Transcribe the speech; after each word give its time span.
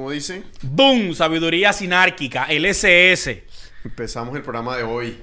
Como 0.00 0.12
dice, 0.12 0.44
¡Boom! 0.62 1.14
Sabiduría 1.14 1.74
sinárquica, 1.74 2.46
el 2.46 2.64
SS. 2.64 3.44
empezamos 3.84 4.34
el 4.34 4.40
programa 4.40 4.74
de 4.78 4.82
hoy. 4.82 5.22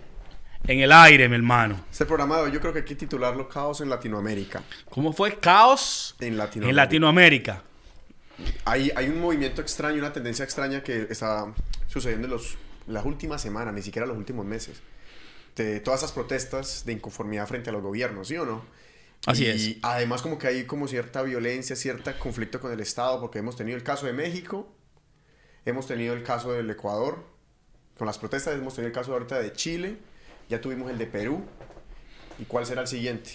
En 0.68 0.82
el 0.82 0.92
aire, 0.92 1.28
mi 1.28 1.34
hermano. 1.34 1.84
Este 1.92 2.06
programa 2.06 2.38
de 2.38 2.44
hoy 2.44 2.52
yo 2.52 2.60
creo 2.60 2.74
que 2.74 2.80
hay 2.80 2.86
que 2.86 2.94
titularlo 2.94 3.50
Caos 3.50 3.82
en 3.82 3.90
Latinoamérica. 3.90 4.62
¿Cómo 4.88 5.14
fue? 5.14 5.40
Caos 5.40 6.16
En 6.20 6.38
Latinoamérica. 6.38 6.70
en 6.70 6.76
Latinoamérica. 6.76 7.64
Hay, 8.66 8.92
hay 8.96 9.10
un 9.10 9.20
movimiento 9.20 9.62
extraño, 9.62 9.98
una 9.98 10.14
tendencia 10.14 10.46
extraña 10.46 10.84
que 10.84 11.08
está 11.10 11.52
sucediendo 11.88 12.28
en 12.28 12.34
los, 12.34 12.56
las 12.86 13.04
últimas 13.04 13.42
semanas, 13.42 13.74
ni 13.74 13.82
siquiera 13.82 14.06
los 14.06 14.16
últimos 14.16 14.46
meses. 14.46 14.80
De 15.56 15.80
todas 15.80 16.02
esas 16.02 16.12
protestas 16.12 16.86
de 16.86 16.94
inconformidad 16.94 17.48
frente 17.48 17.72
a 17.72 17.74
los 17.74 17.82
gobiernos, 17.82 18.28
¿sí 18.28 18.38
o 18.38 18.46
no? 18.46 18.64
Así 19.26 19.46
y 19.46 19.48
es. 19.48 19.76
además 19.82 20.22
como 20.22 20.38
que 20.38 20.48
hay 20.48 20.66
como 20.66 20.88
cierta 20.88 21.22
violencia, 21.22 21.76
cierto 21.76 22.12
conflicto 22.20 22.60
con 22.60 22.72
el 22.72 22.80
Estado, 22.80 23.20
porque 23.20 23.40
hemos 23.40 23.56
tenido 23.56 23.78
el 23.78 23.84
caso 23.84 24.06
de 24.06 24.14
México, 24.14 24.74
hemos 25.66 25.88
tenido 25.88 26.14
el 26.14 26.24
caso 26.24 26.54
del 26.54 26.70
Ecuador, 26.70 27.26
con 27.98 28.08
las 28.08 28.18
protestas 28.18 28.54
hemos 28.56 28.76
tenido 28.76 28.88
el 28.88 28.94
caso 28.94 29.12
ahorita 29.14 29.40
de 29.40 29.52
Chile, 29.54 29.98
ya 30.50 30.62
tuvimos 30.62 30.90
el 30.92 30.98
de 30.98 31.08
Perú, 31.08 31.44
¿y 32.40 32.46
cuál 32.46 32.66
será 32.66 32.82
el 32.82 32.88
siguiente? 32.88 33.32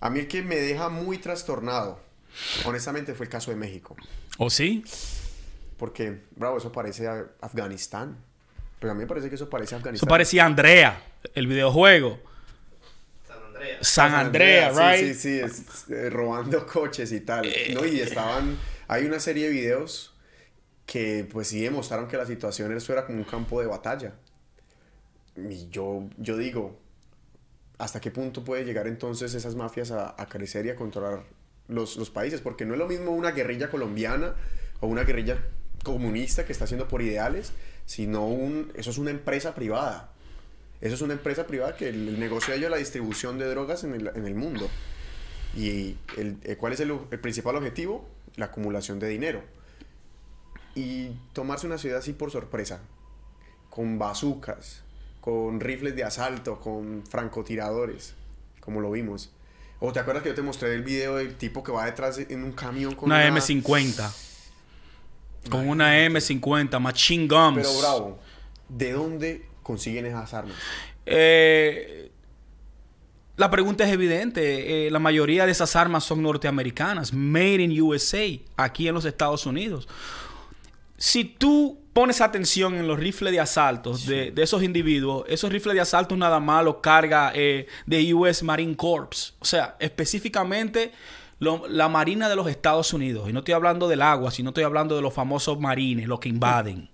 A 0.00 0.10
mí 0.10 0.20
el 0.20 0.28
que 0.28 0.42
me 0.42 0.56
deja 0.56 0.88
muy 0.90 1.18
trastornado, 1.18 2.00
honestamente, 2.66 3.14
fue 3.14 3.26
el 3.26 3.30
caso 3.30 3.50
de 3.50 3.56
México. 3.56 3.96
¿O 4.36 4.50
sí? 4.50 4.84
Porque, 5.78 6.20
bravo, 6.32 6.58
eso 6.58 6.70
parece 6.70 7.06
a 7.06 7.26
Afganistán. 7.40 8.16
Pero 8.78 8.92
a 8.92 8.94
mí 8.94 9.00
me 9.00 9.06
parece 9.06 9.28
que 9.30 9.36
eso 9.36 9.48
parece 9.48 9.74
a 9.74 9.78
Eso 9.78 9.82
Afganistán. 9.82 10.08
parecía 10.08 10.44
Andrea, 10.44 11.02
el 11.34 11.46
videojuego. 11.46 12.18
San. 13.80 14.10
San 14.10 14.26
Andrea, 14.26 14.72
sí, 14.72 14.80
right? 14.80 15.14
Sí, 15.14 15.14
sí, 15.14 15.40
es, 15.40 15.90
eh, 15.90 16.10
robando 16.10 16.66
coches 16.72 17.12
y 17.12 17.20
tal. 17.20 17.46
¿no? 17.74 17.84
Y 17.84 18.00
estaban... 18.00 18.58
Hay 18.88 19.04
una 19.04 19.18
serie 19.18 19.46
de 19.46 19.50
videos 19.50 20.14
que, 20.86 21.26
pues 21.30 21.48
sí, 21.48 21.60
demostraron 21.60 22.06
que 22.08 22.16
la 22.16 22.26
situación 22.26 22.72
eso 22.76 22.92
era 22.92 23.04
como 23.04 23.18
un 23.18 23.24
campo 23.24 23.60
de 23.60 23.66
batalla. 23.66 24.14
Y 25.36 25.68
yo, 25.68 26.08
yo 26.16 26.36
digo, 26.36 26.78
¿hasta 27.78 28.00
qué 28.00 28.10
punto 28.10 28.44
puede 28.44 28.64
llegar 28.64 28.86
entonces 28.86 29.34
esas 29.34 29.54
mafias 29.54 29.90
a, 29.90 30.14
a 30.16 30.26
crecer 30.28 30.66
y 30.66 30.70
a 30.70 30.76
controlar 30.76 31.24
los, 31.68 31.96
los 31.96 32.10
países? 32.10 32.40
Porque 32.40 32.64
no 32.64 32.74
es 32.74 32.78
lo 32.78 32.86
mismo 32.86 33.10
una 33.10 33.32
guerrilla 33.32 33.68
colombiana 33.68 34.34
o 34.80 34.86
una 34.86 35.02
guerrilla 35.02 35.38
comunista 35.82 36.44
que 36.44 36.52
está 36.52 36.64
haciendo 36.64 36.88
por 36.88 37.02
ideales, 37.02 37.52
sino 37.84 38.26
un, 38.26 38.72
eso 38.74 38.90
es 38.90 38.98
una 38.98 39.10
empresa 39.10 39.54
privada. 39.54 40.12
Eso 40.80 40.94
es 40.94 41.00
una 41.00 41.14
empresa 41.14 41.46
privada 41.46 41.76
que 41.76 41.88
el, 41.88 42.08
el 42.08 42.20
negocio 42.20 42.52
de 42.52 42.58
ellos 42.58 42.66
es 42.66 42.70
la 42.70 42.76
distribución 42.76 43.38
de 43.38 43.46
drogas 43.46 43.84
en 43.84 43.94
el, 43.94 44.08
en 44.14 44.26
el 44.26 44.34
mundo. 44.34 44.68
¿Y 45.56 45.96
el, 46.16 46.38
eh, 46.44 46.56
cuál 46.56 46.74
es 46.74 46.80
el, 46.80 46.96
el 47.10 47.18
principal 47.18 47.56
objetivo? 47.56 48.06
La 48.36 48.46
acumulación 48.46 48.98
de 48.98 49.08
dinero. 49.08 49.42
Y 50.74 51.08
tomarse 51.32 51.66
una 51.66 51.78
ciudad 51.78 51.98
así 51.98 52.12
por 52.12 52.30
sorpresa, 52.30 52.80
con 53.70 53.98
bazucas, 53.98 54.82
con 55.22 55.60
rifles 55.60 55.96
de 55.96 56.04
asalto, 56.04 56.60
con 56.60 57.02
francotiradores, 57.08 58.14
como 58.60 58.80
lo 58.80 58.90
vimos. 58.90 59.30
¿O 59.80 59.92
te 59.92 60.00
acuerdas 60.00 60.22
que 60.22 60.30
yo 60.30 60.34
te 60.34 60.42
mostré 60.42 60.74
el 60.74 60.82
video 60.82 61.16
del 61.16 61.36
tipo 61.36 61.62
que 61.62 61.72
va 61.72 61.86
detrás 61.86 62.18
en 62.18 62.44
un 62.44 62.52
camión 62.52 62.94
con 62.94 63.10
Una 63.10 63.28
M50. 63.28 64.12
Con 65.50 65.68
una 65.68 65.98
M50, 65.98 66.78
Machine 66.78 67.26
Guns. 67.28 67.56
Pero 67.56 67.78
bravo, 67.78 68.18
¿de 68.68 68.92
dónde 68.92 69.46
consiguen 69.66 70.06
esas 70.06 70.32
armas? 70.32 70.56
Eh, 71.04 72.10
la 73.36 73.50
pregunta 73.50 73.84
es 73.84 73.92
evidente. 73.92 74.86
Eh, 74.86 74.90
la 74.90 74.98
mayoría 74.98 75.44
de 75.44 75.52
esas 75.52 75.76
armas 75.76 76.04
son 76.04 76.22
norteamericanas. 76.22 77.12
Made 77.12 77.62
in 77.62 77.82
USA. 77.82 78.24
Aquí 78.56 78.88
en 78.88 78.94
los 78.94 79.04
Estados 79.04 79.44
Unidos. 79.46 79.88
Si 80.96 81.24
tú 81.24 81.78
pones 81.92 82.20
atención 82.22 82.74
en 82.74 82.86
los 82.88 82.98
rifles 82.98 83.32
de 83.32 83.40
asaltos 83.40 84.06
de, 84.06 84.30
de 84.30 84.42
esos 84.42 84.62
individuos, 84.62 85.24
esos 85.28 85.50
rifles 85.52 85.74
de 85.74 85.80
asalto 85.82 86.16
nada 86.16 86.40
más 86.40 86.64
los 86.64 86.76
carga 86.76 87.32
eh, 87.34 87.66
de 87.86 88.14
US 88.14 88.42
Marine 88.42 88.76
Corps. 88.76 89.34
O 89.40 89.44
sea, 89.44 89.76
específicamente 89.80 90.92
lo- 91.38 91.68
la 91.68 91.88
Marina 91.90 92.28
de 92.30 92.36
los 92.36 92.48
Estados 92.48 92.94
Unidos. 92.94 93.28
Y 93.28 93.32
no 93.34 93.40
estoy 93.40 93.52
hablando 93.54 93.88
del 93.88 94.00
agua, 94.00 94.30
sino 94.30 94.50
estoy 94.50 94.64
hablando 94.64 94.96
de 94.96 95.02
los 95.02 95.12
famosos 95.12 95.60
marines, 95.60 96.06
los 96.08 96.20
que 96.20 96.30
invaden. 96.30 96.88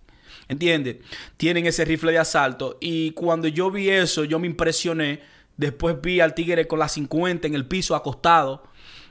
¿Entiendes? 0.52 0.96
Tienen 1.36 1.66
ese 1.66 1.84
rifle 1.84 2.12
de 2.12 2.18
asalto. 2.18 2.78
Y 2.80 3.10
cuando 3.12 3.48
yo 3.48 3.70
vi 3.70 3.88
eso, 3.90 4.24
yo 4.24 4.38
me 4.38 4.46
impresioné. 4.46 5.20
Después 5.56 5.96
vi 6.00 6.20
al 6.20 6.34
tigre 6.34 6.66
con 6.66 6.78
la 6.78 6.88
50 6.88 7.46
en 7.46 7.54
el 7.54 7.66
piso 7.66 7.94
acostado. 7.96 8.62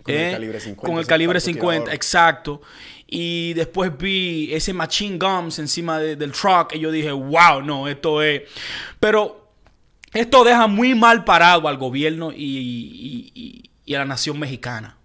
Con 0.04 0.16
el 0.16 0.22
¿eh? 0.22 0.32
calibre 0.32 0.60
50, 0.60 0.88
Con 0.88 1.00
el 1.00 1.06
calibre 1.06 1.40
francotirador. 1.40 1.74
50, 1.76 1.94
exacto. 1.96 2.62
Y 3.08 3.54
después 3.54 3.92
vi 3.98 4.54
ese 4.54 4.74
machine 4.74 5.18
guns 5.18 5.60
encima 5.60 6.00
de- 6.00 6.16
del 6.16 6.32
truck. 6.32 6.74
Y 6.76 6.80
yo 6.80 6.92
dije, 6.92 7.12
wow, 7.12 7.62
no, 7.64 7.88
esto 7.88 8.22
es. 8.22 8.44
Pero 9.00 9.52
esto 10.14 10.44
deja 10.44 10.68
muy 10.68 10.96
mal 10.96 11.24
parado 11.24 11.68
al 11.68 11.78
gobierno 11.78 12.32
y, 12.32 12.44
y- 12.58 13.32
y- 13.36 13.70
y 13.86 13.96
a 13.96 14.00
la 14.00 14.06
nación 14.06 14.40
mexicana 14.40 14.98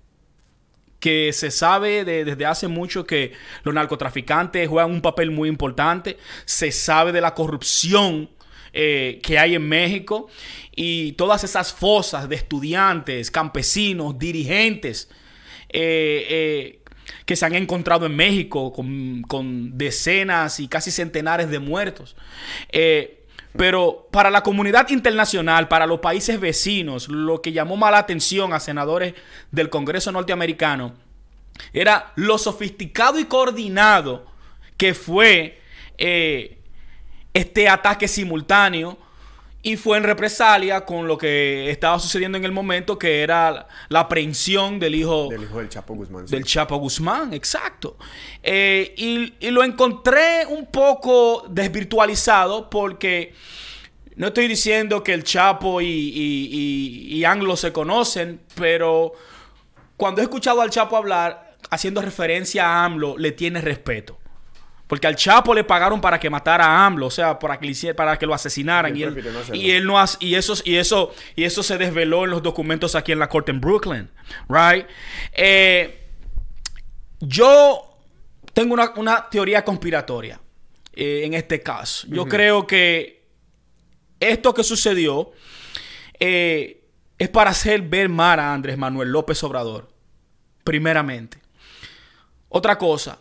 que 1.07 1.33
se 1.33 1.53
sabe 1.53 2.05
de- 2.05 2.25
desde 2.25 2.47
hace 2.47 2.67
mucho 2.67 3.07
que 3.07 3.31
los 3.63 3.73
narcotraficantes 3.73 4.69
juegan 4.69 4.91
un 4.91 5.01
papel 5.01 5.31
muy 5.31 5.49
importante. 5.49 6.17
Se 6.47 6.73
sabe 6.73 7.13
de 7.13 7.21
la 7.21 7.33
corrupción 7.33 8.29
eh, 8.73 9.21
que 9.23 9.39
hay 9.39 9.55
en 9.55 9.69
México 9.69 10.29
y 10.75 11.13
todas 11.13 11.45
esas 11.45 11.73
fosas 11.73 12.29
de 12.29 12.35
estudiantes, 12.35 13.31
campesinos, 13.31 14.19
dirigentes 14.19 15.09
eh, 15.69 16.27
eh, 16.29 16.81
que 17.25 17.37
se 17.37 17.47
han 17.47 17.55
encontrado 17.55 18.05
en 18.07 18.17
México 18.17 18.73
con, 18.73 19.79
decenas 19.79 20.59
y 20.59 20.67
casi 20.67 20.91
centenares 20.91 21.49
de 21.51 21.61
muertos. 21.61 22.17
Pero 23.57 24.09
para 24.11 24.31
la 24.31 24.43
comunidad 24.43 24.89
internacional, 24.91 25.69
para 25.69 25.87
los 25.87 26.01
países 26.01 26.39
vecinos, 26.41 27.09
lo 27.09 27.41
que 27.41 27.53
llamó 27.53 27.77
más 27.77 27.93
la 27.93 27.99
atención 27.99 28.53
a 28.53 28.61
senadores 28.61 29.15
del 29.51 29.71
Congreso 29.71 30.13
norteamericano 30.13 30.95
era 31.73 32.13
lo 32.17 32.39
sofisticado 32.39 33.19
y 33.19 33.25
coordinado 33.25 34.27
que 34.77 34.95
fue 34.95 35.61
eh, 35.99 36.59
este 37.33 37.69
ataque 37.69 38.09
simultáneo 38.09 38.99
y 39.69 39.77
fue 39.77 39.97
en 39.99 40.05
represalia 40.05 40.85
con 40.85 41.09
lo 41.09 41.19
que 41.19 41.71
estaba 41.71 41.99
sucediendo 41.99 42.39
en 42.39 42.45
el 42.45 42.53
momento, 42.53 42.99
que 42.99 43.23
era 43.23 43.67
la 43.89 44.01
aprehensión 44.01 44.79
del 44.79 44.95
hijo 44.95 45.29
Del 45.29 45.43
hijo 45.43 45.59
del 45.59 45.69
Chapo 45.69 45.95
Guzmán. 45.95 46.29
sí. 46.29 46.35
del 46.37 46.45
Chapo 46.45 46.77
Guzmán, 46.77 47.33
exacto. 47.35 47.97
Eh, 48.43 48.95
y, 48.97 49.35
y 49.41 49.51
lo 49.51 49.65
encontré 49.65 50.47
un 50.47 50.67
poco 50.67 51.47
desvirtualizado 51.49 52.71
porque 52.71 53.35
no 54.15 54.29
estoy 54.29 54.47
diciendo 54.49 55.03
que 55.03 55.13
el 55.13 55.25
Chapo 55.25 55.81
y, 55.81 55.87
y, 55.87 56.49
y- 56.53 57.17
y 57.17 57.25
Anglo 57.25 57.57
se 57.57 57.73
conocen, 57.73 58.41
pero 58.55 59.13
cuando 59.97 60.21
he 60.21 60.25
escuchado 60.25 60.61
al 60.61 60.71
Chapo 60.71 60.97
hablar 60.97 61.55
haciendo 61.71 62.01
referencia 62.03 62.67
a 62.67 62.85
AMLO, 62.85 63.19
le 63.19 63.33
tiene 63.33 63.61
respeto. 63.61 64.19
Porque 64.87 65.07
al 65.09 65.17
Chapo 65.17 65.53
le 65.53 65.65
pagaron 65.65 66.01
para 66.01 66.21
que 66.21 66.31
matara 66.31 66.65
a 66.65 66.87
AMLO, 66.87 67.07
o 67.07 67.11
sea, 67.11 67.39
para 67.39 67.59
que, 67.59 67.67
le 67.67 67.95
para 67.95 68.17
que 68.19 68.25
lo 68.27 68.35
asesinaran. 68.35 68.97
Y 68.97 69.03
él, 69.03 69.15
no 69.33 69.55
y 69.55 69.71
él 69.73 69.85
no 69.85 69.99
hace- 69.99 70.19
y 70.21 70.35
eso, 70.37 70.55
y 70.65 70.77
eso, 70.77 71.13
y 71.35 71.43
eso 71.45 71.63
se 71.65 71.77
desveló 71.77 72.25
en 72.25 72.31
los 72.31 72.43
documentos 72.43 72.95
aquí 72.95 73.11
en 73.13 73.19
la 73.19 73.29
corte 73.29 73.51
en 73.51 73.61
Brooklyn, 73.61 74.09
right? 74.49 74.87
Eh, 75.33 76.05
yo 77.21 77.99
tengo 78.53 78.75
una, 78.75 78.93
una 78.97 79.29
teoría 79.29 79.65
conspiratoria 79.65 80.41
eh, 80.95 81.23
en 81.25 81.35
este 81.35 81.61
caso. 81.63 82.07
Yo 82.09 82.25
creo 82.27 82.67
que 82.67 83.25
esto 84.21 84.55
que 84.55 84.63
sucedió 84.65 85.33
eh, 86.19 86.85
es 87.19 87.29
para 87.29 87.51
hacer 87.51 87.83
ver 87.83 88.09
mal 88.09 88.39
a 88.39 88.55
Andrés 88.55 88.79
Manuel 88.79 89.11
López 89.11 89.43
Obrador, 89.43 89.89
primeramente. 90.65 91.39
Otra 92.49 92.79
cosa, 92.79 93.19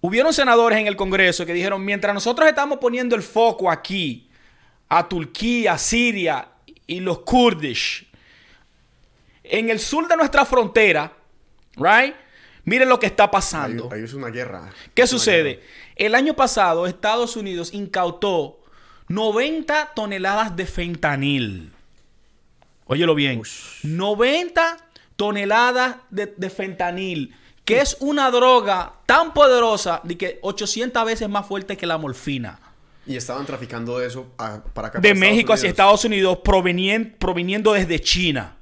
hubieron 0.00 0.32
senadores 0.32 0.78
en 0.78 0.86
el 0.86 0.96
Congreso 0.96 1.44
que 1.46 1.52
dijeron, 1.52 1.84
mientras 1.84 2.14
nosotros 2.14 2.48
estamos 2.48 2.78
poniendo 2.78 3.14
el 3.16 3.22
foco 3.22 3.70
aquí, 3.70 4.28
a 4.88 5.08
Turquía, 5.08 5.78
Siria 5.78 6.48
y 6.86 7.00
los 7.00 7.20
kurdish, 7.20 8.06
en 9.44 9.70
el 9.70 9.78
sur 9.80 10.06
de 10.08 10.16
nuestra 10.16 10.44
frontera, 10.44 11.12
right? 11.76 12.14
Miren 12.64 12.88
lo 12.88 12.98
que 13.00 13.06
está 13.06 13.30
pasando. 13.30 13.88
ahí 13.92 14.02
es 14.02 14.14
una 14.14 14.28
guerra. 14.28 14.70
¿Qué 14.94 15.02
Es 15.02 15.10
sucede? 15.10 15.54
guerra. 15.56 15.66
El 15.96 16.14
año 16.14 16.34
pasado 16.34 16.86
Estados 16.86 17.36
Unidos 17.36 17.72
incautó 17.72 18.60
90 19.08 19.92
toneladas 19.94 20.54
de 20.56 20.66
fentanil. 20.66 21.72
Óyelo 22.86 23.14
bien. 23.14 23.42
90 23.82 24.76
toneladas 25.16 25.96
de, 26.10 26.26
de 26.36 26.50
fentanil, 26.50 27.34
que 27.74 27.80
es 27.80 27.96
una 28.00 28.30
droga 28.30 28.92
tan 29.06 29.32
poderosa 29.32 30.00
de 30.04 30.16
que 30.18 30.38
800 30.42 31.04
veces 31.04 31.28
más 31.28 31.46
fuerte 31.46 31.76
que 31.76 31.86
la 31.86 31.98
morfina. 31.98 32.58
Y 33.06 33.16
estaban 33.16 33.46
traficando 33.46 33.98
de 33.98 34.06
eso 34.06 34.28
a- 34.38 34.62
para 34.62 34.88
acá. 34.88 34.98
De 35.00 35.08
para 35.08 35.20
México 35.20 35.52
hacia. 35.52 35.68
Estados 35.68 36.04
Unidos 36.04 36.38
provenien- 36.44 37.16
proviniendo 37.18 37.72
desde 37.72 37.98
China. 38.00 38.56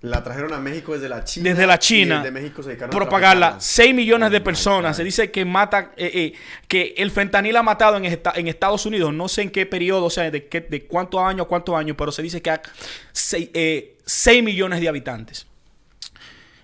La 0.00 0.22
trajeron 0.22 0.52
a 0.52 0.58
México 0.60 0.92
desde 0.94 1.08
la 1.08 1.24
China. 1.24 1.50
Desde 1.50 1.66
la 1.66 1.76
China. 1.76 2.16
Desde 2.18 2.30
México 2.30 2.62
se 2.62 2.68
dedicaron 2.68 2.94
a 2.94 2.96
propagarla. 2.96 3.46
traficarla. 3.48 3.60
6 3.60 3.94
millones 3.96 4.30
de 4.30 4.40
personas. 4.40 4.96
Se 4.96 5.02
dice 5.02 5.32
que 5.32 5.44
mata, 5.44 5.90
eh, 5.96 6.10
eh, 6.14 6.32
que 6.68 6.94
el 6.98 7.10
fentanil 7.10 7.56
ha 7.56 7.64
matado 7.64 7.96
en, 7.96 8.04
esta- 8.04 8.32
en 8.36 8.46
Estados 8.46 8.86
Unidos, 8.86 9.12
no 9.12 9.26
sé 9.26 9.42
en 9.42 9.50
qué 9.50 9.66
periodo, 9.66 10.04
o 10.04 10.10
sea, 10.10 10.30
de, 10.30 10.46
qué, 10.46 10.60
de 10.60 10.86
cuántos 10.86 11.20
años 11.20 11.46
a 11.46 11.48
cuántos 11.48 11.74
años, 11.74 11.96
pero 11.98 12.12
se 12.12 12.22
dice 12.22 12.40
que 12.40 12.50
hay 12.50 12.60
6 14.04 14.42
millones 14.44 14.80
de 14.80 14.88
habitantes. 14.88 15.47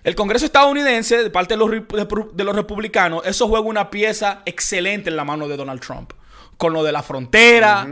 El 0.05 0.15
Congreso 0.15 0.45
estadounidense, 0.45 1.21
de 1.23 1.29
parte 1.29 1.55
de 1.55 1.57
los, 1.57 1.69
rep- 1.69 2.31
de 2.31 2.43
los 2.43 2.55
republicanos, 2.55 3.25
eso 3.25 3.47
juega 3.49 3.65
una 3.65 3.89
pieza 3.89 4.41
excelente 4.45 5.09
en 5.09 5.17
la 5.17 5.25
mano 5.25 5.47
de 5.49 5.57
Donald 5.57 5.81
Trump. 5.81 6.13
Con 6.57 6.71
lo 6.71 6.83
de 6.85 6.93
la 6.93 7.03
frontera, 7.03 7.85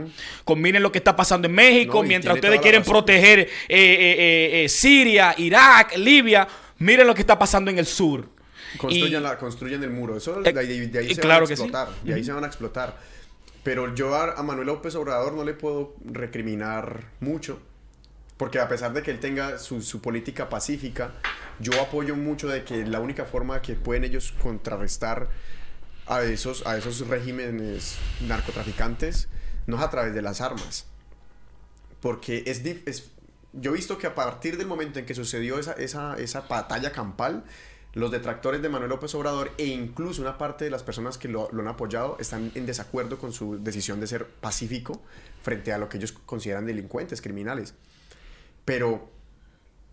con 0.44 0.58
miren 0.62 0.82
lo 0.82 0.90
que 0.90 0.96
está 0.96 1.14
pasando 1.14 1.46
en 1.48 1.54
México, 1.54 2.02
No, 2.02 2.08
mientras 2.08 2.34
ustedes 2.36 2.60
quieren 2.62 2.82
proteger 2.82 3.40
eh, 3.40 3.46
eh, 3.68 4.64
eh, 4.64 4.68
Siria, 4.70 5.34
Irak, 5.36 5.98
Libia, 5.98 6.48
miren 6.78 7.06
lo 7.06 7.14
que 7.14 7.20
está 7.20 7.38
pasando 7.38 7.70
en 7.70 7.78
el 7.78 7.84
sur. 7.84 8.26
Construyen, 8.78 9.20
Y- 9.20 9.22
la, 9.22 9.36
construyen 9.36 9.82
el 9.82 9.90
muro. 9.90 10.16
Eso, 10.16 10.40
de 10.40 10.58
ahí, 10.58 10.86
de 10.86 10.98
ahí 10.98 11.14
se 11.14 11.20
claro 11.20 11.44
van 11.44 11.52
a 11.52 11.56
sí. 11.56 11.62
explotar. 11.62 11.88
De 12.04 12.14
ahí 12.14 12.24
se 12.24 12.32
van 12.32 12.44
a 12.44 12.46
explotar. 12.46 12.96
Pero 13.62 13.94
yo 13.94 14.14
a, 14.14 14.32
a 14.32 14.42
Manuel 14.42 14.68
López 14.68 14.94
Obrador 14.94 15.34
no 15.34 15.44
le 15.44 15.52
puedo 15.54 15.94
recriminar 16.04 17.04
mucho. 17.20 17.60
Porque 18.36 18.58
a 18.60 18.68
pesar 18.68 18.92
de 18.94 19.02
que 19.02 19.10
él 19.10 19.20
tenga 19.20 19.58
su, 19.58 19.82
su 19.82 20.00
política 20.00 20.48
pacífica, 20.48 21.12
yo 21.60 21.80
apoyo 21.80 22.16
mucho 22.16 22.48
de 22.48 22.64
que 22.64 22.84
la 22.84 23.00
única 23.00 23.24
forma 23.24 23.62
que 23.62 23.74
pueden 23.74 24.04
ellos 24.04 24.32
contrarrestar 24.42 25.28
a 26.06 26.22
esos, 26.22 26.66
a 26.66 26.76
esos 26.76 27.06
regímenes 27.08 27.96
narcotraficantes 28.20 29.28
no 29.66 29.76
es 29.76 29.82
a 29.82 29.90
través 29.90 30.14
de 30.14 30.22
las 30.22 30.40
armas. 30.40 30.86
Porque 32.00 32.44
es, 32.46 32.62
yo 33.52 33.70
he 33.70 33.74
visto 33.74 33.98
que 33.98 34.06
a 34.06 34.14
partir 34.14 34.58
del 34.58 34.66
momento 34.66 34.98
en 34.98 35.06
que 35.06 35.14
sucedió 35.14 35.58
esa, 35.58 35.72
esa, 35.72 36.16
esa 36.16 36.42
batalla 36.42 36.92
campal, 36.92 37.44
los 37.94 38.10
detractores 38.10 38.60
de 38.60 38.68
Manuel 38.68 38.90
López 38.90 39.14
Obrador 39.14 39.52
e 39.56 39.66
incluso 39.66 40.20
una 40.20 40.36
parte 40.36 40.64
de 40.64 40.70
las 40.70 40.82
personas 40.82 41.16
que 41.16 41.28
lo, 41.28 41.48
lo 41.52 41.62
han 41.62 41.68
apoyado 41.68 42.16
están 42.18 42.50
en 42.54 42.66
desacuerdo 42.66 43.18
con 43.18 43.32
su 43.32 43.62
decisión 43.62 44.00
de 44.00 44.08
ser 44.08 44.26
pacífico 44.26 45.00
frente 45.42 45.72
a 45.72 45.78
lo 45.78 45.88
que 45.88 45.98
ellos 45.98 46.12
consideran 46.12 46.66
delincuentes, 46.66 47.22
criminales. 47.22 47.74
Pero 48.64 49.08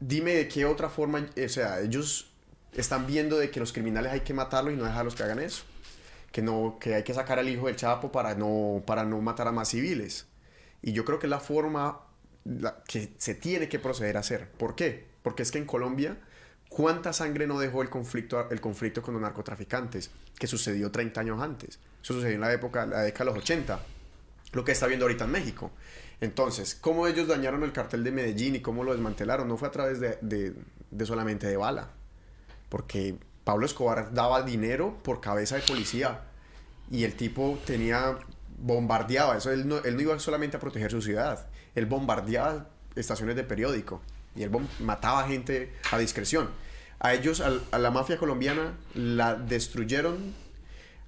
dime 0.01 0.33
de 0.33 0.47
qué 0.49 0.65
otra 0.65 0.89
forma, 0.89 1.25
o 1.43 1.49
sea, 1.49 1.79
ellos 1.79 2.31
están 2.73 3.07
viendo 3.07 3.37
de 3.37 3.49
que 3.49 3.59
los 3.59 3.71
criminales 3.71 4.11
hay 4.11 4.21
que 4.21 4.33
matarlos 4.33 4.73
y 4.73 4.77
no 4.77 4.83
dejarlos 4.83 5.15
que 5.15 5.23
hagan 5.23 5.39
eso. 5.39 5.63
Que, 6.31 6.41
no, 6.41 6.77
que 6.79 6.95
hay 6.95 7.03
que 7.03 7.13
sacar 7.13 7.39
al 7.39 7.49
hijo 7.49 7.67
del 7.67 7.75
Chapo 7.75 8.11
para 8.11 8.35
no, 8.35 8.83
para 8.85 9.03
no 9.03 9.21
matar 9.21 9.47
a 9.47 9.51
más 9.51 9.69
civiles. 9.69 10.27
Y 10.81 10.93
yo 10.93 11.05
creo 11.05 11.19
que 11.19 11.27
es 11.27 11.29
la 11.31 11.39
forma 11.39 12.01
que 12.87 13.13
se 13.17 13.35
tiene 13.35 13.69
que 13.69 13.79
proceder 13.79 14.17
a 14.17 14.21
hacer. 14.21 14.49
¿Por 14.49 14.75
qué? 14.75 15.05
Porque 15.23 15.43
es 15.43 15.51
que 15.51 15.57
en 15.57 15.65
Colombia, 15.65 16.17
¿cuánta 16.69 17.13
sangre 17.13 17.47
no 17.47 17.59
dejó 17.59 17.81
el 17.81 17.89
conflicto, 17.89 18.49
el 18.49 18.61
conflicto 18.61 19.01
con 19.01 19.13
los 19.13 19.21
narcotraficantes? 19.21 20.09
Que 20.39 20.47
sucedió 20.47 20.89
30 20.89 21.19
años 21.19 21.41
antes. 21.41 21.79
Eso 22.01 22.13
sucedió 22.13 22.35
en 22.35 22.41
la 22.41 22.53
época, 22.53 22.85
la 22.85 23.01
década 23.01 23.25
de 23.25 23.35
los 23.35 23.43
80. 23.43 23.79
Lo 24.53 24.63
que 24.63 24.71
está 24.71 24.87
viendo 24.87 25.05
ahorita 25.05 25.25
en 25.25 25.31
México. 25.31 25.71
Entonces, 26.21 26.75
¿cómo 26.75 27.07
ellos 27.07 27.27
dañaron 27.27 27.63
el 27.63 27.73
cartel 27.73 28.03
de 28.03 28.11
Medellín 28.11 28.55
y 28.55 28.61
cómo 28.61 28.83
lo 28.83 28.91
desmantelaron? 28.91 29.47
No 29.47 29.57
fue 29.57 29.67
a 29.67 29.71
través 29.71 29.99
de, 29.99 30.53
solamente 31.03 31.47
de 31.47 31.57
bala. 31.57 31.89
Porque 32.69 33.17
Pablo 33.43 33.65
Escobar 33.65 34.13
daba 34.13 34.43
dinero 34.43 34.99
por 35.03 35.19
cabeza 35.19 35.55
de 35.55 35.63
policía. 35.63 36.21
Y 36.91 37.05
el 37.05 37.15
tipo 37.15 37.59
tenía, 37.65 38.19
bombardeaba. 38.59 39.35
Eso, 39.35 39.51
él, 39.51 39.67
no, 39.67 39.81
iba 39.83 40.17
solamente 40.19 40.57
a 40.57 40.59
proteger 40.59 40.91
su 40.91 41.01
ciudad. 41.01 41.47
Él 41.73 41.87
bombardeaba 41.87 42.67
estaciones 42.95 43.35
de 43.35 43.43
periódico. 43.43 43.99
Y 44.35 44.43
él 44.43 44.51
mataba 44.79 45.27
gente 45.27 45.73
a 45.91 45.97
discreción. 45.97 46.51
A 46.99 47.15
ellos, 47.15 47.41
a, 47.41 47.79
la 47.79 47.89
mafia 47.89 48.17
colombiana, 48.17 48.77
la 48.93 49.33
destruyeron 49.33 50.35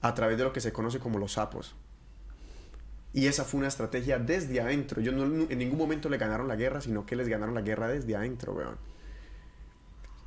a 0.01 0.15
través 0.15 0.39
de 0.39 0.43
lo 0.43 0.53
que 0.53 0.59
se 0.59 0.73
conoce 0.73 0.97
como 0.97 1.19
los 1.19 1.33
sapos. 1.33 1.75
Y 3.13 3.27
esa 3.27 3.45
fue 3.45 3.59
una 3.59 3.67
estrategia 3.67 4.17
desde 4.17 4.59
adentro. 4.59 4.99
Ellos 5.01 5.13
no, 5.13 5.23
en 5.23 5.57
ningún 5.57 5.77
momento 5.77 6.09
le 6.09 6.17
ganaron 6.17 6.47
la 6.47 6.55
guerra, 6.55 6.81
sino 6.81 7.05
que 7.05 7.15
les 7.15 7.27
ganaron 7.27 7.53
la 7.53 7.61
guerra 7.61 7.87
desde 7.87 8.15
adentro, 8.15 8.53
weón. 8.53 8.77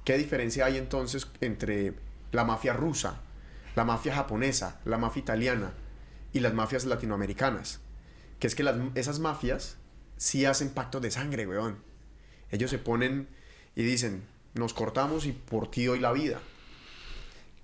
¿Qué 0.04 0.16
diferencia 0.16 0.66
hay 0.66 0.76
entonces 0.76 1.26
entre 1.40 1.94
la 2.30 2.44
mafia 2.44 2.72
rusa, 2.74 3.20
la 3.74 3.84
mafia 3.84 4.14
japonesa, 4.14 4.80
la 4.84 4.98
mafia 4.98 5.20
italiana 5.20 5.72
y 6.32 6.40
las 6.40 6.54
mafias 6.54 6.84
latinoamericanas? 6.84 7.80
Que 8.38 8.46
es 8.46 8.54
que 8.54 8.62
las- 8.62 8.76
esas 8.94 9.18
mafias 9.18 9.78
sí 10.16 10.44
hacen 10.44 10.70
pactos 10.70 11.02
de 11.02 11.10
sangre, 11.10 11.46
weón. 11.46 11.78
Ellos 12.52 12.70
se 12.70 12.78
ponen 12.78 13.26
y 13.74 13.82
dicen, 13.82 14.22
nos 14.54 14.74
cortamos 14.74 15.26
y 15.26 15.32
por 15.32 15.70
ti 15.70 15.86
doy 15.86 15.98
la 15.98 16.12
vida. 16.12 16.38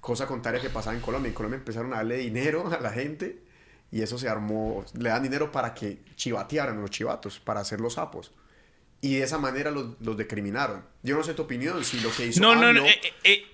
Cosa 0.01 0.27
contraria 0.27 0.61
que 0.61 0.69
pasaba 0.69 0.97
en 0.97 1.03
Colombia. 1.03 1.29
En 1.29 1.35
Colombia 1.35 1.59
empezaron 1.59 1.93
a 1.93 1.99
darle 1.99 2.17
dinero 2.17 2.67
a 2.73 2.81
la 2.81 2.91
gente 2.91 3.39
y 3.93 4.03
eso 4.03 4.19
se 4.19 4.29
armó. 4.29 4.85
Le 4.99 5.11
dan 5.11 5.23
dinero 5.23 5.53
para 5.53 5.75
que 5.75 5.99
chivatearan 6.17 6.81
los 6.81 6.91
chivatos, 6.91 7.39
para 7.39 7.61
hacer 7.61 7.81
los 7.81 7.95
sapos. 7.95 8.33
Y 9.03 9.17
de 9.17 9.23
esa 9.25 9.37
manera 9.39 9.71
los, 9.71 10.01
los 10.01 10.17
decriminaron. 10.17 10.83
Yo 11.03 11.17
no 11.17 11.23
sé 11.23 11.35
tu 11.35 11.43
opinión, 11.43 11.85
si 11.85 12.01
lo 12.01 12.11
que 12.11 12.27
hizo 12.27 12.41
No, 12.41 12.55
no, 12.55 12.73
no. 12.73 12.87
eh, 12.87 13.01
eh, 13.03 13.13
eh, 13.25 13.45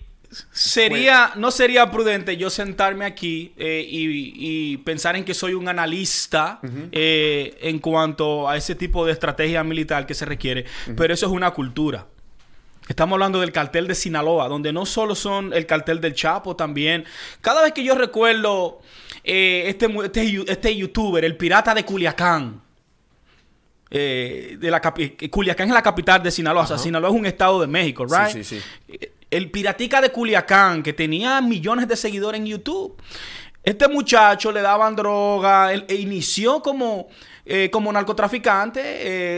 sería, 0.52 1.32
no 1.36 1.50
sería 1.50 1.90
prudente 1.90 2.36
yo 2.36 2.50
sentarme 2.50 3.04
aquí 3.06 3.52
eh, 3.56 3.84
y, 3.88 4.32
y 4.36 4.76
pensar 4.78 5.16
en 5.16 5.24
que 5.24 5.34
soy 5.34 5.54
un 5.54 5.68
analista 5.68 6.60
en 6.62 7.78
cuanto 7.78 8.48
a 8.48 8.56
ese 8.56 8.74
tipo 8.74 9.06
de 9.06 9.12
estrategia 9.12 9.64
militar 9.64 10.06
que 10.06 10.14
se 10.14 10.24
requiere, 10.26 10.66
pero 10.96 11.14
eso 11.14 11.26
es 11.26 11.32
una 11.32 11.50
cultura. 11.52 12.06
Estamos 12.88 13.14
hablando 13.16 13.40
del 13.40 13.52
cartel 13.52 13.86
de 13.86 13.94
Sinaloa, 13.94 14.48
donde 14.48 14.72
no 14.72 14.86
solo 14.86 15.14
son 15.14 15.52
el 15.52 15.66
cartel 15.66 16.00
del 16.00 16.14
Chapo, 16.14 16.56
también. 16.56 17.04
Cada 17.42 17.62
vez 17.62 17.72
que 17.72 17.84
yo 17.84 17.94
recuerdo 17.94 18.80
eh, 19.22 19.64
este, 19.66 19.86
este, 20.04 20.44
este 20.50 20.76
youtuber, 20.76 21.24
el 21.24 21.36
pirata 21.36 21.74
de 21.74 21.84
Culiacán, 21.84 22.62
eh, 23.90 24.56
de 24.58 24.70
la 24.70 24.80
Culiacán 24.80 25.68
es 25.68 25.74
la 25.74 25.82
capital 25.82 26.22
de 26.22 26.30
Sinaloa. 26.30 26.64
O 26.64 26.66
sea. 26.66 26.78
Sinaloa 26.78 27.10
es 27.10 27.16
un 27.16 27.26
estado 27.26 27.60
de 27.60 27.66
México, 27.66 28.04
¿right? 28.06 28.32
Sí, 28.32 28.44
sí, 28.44 28.60
sí. 28.60 28.64
Eh, 28.88 29.12
El 29.30 29.50
piratica 29.50 30.00
de 30.00 30.10
Culiacán, 30.10 30.82
que 30.82 30.92
tenía 30.94 31.40
millones 31.40 31.88
de 31.88 31.96
seguidores 31.96 32.40
en 32.40 32.46
YouTube. 32.46 32.96
Este 33.62 33.86
muchacho 33.86 34.50
le 34.50 34.62
daban 34.62 34.96
droga, 34.96 35.74
él, 35.74 35.84
e 35.88 35.96
inició 35.96 36.62
como, 36.62 37.08
eh, 37.48 37.70
como 37.70 37.90
narcotraficante, 37.90 38.80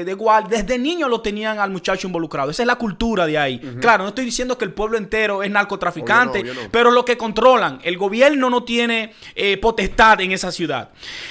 eh, 0.01 0.05
de 0.05 0.11
igual, 0.11 0.49
desde 0.49 0.79
niño 0.79 1.09
lo 1.09 1.21
tenían 1.21 1.59
al 1.59 1.71
muchacho 1.71 2.07
involucrado. 2.07 2.51
Esa 2.51 2.65
es 2.65 2.67
la 2.67 2.77
cultura 2.77 3.27
de 3.27 3.39
ahí. 3.39 3.59
Claro, 3.81 4.03
no 4.03 4.09
estoy 4.09 4.25
diciendo 4.25 4.59
que 4.59 4.65
el 4.65 4.73
pueblo 4.73 4.99
entero 4.99 5.43
es 5.43 5.51
narcotraficante, 5.51 6.41
Obvio 6.41 6.53
no, 6.53 6.59
obvio 6.59 6.65
no. 6.65 6.73
pero 6.73 6.91
lo 6.91 7.05
que 7.05 7.17
controlan, 7.17 7.79
el 7.85 7.97
gobierno 7.97 8.51
no 8.51 8.65
tiene 8.65 9.13
eh, 9.35 9.57
potestad 9.59 10.21
en 10.21 10.33
esa 10.33 10.51
ciudad. 10.51 10.91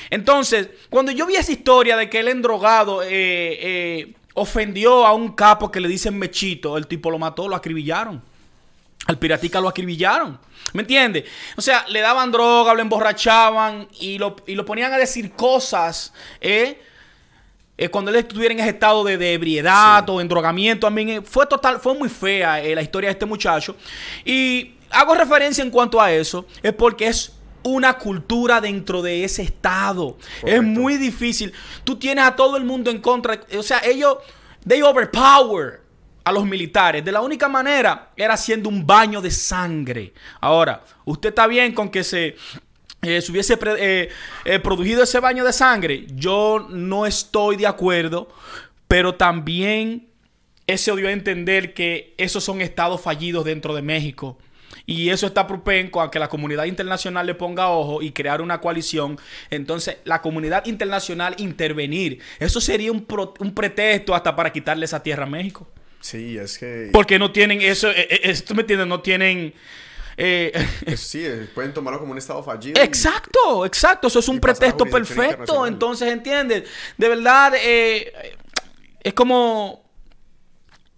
Entonces, 0.09 0.69
cuando 0.89 1.11
yo 1.11 1.25
vi 1.25 1.35
esa 1.35 1.51
historia 1.51 1.97
de 1.97 2.09
que 2.09 2.19
el 2.19 2.27
endrogado 2.27 3.03
eh, 3.03 3.07
eh, 3.11 4.13
ofendió 4.33 5.05
a 5.05 5.13
un 5.13 5.33
capo 5.33 5.71
que 5.71 5.79
le 5.79 5.87
dicen 5.87 6.17
mechito, 6.17 6.77
el 6.77 6.87
tipo 6.87 7.11
lo 7.11 7.19
mató, 7.19 7.47
lo 7.47 7.55
acribillaron. 7.55 8.21
Al 9.07 9.17
piratica 9.17 9.59
lo 9.59 9.69
acribillaron. 9.69 10.39
¿Me 10.73 10.81
entiendes? 10.81 11.25
O 11.57 11.61
sea, 11.61 11.85
le 11.87 11.99
daban 11.99 12.31
droga, 12.31 12.73
lo 12.73 12.81
emborrachaban 12.81 13.87
y 13.99 14.17
lo, 14.17 14.35
y 14.45 14.55
lo 14.55 14.65
ponían 14.65 14.93
a 14.93 14.97
decir 14.97 15.31
cosas, 15.31 16.13
¿eh? 16.41 16.79
Eh, 17.81 17.87
cuando 17.87 18.11
él 18.11 18.17
estuviera 18.17 18.53
en 18.53 18.59
ese 18.59 18.71
estado 18.71 19.05
de, 19.05 19.17
de 19.17 19.33
ebriedad 19.33 20.07
o 20.09 20.19
endrogamiento, 20.19 20.87
también 20.87 21.09
eh, 21.09 21.21
fue 21.21 21.45
total, 21.45 21.79
fue 21.79 21.93
muy 21.95 22.09
fea 22.09 22.61
eh, 22.61 22.75
la 22.75 22.81
historia 22.81 23.07
de 23.07 23.13
este 23.13 23.25
muchacho. 23.25 23.77
Y 24.25 24.73
hago 24.89 25.15
referencia 25.15 25.63
en 25.63 25.71
cuanto 25.71 26.01
a 26.01 26.11
eso, 26.11 26.45
es 26.61 26.73
porque 26.73 27.07
es 27.07 27.31
una 27.63 27.97
cultura 27.97 28.59
dentro 28.59 29.01
de 29.01 29.23
ese 29.23 29.43
estado. 29.43 30.17
Es 30.45 30.61
muy 30.61 30.97
difícil. 30.97 31.53
Tú 31.85 31.97
tienes 31.97 32.25
a 32.25 32.35
todo 32.35 32.57
el 32.57 32.65
mundo 32.65 32.91
en 32.91 32.99
contra. 32.99 33.39
O 33.57 33.63
sea, 33.63 33.79
ellos, 33.85 34.17
they 34.67 34.81
overpower 34.81 35.81
a 36.23 36.31
los 36.31 36.45
militares. 36.45 37.03
De 37.03 37.11
la 37.11 37.21
única 37.21 37.47
manera 37.47 38.11
era 38.15 38.33
haciendo 38.33 38.69
un 38.69 38.85
baño 38.85 39.21
de 39.21 39.31
sangre. 39.31 40.13
Ahora, 40.41 40.83
usted 41.05 41.29
está 41.29 41.47
bien 41.47 41.73
con 41.73 41.89
que 41.89 42.03
se, 42.03 42.35
eh, 43.01 43.21
se 43.21 43.31
hubiese 43.31 43.57
eh, 43.77 44.09
eh, 44.45 44.59
producido 44.59 45.03
ese 45.03 45.19
baño 45.19 45.43
de 45.43 45.53
sangre. 45.53 46.05
Yo 46.13 46.67
no 46.69 47.05
estoy 47.05 47.55
de 47.55 47.67
acuerdo, 47.67 48.29
pero 48.87 49.15
también 49.15 50.07
ese 50.67 50.95
dio 50.95 51.07
a 51.07 51.11
entender 51.11 51.73
que 51.73 52.13
esos 52.17 52.43
son 52.43 52.61
estados 52.61 53.01
fallidos 53.01 53.45
dentro 53.45 53.73
de 53.73 53.81
México. 53.81 54.37
Y 54.85 55.09
eso 55.09 55.27
está 55.27 55.45
propenso 55.47 56.01
a 56.01 56.09
que 56.09 56.19
la 56.19 56.29
comunidad 56.29 56.65
internacional 56.65 57.25
le 57.25 57.35
ponga 57.35 57.69
ojo 57.69 58.01
y 58.01 58.11
crear 58.11 58.41
una 58.41 58.59
coalición. 58.59 59.19
Entonces, 59.49 59.97
la 60.03 60.21
comunidad 60.21 60.65
internacional 60.65 61.35
intervenir. 61.37 62.19
Eso 62.39 62.59
sería 62.59 62.91
un, 62.91 63.05
pro- 63.05 63.33
un 63.39 63.53
pretexto 63.53 64.15
hasta 64.15 64.35
para 64.35 64.51
quitarle 64.51 64.85
esa 64.85 65.01
tierra 65.01 65.23
a 65.23 65.27
México. 65.27 65.67
Sí, 66.01 66.37
es 66.37 66.57
que... 66.57 66.89
Porque 66.93 67.19
no 67.19 67.31
tienen 67.31 67.61
eso, 67.61 67.89
eh, 67.89 68.07
eh, 68.09 68.19
esto 68.23 68.55
me 68.55 68.61
entiendes, 68.61 68.87
no 68.87 69.01
tienen... 69.01 69.53
eh, 70.17 70.51
sí, 70.97 71.25
eh, 71.25 71.47
pueden 71.53 71.73
tomarlo 71.73 71.99
como 71.99 72.11
un 72.13 72.17
estado 72.17 72.41
fallido. 72.43 72.79
y- 72.81 72.83
exacto, 72.85 73.65
exacto, 73.65 74.07
eso 74.07 74.19
es 74.19 74.27
un 74.29 74.39
pretexto 74.39 74.85
perfecto. 74.85 75.65
Entonces, 75.67 76.09
¿entiendes? 76.11 76.63
De 76.97 77.09
verdad, 77.09 77.53
eh, 77.61 78.13
es 79.03 79.13
como... 79.13 79.83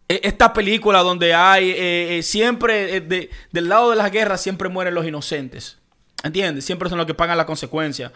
esta 0.08 0.54
película 0.54 1.00
donde 1.00 1.34
hay 1.34 1.72
eh, 1.72 2.18
eh, 2.18 2.24
siempre, 2.24 2.98
eh, 2.98 3.02
de- 3.02 3.30
del 3.52 3.70
lado 3.70 3.90
de 3.92 3.96
las 3.96 4.12
guerras, 4.12 4.42
siempre 4.42 4.70
mueren 4.70 4.94
los 4.94 5.06
inocentes. 5.06 5.78
¿Entiendes? 6.24 6.66
Siempre 6.66 6.88
son 6.90 7.00
los 7.00 7.08
que 7.08 7.16
pagan 7.16 7.36
la 7.38 7.48
consecuencia. 7.48 8.12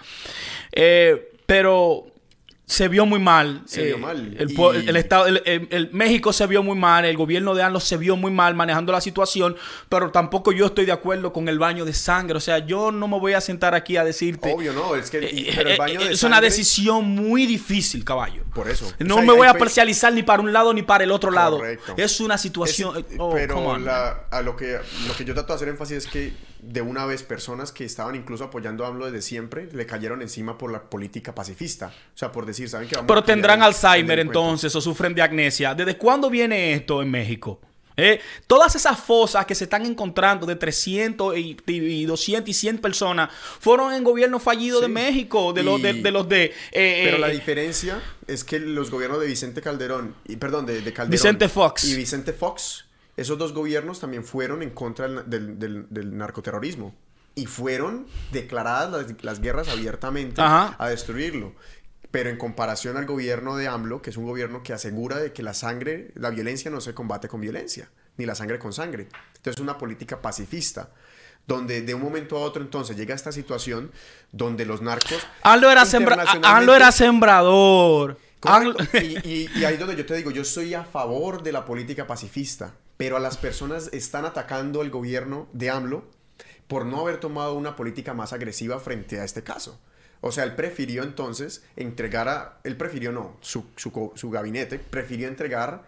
Eh, 0.72 1.32
pero 1.48 2.06
se 2.68 2.88
vio 2.88 3.06
muy 3.06 3.20
mal. 3.20 3.62
Se 3.66 3.84
vio 3.86 3.98
mal. 4.00 4.36
El, 4.40 4.52
Y- 4.52 4.90
el 4.90 4.96
estado, 4.96 5.28
el, 5.28 5.42
el- 5.46 5.68
el 5.70 5.90
México 5.92 6.34
se 6.34 6.48
vio 6.48 6.64
muy 6.64 6.76
mal. 6.76 7.06
El 7.06 7.16
gobierno 7.16 7.54
de 7.54 7.62
ANLO 7.62 7.80
se 7.80 7.96
vio 7.98 8.16
muy 8.16 8.32
mal 8.32 8.56
manejando 8.56 8.92
la 8.92 9.02
situación. 9.02 9.56
Pero 9.88 10.10
tampoco 10.12 10.52
yo 10.52 10.66
estoy 10.66 10.86
de 10.86 10.92
acuerdo 10.92 11.32
con 11.32 11.48
el 11.48 11.60
baño 11.60 11.86
de 11.86 11.94
sangre. 11.94 12.38
O 12.38 12.40
sea, 12.40 12.60
yo 12.60 12.92
no 12.92 13.08
me 13.08 13.20
voy 13.20 13.34
a 13.34 13.42
sentar 13.42 13.76
aquí 13.76 13.98
a 13.98 14.04
decirte. 14.04 14.52
Obvio, 14.52 14.74
no, 14.74 14.96
es 14.96 15.12
que 15.12 15.20
y- 15.32 15.48
Eh, 15.50 15.54
pero 15.56 15.70
el 15.70 15.76
eh, 15.76 15.78
baño 15.78 16.00
de 16.00 16.14
es 16.14 16.24
una 16.24 16.42
decisión 16.42 17.06
muy 17.06 17.46
difícil, 17.46 18.04
caballo. 18.04 18.44
Por 18.54 18.68
eso. 18.70 18.92
No 19.00 19.16
O 19.16 19.18
sea, 19.20 19.28
me 19.28 19.34
voy 19.34 19.48
a 19.48 19.54
parcializar 19.54 20.12
ni 20.14 20.24
para 20.24 20.42
un 20.42 20.52
lado 20.52 20.74
ni 20.74 20.82
para 20.82 21.04
el 21.04 21.12
otro 21.12 21.30
lado. 21.30 21.58
Correcto. 21.58 21.94
Es 21.98 22.20
una 22.20 22.38
situación. 22.38 22.98
Es- 22.98 23.06
oh, 23.20 23.32
pero 23.34 23.78
la- 23.78 24.24
a 24.32 24.42
lo 24.42 24.56
que, 24.56 24.80
lo 25.08 25.16
que 25.16 25.24
yo 25.24 25.34
trato 25.36 25.54
de 25.54 25.58
hacer 25.58 25.68
énfasis 25.70 25.98
es 25.98 26.08
que 26.08 26.34
de 26.68 26.82
una 26.82 27.06
vez 27.06 27.24
personas 27.24 27.72
que 27.72 27.86
estaban 27.86 28.16
incluso 28.16 28.44
apoyando 28.46 28.86
a 28.86 28.88
AMLO 28.90 29.06
desde 29.06 29.22
siempre 29.22 29.70
le 29.72 29.86
cayeron 29.86 30.22
encima 30.22 30.58
por 30.58 30.72
la 30.72 30.84
política 30.84 31.34
pacifista. 31.36 31.88
O 32.14 32.18
sea, 32.18 32.32
por 32.32 32.46
decir, 32.46 32.68
¿saben 32.70 32.88
que 32.88 32.96
vamos 32.96 33.08
Pero 33.08 33.20
a 33.20 33.24
tendrán 33.26 33.62
Alzheimer 33.62 34.20
entonces 34.20 34.76
o 34.76 34.82
sufren 34.82 35.14
de 35.14 35.22
amnesia. 35.22 35.74
¿Desde 35.76 35.98
cuándo 35.98 36.30
viene 36.30 36.74
esto 36.74 37.02
en 37.02 37.12
México? 37.12 37.60
Eh, 37.98 38.20
Todas 38.46 38.76
esas 38.76 39.00
fosas 39.00 39.46
que 39.46 39.56
se 39.56 39.64
están 39.64 39.86
encontrando 39.86 40.46
de 40.46 40.56
300 40.58 41.38
y, 41.38 41.58
y 41.68 42.06
200 42.06 42.50
y 42.50 42.54
100 42.54 42.80
personas 42.80 43.30
fueron 43.60 43.94
en 43.94 44.04
gobierno 44.04 44.40
fallido 44.40 44.82
de. 44.82 44.90
México, 44.90 45.54
de, 45.54 45.64
los 45.64 45.82
de, 45.82 45.94
los 46.12 46.28
de... 46.28 46.54
eh, 46.72 47.02
Pero 47.06 47.18
la 47.20 47.30
eh, 47.30 47.34
diferencia 47.34 48.02
es 48.28 48.44
que 48.44 48.60
los 48.60 48.92
gobiernos 48.92 49.22
de 49.22 49.28
Vicente 49.28 49.62
Calderón, 49.62 50.16
y 50.26 50.36
perdón, 50.36 50.66
de, 50.66 50.82
de 50.82 50.92
Calderón 50.94 51.12
Vicente 51.12 51.48
Fox. 51.48 51.86
y 51.86 51.96
Vicente 51.96 52.34
Fox, 52.34 52.85
esos 53.18 53.38
dos 53.38 53.54
gobiernos 53.54 54.00
también 54.00 54.24
fueron 54.24 54.62
en 54.64 54.72
contra 54.72 55.08
del, 55.08 55.30
del- 55.30 55.60
del- 55.60 55.88
del 55.90 56.18
narcoterrorismo. 56.18 56.94
Y 57.38 57.48
fueron 57.48 58.08
declaradas 58.32 58.92
las, 58.92 59.24
las 59.24 59.42
guerras 59.42 59.68
abiertamente 59.68 60.42
Ajá. 60.42 60.76
a 60.80 60.88
destruirlo. 60.90 61.54
Pero 62.12 62.30
en 62.30 62.38
comparación 62.38 62.96
al 62.96 63.06
gobierno 63.06 63.58
de 63.58 63.68
AMLO, 63.68 64.02
que 64.02 64.10
es 64.10 64.16
un 64.18 64.26
gobierno 64.26 64.64
que 64.64 64.72
asegura 64.72 65.18
de 65.18 65.34
que 65.34 65.44
la 65.44 65.54
sangre, 65.54 66.12
la 66.16 66.30
violencia 66.30 66.72
no 66.72 66.80
se 66.80 66.94
combate 66.94 67.28
con 67.28 67.42
violencia, 67.42 67.90
ni 68.16 68.26
la 68.26 68.36
sangre 68.36 68.58
con 68.58 68.72
sangre. 68.72 69.10
Entonces 69.36 69.56
es 69.56 69.60
una 69.60 69.78
política 69.78 70.22
pacifista, 70.22 70.92
donde 71.46 71.82
de 71.82 71.94
un 71.94 72.02
momento 72.02 72.38
a 72.38 72.40
otro 72.40 72.62
entonces 72.62 72.96
llega 72.96 73.14
esta 73.14 73.34
situación 73.34 73.92
donde 74.32 74.66
los 74.66 74.82
narcos... 74.82 75.18
AMLO 75.44 76.74
era, 76.74 76.92
sembra- 76.92 76.92
sembrador. 76.92 78.18
Y, 78.94 79.30
y- 79.30 79.50
y 79.56 79.66
ahí 79.66 79.74
es 79.74 79.80
donde 79.80 79.98
yo 79.98 80.06
te 80.06 80.16
digo, 80.16 80.32
yo 80.32 80.44
estoy 80.44 80.74
a 80.74 80.86
favor 80.86 81.44
de 81.44 81.52
la 81.52 81.66
política 81.66 82.08
pacifista, 82.08 82.74
pero 82.98 83.18
a 83.18 83.20
las 83.20 83.38
personas 83.38 83.90
están 83.94 84.26
atacando 84.26 84.82
el 84.82 84.90
gobierno 84.90 85.48
de 85.54 85.70
AMLO 85.70 86.06
por 86.68 86.86
no 86.86 87.02
haber 87.02 87.20
tomado 87.20 87.54
una 87.54 87.76
política 87.76 88.14
más 88.14 88.34
agresiva 88.34 88.80
frente 88.80 89.20
a 89.20 89.24
este 89.24 89.44
caso. 89.44 89.80
O 90.22 90.32
sea, 90.32 90.44
él 90.44 90.56
prefirió 90.56 91.04
entonces 91.04 91.64
entregar 91.76 92.28
a... 92.30 92.60
Él 92.64 92.78
prefirió, 92.78 93.12
no, 93.12 93.38
su, 93.42 93.66
su, 93.76 94.12
su 94.16 94.30
gabinete 94.32 94.80
prefirió 94.80 95.28
entregar 95.28 95.84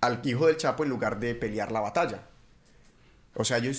al 0.00 0.20
hijo 0.24 0.46
del 0.46 0.56
Chapo 0.56 0.82
en 0.82 0.90
lugar 0.90 1.20
de 1.20 1.34
pelear 1.34 1.70
la 1.70 1.80
batalla. 1.80 2.22
O 3.34 3.44
sea, 3.44 3.58
yo, 3.58 3.70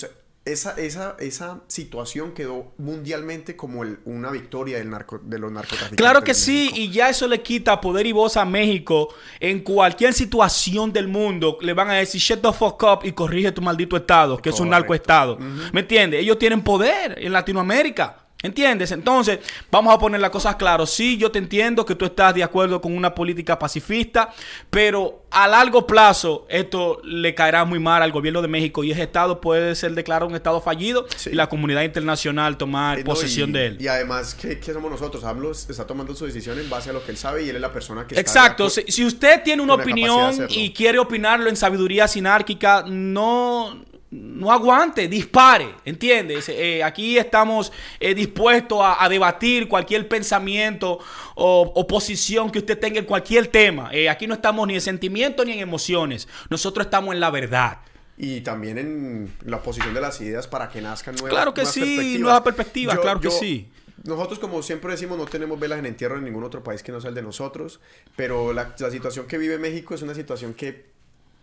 esa, 0.51 0.72
esa, 0.77 1.16
esa 1.20 1.62
situación 1.68 2.32
quedó 2.34 2.72
mundialmente 2.77 3.56
como 3.56 3.84
el- 3.84 4.00
una 4.06 4.32
victoria 4.32 4.77
del 4.77 4.89
narco, 4.89 5.20
de 5.22 5.39
los 5.39 5.51
narcotraficantes. 5.51 5.98
Claro 5.98 6.24
que 6.24 6.34
sí, 6.34 6.72
y 6.74 6.89
ya 6.92 7.10
eso 7.10 7.27
le 7.27 7.42
quita 7.42 7.80
poder 7.82 8.06
y 8.08 8.12
voz 8.12 8.38
a 8.38 8.46
México. 8.46 9.10
En 9.39 9.60
cualquier 9.62 10.13
situación 10.13 10.92
del 10.94 11.08
mundo 11.08 11.58
le 11.62 11.74
van 11.74 11.89
a 11.89 11.94
decir 11.96 12.20
shut 12.22 12.42
the 12.42 12.54
fuck 12.54 12.82
up 12.84 13.00
y 13.04 13.12
corrige 13.12 13.51
tu 13.51 13.62
maldito 13.62 13.98
estado, 13.98 14.38
que 14.38 14.50
es 14.50 14.60
un 14.60 14.70
narcoestado. 14.70 15.38
¿Me 15.74 15.82
entiendes? 15.82 16.22
Ellos 16.22 16.38
tienen 16.39 16.62
poder 16.63 17.16
en 17.22 17.32
Latinoamérica. 17.34 18.18
¿Entiendes? 18.44 18.91
Entonces, 18.91 19.39
vamos 19.72 19.91
a 19.94 19.98
poner 19.98 20.22
las 20.22 20.29
cosas 20.29 20.58
claras. 20.58 20.91
Sí, 20.91 21.17
yo 21.17 21.32
te 21.32 21.39
entiendo 21.39 21.84
que 21.88 21.96
tú 21.96 22.06
estás 22.06 22.36
de 22.36 22.44
acuerdo 22.44 22.79
con 22.79 22.96
una 22.96 23.15
política 23.15 23.58
pacifista, 23.58 24.32
pero 24.70 25.24
a 25.32 25.48
largo 25.48 25.88
plazo 25.88 26.46
esto 26.48 27.01
le 27.03 27.34
caerá 27.34 27.65
muy 27.65 27.79
mal 27.79 28.03
al 28.03 28.12
gobierno 28.12 28.44
de 28.44 28.48
México 28.48 28.84
y 28.84 28.91
ese 28.91 29.01
estado 29.03 29.41
puede 29.41 29.74
ser 29.74 29.94
declarado 29.96 30.29
un 30.29 30.36
estado 30.36 30.62
fallido 30.62 31.08
Sí. 31.15 31.32
y 31.32 31.34
la 31.34 31.50
comunidad 31.50 31.82
internacional 31.82 32.58
tomar 32.58 33.00
no, 33.00 33.06
posesión 33.06 33.50
y- 33.50 33.53
de 33.53 33.65
él. 33.65 33.77
Y 33.79 33.88
además, 33.88 34.36
¿qué, 34.36 34.60
qué 34.60 34.72
somos 34.72 34.91
nosotros? 34.91 35.24
AMLO 35.24 35.51
está 35.51 35.88
tomando 35.88 36.13
su 36.15 36.27
decisión 36.27 36.60
en 36.60 36.70
base 36.70 36.91
a 36.91 36.94
lo 36.94 37.03
que 37.03 37.10
él 37.12 37.17
sabe 37.17 37.44
y 37.44 37.50
él 37.50 37.56
es 37.56 37.62
la 37.62 37.74
persona 37.74 38.06
que 38.06 38.20
Exacto. 38.20 38.70
Si, 38.70 38.84
si 38.88 39.03
usted 39.03 39.41
tiene 39.44 39.63
una 39.63 39.74
opinión 39.74 40.46
y 40.50 40.72
quiere 40.74 41.00
opinarlo 41.00 41.50
en 41.50 41.56
sabiduría 41.56 42.08
sinárquica, 42.08 42.84
no, 42.88 43.84
no 44.10 44.52
aguante, 44.52 45.08
dispare, 45.08 45.76
¿entiendes? 45.84 46.48
Eh, 46.50 46.82
aquí 46.84 47.18
estamos 47.18 47.74
eh, 48.00 48.16
dispuestos 48.16 48.80
a, 48.82 49.04
a 49.04 49.10
debatir 49.10 49.68
cualquier 49.68 50.08
pensamiento 50.08 51.00
o, 51.36 51.72
o 51.76 51.88
posición 51.88 52.50
que 52.50 52.60
usted 52.60 52.80
tenga 52.80 53.00
en 53.00 53.06
cualquier 53.06 53.48
tema. 53.48 53.90
Eh, 53.92 54.10
aquí 54.10 54.26
no 54.26 54.34
estamos 54.36 54.66
ni 54.68 54.76
en 54.76 54.82
sentimientos 54.82 55.46
ni 55.46 55.54
en 55.54 55.60
emociones. 55.60 56.28
Nosotros 56.50 56.86
estamos 56.88 57.14
en 57.14 57.20
la 57.20 57.30
verdad. 57.32 57.80
Y 58.18 58.42
también 58.42 58.78
en 58.78 59.34
la 59.46 59.58
oposición 59.58 59.94
de 59.94 60.02
las 60.02 60.20
ideas 60.22 60.48
para 60.48 60.70
que 60.70 60.82
nazcan 60.82 61.16
nuevas 61.16 61.32
Claro 61.32 61.54
que 61.54 61.62
nuevas 61.62 61.74
sí, 61.74 61.82
perspectivas. 61.82 62.20
nuevas 62.22 62.42
perspectivas, 62.42 63.00
claro 63.00 63.20
que 63.20 63.30
sí. 63.30 63.70
Nosotros, 64.06 64.40
como 64.40 64.64
siempre 64.64 64.92
decimos, 64.92 65.18
no 65.18 65.26
tenemos 65.26 65.60
velas 65.60 65.80
en 65.80 65.86
entierro 65.86 66.18
en 66.18 66.24
ningún 66.24 66.44
otro 66.44 66.64
país 66.64 66.82
que 66.82 66.92
no 66.94 67.02
sea 67.02 67.10
el 67.10 67.16
de 67.16 67.24
nosotros, 67.24 67.82
pero 68.16 68.54
la, 68.54 68.74
la 68.80 68.90
situación 68.90 69.28
que 69.28 69.38
vive 69.38 69.58
México 69.58 69.94
es 69.94 70.02
una 70.02 70.16
situación 70.16 70.54
que 70.54 70.96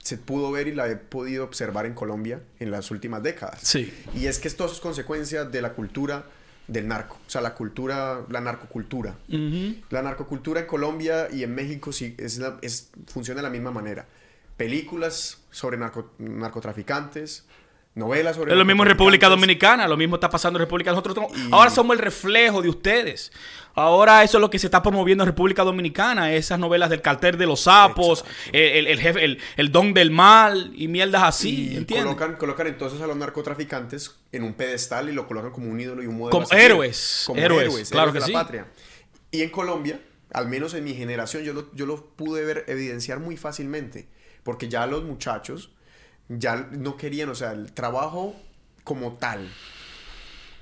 se 0.04 0.16
pudo 0.18 0.52
ver 0.52 0.68
y 0.68 0.72
la 0.74 0.86
he 0.88 0.94
podido 0.96 1.42
observar 1.44 1.86
en 1.86 1.94
Colombia 1.94 2.40
en 2.60 2.70
las 2.70 2.92
últimas 2.92 3.22
décadas. 3.22 3.58
Sí. 3.62 3.92
Y 4.14 4.26
es 4.26 4.38
que 4.38 4.46
esto 4.46 4.64
es 4.66 4.78
consecuencia 4.78 5.44
de 5.44 5.60
la 5.62 5.72
cultura 5.72 6.26
del 6.68 6.86
narco, 6.88 7.18
o 7.26 7.28
sea, 7.30 7.40
la 7.42 7.54
cultura, 7.54 8.20
la 8.30 8.40
narcocultura. 8.40 9.16
La 9.90 10.02
narcocultura 10.02 10.60
en 10.60 10.66
Colombia 10.66 11.28
y 11.32 11.42
en 11.42 11.54
México 11.54 11.92
sí 11.92 12.14
es 12.18 12.38
la- 12.38 12.58
es- 12.62 12.90
funciona 13.06 13.38
de 13.40 13.42
la 13.42 13.50
misma 13.50 13.70
manera. 13.70 14.06
Películas 14.56 15.38
sobre 15.50 15.76
narco- 15.76 16.10
narcotraficantes, 16.18 17.44
novelas 17.94 18.36
sobre 18.36 18.52
Es 18.52 18.58
lo 18.58 18.64
mismo 18.64 18.82
en 18.82 18.88
República. 18.90 19.28
Dominicana, 19.28 19.86
lo 19.88 19.96
mismo 19.96 20.16
está 20.16 20.30
pasando 20.30 20.58
en 20.58 20.64
República 20.64 20.90
Nosotros 20.90 21.16
Y- 21.36 21.48
Ahora 21.52 21.70
somos 21.70 21.96
el 21.96 22.02
reflejo 22.02 22.62
de 22.62 22.68
ustedes. 22.68 23.32
Ahora 23.76 24.22
eso 24.22 24.38
es 24.38 24.40
lo 24.40 24.50
que 24.50 24.58
se 24.58 24.68
está 24.68 24.82
promoviendo 24.82 25.24
en 25.24 25.28
República 25.28 25.64
Dominicana, 25.64 26.32
esas 26.32 26.58
novelas 26.60 26.90
del 26.90 27.02
cartel 27.02 27.36
de 27.36 27.46
los 27.46 27.62
sapos, 27.62 28.24
el, 28.52 28.60
el- 28.62 28.86
el 28.86 29.00
jefe, 29.00 29.24
el, 29.24 29.38
el 29.56 29.72
don 29.72 29.92
del 29.94 30.10
mal 30.12 30.72
y 30.76 30.86
mierdas 30.88 31.22
así, 31.24 31.72
y 31.72 31.76
¿entiendes? 31.76 32.04
colocan, 32.14 32.36
colocan 32.36 32.66
entonces 32.68 33.00
a 33.00 33.06
los 33.08 33.16
narcotraficantes 33.16 34.14
en 34.30 34.44
un 34.44 34.54
pedestal 34.54 35.08
y 35.08 35.12
lo 35.12 35.26
colocan 35.26 35.50
como 35.50 35.70
un 35.70 35.80
ídolo 35.80 36.02
y 36.02 36.06
un 36.06 36.16
modelo. 36.18 36.30
Como 36.30 36.44
a 36.44 36.46
seguir. 36.46 36.64
héroes, 36.66 37.28
héroes, 37.34 37.90
claro 37.90 38.12
de 38.12 38.14
que 38.14 38.20
la 38.20 38.26
sí. 38.26 38.32
patria. 38.32 38.66
Y 39.32 39.42
en 39.42 39.50
Colombia, 39.50 40.00
al 40.32 40.46
menos 40.48 40.72
en 40.74 40.84
mi 40.84 40.94
generación, 40.94 41.42
yo 41.42 41.52
lo, 41.52 41.74
yo 41.74 41.86
lo 41.86 42.06
pude 42.10 42.44
ver 42.44 42.64
evidenciar 42.68 43.18
muy 43.18 43.36
fácilmente, 43.36 44.06
porque 44.44 44.68
ya 44.68 44.86
los 44.86 45.02
muchachos 45.02 45.70
ya 46.28 46.68
no 46.70 46.96
querían, 46.96 47.28
o 47.28 47.34
sea, 47.34 47.50
el 47.52 47.72
trabajo 47.72 48.36
como 48.84 49.14
tal, 49.14 49.48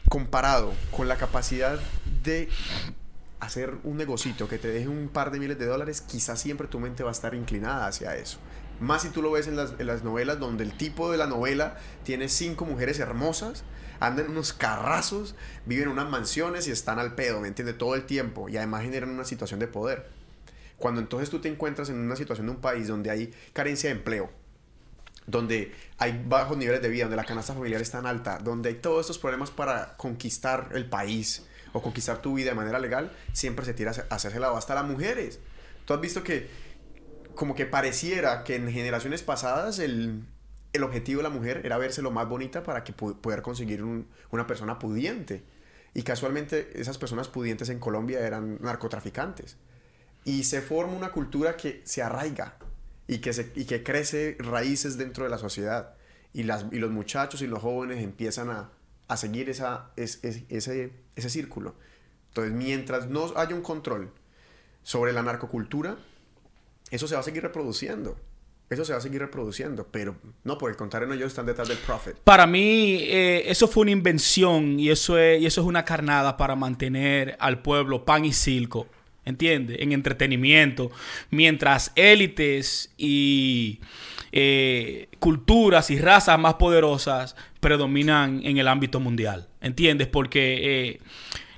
comparado 0.09 0.73
con 0.91 1.09
la 1.09 1.17
capacidad 1.17 1.79
de 2.23 2.49
hacer 3.43 3.75
un 3.83 3.97
negocito 3.97 4.49
que 4.49 4.57
te 4.57 4.69
deje 4.69 4.87
un 4.87 5.09
par 5.09 5.33
de 5.33 5.41
miles 5.41 5.59
de 5.59 5.67
dólares, 5.67 6.01
quizás 6.01 6.41
siempre 6.41 6.69
tu 6.69 6.79
mente 6.79 7.03
va 7.03 7.09
a 7.09 7.13
estar 7.13 7.35
inclinada 7.35 7.89
hacia 7.89 8.15
eso. 8.15 8.39
Más 8.79 9.03
si 9.03 9.09
tú 9.09 9.21
lo 9.21 9.33
ves 9.33 9.49
en 9.49 9.57
las, 9.57 9.75
en 9.81 9.89
las 9.89 10.05
novelas 10.05 10.39
donde 10.39 10.63
el 10.63 10.77
tipo 10.77 11.11
de 11.11 11.19
la 11.19 11.27
novela 11.27 11.77
tiene 12.05 12.29
cinco 12.29 12.65
mujeres 12.65 13.01
hermosas, 13.01 13.65
andan 13.99 14.27
en 14.27 14.31
unos 14.31 14.53
carrazos, 14.53 15.35
viven 15.67 15.87
en 15.87 15.91
unas 15.91 16.09
mansiones 16.09 16.69
y 16.69 16.71
están 16.71 17.01
al 17.01 17.17
pedo, 17.17 17.41
¿me 17.41 17.49
entiendes? 17.49 17.77
Todo 17.79 17.97
el 17.97 18.07
tiempo 18.07 18.49
y 18.49 18.57
además 18.59 18.83
generan 18.83 19.11
una 19.11 19.25
situación 19.25 19.59
de 19.59 19.67
poder. 19.67 20.09
Cuando 20.77 21.01
entonces 21.01 21.29
tú 21.29 21.41
te 21.41 21.49
encuentras 21.49 21.89
en 21.89 21.99
una 21.99 22.15
situación 22.15 22.47
de 22.47 22.53
un 22.53 22.61
país 22.61 22.87
donde 22.87 23.11
hay 23.11 23.35
carencia 23.53 23.91
de 23.91 23.97
empleo, 23.97 24.31
donde 25.27 25.75
hay 25.99 26.25
bajos 26.29 26.57
niveles 26.57 26.81
de 26.81 26.89
vida, 26.89 27.05
donde 27.05 27.17
la 27.17 27.25
canasta 27.25 27.55
familiar 27.55 27.83
es 27.83 27.91
tan 27.91 28.07
alta, 28.07 28.39
donde 28.39 28.69
hay 28.69 28.77
todos 28.77 29.01
estos 29.01 29.19
problemas 29.19 29.51
para 29.51 29.97
conquistar 29.97 30.71
el 30.75 30.89
país 30.89 31.45
o 31.73 31.83
conquistar 31.83 32.21
tu 32.23 32.35
vida 32.35 32.51
de 32.51 32.57
manera 32.57 32.79
legal, 32.79 33.13
siempre 33.33 33.65
se 33.65 33.75
tira 33.75 33.93
a 34.11 34.15
hacerse 34.15 34.39
la 34.41 34.51
hasta 34.57 34.75
las 34.75 34.85
mujeres. 34.85 35.41
Tú 35.85 35.95
has 35.95 36.01
visto 36.01 36.23
que 36.23 36.49
como 37.35 37.55
que 37.55 37.67
pareciera 37.67 38.45
que 38.45 38.57
en 38.57 38.71
generaciones 38.71 39.23
pasadas 39.23 39.79
el, 39.79 40.23
el 40.73 40.83
objetivo 40.83 41.19
de 41.19 41.23
la 41.25 41.31
mujer 41.31 41.63
era 41.65 41.79
verse 41.79 42.03
lo 42.03 42.11
más 42.11 42.29
bonita 42.29 42.63
para 42.63 42.85
que 42.85 42.95
pu- 42.95 43.17
poder 43.21 43.43
conseguir 43.43 43.83
un- 43.83 44.07
una 44.31 44.47
persona 44.47 44.79
pudiente. 44.79 45.43
Y 45.95 46.03
casualmente 46.03 46.71
esas 46.81 46.99
personas 46.99 47.29
pudientes 47.29 47.69
en 47.69 47.79
Colombia 47.79 48.21
eran 48.21 48.59
narcotraficantes. 48.61 49.57
Y 50.25 50.45
se 50.45 50.61
forma 50.63 50.93
una 50.95 51.11
cultura 51.11 51.57
que 51.57 51.83
se 51.85 52.03
arraiga 52.03 52.57
y 53.09 53.19
que, 53.19 53.33
se, 53.33 53.51
y 53.55 53.65
que 53.65 53.83
crece 53.83 54.37
raíces 54.39 54.97
dentro 54.97 55.25
de 55.25 55.31
la 55.31 55.39
sociedad. 55.39 55.95
Y, 56.35 56.45
las, 56.45 56.67
y 56.71 56.77
los 56.79 56.91
muchachos 56.91 57.43
y 57.43 57.47
los 57.47 57.61
jóvenes 57.61 58.03
empiezan 58.03 58.49
a, 58.51 58.71
a 59.09 59.17
seguir 59.17 59.51
esa, 59.51 59.91
es- 59.97 60.21
es- 60.23 60.43
ese, 60.49 60.93
ese 61.17 61.31
círculo. 61.31 61.75
Entonces, 62.29 62.53
mientras 62.53 63.09
no 63.09 63.33
haya 63.37 63.55
un 63.55 63.63
control 63.63 64.11
sobre 64.83 65.13
la 65.13 65.23
narcocultura, 65.23 65.97
eso 66.91 67.09
se 67.09 67.15
va 67.15 67.21
a 67.21 67.25
seguir 67.25 67.43
reproduciendo. 67.43 68.19
eso 68.71 68.87
se 68.87 68.93
va 68.93 68.99
a 68.99 69.03
seguir 69.03 69.21
reproduciendo, 69.21 69.87
pero 69.91 70.17
no, 70.45 70.57
por 70.57 70.71
el 70.71 70.77
contrario, 70.79 71.07
no, 71.07 71.13
ellos 71.13 71.29
están 71.29 71.45
detrás 71.45 71.69
del 71.69 71.77
profit. 71.77 72.15
Para 72.25 72.47
mí, 72.47 73.01
eh, 73.03 73.45
eso 73.47 73.69
fue 73.69 73.83
una 73.83 73.91
invención 73.91 74.81
y 74.81 74.89
eso, 74.89 75.19
es, 75.19 75.43
y 75.43 75.47
eso 75.47 75.61
es 75.61 75.67
una 75.67 75.85
carnada 75.85 76.39
para 76.39 76.57
mantener 76.57 77.37
al 77.39 77.61
pueblo 77.61 78.07
pan 78.07 78.25
y 78.25 78.33
circo, 78.33 78.87
¿entiendes? 79.27 79.77
En 79.81 79.93
entretenimiento, 79.93 80.91
mientras 81.31 81.93
élites 81.97 82.91
y 82.97 83.81
eh, 84.33 85.09
culturas 85.19 85.91
y 85.91 85.99
razas 85.99 86.39
más 86.39 86.55
poderosas 86.55 87.37
predominan 87.61 88.41
en 88.45 88.57
el 88.57 88.67
ámbito 88.67 89.01
mundial, 89.01 89.49
¿entiendes? 89.61 90.09
Porque... 90.09 90.89
Eh, 90.89 91.01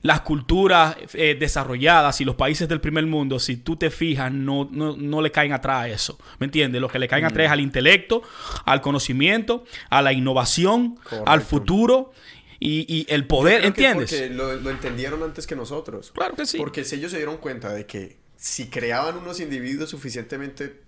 las 0.03 0.21
culturas 0.21 0.97
eh, 1.15 1.35
desarrolladas 1.41 2.21
y 2.21 2.27
los 2.27 2.35
países 2.35 2.69
del 2.69 2.79
primer 2.79 3.07
mundo, 3.07 3.39
si 3.39 3.57
tú 3.57 3.77
te 3.77 3.89
fijas, 3.89 4.31
no, 4.31 4.69
no, 4.71 5.23
le 5.23 5.31
caen 5.31 5.55
atrás 5.55 5.85
a 5.85 5.89
eso. 5.89 6.19
¿Me 6.39 6.45
entiendes? 6.45 6.83
Lo 6.83 6.89
que 6.89 6.99
le 6.99 7.09
caen 7.09 7.25
atrás 7.25 7.47
es 7.47 7.51
al 7.51 7.61
intelecto, 7.61 8.23
al 8.67 8.83
conocimiento, 8.83 9.65
a 9.89 10.03
la 10.03 10.13
innovación, 10.13 10.99
al 11.25 11.41
futuro. 11.41 12.13
Y, 12.61 13.07
el 13.09 13.27
poder, 13.27 13.65
¿entiendes? 13.65 14.11
porque 14.11 14.29
lo, 14.29 14.55
lo, 14.57 14.69
entendieron 14.69 15.23
antes 15.23 15.47
que 15.47 15.57
nosotros. 15.57 16.13
Claro 16.15 16.35
que 16.35 16.45
sí. 16.45 16.59
Porque 16.59 16.85
si 16.85 16.97
ellos 16.97 17.11
se 17.11 17.17
dieron 17.17 17.39
cuenta 17.39 17.73
de 17.73 17.87
que 17.87 18.19
si 18.37 18.69
creaban 18.69 19.17
unos 19.17 19.41
individuos 19.41 19.89
suficientemente 19.89 20.84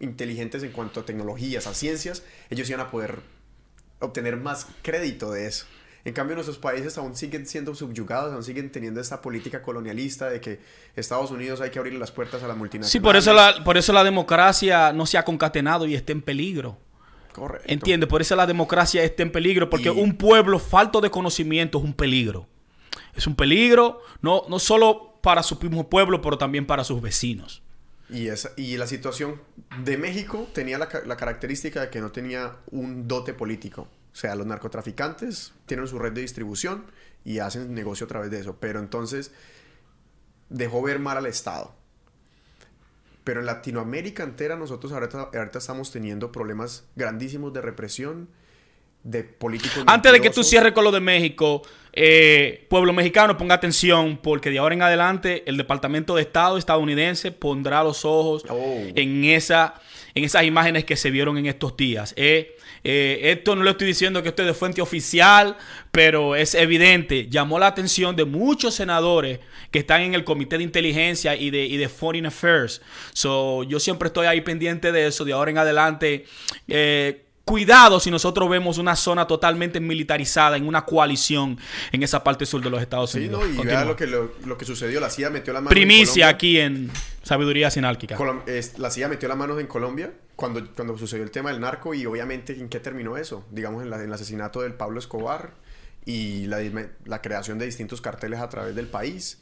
inteligentes 0.00 0.62
en 0.62 0.72
cuanto 0.72 1.00
a 1.00 1.04
tecnologías, 1.04 1.66
a 1.66 1.74
ciencias, 1.74 2.22
ellos 2.50 2.68
iban 2.68 2.80
a 2.80 2.90
poder 2.90 3.20
obtener 4.00 4.36
más 4.36 4.66
crédito 4.82 5.30
de 5.32 5.46
eso. 5.46 5.66
En 6.04 6.12
cambio, 6.12 6.36
nuestros 6.36 6.58
países 6.58 6.96
aún 6.98 7.16
siguen 7.16 7.46
siendo 7.46 7.74
subyugados, 7.74 8.32
aún 8.32 8.44
siguen 8.44 8.70
teniendo 8.70 9.00
esta 9.00 9.20
política 9.20 9.60
colonialista 9.60 10.30
de 10.30 10.40
que 10.40 10.60
Estados 10.94 11.32
Unidos 11.32 11.60
hay 11.60 11.70
que 11.70 11.80
abrirle 11.80 11.98
las 11.98 12.12
puertas 12.12 12.44
a 12.44 12.46
la 12.46 12.54
multinacional. 12.54 12.92
Sí, 12.92 13.00
por 13.00 13.16
eso 13.16 13.32
la, 13.32 13.64
por 13.64 13.76
eso 13.76 13.92
la 13.92 14.04
democracia 14.04 14.92
no 14.92 15.04
se 15.04 15.18
ha 15.18 15.24
concatenado 15.24 15.84
y 15.84 15.96
está 15.96 16.12
en 16.12 16.22
peligro. 16.22 16.78
Correcto. 17.32 17.66
¿Entiendes? 17.66 18.08
Por 18.08 18.20
eso 18.20 18.36
la 18.36 18.46
democracia 18.46 19.02
está 19.02 19.24
en 19.24 19.32
peligro, 19.32 19.68
porque 19.68 19.90
un 19.90 20.16
pueblo 20.16 20.60
falto 20.60 21.00
de 21.00 21.10
conocimiento 21.10 21.78
es 21.78 21.84
un 21.84 21.92
peligro. 21.92 22.46
Es 23.16 23.26
un 23.26 23.34
peligro 23.34 24.00
no, 24.20 24.44
no 24.48 24.60
solo 24.60 25.18
para 25.22 25.42
su 25.42 25.58
mismo 25.58 25.90
pueblo, 25.90 26.22
pero 26.22 26.38
también 26.38 26.66
para 26.66 26.84
sus 26.84 27.02
vecinos. 27.02 27.64
Y, 28.08 28.28
esa, 28.28 28.50
y 28.56 28.76
la 28.76 28.86
situación 28.86 29.40
de 29.82 29.98
México 29.98 30.48
tenía 30.52 30.78
la, 30.78 30.88
la 31.04 31.16
característica 31.16 31.80
de 31.80 31.90
que 31.90 32.00
no 32.00 32.12
tenía 32.12 32.56
un 32.70 33.08
dote 33.08 33.34
político. 33.34 33.88
O 34.12 34.16
sea, 34.16 34.34
los 34.34 34.46
narcotraficantes 34.46 35.52
tienen 35.66 35.86
su 35.88 35.98
red 35.98 36.12
de 36.12 36.22
distribución 36.22 36.84
y 37.24 37.40
hacen 37.40 37.74
negocio 37.74 38.06
a 38.06 38.08
través 38.08 38.30
de 38.30 38.40
eso. 38.40 38.56
Pero 38.60 38.78
entonces 38.78 39.32
dejó 40.48 40.82
ver 40.82 40.98
mal 40.98 41.16
al 41.16 41.26
Estado. 41.26 41.74
Pero 43.24 43.40
en 43.40 43.46
Latinoamérica 43.46 44.22
entera 44.22 44.56
nosotros 44.56 44.92
ahorita, 44.92 45.30
estamos 45.58 45.90
teniendo 45.90 46.30
problemas 46.30 46.84
grandísimos 46.94 47.52
de 47.52 47.60
represión, 47.60 48.28
de 49.02 49.24
políticos... 49.24 49.82
Antes 49.86 50.12
de 50.12 50.20
que 50.20 50.30
tú 50.30 50.44
cierres 50.44 50.72
con 50.72 50.84
lo 50.84 50.92
de 50.92 51.00
México, 51.00 51.62
eh, 51.98 52.66
pueblo 52.68 52.92
mexicano, 52.92 53.38
ponga 53.38 53.54
atención, 53.54 54.18
porque 54.22 54.50
de 54.50 54.58
ahora 54.58 54.74
en 54.74 54.82
adelante 54.82 55.42
el 55.46 55.56
Departamento 55.56 56.14
de 56.14 56.22
Estado 56.22 56.58
estadounidense 56.58 57.32
pondrá 57.32 57.82
los 57.82 58.04
ojos 58.04 58.44
oh. 58.50 58.76
en, 58.94 59.24
esa, 59.24 59.80
en 60.14 60.24
esas 60.24 60.44
imágenes 60.44 60.84
que 60.84 60.94
se 60.94 61.10
vieron 61.10 61.38
en 61.38 61.46
estos 61.46 61.74
días. 61.74 62.12
Eh, 62.18 62.54
eh, 62.84 63.32
esto 63.32 63.56
no 63.56 63.62
lo 63.62 63.70
estoy 63.70 63.86
diciendo 63.86 64.22
que 64.22 64.28
esto 64.28 64.42
es 64.42 64.48
de 64.48 64.54
fuente 64.54 64.82
oficial, 64.82 65.56
pero 65.90 66.36
es 66.36 66.54
evidente. 66.54 67.28
Llamó 67.30 67.58
la 67.58 67.68
atención 67.68 68.14
de 68.14 68.26
muchos 68.26 68.74
senadores 68.74 69.40
que 69.70 69.78
están 69.78 70.02
en 70.02 70.14
el 70.14 70.22
Comité 70.22 70.58
de 70.58 70.64
Inteligencia 70.64 71.34
y 71.34 71.48
de, 71.48 71.64
y 71.64 71.78
de 71.78 71.88
Foreign 71.88 72.26
Affairs. 72.26 72.82
So, 73.14 73.62
yo 73.62 73.80
siempre 73.80 74.08
estoy 74.08 74.26
ahí 74.26 74.42
pendiente 74.42 74.92
de 74.92 75.06
eso. 75.06 75.24
De 75.24 75.32
ahora 75.32 75.50
en 75.50 75.58
adelante, 75.58 76.26
eh, 76.68 77.25
Cuidado 77.48 78.00
si 78.00 78.10
nosotros 78.10 78.50
vemos 78.50 78.76
una 78.76 78.96
zona 78.96 79.24
totalmente 79.24 79.78
militarizada 79.78 80.56
en 80.56 80.66
una 80.66 80.84
coalición 80.84 81.56
en 81.92 82.02
esa 82.02 82.24
parte 82.24 82.44
sur 82.44 82.60
de 82.60 82.68
los 82.70 82.82
Estados 82.82 83.14
Unidos. 83.14 83.44
Sí, 83.44 83.52
no, 83.54 83.62
y 83.62 83.64
vea 83.64 83.84
lo 83.84 83.94
que, 83.94 84.08
lo, 84.08 84.58
que 84.58 84.64
sucedió. 84.64 84.98
La 84.98 85.10
CIA 85.10 85.30
metió 85.30 85.52
la 85.52 85.60
mano 85.60 85.70
Primicia 85.70 86.26
aquí 86.26 86.58
en 86.58 86.90
Sabiduría 87.22 87.70
Sinálquica. 87.70 88.18
la 88.78 88.90
CIA 88.90 89.06
metió 89.06 89.28
la 89.28 89.36
mano 89.36 89.60
en 89.60 89.68
Colombia 89.68 90.12
cuando, 90.34 90.60
cuando 90.74 90.98
sucedió 90.98 91.22
el 91.22 91.30
tema 91.30 91.52
del 91.52 91.60
narco 91.60 91.94
y 91.94 92.04
obviamente 92.04 92.52
en 92.52 92.68
qué 92.68 92.80
terminó 92.80 93.16
eso. 93.16 93.44
Digamos 93.52 93.86
en, 93.86 93.92
el 93.92 94.12
asesinato 94.12 94.62
del 94.62 94.74
Pablo 94.74 94.98
Escobar 94.98 95.52
y 96.04 96.46
la, 96.46 96.58
la, 97.04 97.22
creación 97.22 97.60
de 97.60 97.66
distintos 97.66 98.00
carteles 98.00 98.40
a 98.40 98.48
través 98.48 98.74
del 98.74 98.88
país. 98.88 99.40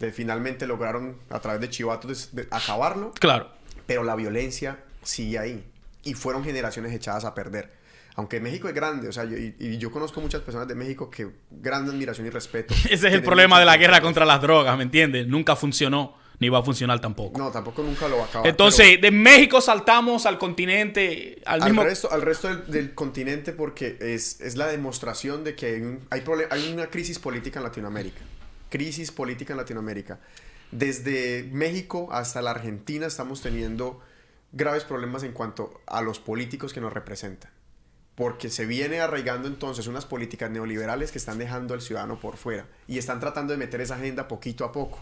De, 0.00 0.12
finalmente 0.12 0.66
lograron 0.66 1.16
a 1.30 1.40
través 1.40 1.62
de 1.62 1.70
chivatos 1.70 2.28
acabarlo. 2.50 3.12
Claro. 3.18 3.48
Pero 3.86 4.04
la 4.04 4.16
violencia 4.16 4.84
sigue 5.02 5.38
ahí 5.38 5.71
y 6.02 6.14
fueron 6.14 6.44
generaciones 6.44 6.92
echadas 6.92 7.24
a 7.24 7.34
perder. 7.34 7.70
Aunque 8.14 8.40
México 8.40 8.68
es 8.68 8.74
grande, 8.74 9.08
o 9.08 9.12
sea, 9.12 9.24
y, 9.24 9.78
yo 9.78 9.90
conozco 9.90 10.20
muchas 10.20 10.42
personas 10.42 10.68
de 10.68 10.74
México 10.74 11.08
que 11.08 11.28
gran 11.50 11.88
admiración 11.88 12.26
y 12.26 12.30
respeto. 12.30 12.74
Ese 12.90 13.08
es 13.08 13.14
el 13.14 13.22
problema 13.22 13.58
de 13.58 13.64
la 13.64 13.76
guerra 13.76 14.00
contra 14.00 14.26
las 14.26 14.40
drogas, 14.42 14.76
¿me 14.76 14.82
entiendes? 14.82 15.26
Nunca 15.26 15.56
funcionó 15.56 16.20
ni 16.38 16.48
va 16.48 16.58
a 16.58 16.62
funcionar 16.62 17.00
tampoco. 17.00 17.38
No, 17.38 17.52
tampoco 17.52 17.84
nunca 17.84 18.08
lo 18.08 18.16
va 18.16 18.24
a 18.24 18.26
acabar. 18.26 18.48
Entonces, 18.48 19.00
de 19.00 19.10
México 19.12 19.60
saltamos 19.60 20.26
al 20.26 20.38
continente, 20.38 21.40
al, 21.46 21.62
mismo... 21.62 21.84
Resto, 21.84 22.10
al 22.10 22.20
resto 22.20 22.54
del, 22.56 22.94
continente 22.94 23.52
porque 23.52 23.96
es, 24.00 24.40
es, 24.40 24.56
la 24.56 24.66
demostración 24.66 25.44
de 25.44 25.54
que 25.54 26.00
hay, 26.10 26.20
hay, 26.20 26.24
hay 26.50 26.72
una 26.72 26.88
crisis 26.88 27.20
política 27.20 27.60
en 27.60 27.64
Latinoamérica. 27.64 28.22
Crisis 28.70 29.12
política 29.12 29.52
en 29.52 29.58
Latinoamérica. 29.58 30.18
Desde 30.72 31.48
México 31.52 32.08
hasta 32.10 32.42
la 32.42 32.50
Argentina 32.50 33.06
estamos 33.06 33.40
teniendo 33.40 34.00
graves 34.52 34.84
problemas 34.84 35.22
en 35.22 35.32
cuanto 35.32 35.80
a 35.86 36.02
los 36.02 36.20
políticos 36.20 36.72
que 36.72 36.80
nos 36.80 36.92
representan. 36.92 37.50
Porque 38.14 38.50
se 38.50 38.66
viene 38.66 39.00
arraigando 39.00 39.48
entonces 39.48 39.86
unas 39.86 40.04
políticas 40.04 40.50
neoliberales 40.50 41.10
que 41.10 41.18
están 41.18 41.38
dejando 41.38 41.72
al 41.72 41.80
ciudadano 41.80 42.20
por 42.20 42.36
fuera 42.36 42.66
y 42.86 42.98
están 42.98 43.20
tratando 43.20 43.52
de 43.52 43.58
meter 43.58 43.80
esa 43.80 43.94
agenda 43.94 44.28
poquito 44.28 44.64
a 44.64 44.72
poco. 44.72 45.00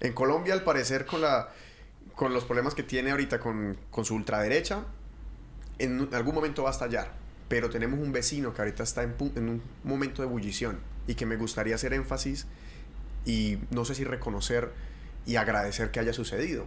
En 0.00 0.12
Colombia, 0.12 0.52
al 0.54 0.64
parecer, 0.64 1.06
con, 1.06 1.20
la, 1.20 1.50
con 2.16 2.34
los 2.34 2.44
problemas 2.44 2.74
que 2.74 2.82
tiene 2.82 3.12
ahorita 3.12 3.38
con, 3.38 3.78
con 3.90 4.04
su 4.04 4.16
ultraderecha, 4.16 4.84
en 5.78 6.08
algún 6.12 6.34
momento 6.34 6.64
va 6.64 6.70
a 6.70 6.72
estallar. 6.72 7.12
Pero 7.48 7.70
tenemos 7.70 8.00
un 8.00 8.10
vecino 8.10 8.52
que 8.52 8.62
ahorita 8.62 8.82
está 8.82 9.04
en, 9.04 9.14
en 9.36 9.48
un 9.48 9.62
momento 9.84 10.22
de 10.22 10.28
ebullición 10.28 10.80
y 11.06 11.14
que 11.14 11.26
me 11.26 11.36
gustaría 11.36 11.76
hacer 11.76 11.92
énfasis 11.92 12.46
y 13.24 13.58
no 13.70 13.84
sé 13.84 13.94
si 13.94 14.04
reconocer 14.04 14.72
y 15.26 15.36
agradecer 15.36 15.90
que 15.90 16.00
haya 16.00 16.12
sucedido. 16.12 16.66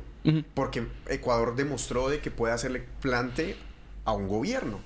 Porque 0.53 0.87
Ecuador 1.07 1.55
demostró 1.55 2.09
de 2.09 2.19
que 2.19 2.31
puede 2.31 2.53
hacerle 2.53 2.83
plante 3.01 3.55
a 4.03 4.11
un 4.11 4.27
gobierno. 4.27 4.81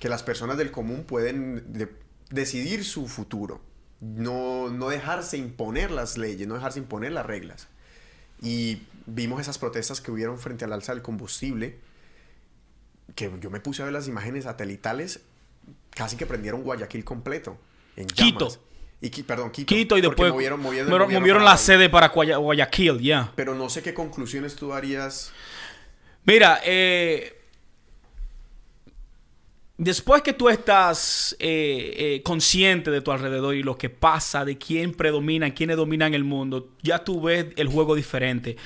Que 0.00 0.08
las 0.08 0.22
personas 0.22 0.56
del 0.56 0.70
común 0.70 1.04
pueden 1.04 1.90
decidir 2.30 2.84
su 2.84 3.08
futuro 3.08 3.60
no, 4.04 4.70
no 4.70 4.88
dejarse 4.88 5.36
imponer 5.36 5.90
las 5.90 6.18
leyes, 6.18 6.46
no 6.46 6.54
dejarse 6.54 6.78
imponer 6.78 7.12
las 7.12 7.24
reglas. 7.24 7.68
Y 8.42 8.82
vimos 9.06 9.40
esas 9.40 9.58
protestas 9.58 10.00
que 10.00 10.10
hubieron 10.10 10.38
frente 10.38 10.64
al 10.64 10.72
alza 10.72 10.92
del 10.92 11.02
combustible, 11.02 11.78
que 13.14 13.30
yo 13.40 13.50
me 13.50 13.60
puse 13.60 13.82
a 13.82 13.86
ver 13.86 13.94
las 13.94 14.08
imágenes 14.08 14.44
satelitales, 14.44 15.20
casi 15.90 16.16
que 16.16 16.26
prendieron 16.26 16.62
Guayaquil 16.62 17.04
completo. 17.04 17.56
En 17.96 18.06
Quito. 18.06 18.48
Y, 19.00 19.10
perdón, 19.22 19.50
Quito. 19.50 19.74
Quito 19.74 19.98
y 19.98 20.00
después 20.00 20.32
movieron, 20.32 20.60
movieron, 20.60 21.44
la 21.44 21.56
sede 21.58 21.90
para 21.90 22.08
Guayaquil, 22.08 23.00
ya. 23.00 23.32
Pero 23.34 23.54
no 23.54 23.68
sé 23.68 23.82
qué 23.82 23.92
conclusiones 23.92 24.56
tú 24.56 24.72
harías. 24.72 25.32
Mira, 26.24 26.60
eh, 26.64 27.44
Después 29.76 30.22
que 30.22 30.32
tú 30.32 30.48
estás 30.48 31.34
eh, 31.40 31.94
eh, 31.98 32.22
consciente 32.22 32.92
de 32.92 33.00
tu 33.00 33.10
alrededor 33.10 33.56
y 33.56 33.64
lo 33.64 33.76
que 33.76 33.90
pasa, 33.90 34.44
de 34.44 34.56
quién 34.56 34.92
predomina, 34.92 35.52
quiénes 35.52 35.76
dominan 35.76 36.14
el 36.14 36.22
mundo, 36.22 36.68
ya 36.80 37.02
tú 37.02 37.20
ves 37.22 37.46
el 37.56 37.66
juego 37.66 37.96
diferente. 37.96 38.56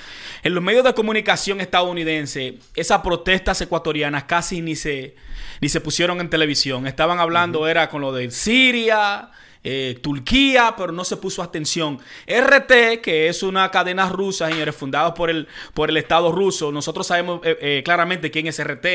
En 0.43 0.55
los 0.55 0.63
medios 0.63 0.85
de 0.85 0.93
comunicación 0.93 1.63
estadounidenses, 1.63 2.57
esas 2.75 3.01
protestas 3.01 3.59
ecuatorianas 3.63 4.25
casi 4.25 4.61
ni 4.61 4.77
se, 4.77 5.17
ni 5.63 5.71
se 5.71 5.81
pusieron 5.81 6.21
en 6.21 6.29
televisión. 6.29 6.87
Estaban 6.87 7.21
hablando, 7.21 7.67
era 7.67 7.89
con 7.89 8.03
lo 8.03 8.13
de 8.13 8.31
Siria, 8.31 9.31
eh, 9.71 9.99
Turquía, 10.01 10.73
pero 10.79 10.93
no 10.93 11.05
se 11.05 11.19
puso 11.19 11.43
atención. 11.43 12.01
RT, 12.27 13.03
que 13.03 13.29
es 13.29 13.43
una 13.43 13.71
cadena 13.71 14.09
rusa, 14.09 14.49
señores, 14.49 14.75
fundada 14.75 15.13
por 15.13 15.29
el, 15.29 15.47
por 15.75 15.91
el 15.91 15.99
Estado 15.99 16.33
ruso. 16.33 16.73
Nosotros 16.73 17.07
sabemos 17.07 17.41
eh, 17.45 17.59
eh, 17.61 17.83
claramente 17.85 18.31
quién 18.31 18.47
es 18.47 18.65
RT. 18.65 18.87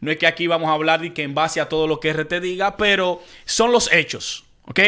No 0.00 0.10
es 0.10 0.16
que 0.16 0.26
aquí 0.26 0.48
vamos 0.48 0.68
a 0.68 0.72
hablar 0.72 1.00
de 1.00 1.14
que 1.14 1.22
en 1.22 1.32
base 1.32 1.60
a 1.60 1.68
todo 1.68 1.86
lo 1.86 2.00
que 2.00 2.12
RT 2.12 2.40
diga, 2.40 2.76
pero 2.76 3.22
son 3.44 3.70
los 3.70 3.92
hechos, 3.92 4.44
¿ok? 4.64 4.80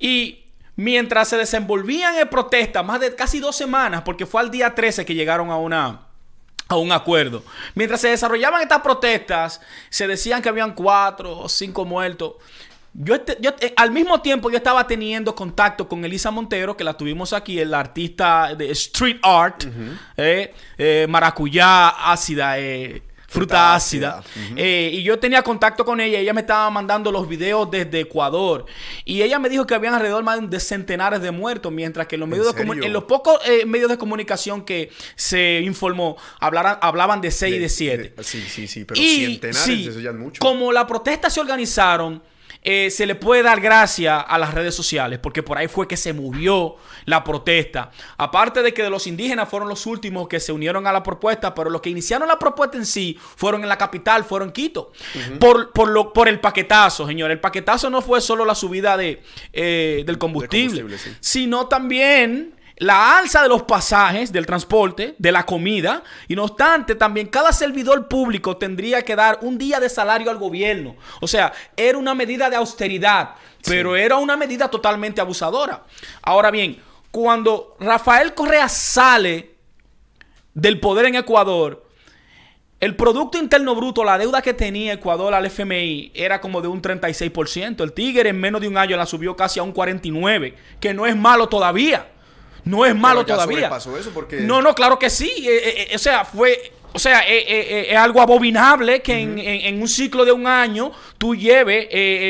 Y 0.00 0.40
mientras 0.74 1.28
se 1.28 1.36
desenvolvían 1.36 2.16
en 2.16 2.28
protesta, 2.28 2.82
más 2.82 2.98
de 2.98 3.14
casi 3.14 3.38
dos 3.38 3.54
semanas, 3.54 4.02
porque 4.04 4.26
fue 4.26 4.40
al 4.40 4.50
día 4.50 4.74
13 4.74 5.04
que 5.04 5.14
llegaron 5.14 5.50
a 5.50 5.58
una 5.58 6.08
a 6.66 6.76
un 6.76 6.90
acuerdo. 6.90 7.44
Mientras 7.74 8.00
se 8.00 8.08
desarrollaban 8.08 8.62
estas 8.62 8.80
protestas, 8.80 9.60
se 9.90 10.06
decían 10.06 10.40
que 10.40 10.48
habían 10.48 10.74
cuatro 10.74 11.38
o 11.38 11.48
cinco 11.48 11.84
muertos. 11.84 12.34
Yo, 12.92 13.14
este- 13.14 13.38
yo, 13.40 13.50
eh, 13.60 13.72
al 13.76 13.90
mismo 13.92 14.20
tiempo 14.20 14.50
yo 14.50 14.56
estaba 14.56 14.86
teniendo 14.86 15.34
contacto 15.34 15.88
con 15.88 16.04
Elisa 16.04 16.30
Montero, 16.30 16.76
que 16.76 16.84
la 16.84 16.94
tuvimos 16.94 17.32
aquí, 17.32 17.58
el 17.58 17.72
artista 17.74 18.54
de 18.54 18.70
street 18.72 19.18
art, 19.22 19.64
eh, 20.16 20.52
eh, 20.76 21.06
maracuyá 21.08 21.88
ácida, 22.12 22.58
eh, 22.58 23.02
fruta, 23.28 23.76
ácida. 23.76 24.24
y 24.56 25.04
yo 25.04 25.16
tenía 25.20 25.40
contacto 25.42 25.84
con 25.84 26.00
ella, 26.00 26.18
ella 26.18 26.32
me 26.32 26.40
estaba 26.40 26.68
mandando 26.68 27.12
los 27.12 27.28
videos 27.28 27.70
desde 27.70 28.00
Ecuador. 28.00 28.66
Y 29.04 29.22
ella 29.22 29.38
me 29.38 29.48
dijo 29.48 29.64
que 29.68 29.74
habían 29.76 29.94
alrededor 29.94 30.24
más 30.24 30.50
de 30.50 30.58
centenares 30.58 31.22
de 31.22 31.30
muertos, 31.30 31.70
mientras 31.70 32.08
que 32.08 32.16
en 32.16 32.20
los, 32.22 32.26
¿En 32.26 32.30
medios 32.30 32.56
de 32.56 32.86
en 32.86 32.92
los 32.92 33.04
pocos 33.04 33.38
medios 33.66 33.88
de 33.88 33.98
comunicación 33.98 34.64
que 34.64 34.90
se 35.14 35.60
informó 35.60 36.16
hablaran- 36.40 36.78
hablaban 36.82 37.20
de 37.20 37.30
6 37.30 37.54
y 37.54 37.58
de 37.60 37.68
7. 37.68 38.12
de- 38.16 38.24
sí, 38.24 38.42
sí, 38.48 38.66
sí, 38.66 38.84
pero 38.84 39.00
Y, 39.00 39.26
centenares, 39.26 39.62
sí, 39.62 39.86
eso 39.88 40.00
ya 40.00 40.10
es 40.10 40.16
mucho. 40.16 40.40
Como 40.40 40.72
las 40.72 40.86
protestas 40.86 41.32
se 41.32 41.40
organizaron, 41.40 42.20
eh, 42.62 42.90
se 42.90 43.06
le 43.06 43.14
puede 43.14 43.42
dar 43.42 43.60
gracia 43.60 44.20
a 44.20 44.38
las 44.38 44.52
redes 44.52 44.74
sociales, 44.74 45.18
porque 45.18 45.42
por 45.42 45.56
ahí 45.56 45.66
fue 45.66 45.88
que 45.88 45.96
se 45.96 46.12
murió 46.12 46.76
la 47.06 47.24
protesta. 47.24 47.90
Aparte 48.18 48.62
de 48.62 48.74
que 48.74 48.82
de 48.82 48.90
los 48.90 49.06
indígenas 49.06 49.48
fueron 49.48 49.68
los 49.68 49.86
últimos 49.86 50.28
que 50.28 50.40
se 50.40 50.52
unieron 50.52 50.86
a 50.86 50.92
la 50.92 51.02
propuesta, 51.02 51.54
pero 51.54 51.70
los 51.70 51.80
que 51.80 51.90
iniciaron 51.90 52.28
la 52.28 52.38
propuesta 52.38 52.76
en 52.76 52.84
sí 52.84 53.18
fueron 53.36 53.62
en 53.62 53.68
la 53.68 53.78
capital, 53.78 54.24
fueron 54.24 54.52
Quito. 54.52 54.92
por, 55.38 55.72
por, 55.72 55.88
lo, 55.88 56.12
por 56.12 56.28
el 56.28 56.38
paquetazo, 56.40 57.06
señor. 57.06 57.30
El 57.30 57.40
paquetazo 57.40 57.88
no 57.88 58.02
fue 58.02 58.20
solo 58.20 58.44
la 58.44 58.54
subida 58.54 58.96
de, 58.96 59.22
eh, 59.52 60.02
del 60.06 60.18
combustible, 60.18 60.82
combustible, 60.82 60.98
sí. 60.98 61.16
sino 61.20 61.66
también 61.66 62.59
la 62.80 63.18
alza 63.18 63.42
de 63.42 63.48
los 63.50 63.64
pasajes, 63.64 64.32
del 64.32 64.46
transporte, 64.46 65.14
de 65.18 65.32
la 65.32 65.44
comida, 65.44 66.02
y 66.28 66.34
no 66.34 66.44
obstante, 66.44 66.94
también 66.94 67.26
cada 67.26 67.52
servidor 67.52 68.08
público 68.08 68.56
tendría 68.56 69.02
que 69.02 69.14
dar 69.14 69.38
un 69.42 69.58
día 69.58 69.78
de 69.80 69.90
salario 69.90 70.30
al 70.30 70.38
gobierno. 70.38 70.96
O 71.20 71.28
sea, 71.28 71.52
era 71.76 71.98
una 71.98 72.14
medida 72.14 72.48
de 72.48 72.56
austeridad, 72.56 73.34
pero 73.66 73.96
era 73.96 74.16
una 74.16 74.34
medida 74.34 74.68
totalmente 74.68 75.20
abusadora. 75.20 75.84
Ahora 76.22 76.50
bien, 76.50 76.80
cuando 77.10 77.76
Rafael 77.80 78.32
Correa 78.32 78.66
sale 78.70 79.56
del 80.54 80.80
poder 80.80 81.04
en 81.04 81.16
Ecuador, 81.16 81.86
el 82.80 82.96
Producto 82.96 83.36
Interno 83.36 83.74
Bruto, 83.74 84.04
la 84.04 84.16
deuda 84.16 84.40
que 84.40 84.54
tenía 84.54 84.94
Ecuador 84.94 85.34
al 85.34 85.44
FMI 85.44 86.12
era 86.14 86.40
como 86.40 86.62
de 86.62 86.68
un 86.68 86.80
36%. 86.80 87.82
El 87.82 87.92
Tigre 87.92 88.30
en 88.30 88.40
menos 88.40 88.62
de 88.62 88.68
un 88.68 88.78
año 88.78 88.96
la 88.96 89.04
subió 89.04 89.36
casi 89.36 89.60
a 89.60 89.64
un 89.64 89.74
49%, 89.74 90.54
que 90.80 90.94
no 90.94 91.04
es 91.04 91.14
malo 91.14 91.50
todavía. 91.50 92.06
No 92.64 92.84
es 92.86 92.94
malo 92.94 93.22
ya 93.22 93.34
todavía. 93.34 93.56
sobrepasó 93.56 93.96
eso 93.98 94.10
porque- 94.12 94.40
No, 94.40 94.60
no, 94.62 94.74
claro 94.74 94.98
que 94.98 95.10
sí. 95.10 95.30
Eh, 95.38 95.50
eh, 95.56 95.86
eh, 95.90 95.96
o 95.96 95.98
sea, 95.98 96.24
fue... 96.24 96.72
O 96.92 96.98
sea, 96.98 97.20
es 97.20 97.96
algo 97.96 98.20
abominable 98.20 99.00
que 99.00 99.12
en, 99.16 99.38
en- 99.38 99.60
en 99.76 99.80
un 99.80 99.86
ciclo 99.86 100.24
de 100.24 100.32
un 100.32 100.44
año 100.48 100.90
tú 101.18 101.36
lleves 101.36 101.86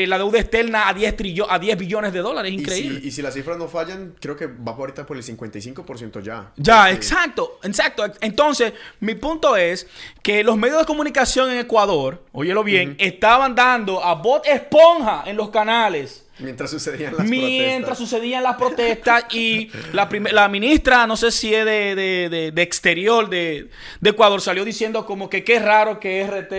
la 0.07 0.19
deuda 0.19 0.37
externa 0.39 0.87
a 0.87 0.93
10, 0.93 1.17
trillo- 1.17 1.47
a 1.49 1.57
10 1.57 1.75
billones 1.79 2.13
de 2.13 2.19
dólares. 2.19 2.51
Y 2.51 2.55
Increíble. 2.59 3.01
si, 3.01 3.07
y 3.07 3.11
si 3.11 3.23
las 3.23 3.33
cifras 3.33 3.57
no 3.57 3.67
fallan, 3.67 4.13
creo 4.21 4.35
que 4.35 4.45
va 4.45 4.73
ahorita 4.73 5.03
por 5.07 5.17
el 5.17 5.23
55% 5.23 6.19
ya. 6.21 6.51
Ya, 6.57 6.81
Porque- 6.81 6.93
exacto, 6.95 7.59
exacto. 7.63 8.05
Entonces, 8.21 8.73
mi 8.99 9.15
punto 9.15 9.55
es 9.57 9.87
que 10.21 10.43
los 10.43 10.55
medios 10.57 10.77
de 10.77 10.85
comunicación 10.85 11.49
en 11.49 11.57
Ecuador, 11.57 12.23
óyelo 12.31 12.63
bien, 12.63 12.95
estaban 12.99 13.55
dando 13.55 14.03
a 14.05 14.13
bot 14.13 14.45
esponja 14.45 15.23
en 15.25 15.37
los 15.37 15.49
canales. 15.49 16.27
Mientras 16.41 16.69
sucedían 16.71 17.15
las 17.15 17.25
Mientras 17.27 17.97
protestas. 17.97 17.97
sucedían 17.97 18.43
las 18.43 18.55
protestas 18.55 19.25
y 19.33 19.69
la, 19.93 20.09
la 20.31 20.47
ministra, 20.49 21.05
no 21.07 21.15
sé 21.15 21.31
si 21.31 21.53
es 21.53 21.63
de, 21.65 21.95
de- 21.95 22.29
de- 22.29 22.51
de 22.51 22.61
exterior 22.61 23.29
de, 23.29 23.69
de 23.99 24.09
Ecuador, 24.09 24.41
salió 24.41 24.65
diciendo 24.65 25.05
como 25.05 25.29
que 25.29 25.43
qué 25.43 25.59
raro 25.59 25.99
que 25.99 26.23
RT 26.25 26.53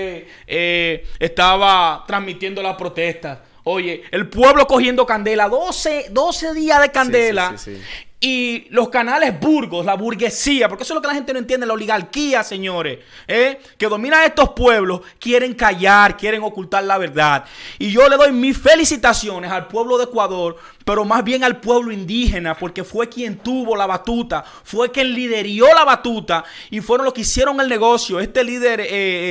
eh, 0.47 1.07
estaba 1.19 2.05
transmitiendo 2.07 2.63
las 2.63 2.77
protestas. 2.77 3.39
Oye, 3.65 4.03
el 4.11 4.29
pueblo 4.29 4.67
cogiendo 4.67 5.07
candela, 5.07 5.49
12, 5.49 6.07
12 6.11 6.55
días 6.55 6.81
de 6.81 6.91
candela. 6.91 7.55
sí, 7.57 7.77
sí. 7.77 7.83
Y 8.25 8.69
los 8.71 8.89
canales 8.89 9.41
burgos, 9.41 9.85
la 9.85 9.95
burguesía, 9.95 10.69
porque 10.69 10.85
eso 10.85 10.93
es 10.93 10.95
lo 10.95 11.03
que 11.03 11.09
la 11.09 11.15
gente 11.15 11.33
no 11.33 11.41
entiende, 11.41 11.67
la 11.67 11.73
oligarquía, 11.73 12.45
señores, 12.45 13.01
¿eh? 13.27 13.61
que 13.77 13.89
domina 13.89 14.25
estos 14.25 14.51
pueblos, 14.51 15.01
quieren 15.19 15.55
callar, 15.55 16.17
quieren 16.17 16.41
ocultar 16.45 16.85
la 16.85 16.99
verdad. 16.99 17.45
Y 17.81 17.91
yo 17.91 18.09
le 18.09 18.17
doy 18.17 18.31
mis 18.31 18.57
felicitaciones 18.57 19.51
al 19.51 19.67
pueblo 19.67 19.99
de 19.99 20.05
Ecuador, 20.05 20.57
pero 20.85 21.05
más 21.05 21.25
bien 21.25 21.45
al 21.45 21.61
pueblo 21.61 21.93
indígena, 21.93 22.57
porque 22.57 22.85
fue 22.85 23.09
quien 23.09 23.39
tuvo 23.39 23.77
la 23.77 23.87
batuta, 23.87 24.45
fue 24.65 24.91
quien 24.91 25.13
liderió 25.13 25.67
la 25.75 25.85
batuta 25.85 26.45
y 26.71 26.81
fueron 26.81 27.05
los 27.05 27.15
que 27.15 27.23
hicieron 27.23 27.61
el 27.61 27.69
negocio. 27.69 28.21
Este 28.21 28.45
líder 28.45 28.81
eh, 28.81 28.87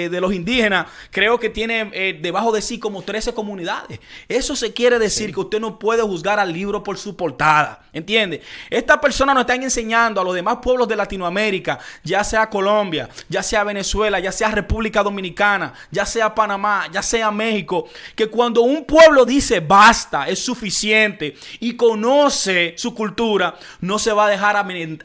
eh, 0.06 0.10
de 0.10 0.22
los 0.22 0.34
indígenas 0.34 0.88
creo 1.10 1.40
que 1.40 1.50
tiene 1.50 1.90
eh, 1.94 2.20
debajo 2.22 2.52
de 2.52 2.62
sí 2.62 2.80
como 2.80 3.02
13 3.02 3.34
comunidades. 3.34 4.00
Eso 4.28 4.56
se 4.56 4.74
quiere 4.74 5.00
decir 5.00 5.34
que 5.34 5.40
usted 5.40 5.60
no 5.60 5.80
puede 5.80 6.02
juzgar 6.04 6.40
al 6.40 6.54
libro 6.54 6.84
por 6.84 6.98
su 6.98 7.16
portada, 7.16 7.84
¿entiende? 7.94 8.42
Estas 8.70 8.98
personas 9.00 9.36
nos 9.36 9.42
están 9.42 9.64
enseñando 9.64 10.22
a 10.22 10.24
los 10.24 10.34
demás 10.34 10.58
pueblos 10.62 10.88
de 10.88 10.96
Latinoamérica, 10.96 11.80
ya 12.04 12.24
sea 12.24 12.50
Colombia, 12.50 13.10
ya 13.30 13.44
sea 13.44 13.64
Venezuela, 13.64 14.20
ya 14.20 14.32
sea 14.32 14.52
República 14.52 15.04
Dominicana, 15.04 15.74
ya 15.90 16.06
sea 16.06 16.34
Panamá, 16.34 16.88
ya 16.92 17.02
sea 17.02 17.32
México, 17.32 17.88
que 18.16 18.28
cuando 18.28 18.62
un 18.62 18.86
pueblo 18.86 19.26
dice 19.26 19.60
basta, 19.60 20.28
es 20.28 20.40
suficiente 20.40 21.36
y 21.60 21.76
conoce 21.76 22.74
su 22.78 22.94
cultura, 22.94 23.56
no 23.82 24.00
se 24.00 24.12
va 24.14 24.26
a 24.26 24.30
dejar 24.30 24.56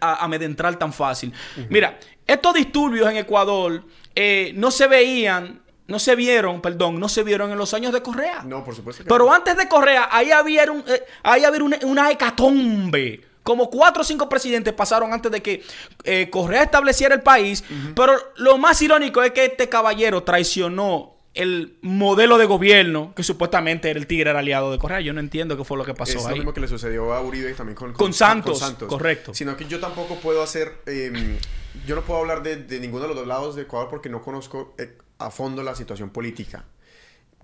amedrentar 0.01 0.77
tan 0.79 0.93
fácil. 0.93 1.33
Mira, 1.69 1.99
estos 2.27 2.55
disturbios 2.55 3.09
en 3.11 3.19
Ecuador 3.19 3.85
eh, 4.15 4.53
no 4.55 4.71
se 4.71 4.87
veían, 4.87 5.61
no 5.87 5.99
se 5.99 6.17
vieron, 6.17 6.61
perdón, 6.61 6.99
no 6.99 7.09
se 7.09 7.23
vieron 7.23 7.51
en 7.53 7.59
los 7.59 7.73
años 7.75 7.93
de 7.93 8.03
Correa. 8.03 8.43
No, 8.45 8.65
por 8.65 8.75
supuesto 8.75 9.05
que 9.05 9.09
Pero 9.09 9.27
no. 9.27 9.33
antes 9.33 9.57
de 9.57 9.69
Correa, 9.69 10.09
ahí 10.11 10.33
había, 10.33 10.71
un, 10.71 10.83
eh, 10.87 11.03
ahí 11.23 11.45
había 11.45 11.63
una, 11.63 11.79
una 11.83 12.11
hecatombe. 12.11 13.23
Como 13.43 13.71
cuatro 13.71 14.03
o 14.03 14.05
cinco 14.05 14.29
presidentes 14.29 14.75
pasaron 14.75 15.13
antes 15.13 15.31
de 15.31 15.41
que 15.41 15.63
eh, 16.03 16.29
Correa 16.31 16.65
estableciera 16.65 17.15
el 17.15 17.23
país. 17.23 17.63
Pero 17.95 18.15
lo 18.39 18.59
más 18.59 18.83
irónico 18.83 19.23
es 19.23 19.31
que 19.31 19.45
este 19.45 19.69
caballero 19.69 20.25
traicionó 20.25 21.16
el 21.37 21.77
modelo 21.83 22.39
de 22.39 22.47
gobierno 22.47 23.13
que 23.15 23.23
supuestamente 23.23 23.91
era 23.91 23.99
el 23.99 24.07
tigre 24.07 24.31
era 24.31 24.41
aliado 24.41 24.73
de 24.73 24.79
Correa. 24.79 25.01
Yo 25.01 25.13
no 25.13 25.21
entiendo 25.21 25.57
qué 25.57 25.65
fue 25.65 25.77
lo 25.77 25.85
que 25.85 25.95
pasó 25.95 26.19
es 26.19 26.25
lo 26.25 26.31
ahí. 26.31 26.35
mismo 26.37 26.53
que 26.53 26.61
le 26.61 26.69
sucedió 26.69 27.13
a 27.13 27.21
Uribe 27.21 27.53
también 27.53 27.77
con, 27.77 27.93
Con 27.93 28.13
Santos, 28.13 28.61
correcto. 28.89 29.35
Sino 29.35 29.57
que 29.57 29.67
yo 29.67 29.79
tampoco 29.79 30.17
puedo 30.17 30.43
hacer, 30.43 30.81
eh, 30.87 31.39
yo 31.87 31.95
no 31.95 32.03
puedo 32.03 32.21
hablar 32.21 32.43
de, 32.43 32.57
de 32.57 32.81
ninguno 32.81 33.03
de 33.03 33.09
los 33.09 33.17
dos 33.17 33.27
lados 33.27 33.55
de 33.55 33.63
Ecuador 33.63 33.89
porque 33.91 34.09
no 34.09 34.23
conozco 34.23 34.75
eh, 34.79 34.97
a 35.19 35.31
fondo 35.31 35.63
la 35.63 35.75
situación 35.75 36.11
política. 36.11 36.65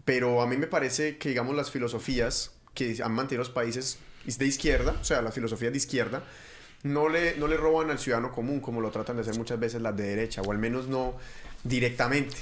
Pero 0.05 0.43
a 0.43 0.47
mí 0.47 0.57
me 0.57 0.67
parece 0.67 1.19
que, 1.19 1.29
digamos, 1.29 1.55
las 1.55 1.71
filosofías 1.71 2.53
que 2.75 2.97
han 3.03 3.13
mantenido 3.13 3.41
los 3.41 3.51
países 3.51 3.99
de 4.25 4.47
izquierda, 4.47 4.97
o 5.01 5.05
sea, 5.05 5.23
las 5.23 5.35
filosofías 5.35 5.73
de 5.73 5.79
izquierda, 5.79 6.25
no 6.83 7.09
le, 7.09 7.37
no 7.37 7.47
le 7.47 7.57
roban 7.57 7.91
al 7.91 7.99
ciudadano 7.99 8.33
común 8.33 8.61
como 8.61 8.81
lo 8.81 8.91
tratan 8.91 9.17
de 9.17 9.23
hacer 9.23 9.37
muchas 9.37 9.61
veces 9.61 9.81
las 9.83 9.97
de 9.97 10.05
derecha, 10.05 10.43
o 10.43 10.51
al 10.51 10.59
menos 10.59 10.89
no 10.89 11.15
directamente. 11.63 12.37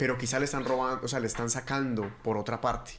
Pero 0.00 0.16
quizá 0.16 0.38
le 0.38 0.46
están 0.46 0.64
robando, 0.64 1.04
o 1.04 1.08
sea, 1.08 1.20
le 1.20 1.26
están 1.26 1.50
sacando 1.50 2.10
por 2.22 2.38
otra 2.38 2.62
parte. 2.62 2.92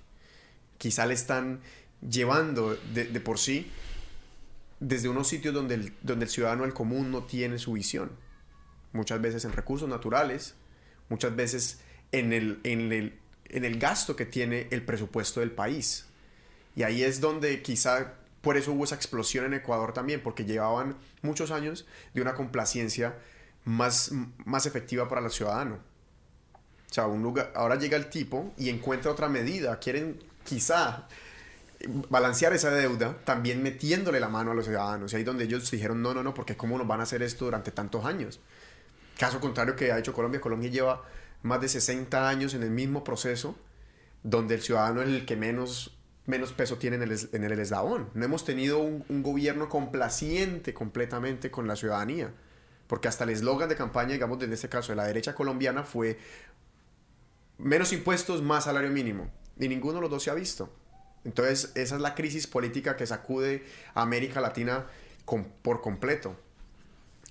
Quizá 0.77 1.07
le 1.07 1.15
están 1.15 1.59
llevando 2.07 2.75
de, 2.93 3.05
por 3.21 3.39
sí 3.39 3.71
desde 4.79 5.09
unos 5.09 5.27
sitios 5.27 5.51
donde 5.51 5.73
el, 5.73 5.93
donde 6.03 6.25
el 6.25 6.29
ciudadano 6.29 6.61
del 6.61 6.75
común 6.75 7.09
no 7.09 7.23
tiene 7.23 7.57
su 7.57 7.73
visión. 7.73 8.11
Muchas 8.93 9.19
veces 9.19 9.45
en 9.45 9.51
recursos 9.51 9.89
naturales, 9.89 10.53
muchas 11.09 11.35
veces 11.35 11.79
en 12.11 12.33
el, 12.33 12.59
en 12.63 12.91
el, 12.91 13.19
en 13.45 13.65
el 13.65 13.79
gasto 13.79 14.15
que 14.15 14.27
tiene 14.27 14.67
el 14.69 14.83
presupuesto 14.85 15.39
del 15.39 15.49
país. 15.49 16.05
Y 16.75 16.83
ahí 16.83 17.01
es 17.01 17.19
donde 17.19 17.63
quizá 17.63 18.13
por 18.41 18.57
eso 18.57 18.73
hubo 18.73 18.83
esa 18.83 18.93
explosión 18.93 19.45
en 19.45 19.55
Ecuador 19.55 19.91
también, 19.91 20.21
porque 20.21 20.45
llevaban 20.45 20.97
muchos 21.23 21.49
años 21.49 21.87
de 22.13 22.21
una 22.21 22.35
complacencia 22.35 23.17
más, 23.65 24.11
más 24.45 24.67
efectiva 24.67 25.09
para 25.09 25.25
el 25.25 25.31
ciudadano. 25.31 25.90
O 26.91 26.93
sea, 26.93 27.07
un 27.07 27.23
lugar, 27.23 27.53
ahora 27.55 27.77
llega 27.77 27.95
el 27.95 28.09
tipo 28.09 28.53
y 28.57 28.67
encuentra 28.67 29.11
otra 29.11 29.29
medida. 29.29 29.79
Quieren 29.79 30.21
quizá 30.43 31.07
balancear 32.09 32.51
esa 32.51 32.69
deuda 32.69 33.17
también 33.23 33.63
metiéndole 33.63 34.19
la 34.19 34.27
mano 34.27 34.51
a 34.51 34.53
los 34.53 34.65
ciudadanos. 34.65 35.13
Y 35.13 35.15
ahí 35.15 35.23
donde 35.23 35.45
ellos 35.45 35.71
dijeron, 35.71 36.01
no, 36.01 36.13
no, 36.13 36.21
no, 36.21 36.33
porque 36.33 36.57
¿cómo 36.57 36.77
nos 36.77 36.85
van 36.85 36.99
a 36.99 37.03
hacer 37.03 37.23
esto 37.23 37.45
durante 37.45 37.71
tantos 37.71 38.03
años? 38.03 38.41
Caso 39.17 39.39
contrario 39.39 39.77
que 39.77 39.93
ha 39.93 39.99
hecho 39.99 40.11
Colombia. 40.11 40.41
Colombia 40.41 40.69
lleva 40.69 41.01
más 41.43 41.61
de 41.61 41.69
60 41.69 42.27
años 42.27 42.53
en 42.55 42.63
el 42.63 42.71
mismo 42.71 43.05
proceso 43.05 43.55
donde 44.23 44.55
el 44.55 44.61
ciudadano 44.61 45.01
es 45.01 45.07
el 45.07 45.25
que 45.25 45.37
menos, 45.37 45.97
menos 46.25 46.51
peso 46.51 46.75
tiene 46.75 46.97
en 46.97 47.03
el, 47.03 47.17
en 47.31 47.43
el 47.45 47.57
eslabón. 47.57 48.09
No 48.15 48.25
hemos 48.25 48.43
tenido 48.43 48.79
un, 48.79 49.05
un 49.07 49.23
gobierno 49.23 49.69
complaciente 49.69 50.73
completamente 50.73 51.51
con 51.51 51.69
la 51.69 51.77
ciudadanía. 51.77 52.33
Porque 52.91 53.07
hasta 53.07 53.23
el 53.23 53.29
eslogan 53.29 53.69
de 53.69 53.77
campaña, 53.77 54.11
digamos, 54.11 54.43
en 54.43 54.51
este 54.51 54.67
caso 54.67 54.91
de 54.91 54.97
la 54.97 55.05
derecha 55.05 55.33
colombiana, 55.33 55.83
fue 55.83 56.19
menos 57.61 57.93
impuestos, 57.93 58.41
más 58.41 58.65
salario 58.65 58.89
mínimo. 58.89 59.29
Y 59.59 59.67
ninguno 59.67 59.95
de 59.95 60.01
los 60.01 60.09
dos 60.09 60.23
se 60.23 60.31
ha 60.31 60.33
visto. 60.33 60.73
Entonces, 61.23 61.71
esa 61.75 61.95
es 61.95 62.01
la 62.01 62.15
crisis 62.15 62.47
política 62.47 62.97
que 62.97 63.05
sacude 63.05 63.65
a 63.93 64.01
América 64.01 64.41
Latina 64.41 64.87
por 65.61 65.81
completo. 65.81 66.35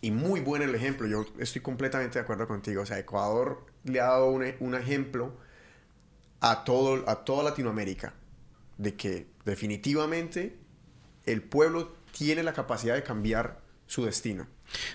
Y 0.00 0.12
muy 0.12 0.40
bueno 0.40 0.64
el 0.64 0.74
ejemplo, 0.74 1.06
yo 1.06 1.26
estoy 1.38 1.60
completamente 1.60 2.18
de 2.18 2.22
acuerdo 2.22 2.46
contigo. 2.46 2.82
O 2.82 2.86
sea, 2.86 2.98
Ecuador 2.98 3.66
le 3.84 4.00
ha 4.00 4.06
dado 4.06 4.30
un, 4.30 4.44
e- 4.44 4.56
un 4.60 4.74
ejemplo 4.74 5.34
a, 6.40 6.64
todo, 6.64 7.08
a 7.08 7.24
toda 7.24 7.42
Latinoamérica 7.42 8.14
de 8.78 8.94
que 8.96 9.26
definitivamente 9.44 10.56
el 11.26 11.42
pueblo 11.42 11.92
tiene 12.16 12.42
la 12.42 12.54
capacidad 12.54 12.94
de 12.94 13.02
cambiar 13.02 13.60
su 13.86 14.04
destino. 14.04 14.46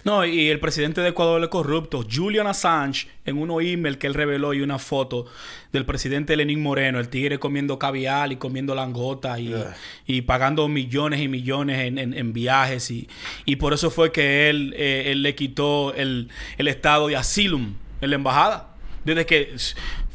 No, 0.04 0.26
y 0.26 0.50
el 0.50 0.60
presidente 0.60 1.02
de 1.02 1.10
Ecuador 1.10 1.42
es 1.44 1.50
corrupto. 1.50 2.06
Julian 2.10 2.48
Assange, 2.48 3.08
en 3.26 3.38
unos 3.38 3.62
email 3.62 3.98
que 3.98 4.08
él 4.08 4.14
reveló 4.14 4.54
y 4.54 4.62
una 4.62 4.80
foto 4.80 5.26
del 5.74 5.86
presidente 5.86 6.36
Lenín 6.38 6.62
Moreno, 6.64 7.00
el 7.00 7.10
tigre 7.10 7.40
comiendo 7.40 7.78
caviar 7.78 8.32
y 8.32 8.38
comiendo 8.38 8.74
langota 8.74 9.38
y, 9.40 9.54
Ugh. 9.54 9.66
y 10.08 10.22
pagando 10.22 10.68
millones 10.70 11.20
y 11.22 11.28
millones 11.28 11.80
en, 11.82 11.98
en- 11.98 12.14
en 12.14 12.32
viajes. 12.34 12.90
Y, 12.92 13.10
y 13.46 13.58
por 13.58 13.74
eso 13.74 13.92
fue 13.92 14.12
que 14.12 14.50
él, 14.50 14.74
eh, 14.78 15.12
él 15.12 15.22
le 15.22 15.36
quitó 15.36 15.94
el, 15.94 16.30
el 16.58 16.68
estado 16.70 17.08
de 17.08 17.18
asylum 17.18 17.74
en 18.02 18.10
la 18.10 18.16
embajada. 18.16 18.70
Desde 19.04 19.26
que 19.26 19.56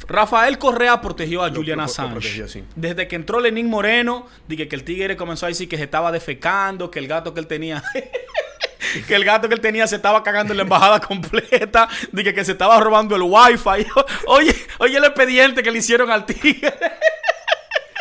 Rafael 0.09 0.59
Correa 0.59 1.01
protegió 1.01 1.43
a 1.43 1.49
Lo- 1.49 1.57
Julian 1.57 1.77
lo- 1.77 1.83
lo 1.85 1.91
Assange. 1.91 2.13
protegió, 2.13 2.49
sí. 2.49 2.65
Desde 2.75 3.07
que 3.07 3.15
entró 3.17 3.39
Lenín 3.41 3.69
Moreno, 3.69 4.27
dije 4.49 4.67
que 4.67 4.75
el 4.75 4.85
tigre 4.85 5.17
comenzó 5.17 5.47
a 5.47 5.51
decir 5.51 5.69
que 5.69 5.77
se 5.77 5.85
estaba 5.85 6.11
defecando, 6.11 6.91
que 6.91 6.99
el 6.99 7.07
gato 7.07 7.33
que 7.35 7.41
él 7.41 7.47
tenía 7.47 7.83
que 9.07 9.15
el 9.15 9.25
gato 9.25 9.49
que 9.49 9.55
él 9.55 9.61
tenía 9.61 9.87
se 9.87 9.97
estaba 9.97 10.23
cagando 10.23 10.53
en 10.53 10.59
la 10.59 10.63
embajada 10.65 11.01
completa, 11.07 11.89
dije 12.13 12.35
que 12.35 12.45
se 12.45 12.53
estaba 12.53 12.79
robando 12.81 13.17
el 13.17 13.23
wifi. 13.23 13.87
Oye, 14.27 14.55
oye 14.79 14.97
el 14.99 15.05
expediente 15.05 15.63
que 15.63 15.71
le 15.71 15.79
hicieron 15.79 16.11
al 16.11 16.25
tigre. 16.27 16.73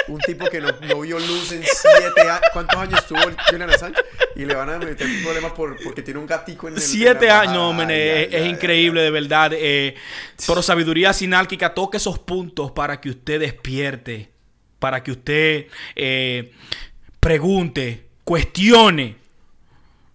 Un 0.07 0.19
tipo 0.21 0.45
que 0.47 0.59
no, 0.59 0.69
no 0.87 1.01
vio 1.01 1.19
luz 1.19 1.51
en 1.51 1.61
siete 1.63 2.21
años. 2.21 2.41
¿Cuántos 2.51 2.79
años 2.79 3.05
tuvo 3.05 3.19
Julian 3.49 3.69
Assange? 3.69 4.01
Y 4.35 4.43
le 4.45 4.55
van 4.55 4.69
a 4.71 4.79
meter 4.79 5.05
un 5.05 5.21
problema 5.23 5.53
por, 5.53 5.77
porque 5.83 6.01
tiene 6.01 6.19
un 6.19 6.25
gatico 6.25 6.67
en 6.67 6.73
el. 6.75 6.81
Siete 6.81 7.29
años, 7.29 7.53
no, 7.53 7.69
embajada. 7.69 7.87
men, 7.87 7.89
Ay, 7.91 8.07
es, 8.09 8.15
ay, 8.15 8.35
es 8.35 8.41
ay, 8.43 8.49
increíble 8.49 9.01
de 9.03 9.11
verdad. 9.11 9.51
eh, 9.53 9.95
pero 10.47 10.63
sabiduría 10.63 11.13
sinálquica 11.13 11.75
toque 11.75 11.97
esos 11.97 12.17
puntos 12.17 12.71
para 12.71 12.99
que 12.99 13.09
usted 13.11 13.39
despierte, 13.39 14.31
para 14.79 15.03
que 15.03 15.11
usted 15.11 15.67
eh, 15.95 16.53
pregunte, 17.19 18.07
cuestione. 18.23 19.15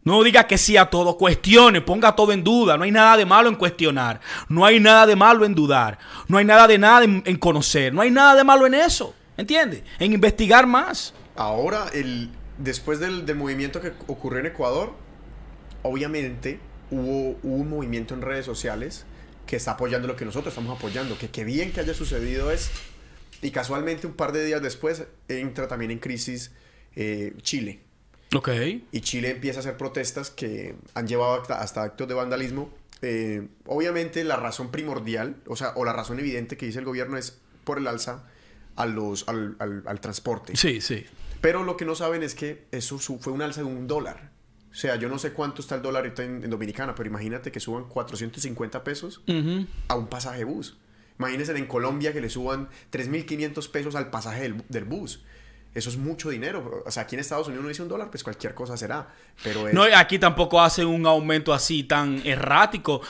No 0.04 0.22
diga 0.22 0.46
que 0.46 0.58
sí 0.58 0.76
a 0.76 0.90
todo, 0.90 1.16
cuestione, 1.16 1.80
ponga 1.80 2.14
todo 2.14 2.32
en 2.32 2.44
duda. 2.44 2.76
No 2.76 2.84
hay 2.84 2.90
nada 2.90 3.16
de 3.16 3.24
malo 3.24 3.48
en 3.48 3.56
cuestionar. 3.56 4.20
No 4.48 4.64
hay 4.64 4.78
nada 4.78 5.06
de 5.06 5.16
malo 5.16 5.46
en 5.46 5.54
dudar. 5.54 5.98
No 6.28 6.36
hay 6.36 6.44
nada 6.44 6.66
de 6.66 6.78
nada 6.78 7.04
en, 7.04 7.36
conocer. 7.36 7.92
No 7.92 8.02
hay 8.02 8.10
nada 8.10 8.34
de 8.34 8.44
malo 8.44 8.66
en 8.66 8.74
eso. 8.74 9.14
¿Entiende? 9.36 9.82
En 9.98 10.12
investigar 10.12 10.66
más. 10.66 11.14
Ahora, 11.36 11.86
el, 11.92 12.30
después 12.58 13.00
del, 13.00 13.24
del 13.24 13.36
movimiento 13.36 13.80
que 13.80 13.92
ocurrió 14.06 14.40
en 14.40 14.46
Ecuador, 14.46 14.92
obviamente 15.82 16.60
hubo, 16.90 17.38
hubo 17.42 17.56
un 17.56 17.70
movimiento 17.70 18.14
en 18.14 18.22
redes 18.22 18.44
sociales 18.44 19.06
que 19.46 19.56
está 19.56 19.72
apoyando 19.72 20.06
lo 20.06 20.16
que 20.16 20.26
nosotros 20.26 20.52
estamos 20.52 20.76
apoyando. 20.76 21.16
Que 21.16 21.30
qué 21.30 21.44
bien 21.44 21.72
que 21.72 21.80
haya 21.80 21.94
sucedido 21.94 22.50
esto. 22.50 22.78
Y 23.40 23.50
casualmente, 23.50 24.06
un 24.06 24.14
par 24.14 24.32
de 24.32 24.44
días 24.44 24.62
después, 24.62 25.04
entra 25.28 25.66
también 25.66 25.90
en 25.90 25.98
crisis 25.98 26.52
eh, 26.94 27.34
Chile. 27.42 27.80
Ok. 28.34 28.48
y 28.92 29.00
Chile 29.00 29.30
empieza 29.30 29.58
a 29.58 29.60
hacer 29.60 29.76
protestas 29.76 30.30
que 30.30 30.74
han 30.94 31.06
llevado 31.06 31.40
hasta, 31.40 31.60
hasta 31.60 31.82
actos 31.82 32.08
de 32.08 32.14
vandalismo. 32.14 32.70
Eh, 33.02 33.48
obviamente 33.66 34.24
la 34.24 34.36
razón 34.36 34.70
primordial, 34.70 35.36
o 35.46 35.56
sea, 35.56 35.72
o 35.76 35.84
la 35.84 35.92
razón 35.92 36.18
evidente 36.20 36.56
que 36.56 36.66
dice 36.66 36.78
el 36.78 36.84
gobierno 36.84 37.16
es 37.18 37.38
por 37.64 37.78
el 37.78 37.86
alza 37.86 38.24
a 38.76 38.86
los, 38.86 39.28
al, 39.28 39.56
al- 39.58 39.82
al 39.86 40.00
transporte. 40.00 40.56
Sí, 40.56 40.80
sí. 40.80 41.04
Pero 41.40 41.62
lo 41.64 41.76
que 41.76 41.84
no 41.84 41.94
saben 41.94 42.22
es 42.22 42.34
que 42.34 42.64
eso 42.72 42.98
fue 42.98 43.32
un 43.32 43.42
alza 43.42 43.60
de 43.60 43.66
un 43.66 43.86
dólar. 43.86 44.30
O 44.72 44.74
sea, 44.76 44.96
yo 44.96 45.08
no 45.08 45.18
sé 45.18 45.32
cuánto 45.32 45.60
está 45.60 45.76
el 45.76 45.82
dólar 45.82 46.02
ahorita 46.04 46.24
en, 46.24 46.42
en 46.42 46.50
Dominicana, 46.50 46.94
pero 46.96 47.08
imagínate 47.08 47.52
que 47.52 47.60
suban 47.60 47.84
450 47.84 48.82
pesos 48.82 49.22
a 49.88 49.94
un 49.94 50.06
pasaje 50.08 50.42
bus. 50.44 50.76
Imagínense 51.18 51.56
en 51.56 51.66
Colombia 51.66 52.12
que 52.12 52.20
le 52.20 52.28
suban 52.28 52.68
3.500 52.90 53.70
pesos 53.70 53.94
al 53.94 54.10
pasaje 54.10 54.40
del, 54.42 54.64
del 54.68 54.84
bus. 54.84 55.22
Eso 55.74 55.90
es 55.90 55.96
mucho 55.96 56.30
dinero. 56.30 56.82
O 56.86 56.90
sea, 56.90 57.02
aquí 57.02 57.16
en 57.16 57.20
Estados 57.20 57.48
Unidos 57.48 57.64
no 57.64 57.68
dice 57.68 57.82
un 57.82 57.88
dólar, 57.88 58.08
pues 58.10 58.22
cualquier 58.22 58.54
cosa 58.54 58.76
será. 58.76 59.08
Pero 59.42 59.66
es, 59.66 59.74
No, 59.74 59.82
aquí 59.96 60.18
tampoco 60.20 60.60
hacen 60.60 60.86
un 60.86 61.04
aumento 61.06 61.52
así 61.52 61.82
tan 61.82 62.22
errático. 62.24 63.00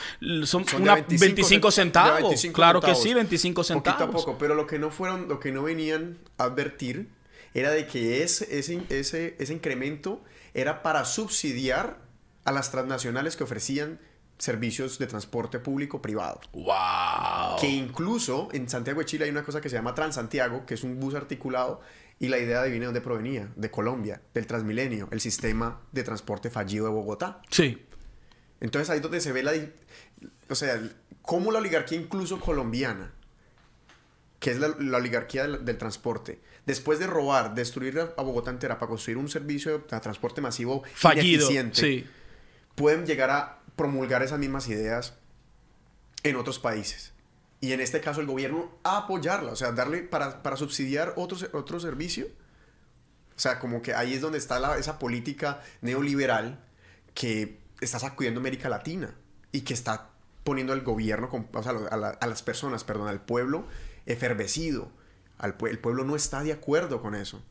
Son, 0.45 0.65
una 0.81 0.95
25 0.95 1.19
25, 1.25 1.67
cent- 1.67 1.71
centavos. 1.73 2.15
de 2.17 2.23
25 2.23 2.53
claro 2.55 2.81
que 2.81 2.95
sí, 2.95 3.13
25 3.13 3.63
centavos. 3.63 3.99
Poquito 4.01 4.17
a 4.17 4.25
poco, 4.25 4.37
pero 4.39 4.55
lo 4.55 4.65
que 4.65 4.79
no 4.79 4.89
fueron, 4.89 5.27
lo 5.27 5.39
que 5.39 5.51
no 5.51 5.63
venían 5.63 6.17
a 6.39 6.45
advertir 6.45 7.09
era 7.53 7.69
de 7.71 7.85
que 7.85 8.23
ese, 8.23 8.57
ese, 8.57 8.81
ese, 8.89 9.35
ese 9.39 9.53
incremento 9.53 10.23
era 10.53 10.81
para 10.81 11.05
subsidiar 11.05 11.99
a 12.45 12.51
las 12.51 12.71
transnacionales 12.71 13.35
que 13.35 13.43
ofrecían 13.43 13.99
servicios 14.37 14.99
de 14.99 15.07
transporte 15.07 15.59
público 15.59 16.01
privado. 16.01 16.41
Wow. 16.51 17.57
Que 17.59 17.67
incluso 17.67 18.49
en 18.51 18.67
Santiago 18.69 18.99
de 18.99 19.05
Chile 19.05 19.25
hay 19.25 19.31
una 19.31 19.43
cosa 19.43 19.61
que 19.61 19.69
se 19.69 19.75
llama 19.75 19.95
Transantiago, 19.95 20.65
que 20.65 20.73
es 20.73 20.83
un 20.83 20.99
bus 20.99 21.15
articulado, 21.15 21.79
y 22.19 22.29
la 22.29 22.37
idea 22.37 22.61
adivina 22.61 22.81
de 22.81 22.85
dónde 22.85 23.01
provenía, 23.01 23.51
de 23.55 23.69
Colombia, 23.69 24.21
del 24.33 24.47
Transmilenio, 24.47 25.09
el 25.11 25.19
sistema 25.21 25.81
de 25.91 26.03
transporte 26.03 26.49
fallido 26.49 26.85
de 26.85 26.91
Bogotá. 26.91 27.41
Sí. 27.49 27.85
Entonces 28.61 28.89
ahí 28.89 28.97
es 28.97 29.03
donde 29.03 29.21
se 29.21 29.31
ve 29.31 29.43
la... 29.43 29.53
O 30.49 30.55
sea, 30.55 30.81
cómo 31.21 31.51
la 31.51 31.59
oligarquía 31.59 31.99
incluso 31.99 32.39
colombiana, 32.39 33.11
que 34.39 34.51
es 34.51 34.59
la, 34.59 34.69
la 34.79 34.97
oligarquía 34.97 35.43
del, 35.43 35.65
del 35.65 35.77
transporte, 35.77 36.39
después 36.65 36.99
de 36.99 37.07
robar, 37.07 37.53
destruir 37.55 37.99
a, 37.99 38.21
Bogotá 38.21 38.51
entera 38.51 38.77
para 38.79 38.89
construir 38.89 39.17
un 39.17 39.29
servicio 39.29 39.79
de 39.79 39.99
transporte 39.99 40.41
masivo 40.41 40.83
Fallido. 40.93 41.47
Sí. 41.73 42.05
pueden 42.75 43.05
llegar 43.05 43.29
a 43.29 43.59
promulgar 43.75 44.23
esas 44.23 44.39
mismas 44.39 44.67
ideas 44.67 45.15
en 46.23 46.35
otros 46.35 46.59
países. 46.59 47.13
Y 47.61 47.71
en 47.71 47.81
este 47.81 48.01
caso 48.01 48.21
el 48.21 48.27
gobierno 48.27 48.71
a 48.83 48.97
apoyarla, 48.99 49.51
o 49.51 49.55
sea, 49.55 49.71
darle 49.71 50.03
para, 50.03 50.43
para 50.43 50.55
subsidiar 50.57 51.13
otro, 51.15 51.37
otro 51.53 51.79
servicio. 51.79 52.27
O 53.35 53.39
sea, 53.39 53.59
como 53.59 53.81
que 53.81 53.93
ahí 53.93 54.13
es 54.13 54.21
donde 54.21 54.37
está 54.37 54.59
la- 54.59 54.77
esa 54.77 54.99
política 54.99 55.61
neoliberal 55.81 56.63
que 57.13 57.59
está 57.81 57.99
sacudiendo 57.99 58.39
América 58.39 58.69
Latina 58.69 59.15
y 59.51 59.61
que 59.61 59.73
está 59.73 60.09
poniendo 60.43 60.73
al 60.73 60.81
gobierno, 60.81 61.29
o 61.53 61.63
sea, 61.63 61.71
a, 61.91 61.97
la- 61.97 62.09
a 62.09 62.27
las 62.27 62.43
personas, 62.43 62.83
perdón, 62.83 63.07
al 63.07 63.21
pueblo 63.21 63.65
efervecido. 64.05 64.91
Al 65.37 65.55
el 65.69 65.79
pueblo 65.79 66.03
no 66.05 66.15
está 66.15 66.43
de 66.43 66.53
acuerdo 66.53 67.01
con 67.01 67.15
eso. 67.15 67.41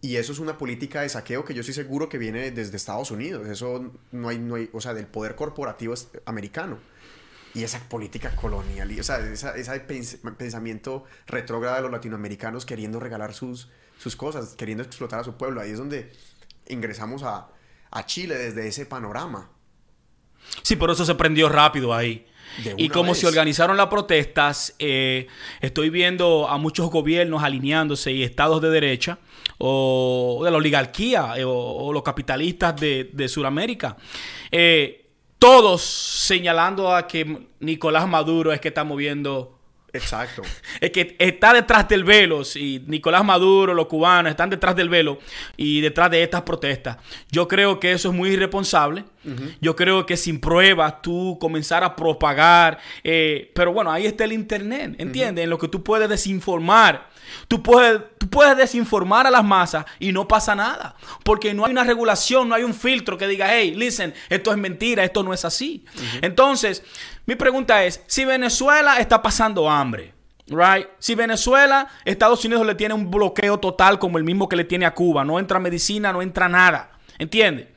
Y 0.00 0.16
eso 0.16 0.32
es 0.32 0.38
una 0.38 0.56
política 0.56 1.02
de 1.02 1.10
saqueo 1.10 1.44
que 1.44 1.52
yo 1.52 1.60
estoy 1.60 1.74
seguro 1.74 2.08
que 2.08 2.16
viene 2.16 2.50
desde 2.50 2.76
Estados 2.76 3.10
Unidos. 3.10 3.46
Eso 3.48 3.92
no 4.12 4.28
hay, 4.30 4.38
no 4.38 4.54
hay, 4.54 4.70
o 4.72 4.80
sea, 4.80 4.94
del 4.94 5.06
poder 5.06 5.34
corporativo 5.34 5.92
americano. 6.24 6.78
Y 7.54 7.64
esa 7.64 7.80
política 7.88 8.36
colonial, 8.36 8.92
y, 8.92 9.00
o 9.00 9.02
sea, 9.02 9.18
ese 9.18 9.86
pens- 9.88 10.18
pensamiento 10.36 11.04
retrógrado 11.26 11.76
de 11.76 11.82
los 11.82 11.90
latinoamericanos 11.90 12.64
queriendo 12.64 13.00
regalar 13.00 13.34
sus, 13.34 13.68
sus 13.98 14.14
cosas, 14.14 14.54
queriendo 14.54 14.84
explotar 14.84 15.18
a 15.18 15.24
su 15.24 15.34
pueblo. 15.34 15.60
Ahí 15.60 15.72
es 15.72 15.78
donde 15.78 16.12
ingresamos 16.68 17.24
a, 17.24 17.48
a 17.90 18.06
Chile 18.06 18.36
desde 18.36 18.68
ese 18.68 18.86
panorama. 18.86 19.50
Sí, 20.62 20.76
por 20.76 20.90
eso 20.90 21.04
se 21.04 21.14
prendió 21.16 21.48
rápido 21.48 21.92
ahí. 21.92 22.24
Y 22.76 22.88
como 22.88 23.12
vez. 23.12 23.20
se 23.20 23.26
organizaron 23.26 23.76
las 23.76 23.88
protestas, 23.88 24.74
eh, 24.78 25.26
estoy 25.60 25.90
viendo 25.90 26.48
a 26.48 26.56
muchos 26.56 26.90
gobiernos 26.90 27.42
alineándose 27.42 28.12
y 28.12 28.22
estados 28.22 28.62
de 28.62 28.70
derecha 28.70 29.18
o 29.58 30.40
de 30.44 30.50
la 30.50 30.56
oligarquía 30.56 31.34
eh, 31.36 31.44
o, 31.44 31.52
o 31.52 31.92
los 31.92 32.02
capitalistas 32.02 32.74
de, 32.80 33.10
de 33.12 33.28
Sudamérica. 33.28 33.96
eh, 34.50 35.09
todos 35.40 35.82
señalando 35.82 36.94
a 36.94 37.08
que 37.08 37.48
Nicolás 37.58 38.06
Maduro 38.06 38.52
es 38.52 38.60
que 38.60 38.68
está 38.68 38.84
moviendo 38.84 39.56
Exacto. 39.92 40.42
es 40.80 40.90
que 40.90 41.16
está 41.18 41.52
detrás 41.52 41.88
del 41.88 42.04
velo, 42.04 42.42
y 42.54 42.82
Nicolás 42.86 43.24
Maduro, 43.24 43.74
los 43.74 43.86
cubanos 43.86 44.30
están 44.30 44.50
detrás 44.50 44.76
del 44.76 44.88
velo 44.88 45.18
y 45.56 45.80
detrás 45.80 46.10
de 46.10 46.22
estas 46.22 46.42
protestas. 46.42 46.98
Yo 47.30 47.48
creo 47.48 47.80
que 47.80 47.92
eso 47.92 48.10
es 48.10 48.14
muy 48.14 48.30
irresponsable. 48.30 49.04
Yo 49.60 49.76
creo 49.76 50.06
que 50.06 50.16
sin 50.16 50.40
pruebas 50.40 51.02
tú 51.02 51.36
comenzar 51.40 51.84
a 51.84 51.94
propagar, 51.94 52.78
eh, 53.04 53.50
pero 53.54 53.72
bueno, 53.72 53.92
ahí 53.92 54.06
está 54.06 54.24
el 54.24 54.32
Internet, 54.32 54.96
¿entiendes? 54.98 55.44
En 55.44 55.50
lo 55.50 55.58
que 55.58 55.68
tú 55.68 55.82
puedes 55.82 56.08
desinformar. 56.08 57.10
Tú 57.46 57.62
puedes, 57.62 58.00
tú 58.18 58.28
puedes 58.28 58.56
desinformar 58.56 59.26
a 59.26 59.30
las 59.30 59.44
masas 59.44 59.84
y 59.98 60.12
no 60.12 60.26
pasa 60.26 60.54
nada. 60.54 60.96
Porque 61.22 61.54
no 61.54 61.64
hay 61.64 61.72
una 61.72 61.84
regulación, 61.84 62.48
no 62.48 62.54
hay 62.54 62.62
un 62.62 62.74
filtro 62.74 63.18
que 63.18 63.28
diga, 63.28 63.48
hey, 63.50 63.74
listen, 63.76 64.14
esto 64.28 64.50
es 64.50 64.56
mentira, 64.56 65.04
esto 65.04 65.22
no 65.22 65.32
es 65.32 65.44
así. 65.44 65.84
Entonces, 66.22 66.82
mi 67.26 67.36
pregunta 67.36 67.84
es, 67.84 68.02
si 68.06 68.24
Venezuela 68.24 68.98
está 68.98 69.22
pasando 69.22 69.70
hambre, 69.70 70.14
right? 70.48 70.88
Si 70.98 71.14
Venezuela, 71.14 71.88
Estados 72.04 72.44
Unidos 72.44 72.66
le 72.66 72.74
tiene 72.74 72.94
un 72.94 73.10
bloqueo 73.10 73.58
total 73.58 73.98
como 73.98 74.18
el 74.18 74.24
mismo 74.24 74.48
que 74.48 74.56
le 74.56 74.64
tiene 74.64 74.86
a 74.86 74.94
Cuba, 74.94 75.24
no 75.24 75.38
entra 75.38 75.60
medicina, 75.60 76.12
no 76.12 76.22
entra 76.22 76.48
nada, 76.48 76.92
¿entiendes? 77.18 77.68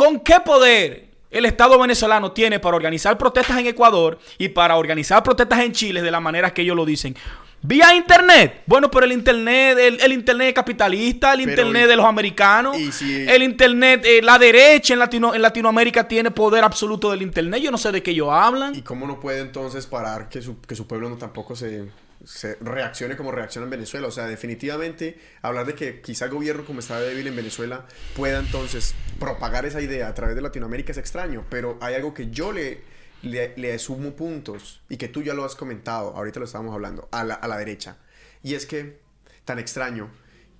¿Con 0.00 0.20
qué 0.20 0.40
poder 0.42 1.08
el 1.30 1.44
Estado 1.44 1.78
venezolano 1.78 2.32
tiene 2.32 2.58
para 2.58 2.74
organizar 2.74 3.18
protestas 3.18 3.58
en 3.58 3.66
Ecuador 3.66 4.18
y 4.38 4.48
para 4.48 4.76
organizar 4.76 5.22
protestas 5.22 5.58
en 5.60 5.72
Chile 5.72 6.00
de 6.00 6.10
la 6.10 6.20
manera 6.20 6.54
que 6.54 6.62
ellos 6.62 6.74
lo 6.74 6.86
dicen? 6.86 7.14
Vía 7.60 7.94
internet. 7.94 8.62
Bueno, 8.64 8.90
pero 8.90 9.04
el 9.04 9.12
internet, 9.12 9.76
el, 9.78 10.00
el 10.00 10.12
internet 10.14 10.54
capitalista, 10.54 11.34
el 11.34 11.40
Pero 11.40 11.50
internet 11.50 11.86
de 11.86 11.96
los 11.96 12.06
americanos, 12.06 12.78
si- 12.92 13.28
el 13.28 13.42
internet, 13.42 14.02
eh, 14.06 14.22
la 14.22 14.38
derecha 14.38 14.94
en, 14.94 15.00
Latino, 15.00 15.34
en 15.34 15.42
Latinoamérica 15.42 16.08
tiene 16.08 16.30
poder 16.30 16.64
absoluto 16.64 17.10
del 17.10 17.20
internet. 17.20 17.60
Yo 17.60 17.70
no 17.70 17.76
sé 17.76 17.92
de 17.92 18.02
qué 18.02 18.12
ellos 18.12 18.30
hablan. 18.32 18.74
¿Y 18.74 18.80
cómo 18.80 19.06
no 19.06 19.20
puede 19.20 19.40
entonces 19.42 19.86
parar 19.86 20.30
que 20.30 20.40
su, 20.40 20.58
que 20.62 20.74
su 20.74 20.86
pueblo 20.86 21.10
no 21.10 21.18
tampoco 21.18 21.54
se, 21.54 21.84
se 22.30 22.54
reaccione 22.60 23.16
como 23.16 23.32
reacciona 23.32 23.64
en 23.64 23.70
Venezuela. 23.70 24.06
O 24.06 24.10
sea, 24.12 24.26
definitivamente 24.26 25.18
hablar 25.42 25.66
de 25.66 25.74
que 25.74 26.00
quizá 26.00 26.26
el 26.26 26.30
gobierno 26.30 26.64
como 26.64 26.78
está 26.78 27.00
débil 27.00 27.26
en 27.26 27.34
Venezuela 27.34 27.86
pueda 28.14 28.38
entonces 28.38 28.94
propagar 29.18 29.66
esa 29.66 29.80
idea 29.80 30.06
a 30.06 30.14
través 30.14 30.36
de 30.36 30.42
Latinoamérica 30.42 30.92
es 30.92 30.98
extraño, 30.98 31.44
pero 31.50 31.76
hay 31.80 31.94
algo 31.94 32.14
que 32.14 32.30
yo 32.30 32.52
le, 32.52 32.82
le, 33.22 33.56
le 33.56 33.76
sumo 33.80 34.14
puntos 34.14 34.80
y 34.88 34.96
que 34.96 35.08
tú 35.08 35.22
ya 35.22 35.34
lo 35.34 35.44
has 35.44 35.56
comentado, 35.56 36.16
ahorita 36.16 36.38
lo 36.38 36.46
estábamos 36.46 36.72
hablando, 36.72 37.08
a 37.10 37.24
la, 37.24 37.34
a 37.34 37.48
la 37.48 37.58
derecha. 37.58 37.98
Y 38.44 38.54
es 38.54 38.64
que 38.64 39.00
tan 39.44 39.58
extraño 39.58 40.08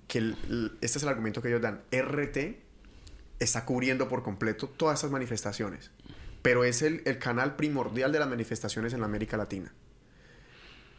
que 0.07 0.35
este 0.81 0.97
es 0.97 1.03
el 1.03 1.09
argumento 1.09 1.41
que 1.41 1.47
ellos 1.47 1.61
dan. 1.61 1.83
RT 1.89 2.37
está 3.39 3.63
cubriendo 3.63 4.09
por 4.09 4.23
completo 4.23 4.67
todas 4.67 4.99
esas 4.99 5.11
manifestaciones, 5.11 5.91
pero 6.41 6.65
es 6.65 6.81
el, 6.81 7.01
el 7.05 7.17
canal 7.17 7.55
primordial 7.55 8.11
de 8.11 8.19
las 8.19 8.27
manifestaciones 8.27 8.91
en 8.93 8.99
la 8.99 9.05
América 9.05 9.37
Latina. 9.37 9.73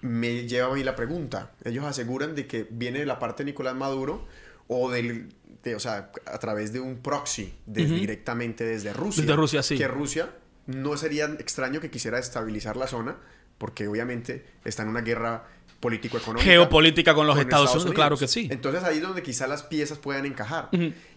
Me 0.02 0.46
lleva 0.46 0.70
a 0.70 0.74
mí 0.74 0.84
la 0.84 0.94
pregunta. 0.94 1.52
Ellos 1.64 1.84
aseguran 1.84 2.34
de 2.34 2.46
que 2.46 2.66
viene 2.70 2.98
de 3.00 3.06
la 3.06 3.18
parte 3.18 3.42
de 3.44 3.52
Nicolás 3.52 3.74
Maduro 3.74 4.26
o 4.68 4.90
del, 4.90 5.28
de- 5.62 5.74
o 5.74 5.80
sea, 5.80 6.10
a 6.26 6.38
través 6.38 6.72
de 6.72 6.80
un 6.80 6.98
proxy, 6.98 7.54
de- 7.66 7.86
directamente 7.86 8.64
desde 8.64 8.92
Rusia. 8.92 9.22
Desde 9.22 9.36
Rusia, 9.36 9.62
sí. 9.62 9.76
Que 9.78 9.88
Rusia 9.88 10.30
no 10.66 10.96
sería 10.96 11.24
extraño 11.38 11.80
que 11.80 11.90
quisiera 11.90 12.18
estabilizar 12.18 12.76
la 12.76 12.86
zona, 12.86 13.16
porque 13.58 13.86
obviamente 13.88 14.44
está 14.64 14.82
en 14.82 14.88
una 14.90 15.00
guerra 15.02 15.44
político-económica. 15.80 16.44
Geopolítica 16.44 17.14
con 17.14 17.26
los 17.26 17.36
Estados, 17.38 17.74
Unidos, 17.74 17.94
claro 17.94 18.16
que 18.16 18.28
sí. 18.28 18.48
Entonces 18.50 18.84
ahí 18.84 18.98
es 18.98 19.02
donde 19.02 19.22
quizás 19.22 19.48
las 19.48 19.62
piezas 19.64 19.98
puedan 19.98 20.26
encajar. 20.26 20.68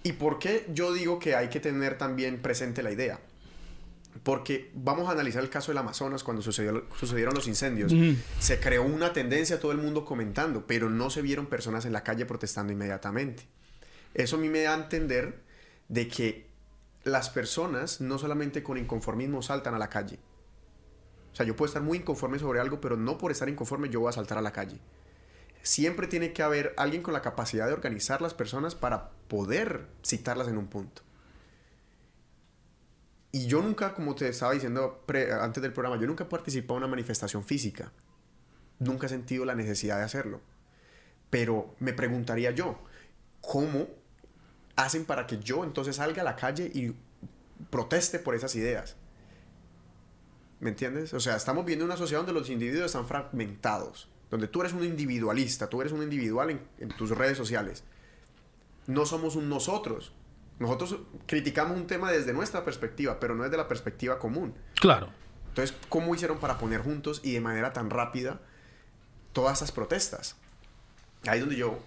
¿Y 0.04 0.14
por 0.14 0.40
qué 0.40 0.66
yo 0.74 0.92
digo 0.94 1.20
que 1.20 1.36
hay 1.36 1.50
que 1.50 1.60
tener 1.60 1.98
también 1.98 2.40
presente 2.42 2.82
la 2.84 2.92
idea? 2.92 3.20
Porque 4.24 4.72
vamos 4.74 5.08
a 5.10 5.12
analizar 5.12 5.44
el 5.44 5.50
caso 5.50 5.72
del 5.72 5.78
Amazonas 5.78 6.24
cuando 6.24 6.42
sucedió- 6.42 6.86
sucedieron 6.98 7.34
los 7.36 7.48
incendios. 7.48 7.92
Se 8.40 8.60
creó 8.60 8.84
una 8.84 9.14
tendencia, 9.14 9.60
todo 9.60 9.72
el 9.72 9.78
mundo 9.78 10.06
comentando, 10.06 10.66
pero 10.66 10.90
no 10.90 11.10
se 11.10 11.22
vieron 11.22 11.46
personas 11.48 11.86
en 11.86 11.94
la 11.94 12.04
calle 12.04 12.26
protestando 12.26 12.72
inmediatamente. 12.74 13.44
Eso 14.14 14.38
a 14.38 14.40
mí 14.40 14.50
me 14.50 14.62
da 14.62 14.74
a 14.74 14.78
entender 14.78 15.44
de 15.90 16.08
que 16.08 16.48
las 17.04 17.30
personas 17.30 18.02
no 18.02 18.18
solamente 18.18 18.64
con 18.64 18.78
inconformismo 18.78 19.42
saltan 19.42 19.76
a 19.76 19.80
la 19.80 19.90
calle. 19.90 20.18
O 21.32 21.36
sea, 21.36 21.46
yo 21.46 21.56
puedo 21.56 21.68
estar 21.68 21.84
muy 21.84 21.98
inconforme 21.98 22.40
sobre 22.40 22.62
algo, 22.62 22.80
pero 22.80 22.96
no 22.96 23.18
por 23.18 23.32
estar 23.32 23.50
inconforme 23.50 23.90
yo 23.90 24.00
voy 24.00 24.10
a 24.10 24.14
saltar 24.14 24.38
a 24.38 24.42
la 24.42 24.54
calle. 24.54 24.80
Siempre 25.62 26.08
tiene 26.08 26.32
que 26.32 26.42
haber 26.44 26.74
alguien 26.78 27.02
con 27.04 27.14
la 27.14 27.22
capacidad 27.22 27.68
de 27.68 27.74
organizar 27.74 28.22
las 28.22 28.34
personas 28.34 28.74
para 28.76 29.10
poder 29.28 29.88
citarlas 30.06 30.48
en 30.48 30.58
un 30.58 30.68
punto. 30.68 31.02
Y 33.36 33.48
yo 33.48 33.62
nunca, 33.62 33.94
como 33.94 34.16
te 34.16 34.30
estaba 34.30 34.54
diciendo 34.54 35.04
antes 35.42 35.62
del 35.62 35.74
programa, 35.74 36.00
yo 36.00 36.08
nunca 36.08 36.24
he 36.24 36.28
participado 36.28 36.78
en 36.78 36.84
una 36.86 36.92
manifestación 36.92 37.44
física. 37.44 37.92
Nunca 38.80 39.08
he 39.08 39.10
sentido 39.10 39.44
la 39.44 39.56
necesidad 39.56 39.98
de 39.98 40.04
hacerlo. 40.04 40.40
Pero 41.30 41.76
me 41.80 41.92
preguntaría 41.92 42.52
yo, 42.52 42.80
¿cómo 43.42 43.88
hacen 44.78 45.04
para 45.04 45.28
que 45.28 45.38
yo 45.40 45.66
entonces 45.66 45.98
salga 45.98 46.22
a 46.22 46.24
la 46.24 46.38
calle 46.38 46.72
y 46.74 46.96
proteste 47.70 48.20
por 48.20 48.36
esas 48.36 48.56
ideas? 48.56 48.96
¿Me 50.62 50.70
entiendes? 50.70 51.14
O 51.14 51.20
sea, 51.20 51.36
estamos 51.36 51.66
viendo 51.66 51.84
una 51.84 51.98
sociedad 51.98 52.22
donde 52.22 52.40
los 52.40 52.50
individuos 52.50 52.86
están 52.86 53.06
fragmentados, 53.06 54.08
donde 54.32 54.48
tú 54.48 54.62
eres 54.62 54.72
un 54.72 54.86
individualista, 54.86 55.68
tú 55.68 55.82
eres 55.82 55.92
un 55.92 56.04
individual 56.04 56.52
en, 56.52 56.62
en 56.78 56.88
tus 56.88 57.10
redes 57.10 57.38
sociales. 57.38 57.84
No 58.88 59.06
somos 59.06 59.36
un 59.36 59.50
nosotros. 59.50 60.14
Nosotros 60.60 60.98
criticamos 61.26 61.78
un 61.78 61.88
tema 61.88 62.12
desde 62.12 62.34
nuestra 62.34 62.64
perspectiva, 62.64 63.20
pero 63.20 63.36
no 63.36 63.44
desde 63.44 63.58
la 63.58 63.68
perspectiva 63.68 64.18
común. 64.20 64.54
Claro. 64.80 65.10
Entonces, 65.50 65.76
¿cómo 65.90 66.14
hicieron 66.16 66.38
para 66.38 66.58
poner 66.58 66.82
juntos 66.82 67.22
y 67.24 67.34
de 67.34 67.42
manera 67.42 67.74
tan 67.74 67.90
rápida 67.90 68.40
todas 69.34 69.58
esas 69.58 69.72
protestas? 69.72 70.36
Ahí 71.28 71.40
es 71.40 71.42
donde 71.42 71.56
yo... 71.56 71.80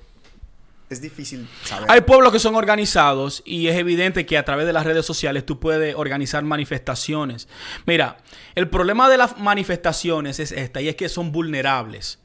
Es 0.91 1.03
difícil 1.03 1.47
saber. 1.65 1.91
Hay 1.91 2.01
pueblos 2.01 2.33
que 2.33 2.39
son 2.39 2.55
organizados 2.55 3.43
y 3.45 3.69
es 3.69 3.77
evidente 3.77 4.25
que 4.25 4.39
a 4.39 4.45
través 4.47 4.67
de 4.67 4.73
las 4.73 4.87
redes 4.87 5.05
sociales 5.05 5.45
tú 5.45 5.61
puedes 5.61 5.95
organizar 5.95 6.43
manifestaciones. 6.45 7.47
Mira, 7.85 8.17
el 8.55 8.71
problema 8.71 9.11
de 9.11 9.19
las 9.19 9.39
manifestaciones 9.39 10.41
es 10.41 10.51
esta 10.51 10.81
y 10.81 10.89
es 10.89 10.97
que 10.97 11.11
son 11.11 11.31
vulnerables. 11.31 12.21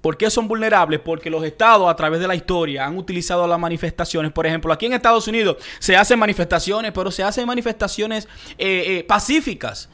¿Por 0.00 0.16
qué 0.16 0.30
son 0.30 0.48
vulnerables? 0.48 1.00
Porque 1.00 1.28
los 1.28 1.44
estados 1.44 1.90
a 1.90 1.94
través 1.96 2.20
de 2.20 2.26
la 2.26 2.34
historia 2.34 2.86
han 2.86 2.96
utilizado 2.96 3.46
las 3.46 3.58
manifestaciones. 3.58 4.32
Por 4.32 4.46
ejemplo, 4.46 4.72
aquí 4.72 4.86
en 4.86 4.94
Estados 4.94 5.28
Unidos 5.28 5.58
se 5.78 5.96
hacen 5.96 6.18
manifestaciones, 6.18 6.92
pero 6.92 7.10
se 7.10 7.22
hacen 7.22 7.46
manifestaciones 7.46 8.26
eh, 8.56 8.84
eh, 8.98 9.04
pacíficas. 9.04 9.88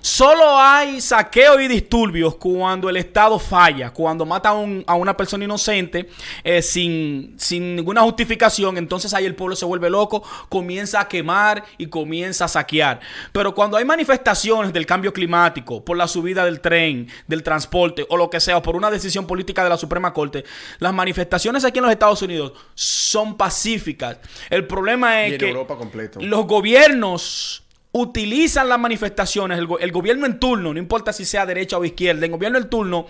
Solo 0.00 0.42
hay 0.58 1.00
saqueo 1.00 1.60
y 1.60 1.68
disturbios 1.68 2.36
cuando 2.36 2.88
el 2.88 2.96
estado 2.96 3.38
falla, 3.38 3.90
cuando 3.90 4.24
mata 4.24 4.50
a, 4.50 4.52
un- 4.54 4.82
a 4.86 4.94
una 4.94 5.16
persona 5.16 5.44
inocente 5.44 6.08
eh, 6.42 6.62
sin, 6.62 7.34
sin 7.38 7.76
ninguna 7.76 8.00
justificación. 8.02 8.78
Entonces 8.78 9.12
ahí 9.12 9.26
el 9.26 9.34
pueblo 9.34 9.56
se 9.56 9.66
vuelve 9.66 9.90
loco, 9.90 10.22
comienza 10.48 11.00
a 11.00 11.08
quemar 11.08 11.64
y 11.76 11.86
comienza 11.86 12.46
a 12.46 12.48
saquear. 12.48 13.00
Pero 13.32 13.54
cuando 13.54 13.76
hay 13.76 13.84
manifestaciones 13.84 14.72
del 14.72 14.86
cambio 14.86 15.12
climático, 15.12 15.84
por 15.84 15.96
la 15.96 16.08
subida 16.08 16.44
del 16.44 16.60
tren, 16.60 17.08
del 17.26 17.42
transporte 17.42 18.06
o 18.08 18.16
lo 18.16 18.30
que 18.30 18.40
sea, 18.40 18.56
o 18.56 18.62
por 18.62 18.74
una 18.76 18.90
decisión 18.90 19.26
política 19.26 19.49
de 19.52 19.68
la 19.68 19.76
Suprema 19.76 20.12
Corte, 20.12 20.44
las 20.78 20.92
manifestaciones 20.92 21.64
aquí 21.64 21.78
en 21.78 21.84
los 21.84 21.92
Estados 21.92 22.22
Unidos 22.22 22.52
son 22.74 23.36
pacíficas. 23.36 24.18
El 24.48 24.66
problema 24.66 25.24
es 25.24 25.38
que 25.38 25.48
Europa 25.48 25.78
los 26.20 26.46
gobiernos 26.46 27.64
utilizan 27.92 28.68
las 28.68 28.78
manifestaciones, 28.78 29.58
el, 29.58 29.68
el 29.80 29.92
gobierno 29.92 30.26
en 30.26 30.38
turno, 30.38 30.72
no 30.72 30.78
importa 30.78 31.12
si 31.12 31.24
sea 31.24 31.44
derecha 31.44 31.76
o 31.76 31.84
izquierda, 31.84 32.24
el 32.24 32.32
gobierno 32.32 32.58
en 32.58 32.70
turno 32.70 33.06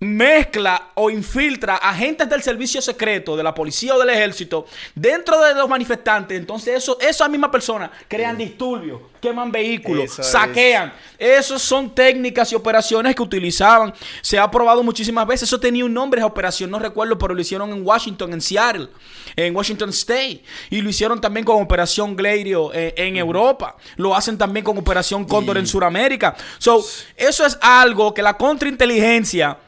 mezcla 0.00 0.90
o 0.94 1.10
infiltra 1.10 1.76
agentes 1.76 2.28
del 2.28 2.40
servicio 2.42 2.80
secreto, 2.80 3.36
de 3.36 3.42
la 3.42 3.52
policía 3.52 3.94
o 3.94 3.98
del 3.98 4.10
ejército, 4.10 4.66
dentro 4.94 5.40
de 5.42 5.54
los 5.54 5.68
manifestantes. 5.68 6.38
Entonces, 6.38 6.76
eso, 6.76 6.98
esas 7.00 7.28
mismas 7.28 7.50
personas 7.50 7.90
crean 8.06 8.38
disturbios, 8.38 9.00
queman 9.20 9.50
vehículos, 9.50 10.04
Eso 10.04 10.22
es. 10.22 10.28
saquean. 10.28 10.92
Esas 11.18 11.60
son 11.60 11.92
técnicas 11.94 12.52
y 12.52 12.54
operaciones 12.54 13.14
que 13.16 13.22
utilizaban. 13.22 13.92
Se 14.22 14.38
ha 14.38 14.48
probado 14.48 14.82
muchísimas 14.84 15.26
veces. 15.26 15.48
Eso 15.48 15.58
tenía 15.58 15.84
un 15.84 15.92
nombre, 15.92 16.20
esa 16.20 16.26
operación, 16.26 16.70
no 16.70 16.78
recuerdo, 16.78 17.18
pero 17.18 17.34
lo 17.34 17.40
hicieron 17.40 17.70
en 17.72 17.84
Washington, 17.84 18.32
en 18.32 18.40
Seattle, 18.40 18.88
en 19.34 19.54
Washington 19.56 19.90
State. 19.90 20.44
Y 20.70 20.80
lo 20.80 20.90
hicieron 20.90 21.20
también 21.20 21.44
con 21.44 21.60
Operación 21.60 22.14
Gladio 22.14 22.72
eh, 22.72 22.94
en 22.96 23.16
Europa. 23.16 23.76
Lo 23.96 24.14
hacen 24.14 24.38
también 24.38 24.62
con 24.64 24.78
Operación 24.78 25.24
Cóndor 25.24 25.56
Y- 25.56 25.60
en 25.60 25.66
Sudamérica. 25.66 26.36
So, 26.58 26.84
eso 27.16 27.44
es 27.44 27.58
algo 27.60 28.14
que 28.14 28.22
la 28.22 28.34
contrainteligencia 28.36 29.58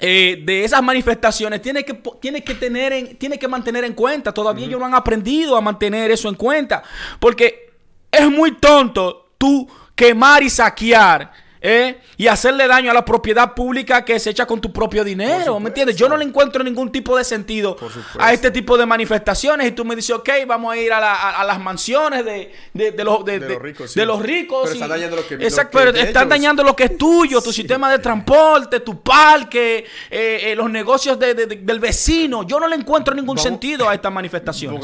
eh, 0.00 0.42
de 0.44 0.64
esas 0.64 0.82
manifestaciones 0.82 1.62
tiene 1.62 1.84
que, 1.84 1.94
tiene 2.20 2.42
que 2.44 2.54
tener 2.54 2.92
en- 2.92 3.16
tiene 3.16 3.38
que 3.38 3.48
mantener 3.48 3.84
en 3.84 3.94
cuenta. 3.94 4.32
Todavía 4.32 4.66
ellos 4.66 4.78
no 4.80 4.86
han 4.86 4.94
aprendido 4.94 5.56
a 5.56 5.60
mantener 5.60 6.10
eso 6.10 6.28
en 6.28 6.34
cuenta. 6.34 6.82
Porque 7.18 7.70
es 8.10 8.30
muy 8.30 8.56
tonto 8.58 9.30
tú 9.38 9.68
quemar 9.94 10.42
y 10.42 10.50
saquear. 10.50 11.32
¿Eh? 11.68 11.98
Y 12.16 12.28
hacerle 12.28 12.68
daño 12.68 12.92
a 12.92 12.94
la 12.94 13.04
propiedad 13.04 13.52
pública 13.52 14.04
que 14.04 14.20
se 14.20 14.30
echa 14.30 14.46
con 14.46 14.60
tu 14.60 14.72
propio 14.72 15.02
dinero. 15.02 15.58
¿Me 15.58 15.68
entiendes? 15.70 15.96
Yo 15.96 16.08
no 16.08 16.16
le 16.16 16.24
encuentro 16.24 16.62
ningún 16.62 16.92
tipo 16.92 17.16
de 17.16 17.24
sentido 17.24 17.76
a 18.20 18.32
este 18.32 18.52
tipo 18.52 18.78
de 18.78 18.86
manifestaciones. 18.86 19.66
Y 19.66 19.72
tú 19.72 19.84
me 19.84 19.96
dices, 19.96 20.10
ok, 20.14 20.28
vamos 20.46 20.72
a 20.72 20.76
ir 20.76 20.92
a, 20.92 21.00
la- 21.00 21.14
a- 21.14 21.40
a 21.40 21.44
las 21.44 21.58
mansiones 21.58 22.24
de, 22.24 22.52
de- 22.72 22.92
de 22.92 23.04
los, 23.04 23.24
de, 23.24 23.40
los 23.40 23.60
ricos, 23.60 23.94
de 23.94 24.06
los 24.06 24.22
ricos. 24.22 24.62
Pero 24.62 24.74
y- 24.74 24.76
están 24.76 24.88
dañando 24.90 25.16
lo 25.16 25.26
que- 25.26 25.36
lo 25.36 25.42
Exacto, 25.42 25.78
que 25.78 25.84
pero 25.84 25.98
están 25.98 26.28
dañando 26.28 26.62
lo 26.62 26.76
que 26.76 26.84
es 26.84 26.96
tuyo, 26.96 27.42
tu 27.42 27.50
Sí. 27.52 27.62
sistema 27.62 27.90
de 27.90 27.98
transporte, 27.98 28.78
tu 28.80 29.00
parque, 29.02 29.84
eh, 30.10 30.40
eh, 30.52 30.54
los 30.54 30.70
negocios 30.70 31.18
de- 31.18 31.34
de- 31.34 31.46
de- 31.46 31.56
del 31.56 31.80
vecino. 31.80 32.44
Yo 32.46 32.60
no 32.60 32.68
le 32.68 32.76
encuentro 32.76 33.12
ningún 33.12 33.34
Vamos- 33.36 33.42
sentido 33.42 33.88
a 33.88 33.94
estas 33.94 34.12
manifestaciones. 34.12 34.80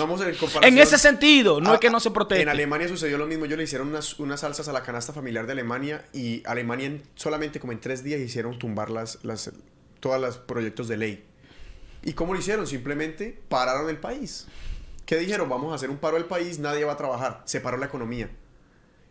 En. 0.63 0.73
En 0.73 0.79
ese 0.79 0.99
sentido, 0.99 1.61
no 1.61 1.75
es 1.75 1.81
que 1.81 1.91
no 1.91 2.01
se 2.01 2.11
protege. 2.11 2.43
En 2.43 2.49
Alemania 2.49 2.89
sucedió 2.89 3.19
lo 3.19 3.27
mismo. 3.27 3.47
Yo 3.47 3.57
le 3.57 3.63
hicieron 3.65 3.89
unas, 3.89 4.19
unas 4.19 4.41
salsas 4.41 4.67
a 4.69 4.73
la 4.73 4.83
canasta 4.83 5.13
familiar 5.13 5.47
de 5.47 5.53
Alemania 5.53 6.05
y 6.13 6.43
Alemania 6.47 6.72
en- 6.81 7.03
solamente 7.15 7.61
como 7.61 7.73
en 7.73 7.81
tres 7.81 8.03
días 8.03 8.21
hicieron 8.21 8.59
tumbar 8.59 8.91
las, 8.91 9.19
las, 9.25 9.51
todos 10.01 10.21
los 10.21 10.39
proyectos 10.39 10.89
de 10.89 10.97
ley. 10.97 11.25
¿Y 12.03 12.15
cómo 12.15 12.35
lo 12.35 12.41
hicieron? 12.41 12.67
Simplemente 12.67 13.39
pararon 13.49 13.89
el 13.91 13.99
país. 13.99 14.47
¿Qué 15.07 15.17
dijeron? 15.19 15.49
Vamos 15.49 15.73
a 15.73 15.75
hacer 15.77 15.91
un 15.91 15.99
paro 15.99 16.17
del 16.17 16.25
país, 16.27 16.59
nadie 16.59 16.85
va 16.85 16.93
a 16.93 16.97
trabajar. 16.97 17.43
Se 17.45 17.61
paró 17.61 17.77
la 17.77 17.87
economía. 17.87 18.31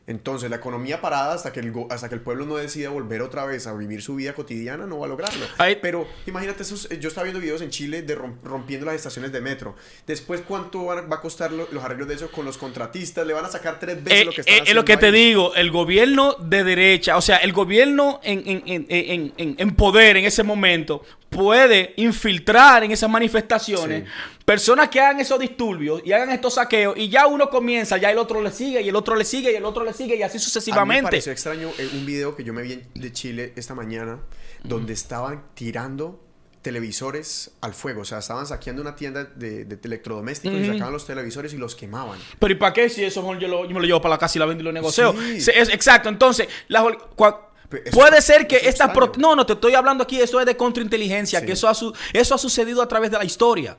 Entonces, 0.07 0.49
la 0.49 0.55
economía 0.57 0.99
parada 0.99 1.33
hasta 1.35 1.53
que, 1.53 1.59
el, 1.59 1.71
hasta 1.89 2.09
que 2.09 2.15
el 2.15 2.21
pueblo 2.21 2.45
no 2.45 2.55
decida 2.57 2.89
volver 2.89 3.21
otra 3.21 3.45
vez 3.45 3.67
a 3.67 3.73
vivir 3.73 4.01
su 4.01 4.15
vida 4.15 4.33
cotidiana, 4.33 4.85
no 4.87 4.97
va 4.99 5.05
a 5.05 5.09
lograrlo. 5.09 5.45
Ahí- 5.59 5.77
Pero 5.81 6.07
imagínate, 6.25 6.63
esos, 6.63 6.89
yo 6.99 7.07
estaba 7.07 7.23
viendo 7.25 7.39
videos 7.39 7.61
en 7.61 7.69
Chile 7.69 8.01
de 8.01 8.17
rom- 8.17 8.35
rompiendo 8.43 8.85
las 8.87 8.95
estaciones 8.95 9.31
de 9.31 9.41
metro. 9.41 9.75
Después, 10.07 10.41
¿cuánto 10.45 10.85
va 10.85 10.95
a 10.99 11.21
costar 11.21 11.51
lo- 11.51 11.67
los 11.71 11.83
arreglos 11.83 12.07
de 12.07 12.15
eso 12.15 12.31
con 12.31 12.45
los 12.45 12.57
contratistas? 12.57 13.25
Le 13.27 13.33
van 13.33 13.45
a 13.45 13.49
sacar 13.49 13.79
tres 13.79 14.03
veces 14.03 14.21
Eh, 14.21 14.25
lo 14.25 14.31
que 14.31 14.41
están 14.41 14.55
eh, 14.55 14.63
es 14.65 14.73
lo 14.73 14.83
que 14.85 14.97
te 14.97 15.07
haciendo 15.09 15.17
digo, 15.27 15.55
el 15.55 15.71
gobierno 15.71 16.35
de 16.39 16.63
derecha, 16.63 17.15
o 17.15 17.21
sea, 17.21 17.37
el 17.37 17.53
gobierno 17.53 18.19
en, 18.23 18.39
en- 18.47 18.63
en- 18.65 18.85
en- 18.89 19.33
en- 19.37 19.55
en 19.59 19.75
poder 19.75 20.17
en 20.17 20.25
ese 20.25 20.41
momento, 20.43 21.03
puede 21.31 21.93
infiltrar 21.95 22.83
en 22.83 22.91
esas 22.91 23.09
manifestaciones 23.09 24.03
personas 24.43 24.89
que 24.89 24.99
hagan 24.99 25.21
esos 25.21 25.39
disturbios 25.39 26.01
y 26.03 26.11
hagan 26.11 26.29
estos 26.29 26.55
saqueos 26.55 26.97
y 26.97 27.07
ya 27.07 27.25
uno 27.25 27.49
comienza, 27.49 27.95
ya 27.97 28.11
el 28.11 28.17
otro 28.17 28.41
le 28.41 28.51
sigue 28.51 28.81
y 28.81 28.89
el 28.89 28.95
otro 28.97 29.15
le 29.15 29.23
sigue 29.23 29.49
y 29.53 29.55
el 29.55 29.63
otro 29.63 29.85
le 29.85 29.93
sigue 29.93 30.17
y 30.17 30.23
así 30.23 30.35
A 30.35 30.39
mí 30.39 30.43
me 30.43 30.43
sucesivamente. 30.43 31.03
pareció 31.03 31.31
extraño 31.31 31.69
eh, 31.79 31.89
un 31.93 32.05
video 32.05 32.35
que 32.35 32.43
yo 32.43 32.51
me 32.53 32.61
vi 32.63 32.81
de 32.93 33.13
Chile 33.13 33.53
esta 33.55 33.73
mañana 33.73 34.19
donde 34.63 34.91
estaban 34.91 35.41
tirando 35.53 36.21
televisores 36.61 37.51
al 37.61 37.73
fuego. 37.73 38.01
O 38.01 38.05
sea, 38.05 38.19
estaban 38.19 38.45
saqueando 38.45 38.81
una 38.81 38.95
tienda 38.95 39.23
de, 39.23 39.65
de 39.65 39.79
electrodomésticos 39.83 40.59
y 40.59 40.65
sacaban 40.67 40.91
los 40.93 41.07
televisores 41.07 41.53
y 41.53 41.57
los 41.57 41.75
quemaban. 41.75 42.19
Pero 42.37 42.53
¿y 42.53 42.57
para 42.57 42.73
qué 42.73 42.87
si 42.89 43.03
eso 43.03 43.23
yo, 43.39 43.47
lo- 43.47 43.63
yo 43.65 43.69
me 43.73 43.79
lo 43.79 43.85
llevo 43.87 44.01
para 44.01 44.15
la 44.15 44.19
casa 44.19 44.37
y 44.37 44.39
la 44.39 44.45
vendo 44.45 44.61
y 44.61 44.65
lo 44.65 44.71
negocio? 44.71 45.13
Sí. 45.17 45.41
Se- 45.41 45.57
es- 45.59 45.69
exacto, 45.69 46.09
entonces, 46.09 46.47
cua- 46.69 46.99
Pero 47.15 47.50
eso- 47.85 47.97
puede 47.97 48.21
ser 48.21 48.47
que 48.47 48.57
es 48.57 48.67
estas... 48.67 48.91
No, 49.17 49.35
no, 49.35 49.45
te 49.45 49.53
estoy 49.53 49.75
hablando 49.75 50.03
aquí, 50.03 50.19
eso 50.21 50.39
es 50.39 50.45
de 50.45 50.57
contrainteligencia, 50.57 51.39
Sí. 51.39 51.45
que 51.45 51.51
eso 51.53 51.67
ha, 51.67 51.73
su- 51.73 51.93
eso 52.13 52.35
ha 52.35 52.37
sucedido 52.37 52.81
a 52.81 52.87
través 52.87 53.11
de 53.11 53.17
la 53.17 53.23
historia. 53.23 53.77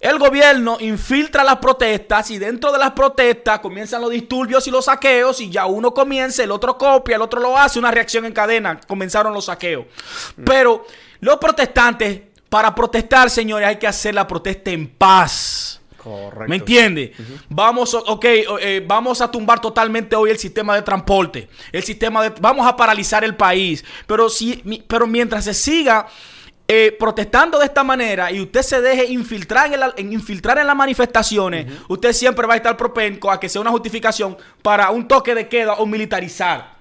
El 0.00 0.18
gobierno 0.20 0.76
infiltra 0.78 1.42
las 1.42 1.56
protestas 1.56 2.30
y 2.30 2.38
dentro 2.38 2.70
de 2.70 2.78
las 2.78 2.92
protestas 2.92 3.58
comienzan 3.58 4.00
los 4.00 4.10
disturbios 4.10 4.64
y 4.68 4.70
los 4.70 4.84
saqueos 4.84 5.40
y 5.40 5.50
ya 5.50 5.66
uno 5.66 5.92
comienza, 5.92 6.44
el 6.44 6.52
otro 6.52 6.78
copia, 6.78 7.16
el 7.16 7.22
otro 7.22 7.40
lo 7.40 7.58
hace, 7.58 7.80
una 7.80 7.90
reacción 7.90 8.24
en 8.24 8.32
cadena, 8.32 8.78
comenzaron 8.86 9.34
los 9.34 9.46
saqueos. 9.46 9.86
Pero 10.44 10.86
los 11.18 11.38
protestantes, 11.38 12.20
para 12.48 12.72
protestar, 12.76 13.28
señores, 13.28 13.66
hay 13.66 13.76
que 13.76 13.88
hacer 13.88 14.14
la 14.14 14.24
protesta 14.28 14.70
en 14.70 14.88
paz. 14.88 15.77
Correcto. 16.08 16.48
¿Me 16.48 16.56
entiende? 16.56 17.12
Vamos, 17.48 17.94
ok, 17.94 18.24
eh, 18.24 18.84
vamos 18.86 19.20
a 19.20 19.30
tumbar 19.30 19.60
totalmente 19.60 20.16
hoy 20.16 20.30
el 20.30 20.38
sistema 20.38 20.74
de 20.74 20.82
transporte. 20.82 21.48
El 21.72 21.82
sistema 21.82 22.22
de, 22.22 22.32
vamos 22.40 22.66
a 22.66 22.74
paralizar 22.76 23.24
el 23.24 23.36
país. 23.36 23.84
Pero 24.06 24.28
si, 24.28 24.56
pero 24.88 25.06
mientras 25.06 25.44
se 25.44 25.52
siga 25.54 26.06
eh, 26.66 26.94
protestando 26.98 27.58
de 27.58 27.64
esta 27.66 27.82
manera 27.82 28.30
y 28.30 28.40
usted 28.40 28.62
se 28.62 28.80
deje 28.80 29.06
infiltrar 29.06 29.72
en, 29.72 29.80
la- 29.80 29.94
en 29.96 30.12
infiltrar 30.12 30.58
en 30.58 30.66
las 30.66 30.76
manifestaciones, 30.76 31.66
usted 31.88 32.12
siempre 32.12 32.46
va 32.46 32.54
a 32.54 32.56
estar 32.56 32.76
propenso 32.76 33.30
a 33.30 33.40
que 33.40 33.48
sea 33.48 33.60
una 33.60 33.70
justificación 33.70 34.36
para 34.62 34.90
un 34.90 35.08
toque 35.08 35.34
de 35.34 35.48
queda 35.48 35.74
o 35.74 35.86
militarizar. 35.86 36.77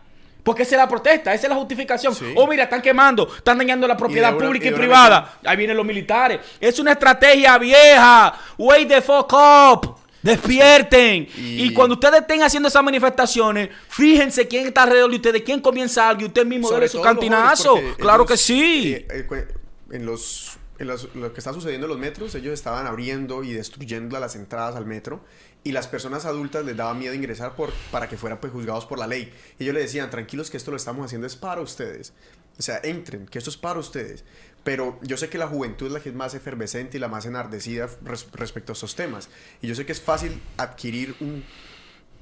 Porque 0.48 0.64
esa 0.64 0.76
es 0.76 0.80
la 0.80 0.88
protesta, 0.88 1.34
esa 1.34 1.48
es 1.48 1.50
la 1.50 1.56
justificación. 1.58 2.16
Sí. 2.16 2.34
Oh, 2.38 2.48
mira, 2.48 2.64
están 2.64 2.82
quemando, 2.82 3.28
están 3.36 3.58
dañando 3.58 3.86
la 3.86 3.98
propiedad 3.98 4.34
pública 4.38 4.70
y 4.70 4.72
privada. 4.72 5.40
Ahí 5.44 5.58
vienen 5.58 5.76
los 5.76 5.86
militares. 5.86 6.40
Es 6.60 6.80
una 6.80 6.94
estrategia 6.94 7.58
vieja. 7.58 8.34
Wake 8.58 8.88
the 8.88 9.02
fuck 9.02 9.34
up. 9.34 9.96
Despierten. 10.22 11.28
Y, 11.38 11.66
Y- 11.66 11.74
cuando 11.74 11.96
ustedes 11.96 12.22
estén 12.22 12.42
haciendo 12.44 12.70
esas 12.70 12.84
manifestaciones, 12.84 13.70
fíjense 13.90 14.48
quién 14.48 14.68
está 14.68 14.84
alrededor 14.84 15.10
de 15.10 15.16
ustedes, 15.18 15.42
quién 15.44 15.60
comienza 15.60 16.08
algo 16.08 16.22
y 16.22 16.26
usted 16.26 16.46
mismo 16.46 16.72
dele 16.72 16.88
su 16.88 17.02
cantinazo. 17.02 17.76
Claro 17.98 18.24
ellos, 18.24 18.32
que 18.32 18.38
sí. 18.38 18.94
eh, 18.94 19.28
eh, 19.30 19.48
en 19.92 20.06
los, 20.06 20.58
en 20.80 20.88
los- 20.88 21.14
lo 21.16 21.34
que 21.34 21.40
está 21.40 21.54
sucediendo 21.54 21.86
en 21.88 21.90
los 21.92 22.00
metros, 22.00 22.34
ellos 22.36 22.54
estaban 22.54 22.88
abriendo 22.88 23.44
y 23.44 23.54
destruyendo 23.54 24.20
las 24.20 24.36
entradas 24.36 24.76
al 24.76 24.86
metro 24.86 25.22
y 25.68 25.74
las 25.74 25.88
personas 25.88 26.24
adultas 26.26 26.64
les 26.64 26.78
daba 26.78 26.94
miedo 26.94 27.14
ingresar 27.14 27.56
por, 27.58 27.72
para 27.92 28.08
que 28.08 28.16
fueran 28.16 28.40
pues, 28.40 28.54
juzgados 28.54 28.86
por 28.86 29.00
la 29.00 29.06
ley. 29.06 29.34
Y 29.60 29.64
ellos 29.64 29.74
le 29.76 29.82
decían, 29.82 30.10
tranquilos 30.10 30.50
que 30.50 30.56
esto 30.56 30.72
lo 30.72 30.78
estamos 30.78 31.06
haciendo 31.06 31.28
es 31.28 31.36
para 31.36 31.60
ustedes. 31.60 32.14
O 32.58 32.62
sea, 32.62 32.80
entren, 32.84 33.26
que 33.28 33.38
esto 33.38 33.50
es 33.50 33.58
para 33.58 33.78
ustedes. 33.78 34.24
Pero 34.64 34.98
yo 35.02 35.18
sé 35.18 35.28
que 35.28 35.38
la 35.38 35.48
juventud 35.48 35.88
es 35.88 35.92
la 35.92 36.00
que 36.00 36.08
es 36.10 36.16
más 36.16 36.34
efervescente 36.36 36.96
y 36.96 37.00
la 37.02 37.10
más 37.10 37.26
enardecida 37.26 37.90
res- 38.04 38.28
respecto 38.32 38.72
a 38.72 38.76
estos 38.76 38.96
temas. 38.96 39.28
Y 39.62 39.68
yo 39.68 39.76
sé 39.76 39.86
que 39.86 39.92
es 39.92 40.00
fácil 40.02 40.42
adquirir 40.56 41.16
un, 41.20 41.44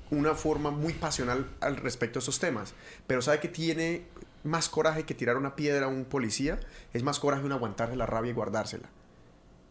una 0.09 0.33
forma 0.33 0.71
muy 0.71 0.93
pasional 0.93 1.47
al 1.61 1.77
respecto 1.77 2.17
a 2.17 2.21
estos 2.21 2.39
temas. 2.39 2.73
Pero 3.05 3.21
sabe 3.21 3.39
que 3.41 3.47
tiene 3.47 4.07
más 4.43 4.69
coraje 4.69 5.03
que 5.03 5.13
tirar 5.13 5.37
una 5.37 5.55
piedra 5.55 5.85
a 5.85 5.89
un 5.89 6.05
policía, 6.05 6.59
es 6.93 7.03
más 7.03 7.19
coraje 7.19 7.43
un 7.43 7.51
aguantarse 7.51 7.95
la 7.95 8.07
rabia 8.07 8.31
y 8.31 8.33
guardársela. 8.33 8.89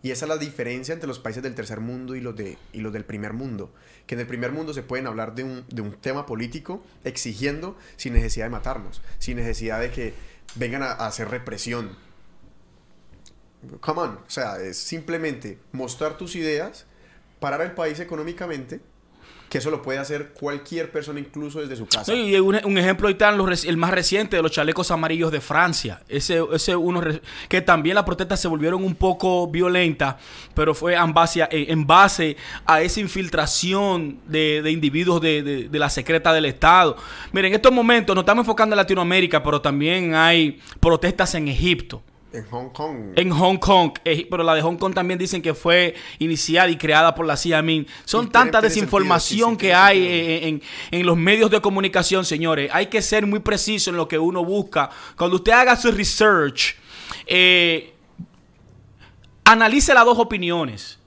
Y 0.05 0.11
esa 0.11 0.27
es 0.27 0.29
la 0.29 0.37
diferencia 0.37 0.93
entre 0.93 1.09
los 1.09 1.19
países 1.19 1.43
del 1.43 1.55
tercer 1.55 1.81
mundo 1.81 2.15
y 2.15 2.21
los, 2.21 2.37
de, 2.37 2.59
y 2.75 2.81
los 2.83 2.93
del 2.93 3.07
primer 3.07 3.33
mundo. 3.33 3.73
Que 4.07 4.17
en 4.17 4.21
el 4.21 4.27
primer 4.27 4.53
mundo 4.53 4.75
se 4.75 4.83
pueden 4.83 5.07
hablar 5.07 5.35
de 5.35 5.45
un, 5.45 5.65
de 5.71 5.81
un 5.81 5.93
tema 5.93 6.27
político 6.27 6.85
exigiendo 7.05 7.75
sin 7.97 8.13
necesidad 8.13 8.45
de 8.45 8.51
matarnos, 8.51 9.01
sin 9.19 9.39
necesidad 9.39 9.81
de 9.81 9.91
que 9.91 10.13
vengan 10.57 10.83
a, 10.83 10.93
a 10.93 11.07
hacer 11.07 11.31
represión. 11.31 11.97
Come 13.81 14.03
on, 14.03 14.11
o 14.11 14.31
sea, 14.31 14.59
es 14.59 14.77
simplemente 14.77 15.59
mostrar 15.73 16.19
tus 16.19 16.37
ideas, 16.37 16.85
parar 17.41 17.63
el 17.63 17.73
país 17.73 17.99
económicamente, 17.99 18.83
que 19.55 19.59
eso 19.59 19.71
lo 19.71 19.83
puede 19.83 20.01
hacer 20.01 20.31
cualquier 20.31 20.91
persona 20.91 21.21
incluso 21.21 21.61
desde 21.61 21.77
su 21.77 21.87
casa. 21.87 22.11
No, 22.11 22.19
y 22.19 22.35
un, 22.41 22.77
ejemplo 22.77 23.07
ahí 23.07 23.13
está 23.13 23.29
el 23.29 23.77
más 23.77 23.93
reciente 23.93 24.35
de 24.35 24.43
los 24.43 24.51
chalecos 24.51 24.91
amarillos 24.91 25.31
de 25.31 25.41
Francia. 25.41 26.03
Ese, 26.09 26.43
ese 26.53 26.75
uno 26.75 27.01
que 27.49 27.61
también 27.61 27.95
las 27.95 28.03
protestas 28.03 28.41
se 28.41 28.49
volvieron 28.49 28.83
un 28.83 28.97
poco 28.97 29.47
violentas, 29.47 30.17
pero 30.55 30.75
fue 30.75 30.97
en 30.97 31.15
base 31.15 32.37
a, 32.67 32.81
esa 32.83 33.01
infiltración 33.01 34.19
de, 34.27 34.69
individuos 34.73 35.21
de, 35.21 35.45
de- 35.45 35.69
de 35.69 35.79
la 35.79 35.89
secreta 35.89 36.33
del 36.33 36.47
Estado. 36.47 36.97
Miren, 37.31 37.53
en 37.53 37.55
estos 37.55 37.71
momentos 37.73 38.13
nos 38.17 38.23
estamos 38.25 38.43
enfocando 38.43 38.75
en 38.75 38.79
Latinoamérica, 38.79 39.41
pero 39.41 39.61
también 39.61 40.17
hay 40.17 40.59
protestas 40.81 41.33
en 41.37 41.47
Egipto. 41.47 42.03
En 42.35 42.45
Hong 42.51 42.71
Kong. 42.71 43.13
En 43.17 43.31
Hong 43.31 43.59
Kong, 43.59 43.93
eh, 44.05 44.27
pero 44.29 44.43
la 44.43 44.55
de 44.55 44.63
Hong 44.63 44.77
Kong 44.77 44.93
también 44.93 45.19
dicen 45.19 45.41
que 45.41 45.55
fue 45.55 45.95
iniciada 46.19 46.69
y 46.69 46.77
creada 46.77 47.15
por 47.15 47.25
la 47.27 47.37
CIA. 47.37 47.63
Min. 47.63 47.87
Son 48.05 48.29
tanta 48.31 48.61
desinformación 48.61 49.51
sentido, 49.51 49.51
sí, 49.51 49.55
sí, 49.55 49.59
que 49.69 49.75
hay 49.75 50.07
eh, 50.07 50.49
en, 50.49 50.63
en 50.91 51.07
los 51.07 51.17
medios 51.17 51.51
de 51.51 51.61
comunicación, 51.61 52.25
señores. 52.25 52.71
Hay 52.73 52.87
que 52.87 53.01
ser 53.03 53.25
muy 53.27 53.39
preciso 53.39 53.91
en 53.91 53.97
lo 53.97 54.09
que 54.09 54.19
uno 54.19 54.45
busca. 54.45 54.91
Cuando 55.17 55.37
usted 55.37 55.53
haga 55.53 55.77
su 55.77 55.93
research, 55.93 56.75
eh, 57.27 57.95
analice 59.45 59.95
las 59.95 60.05
dos 60.05 60.19
opiniones. 60.19 60.99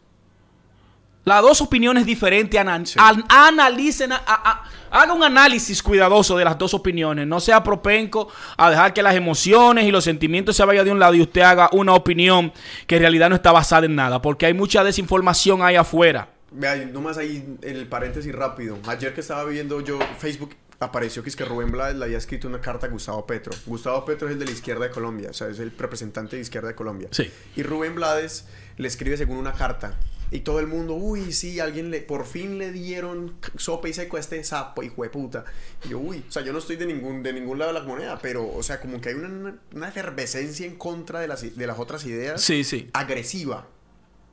Las 1.25 1.41
dos 1.41 1.59
opiniones 1.61 2.05
diferentes, 2.05 2.57
ana- 2.59 2.85
Sí. 2.85 2.95
an- 2.97 3.25
analicen, 3.27 4.13
a- 4.13 4.21
a- 4.25 4.63
haga 4.91 5.13
un 5.13 5.23
análisis 5.23 5.81
cuidadoso 5.81 6.37
de 6.37 6.45
las 6.45 6.57
dos 6.57 6.73
opiniones. 6.73 7.27
No 7.27 7.39
sea 7.39 7.63
propenco 7.63 8.29
a 8.57 8.69
dejar 8.69 8.93
que 8.93 9.01
las 9.01 9.15
emociones 9.15 9.85
y 9.85 9.91
los 9.91 10.03
sentimientos 10.03 10.55
se 10.55 10.65
vayan 10.65 10.85
de 10.85 10.91
un 10.91 10.99
lado 10.99 11.13
y 11.13 11.21
usted 11.21 11.41
haga 11.41 11.69
una 11.71 11.93
opinión 11.93 12.51
que 12.85 12.95
en 12.95 13.01
realidad 13.01 13.29
no 13.29 13.35
está 13.35 13.51
basada 13.51 13.85
en 13.85 13.95
nada, 13.95 14.21
porque 14.21 14.45
hay 14.45 14.53
mucha 14.53 14.83
desinformación 14.83 15.61
ahí 15.61 15.75
afuera. 15.75 16.29
Vea, 16.51 16.75
nomás 16.85 17.17
ahí 17.17 17.57
el 17.61 17.87
paréntesis 17.87 18.33
rápido. 18.33 18.77
Ayer 18.87 19.13
que 19.13 19.21
estaba 19.21 19.43
viendo 19.45 19.81
yo 19.81 19.99
Facebook, 20.17 20.55
apareció 20.79 21.23
que 21.23 21.29
es 21.29 21.35
que 21.35 21.43
Rubén 21.43 21.71
Blades 21.71 21.97
le 21.97 22.05
había 22.05 22.17
escrito 22.17 22.47
una 22.47 22.61
carta 22.61 22.87
a 22.87 22.89
Gustavo 22.89 23.25
Petro. 23.25 23.53
Gustavo 23.65 24.05
Petro 24.05 24.27
es 24.27 24.33
el 24.33 24.39
de 24.39 24.45
la 24.45 24.51
izquierda 24.51 24.85
de 24.85 24.91
Colombia, 24.91 25.29
o 25.31 25.33
sea, 25.33 25.47
es 25.47 25.59
el 25.59 25.71
representante 25.77 26.35
de 26.35 26.41
izquierda 26.41 26.69
de 26.69 26.75
Colombia. 26.75 27.09
Sí. 27.11 27.29
Y 27.55 27.63
Rubén 27.63 27.95
Blades 27.95 28.45
le 28.77 28.87
escribe 28.87 29.17
según 29.17 29.37
una 29.37 29.53
carta. 29.53 29.95
Y 30.29 30.41
todo 30.41 30.59
el 30.59 30.67
mundo, 30.67 30.93
uy, 30.93 31.31
sí, 31.31 31.59
alguien 31.61 31.89
le, 31.89 32.01
por 32.01 32.25
fin 32.25 32.57
le 32.57 32.71
dieron 32.73 33.35
sopa 33.55 33.87
y 33.87 33.93
seco 33.93 34.17
a 34.17 34.19
este 34.19 34.43
sapo, 34.43 34.83
hijo 34.83 35.03
de 35.03 35.09
puta. 35.09 35.45
Y 35.85 35.89
yo, 35.89 35.99
uy, 35.99 36.23
o 36.27 36.31
sea, 36.31 36.43
yo 36.43 36.51
no 36.51 36.59
estoy 36.59 36.75
de 36.75 36.85
ningún, 36.85 37.23
de 37.23 37.31
ningún 37.31 37.57
lado 37.59 37.71
de 37.73 37.79
la 37.79 37.85
moneda, 37.85 38.19
pero, 38.21 38.45
o 38.53 38.61
sea, 38.61 38.81
como 38.81 38.99
que 38.99 39.09
hay 39.09 39.15
una, 39.15 39.57
una 39.73 39.87
efervescencia 39.87 40.65
en 40.65 40.75
contra 40.75 41.21
de 41.21 41.29
las, 41.29 41.55
de 41.55 41.67
las 41.67 41.79
otras 41.79 42.05
ideas 42.05 42.41
Sí, 42.41 42.65
sí. 42.65 42.89
agresiva, 42.93 43.67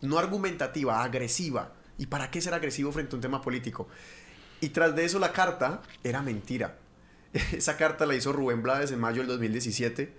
no 0.00 0.18
argumentativa, 0.18 1.04
agresiva. 1.04 1.72
¿Y 1.96 2.06
para 2.06 2.28
qué 2.30 2.40
ser 2.40 2.54
agresivo 2.54 2.90
frente 2.90 3.14
a 3.14 3.16
un 3.16 3.22
tema 3.22 3.40
político? 3.40 3.86
Y 4.60 4.70
tras 4.70 4.96
de 4.96 5.04
eso 5.04 5.20
la 5.20 5.30
carta 5.32 5.80
era 6.02 6.22
mentira. 6.22 6.76
Esa 7.52 7.76
carta 7.76 8.04
la 8.04 8.16
hizo 8.16 8.32
Rubén 8.32 8.62
Blades 8.62 8.90
en 8.90 8.98
mayo 8.98 9.18
del 9.18 9.28
2017 9.28 10.12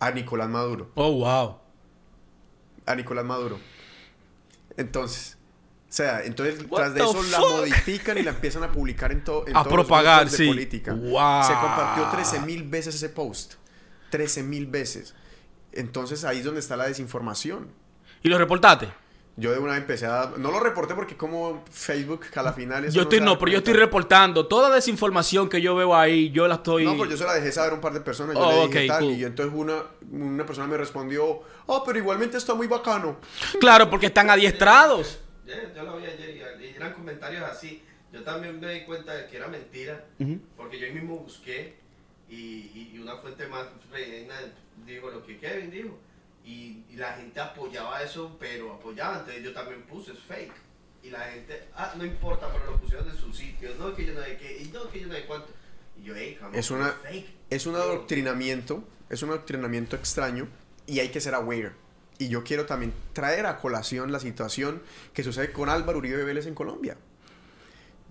a 0.00 0.10
Nicolás 0.10 0.48
Maduro. 0.48 0.90
Oh, 0.96 1.12
wow. 1.12 1.58
A 2.86 2.94
Nicolás 2.96 3.24
Maduro. 3.24 3.60
Entonces, 4.76 5.36
o 5.88 5.92
sea, 5.92 6.22
entonces 6.24 6.64
What 6.68 6.78
tras 6.80 6.94
de 6.94 7.00
the 7.00 7.06
eso 7.10 7.22
la 7.30 7.38
modifican 7.40 8.18
y 8.18 8.22
la 8.22 8.30
empiezan 8.30 8.62
a 8.62 8.72
publicar 8.72 9.12
en, 9.12 9.22
to- 9.24 9.46
en 9.46 9.56
A 9.56 9.62
todos 9.62 9.76
los 9.76 9.86
propagar, 9.86 10.20
grupos 10.22 10.38
de 10.38 10.44
sí. 10.44 10.50
política. 10.50 10.92
Wow. 10.94 11.42
Se 11.44 11.52
compartió 11.54 12.08
13 12.10 12.40
mil 12.40 12.62
veces 12.64 12.94
ese 12.94 13.08
post. 13.10 13.54
13 14.10 14.42
mil 14.42 14.66
veces. 14.66 15.14
Entonces 15.72 16.24
ahí 16.24 16.38
es 16.38 16.44
donde 16.44 16.60
está 16.60 16.76
la 16.76 16.86
desinformación. 16.86 17.68
¿Y 18.22 18.28
lo 18.28 18.38
reportaste? 18.38 18.92
Yo 19.42 19.52
de 19.52 19.58
una 19.58 19.72
vez 19.72 19.80
empecé 19.82 20.06
a... 20.06 20.32
No 20.38 20.50
lo 20.50 20.60
reporté 20.60 20.94
porque 20.94 21.16
como 21.16 21.64
Facebook 21.70 22.22
a 22.34 22.42
la 22.42 22.52
final... 22.52 22.84
eso 22.84 22.94
Yo 22.94 23.02
estoy, 23.02 23.20
no, 23.20 23.38
pero 23.38 23.50
yo 23.52 23.58
estoy 23.58 23.74
reportando. 23.74 24.46
Toda 24.46 24.74
desinformación 24.74 25.48
que 25.48 25.60
yo 25.60 25.74
veo 25.74 25.94
ahí, 25.94 26.30
yo 26.30 26.46
la 26.48 26.54
estoy... 26.56 26.84
No, 26.84 26.92
pero 26.96 27.10
yo 27.10 27.16
se 27.16 27.24
la 27.24 27.34
dejé 27.34 27.50
saber 27.52 27.72
a 27.72 27.74
un 27.74 27.80
par 27.80 27.92
de 27.92 28.00
personas. 28.00 28.34
Yo 28.36 28.40
Oh, 28.40 28.66
le 28.66 28.68
dije 28.68 28.84
ok, 28.84 28.86
tal. 28.88 29.04
cool. 29.04 29.12
Y 29.14 29.24
entonces 29.24 29.54
una, 29.54 29.82
una 30.12 30.46
persona 30.46 30.66
me 30.68 30.76
respondió... 30.76 31.42
Oh, 31.66 31.82
pero 31.84 31.98
igualmente 31.98 32.36
está 32.38 32.54
muy 32.54 32.66
bacano. 32.68 33.16
Claro, 33.60 33.90
porque 33.90 34.06
están 34.06 34.30
adiestrados. 34.30 35.18
Yo, 35.46 35.54
yo 35.74 35.82
lo 35.82 35.96
vi 35.98 36.06
ayer 36.06 36.36
y, 36.62 36.76
eran 36.76 36.92
comentarios 36.94 37.42
así. 37.42 37.82
Yo 38.12 38.22
también 38.22 38.60
me 38.60 38.72
di 38.72 38.84
cuenta 38.84 39.12
de 39.12 39.26
que 39.26 39.36
era 39.38 39.48
mentira, 39.48 40.04
porque 40.56 40.78
yo 40.78 40.92
mismo 40.94 41.16
busqué 41.18 41.74
y, 42.28 42.34
y- 42.36 42.92
y 42.94 42.98
una 42.98 43.16
fuente 43.16 43.46
más 43.48 43.66
reina, 43.90 44.34
digo 44.86 45.10
lo 45.10 45.24
que 45.26 45.38
Kevin 45.38 45.70
dijo, 45.70 45.98
y, 46.44 46.84
y 46.90 46.96
la 46.96 47.12
gente 47.14 47.40
apoyaba 47.40 48.02
eso, 48.02 48.36
pero 48.40 48.72
apoyaba, 48.74 49.18
entonces 49.20 49.42
yo 49.42 49.52
también 49.52 49.82
puse, 49.82 50.12
es 50.12 50.18
fake. 50.20 50.52
Y 51.04 51.10
la 51.10 51.20
gente, 51.20 51.68
ah, 51.74 51.94
no 51.96 52.04
importa, 52.04 52.48
pero 52.52 52.70
lo 52.72 52.78
pusieron 52.80 53.08
de 53.10 53.16
sus 53.16 53.36
sitios, 53.36 53.76
no 53.78 53.94
que 53.94 54.06
yo 54.06 54.14
no 54.14 54.22
sé 54.22 54.36
qué, 54.36 54.62
y 54.62 54.68
no 54.68 54.88
que 54.88 55.00
yo 55.00 55.06
no 55.08 55.14
sé 55.14 55.24
cuánto. 55.26 55.48
Y 56.00 56.04
yo, 56.04 56.14
hey, 56.16 56.38
Es 56.52 56.70
una- 56.70 56.90
fake. 56.92 57.26
Es 57.50 57.66
un 57.66 57.74
adoctrinamiento. 57.74 58.84
Es 59.10 59.22
un 59.22 59.28
adoctrinamiento 59.30 59.94
extraño 59.96 60.48
y 60.86 61.00
hay 61.00 61.10
que 61.10 61.20
ser 61.20 61.34
aware. 61.34 61.72
Y 62.18 62.28
yo 62.28 62.44
quiero 62.44 62.64
también 62.66 62.94
traer 63.12 63.44
a 63.46 63.58
colación 63.58 64.10
la 64.10 64.20
situación 64.20 64.80
que 65.12 65.22
sucede 65.22 65.52
con 65.52 65.68
Álvaro 65.68 65.98
Uribe 65.98 66.24
Vélez 66.24 66.46
en 66.46 66.54
Colombia. 66.54 66.96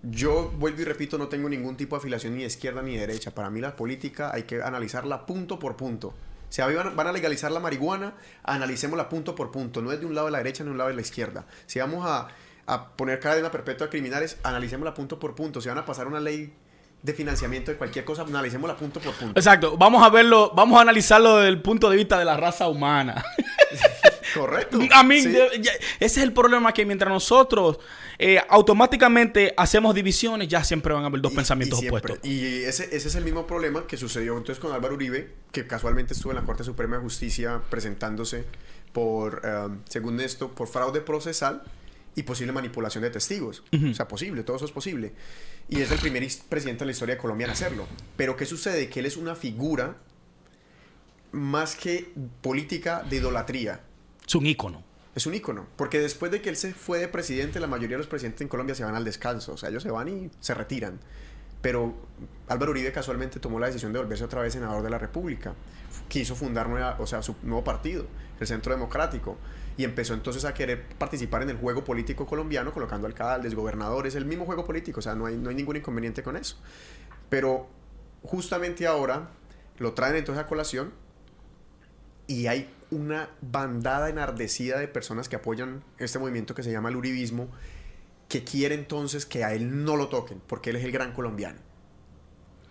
Yo 0.03 0.49
vuelvo 0.57 0.82
y 0.82 0.86
repito, 0.86 1.17
no 1.17 1.27
tengo 1.27 1.47
ningún 1.47 1.77
tipo 1.77 1.95
de 1.95 1.99
afiliación 1.99 2.36
ni 2.36 2.41
de 2.41 2.47
izquierda 2.47 2.82
ni 2.82 2.93
de 2.95 3.01
derecha. 3.07 3.32
Para 3.34 3.49
mí 3.49 3.61
la 3.61 3.75
política 3.75 4.32
hay 4.34 4.43
que 4.43 4.61
analizarla 4.61 5.25
punto 5.25 5.59
por 5.59 5.75
punto. 5.75 6.13
Si 6.52 6.62
van 6.62 7.08
a 7.08 7.12
legalizar 7.14 7.49
la 7.49 7.62
marihuana, 7.62 8.14
analicémosla 8.43 9.08
punto 9.08 9.36
por 9.36 9.52
punto. 9.52 9.82
No 9.82 9.93
es 9.93 10.02
de 10.02 10.06
un 10.06 10.14
lado 10.14 10.28
de 10.28 10.34
la 10.34 10.39
derecha 10.39 10.64
ni 10.64 10.68
de 10.68 10.72
un 10.74 10.78
lado 10.78 10.89
de 10.89 10.95
la 10.95 11.02
izquierda. 11.02 11.45
Si 11.66 11.80
vamos 11.80 12.06
a, 12.06 12.28
a 12.66 12.89
poner 12.89 13.22
cadena 13.22 13.49
perpetua 13.49 13.88
a 13.88 13.89
criminales, 13.89 14.38
analicémosla 14.43 14.93
punto 14.93 15.18
por 15.18 15.34
punto. 15.34 15.62
Si 15.62 15.70
van 15.70 15.78
a 15.78 15.86
pasar 15.86 16.08
una 16.08 16.20
ley 16.20 16.54
de 17.02 17.14
financiamiento 17.14 17.72
de 17.72 17.78
cualquier 17.78 18.04
cosa, 18.04 18.24
analicémosla 18.24 18.76
punto 18.76 18.99
por 18.99 19.14
punto. 19.14 19.39
Exacto, 19.39 19.78
vamos 19.78 20.04
a 20.04 20.10
verlo, 20.10 20.52
vamos 20.54 20.78
a 20.78 20.82
analizarlo 20.82 21.38
desde 21.38 21.49
el 21.49 21.62
punto 21.62 21.89
de 21.89 21.95
vista 21.95 22.20
de 22.20 22.26
la 22.26 22.36
raza 22.36 22.68
humana. 22.68 23.24
Correcto. 24.34 24.79
A 24.93 25.03
mí, 25.03 25.17
ese 25.17 25.79
es 25.99 26.17
el 26.17 26.34
problema 26.34 26.73
que 26.73 26.86
mientras 26.86 27.11
nosotros 27.11 27.79
eh, 28.19 28.39
automáticamente 28.49 29.53
hacemos 29.57 29.95
divisiones, 29.95 30.47
ya 30.47 30.63
siempre 30.63 30.93
van 30.93 31.03
a 31.03 31.07
haber 31.07 31.21
dos 31.21 31.34
pensamientos 31.34 31.79
opuestos. 31.79 32.19
Y 32.23 32.63
ese, 32.63 32.95
ese, 32.95 33.07
es 33.07 33.15
el 33.15 33.23
mismo 33.23 33.47
problema 33.47 33.86
que 33.88 33.97
sucedió 33.97 34.38
entonces 34.38 34.59
con 34.59 34.71
Álvaro 34.71 34.95
Uribe, 34.95 35.34
que 35.51 35.67
casualmente 35.67 36.13
estuvo 36.13 36.32
en 36.32 36.38
la 36.38 36.43
Corte 36.43 36.63
Suprema 36.63 36.97
de 36.97 37.01
Justicia 37.01 37.61
presentándose 37.69 38.45
por, 38.91 39.41
um, 39.45 39.79
según 39.88 40.19
esto, 40.19 40.53
por 40.53 40.67
fraude 40.67 41.01
procesal 41.01 41.63
y 42.15 42.23
posible 42.23 42.51
manipulación 42.51 43.03
de 43.03 43.09
testigos. 43.09 43.63
O 43.89 43.93
sea, 43.93 44.07
posible, 44.07 44.43
todo 44.43 44.57
eso 44.57 44.65
es 44.65 44.71
posible. 44.71 45.13
Y 45.69 45.82
es 45.82 45.91
el 45.91 45.99
primer 45.99 46.27
presidente 46.49 46.84
en 46.84 46.88
la 46.88 46.91
historia 46.91 47.15
de 47.15 47.21
Colombia 47.21 47.45
en 47.45 47.51
hacerlo. 47.51 47.88
Pero 48.17 48.36
¿qué 48.36 48.45
sucede? 48.45 48.89
Que 48.89 48.99
él 48.99 49.05
es 49.05 49.15
una 49.15 49.36
figura 49.36 49.95
más 51.32 51.75
que 51.75 52.11
política 52.41 53.03
de 53.09 53.17
idolatría. 53.17 53.82
Es 54.32 54.36
un 54.36 54.45
ícono. 54.45 54.82
Es 55.13 55.25
un 55.25 55.34
ícono. 55.34 55.67
Porque 55.75 55.99
después 55.99 56.32
de 56.32 56.41
que 56.41 56.47
él 56.47 56.55
se 56.55 56.73
fue 56.73 56.99
de 56.99 57.09
presidente, 57.09 57.59
la 57.59 57.67
mayoría 57.67 57.97
de 57.97 58.03
los 58.03 58.07
presidentes 58.07 58.39
en 58.39 58.47
Colombia 58.47 58.73
se 58.73 58.86
van 58.86 58.95
al 58.95 59.03
descanso. 59.03 59.51
O 59.51 59.57
sea, 59.57 59.67
ellos 59.67 59.84
se 59.84 59.91
van 59.91 60.07
y 60.07 60.32
se 60.39 60.53
retiran. 60.53 61.01
Pero 61.61 61.93
Álvaro 62.47 62.71
Uribe 62.71 62.93
casualmente 62.93 63.41
tomó 63.41 63.59
la 63.59 63.67
decisión 63.67 63.91
de 63.91 63.99
volverse 63.99 64.23
otra 64.23 64.41
vez 64.41 64.53
senador 64.53 64.84
de 64.84 64.89
la 64.89 64.97
República. 64.97 65.53
Quiso 66.07 66.34
fundar 66.38 66.69
nueva, 66.69 66.95
o 66.99 67.07
sea, 67.07 67.21
su 67.21 67.36
nuevo 67.43 67.65
partido, 67.65 68.05
el 68.39 68.47
Centro 68.47 68.71
Democrático. 68.71 69.38
Y 69.75 69.84
empezó 69.84 70.13
entonces 70.13 70.45
a 70.45 70.53
querer 70.53 70.82
participar 70.97 71.41
en 71.41 71.49
el 71.49 71.57
juego 71.57 71.84
político 71.84 72.25
colombiano, 72.25 72.71
colocando 72.71 73.07
alcaldes, 73.07 73.53
gobernadores, 73.53 74.15
el 74.15 74.23
mismo 74.23 74.45
juego 74.45 74.63
político. 74.63 74.99
O 74.99 75.03
sea, 75.03 75.13
no 75.13 75.25
hay, 75.25 75.36
no 75.36 75.49
hay 75.49 75.55
ningún 75.55 75.75
inconveniente 75.75 76.23
con 76.23 76.38
eso. 76.38 76.55
Pero 77.27 77.67
justamente 78.23 78.88
ahora 78.88 79.32
lo 79.77 79.91
traen 79.91 80.15
entonces 80.15 80.41
a 80.41 80.47
colación 80.47 80.93
y 82.32 82.47
hay 82.47 82.69
una 82.91 83.29
bandada 83.41 84.09
enardecida 84.09 84.79
de 84.79 84.88
personas 84.88 85.27
que 85.27 85.36
apoyan 85.36 85.84
este 85.97 86.17
movimiento 86.17 86.55
que 86.55 86.63
se 86.63 86.71
llama 86.71 86.88
el 86.88 86.95
uribismo, 86.95 87.49
que 88.29 88.45
quiere 88.45 88.73
entonces 88.75 89.25
que 89.25 89.43
a 89.43 89.53
él 89.53 89.84
no 89.84 89.97
lo 89.97 90.07
toquen, 90.07 90.41
porque 90.47 90.69
él 90.69 90.77
es 90.77 90.86
el 90.86 90.93
gran 90.93 91.11
colombiano. 91.13 91.59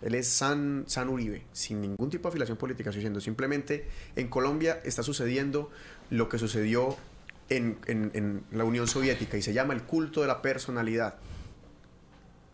Él 0.00 0.14
es 0.14 0.28
San, 0.28 0.84
San 0.86 1.10
Uribe, 1.10 1.42
sin 1.52 1.82
ningún 1.82 2.08
tipo 2.08 2.22
de 2.22 2.28
afiliación 2.30 2.56
política, 2.56 2.88
estoy 2.88 3.00
diciendo. 3.00 3.20
Simplemente 3.20 3.86
en 4.16 4.28
Colombia 4.28 4.80
está 4.82 5.02
sucediendo 5.02 5.70
lo 6.08 6.30
que 6.30 6.38
sucedió 6.38 6.96
en, 7.50 7.76
en, 7.86 8.42
la 8.50 8.64
Unión 8.64 8.86
Soviética 8.86 9.36
y 9.36 9.42
se 9.42 9.52
llama 9.52 9.74
el 9.74 9.82
culto 9.82 10.22
de 10.22 10.26
la 10.26 10.40
personalidad. 10.40 11.16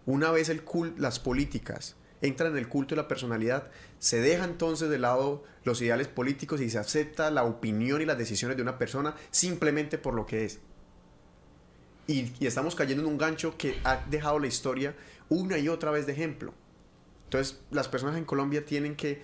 Una 0.07 0.32
vez 0.32 0.48
el 0.48 0.62
cult, 0.62 0.98
las 0.98 1.20
políticas 1.20 1.94
entran 2.23 2.53
en 2.53 2.59
el 2.59 2.69
culto 2.69 2.95
de 2.95 3.03
la 3.03 3.09
personalidad, 3.09 3.71
se 3.99 4.21
deja 4.21 4.45
entonces 4.45 4.89
de 4.89 4.99
lado 4.99 5.45
los 5.64 5.81
ideales 5.83 6.09
políticos 6.09 6.61
y 6.61 6.71
se 6.71 6.79
acepta 6.79 7.31
la 7.31 7.45
opinión 7.45 8.01
y 8.01 8.07
las 8.07 8.19
decisiones 8.19 8.57
de 8.57 8.62
una 8.62 8.79
persona 8.79 9.14
simplemente 9.31 9.99
por 9.99 10.14
lo 10.14 10.27
que 10.27 10.45
es. 10.45 10.61
Y, 12.07 12.33
estamos 12.47 12.75
cayendo 12.75 13.03
en 13.03 13.09
un 13.09 13.19
gancho 13.19 13.57
que 13.57 13.79
ha 13.85 14.05
dejado 14.09 14.39
la 14.39 14.47
historia 14.47 14.95
una 15.29 15.59
y 15.59 15.69
otra 15.69 15.91
vez 15.91 16.07
de 16.07 16.12
ejemplo. 16.12 16.55
Entonces 17.25 17.61
las 17.71 17.89
personas 17.89 18.17
en 18.17 18.25
Colombia 18.25 18.64
tienen 18.64 18.95
que 18.95 19.23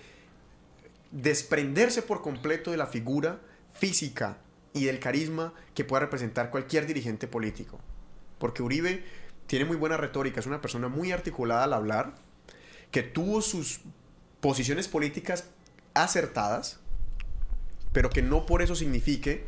desprenderse 1.11 2.01
por 2.01 2.21
completo 2.21 2.71
de 2.71 2.77
la 2.77 2.87
figura 2.87 3.39
física 3.73 4.37
y 4.73 4.85
del 4.85 4.99
carisma 4.99 5.53
que 5.73 5.85
pueda 5.85 6.01
representar 6.01 6.49
cualquier 6.49 6.85
dirigente 6.85 7.27
político. 7.27 7.79
Porque 8.39 8.63
Uribe 8.63 9.03
tiene 9.47 9.65
muy 9.65 9.77
buena 9.77 9.97
retórica, 9.97 10.39
es 10.39 10.47
una 10.47 10.61
persona 10.61 10.89
muy 10.89 11.11
articulada 11.11 11.63
al 11.63 11.73
hablar, 11.73 12.15
que 12.93 13.01
tuvo 13.01 13.41
sus 13.41 13.79
posiciones 14.39 14.87
políticas 14.87 15.49
acertadas, 15.95 16.79
pero 17.91 18.11
que 18.11 18.21
no 18.21 18.45
por 18.45 18.61
eso 18.61 18.75
signifique 18.75 19.45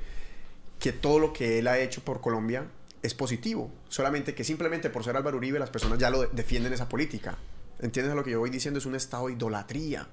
que 0.80 0.92
todo 0.92 1.20
lo 1.20 1.32
que 1.32 1.60
él 1.60 1.68
ha 1.68 1.78
hecho 1.78 2.04
por 2.04 2.22
Colombia 2.22 2.66
es 3.04 3.14
positivo. 3.14 3.72
Solamente 3.88 4.34
que 4.34 4.44
simplemente 4.44 4.90
por 4.90 5.04
ser 5.04 5.16
Álvaro 5.16 5.38
Uribe 5.38 5.60
las 5.60 5.70
personas 5.70 6.00
ya 6.00 6.10
lo 6.10 6.26
defienden 6.26 6.74
esa 6.74 6.90
política. 6.90 7.38
¿Entiendes 7.80 8.16
lo 8.16 8.24
que 8.24 8.32
yo 8.32 8.40
voy 8.40 8.50
diciendo? 8.50 8.80
Es 8.80 8.88
un 8.88 8.96
estado 8.96 9.28
de 9.28 9.34
idolatría. 9.34 10.08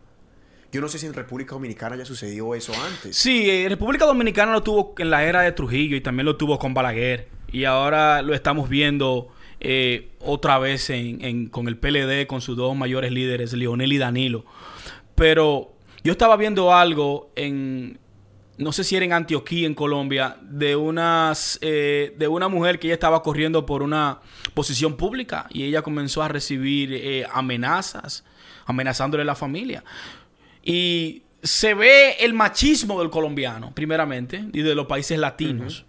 Yo 0.70 0.82
no 0.82 0.88
sé 0.88 0.98
si 0.98 1.06
en 1.06 1.14
República 1.14 1.54
Dominicana 1.54 1.96
ya 1.96 2.04
sucedió 2.04 2.54
eso 2.54 2.74
antes. 2.84 3.16
Sí, 3.16 3.48
en 3.48 3.70
República 3.70 4.04
Dominicana 4.04 4.52
lo 4.52 4.62
tuvo 4.62 4.94
en 4.98 5.08
la 5.08 5.24
era 5.24 5.40
de 5.40 5.52
Trujillo 5.52 5.96
y 5.96 6.02
también 6.02 6.26
lo 6.26 6.36
tuvo 6.36 6.58
con 6.58 6.74
Balaguer. 6.74 7.28
Y 7.50 7.64
ahora 7.64 8.20
lo 8.20 8.34
estamos 8.34 8.68
viendo 8.68 9.32
eh, 9.64 10.10
otra 10.18 10.58
vez 10.58 10.90
con 11.52 11.68
el 11.68 11.76
PLD, 11.76 12.26
con 12.26 12.40
sus 12.40 12.56
dos 12.56 12.74
mayores 12.76 13.12
líderes, 13.12 13.52
Lionel 13.52 13.92
y 13.92 13.98
Danilo. 13.98 14.44
Pero 15.14 15.76
yo 16.02 16.10
estaba 16.10 16.36
viendo 16.36 16.74
algo 16.74 17.30
en, 17.36 18.00
no 18.58 18.72
sé 18.72 18.82
si 18.82 18.96
era 18.96 19.04
en 19.04 19.12
Antioquía, 19.12 19.68
en 19.68 19.76
Colombia, 19.76 20.36
de, 20.42 20.74
unas, 20.74 21.60
eh, 21.62 22.12
de 22.18 22.26
una 22.26 22.48
mujer 22.48 22.80
que 22.80 22.88
ella 22.88 22.94
estaba 22.94 23.22
corriendo 23.22 23.64
por 23.64 23.84
una 23.84 24.18
posición 24.52 24.96
pública 24.96 25.46
y 25.48 25.62
ella 25.62 25.82
comenzó 25.82 26.22
a 26.22 26.28
recibir 26.28 26.92
eh, 26.92 27.24
amenazas, 27.32 28.24
amenazándole 28.66 29.22
a 29.22 29.26
la 29.26 29.36
familia. 29.36 29.84
Y 30.64 31.22
se 31.40 31.74
ve 31.74 32.16
el 32.18 32.34
machismo 32.34 32.98
del 32.98 33.10
colombiano, 33.10 33.72
primeramente, 33.72 34.44
y 34.52 34.62
de 34.62 34.74
los 34.74 34.86
países 34.86 35.20
latinos. 35.20 35.84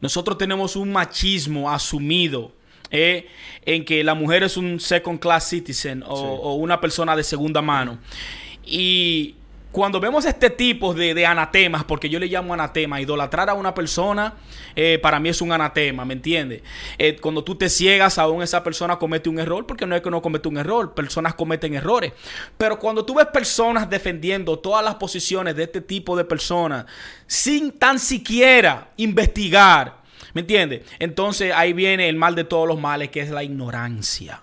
Nosotros 0.00 0.38
tenemos 0.38 0.76
un 0.76 0.92
machismo 0.92 1.70
asumido 1.70 2.52
eh, 2.92 3.26
en 3.64 3.84
que 3.84 4.04
la 4.04 4.14
mujer 4.14 4.42
es 4.42 4.56
un 4.56 4.78
second 4.78 5.18
class 5.18 5.48
citizen 5.48 6.04
o, 6.06 6.54
una 6.54 6.80
persona 6.80 7.16
de 7.16 7.24
segunda 7.24 7.62
mano. 7.62 7.98
Y 8.64 9.34
cuando 9.72 9.98
vemos 9.98 10.26
este 10.26 10.50
tipo 10.50 10.92
de, 10.92 11.24
anatemas, 11.24 11.84
porque 11.84 12.10
yo 12.10 12.20
le 12.20 12.26
llamo 12.26 12.52
anatema, 12.52 13.00
idolatrar 13.00 13.48
a 13.48 13.54
una 13.54 13.74
persona, 13.74 14.34
eh, 14.76 14.98
para 15.02 15.18
mí 15.18 15.30
es 15.30 15.40
un 15.40 15.50
anatema, 15.50 16.04
¿me 16.04 16.12
entiendes? 16.12 16.62
Eh, 16.98 17.16
cuando 17.18 17.42
tú 17.42 17.54
te 17.54 17.70
ciegas, 17.70 18.18
aún 18.18 18.42
esa 18.42 18.62
persona 18.62 18.98
comete 18.98 19.30
un 19.30 19.38
error, 19.38 19.66
porque 19.66 19.86
no 19.86 19.96
es 19.96 20.02
que 20.02 20.10
no 20.10 20.20
comete 20.20 20.48
un 20.48 20.58
error, 20.58 20.92
personas 20.92 21.34
cometen 21.34 21.72
errores. 21.72 22.12
Pero 22.58 22.78
cuando 22.78 23.06
tú 23.06 23.14
ves 23.14 23.26
personas 23.32 23.88
defendiendo 23.88 24.58
todas 24.58 24.84
las 24.84 24.96
posiciones 24.96 25.56
de 25.56 25.62
este 25.62 25.80
tipo 25.80 26.14
de 26.14 26.26
personas, 26.26 26.84
sin 27.26 27.72
tan 27.72 27.98
siquiera 27.98 28.90
investigar, 28.98 30.01
¿Me 30.34 30.42
entiendes? 30.42 30.82
Entonces 30.98 31.52
ahí 31.54 31.72
viene 31.72 32.08
el 32.08 32.16
mal 32.16 32.34
de 32.34 32.44
todos 32.44 32.66
los 32.66 32.80
males, 32.80 33.10
que 33.10 33.20
es 33.20 33.30
la 33.30 33.42
ignorancia. 33.42 34.42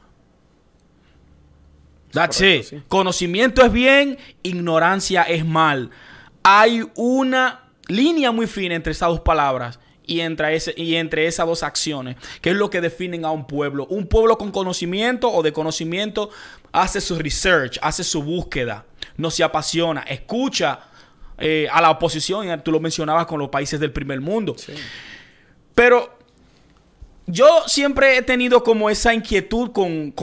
That's 2.12 2.42
it. 2.42 2.84
Conocimiento 2.88 3.64
es 3.64 3.72
bien, 3.72 4.18
ignorancia 4.44 5.24
es 5.24 5.46
mal. 5.46 5.92
Hay 6.44 6.84
una 6.96 7.70
línea 7.88 8.32
muy 8.32 8.48
fina 8.48 8.76
entre 8.76 8.92
esas 8.92 9.10
dos 9.10 9.20
palabras 9.22 9.80
y 10.06 10.22
entre, 10.22 10.56
ese, 10.56 10.74
y 10.76 10.96
entre 10.96 11.28
esas 11.28 11.46
dos 11.46 11.62
acciones, 11.62 12.16
que 12.42 12.50
es 12.50 12.56
lo 12.56 12.70
que 12.70 12.82
definen 12.82 13.26
a 13.26 13.32
un 13.32 13.46
pueblo. 13.46 13.86
Un 13.88 14.08
pueblo 14.08 14.38
con 14.38 14.52
conocimiento 14.52 15.32
o 15.32 15.44
de 15.44 15.54
conocimiento 15.54 16.32
hace 16.72 17.00
su 17.00 17.20
research, 17.20 17.78
hace 17.82 18.04
su 18.04 18.24
búsqueda, 18.24 18.86
no 19.18 19.30
se 19.30 19.44
apasiona, 19.44 20.02
escucha 20.02 20.80
eh, 21.38 21.68
a 21.72 21.80
la 21.80 21.92
oposición, 21.92 22.62
tú 22.64 22.72
lo 22.72 22.80
mencionabas 22.80 23.28
con 23.28 23.40
los 23.40 23.50
países 23.50 23.80
del 23.80 23.92
primer 23.92 24.20
mundo. 24.20 24.56
Sí. 24.58 24.74
Pero 25.80 26.10
yo 27.26 27.64
siempre 27.68 28.18
he 28.18 28.22
tenido 28.22 28.66
como 28.66 28.90
esa 28.90 29.14
inquietud 29.14 29.72
con, 29.72 30.14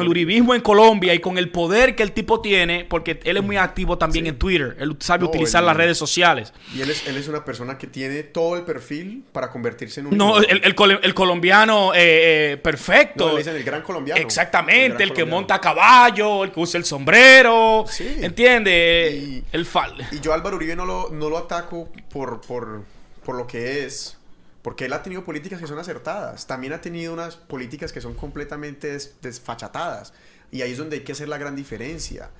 el 0.00 0.08
uribismo 0.08 0.54
en 0.54 0.60
Colombia 0.60 1.12
y 1.14 1.18
con 1.18 1.36
el 1.36 1.50
poder 1.50 1.96
que 1.96 2.04
el 2.04 2.12
tipo 2.12 2.40
tiene, 2.40 2.84
porque 2.84 3.18
él 3.24 3.38
es 3.38 3.42
muy 3.42 3.56
activo 3.56 3.98
también 3.98 4.28
en 4.28 4.38
Twitter. 4.38 4.76
Él 4.78 4.96
sabe 5.00 5.24
utilizar 5.24 5.64
las 5.64 5.76
redes 5.76 5.98
sociales. 5.98 6.52
Y 6.76 6.80
él 6.80 6.90
es, 6.90 7.08
él 7.08 7.16
es 7.16 7.26
una 7.26 7.44
persona 7.44 7.76
que 7.76 7.88
tiene 7.88 8.22
todo 8.22 8.54
el 8.54 8.62
perfil 8.62 9.24
para 9.32 9.50
convertirse 9.50 9.98
en 9.98 10.06
un... 10.06 10.16
No, 10.16 10.38
el, 10.38 11.12
colombiano 11.12 11.92
eh, 11.92 12.52
eh, 12.52 12.56
perfecto. 12.58 13.32
No, 13.32 13.38
el 13.38 13.64
gran 13.64 13.82
colombiano. 13.82 14.20
Exactamente, 14.20 15.02
el, 15.02 15.12
que 15.12 15.24
monta 15.24 15.56
a 15.56 15.60
caballo, 15.60 16.44
el 16.44 16.52
que 16.52 16.60
usa 16.60 16.78
el 16.78 16.84
sombrero. 16.84 17.84
Sí. 17.88 18.18
¿Entiendes? 18.20 19.12
Y, 19.12 19.44
el 19.50 19.66
fal. 19.66 19.96
Y 20.12 20.20
yo 20.20 20.32
Álvaro 20.32 20.54
Uribe 20.54 20.76
no 20.76 20.86
lo, 20.86 21.08
no 21.10 21.28
lo 21.28 21.38
ataco 21.38 21.88
por, 22.12 22.40
por, 22.42 22.84
por 23.24 23.34
lo 23.34 23.44
que 23.44 23.84
es 23.84 24.18
porque 24.62 24.86
él 24.86 24.92
ha 24.92 25.02
tenido 25.02 25.24
políticas 25.24 25.60
que 25.60 25.66
son 25.66 25.78
acertadas, 25.78 26.46
también 26.46 26.72
ha 26.72 26.80
tenido 26.80 27.12
unas 27.12 27.36
políticas 27.36 27.92
que 27.92 28.00
son 28.00 28.14
completamente 28.14 28.96
desfachatadas. 29.20 30.14
Y 30.50 30.62
ahí 30.62 30.72
es 30.72 30.78
donde 30.78 30.96
hay 30.96 31.02
que 31.02 31.12
hacer 31.12 31.28
la 31.28 31.38
gran 31.38 31.56
diferencia. 31.56 32.30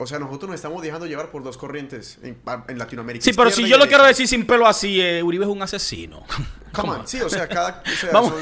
O 0.00 0.06
sea, 0.06 0.20
nosotros 0.20 0.48
nos 0.48 0.54
estamos 0.56 0.80
dejando 0.80 1.06
llevar 1.06 1.30
por 1.30 1.42
dos 1.42 1.58
corrientes 1.58 2.18
en, 2.22 2.38
en 2.68 2.78
Latinoamérica. 2.78 3.24
Sí, 3.24 3.32
pero 3.36 3.50
si 3.50 3.68
yo 3.68 3.76
lo 3.76 3.88
quiero 3.88 4.04
decir 4.04 4.28
sin 4.28 4.46
pelo 4.46 4.66
así, 4.68 5.00
eh, 5.00 5.24
Uribe 5.24 5.44
es 5.44 5.50
un 5.50 5.60
asesino. 5.60 6.24
Come 6.72 6.90
on. 6.90 7.08
Sí, 7.08 7.20
o 7.20 7.28
sea, 7.28 7.48
cada... 7.48 7.82
O 7.84 7.90
sea, 7.96 8.10
Vamos, 8.12 8.32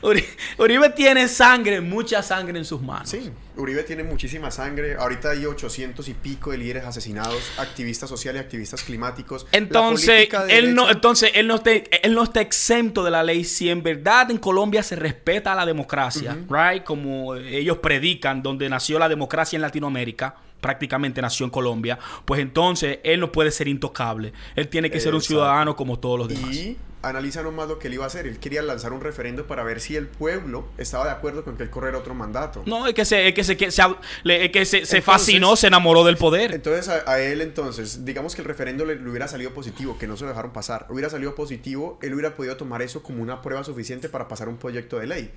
son- 0.00 0.16
Uribe 0.58 0.88
tiene 0.90 1.28
sangre, 1.28 1.80
mucha 1.82 2.22
sangre 2.22 2.58
en 2.58 2.64
sus 2.64 2.80
manos. 2.80 3.10
Sí, 3.10 3.30
Uribe 3.56 3.82
tiene 3.82 4.04
muchísima 4.04 4.50
sangre. 4.50 4.94
Ahorita 4.94 5.30
hay 5.30 5.44
800 5.44 6.08
y 6.08 6.14
pico 6.14 6.52
de 6.52 6.58
líderes 6.58 6.84
asesinados, 6.84 7.42
activistas 7.58 8.08
sociales, 8.08 8.40
activistas 8.40 8.82
climáticos. 8.82 9.46
Entonces 9.52 10.28
él, 10.48 10.74
no, 10.74 10.88
entonces, 10.88 11.32
él 11.34 11.46
no, 11.46 11.56
está, 11.56 11.72
él 11.72 12.14
no 12.14 12.22
está 12.22 12.40
exento 12.40 13.04
de 13.04 13.10
la 13.10 13.22
ley. 13.22 13.44
Si 13.44 13.68
en 13.68 13.82
verdad 13.82 14.30
en 14.30 14.38
Colombia 14.38 14.82
se 14.82 14.96
respeta 14.96 15.54
la 15.54 15.66
democracia, 15.66 16.38
right? 16.48 16.84
Como 16.84 17.34
ellos 17.34 17.78
predican, 17.78 18.42
donde 18.42 18.68
nació 18.70 18.98
la 18.98 19.08
democracia 19.08 19.56
en 19.56 19.62
Latinoamérica, 19.62 20.36
prácticamente 20.66 21.22
nació 21.22 21.44
en 21.44 21.50
Colombia, 21.50 21.96
pues 22.24 22.40
entonces 22.40 22.98
él 23.04 23.20
no 23.20 23.30
puede 23.30 23.52
ser 23.52 23.68
intocable. 23.68 24.32
Él 24.56 24.66
tiene 24.66 24.90
que 24.90 24.98
ser 24.98 25.12
un 25.14 25.18
Exacto. 25.20 25.34
ciudadano 25.34 25.76
como 25.76 26.00
todos 26.00 26.18
los 26.18 26.28
demás. 26.28 26.52
Y 26.56 26.76
analiza 27.02 27.40
nomás 27.42 27.68
lo 27.68 27.78
que 27.78 27.86
él 27.86 27.94
iba 27.94 28.02
a 28.02 28.08
hacer. 28.08 28.26
Él 28.26 28.40
quería 28.40 28.62
lanzar 28.62 28.92
un 28.92 29.00
referendo 29.00 29.46
para 29.46 29.62
ver 29.62 29.80
si 29.80 29.94
el 29.94 30.08
pueblo 30.08 30.66
estaba 30.76 31.04
de 31.04 31.12
acuerdo 31.12 31.44
con 31.44 31.56
que 31.56 31.62
él 31.62 31.70
corriera 31.70 31.98
otro 31.98 32.14
mandato. 32.14 32.64
No, 32.66 32.84
es 32.88 32.94
que 32.94 33.04
se, 33.04 33.28
es 33.28 33.32
que 33.34 33.44
se, 33.44 33.56
que 33.56 33.70
se, 33.70 33.82
es 34.24 34.50
que 34.50 34.64
se, 34.64 34.70
se 34.70 34.76
Entonces- 34.78 35.04
fascinó, 35.04 35.54
se 35.54 35.68
enamoró 35.68 36.02
del 36.02 36.16
poder. 36.16 36.52
Entonces 36.52 36.88
a, 36.88 37.08
a 37.08 37.20
él 37.20 37.42
entonces, 37.42 38.04
digamos 38.04 38.34
que 38.34 38.42
el 38.42 38.48
referendo 38.48 38.84
le, 38.84 38.96
le 38.96 39.08
hubiera 39.08 39.28
salido 39.28 39.54
positivo, 39.54 39.96
que 39.98 40.08
no 40.08 40.16
se 40.16 40.24
lo 40.24 40.30
dejaron 40.30 40.52
pasar, 40.52 40.86
hubiera 40.90 41.08
salido 41.08 41.36
positivo, 41.36 41.96
él 42.02 42.12
hubiera 42.12 42.34
podido 42.34 42.56
tomar 42.56 42.82
eso 42.82 43.04
como 43.04 43.22
una 43.22 43.40
prueba 43.40 43.62
suficiente 43.62 44.08
para 44.08 44.26
pasar 44.26 44.48
un 44.48 44.56
proyecto 44.56 44.98
de 44.98 45.06
ley. 45.06 45.30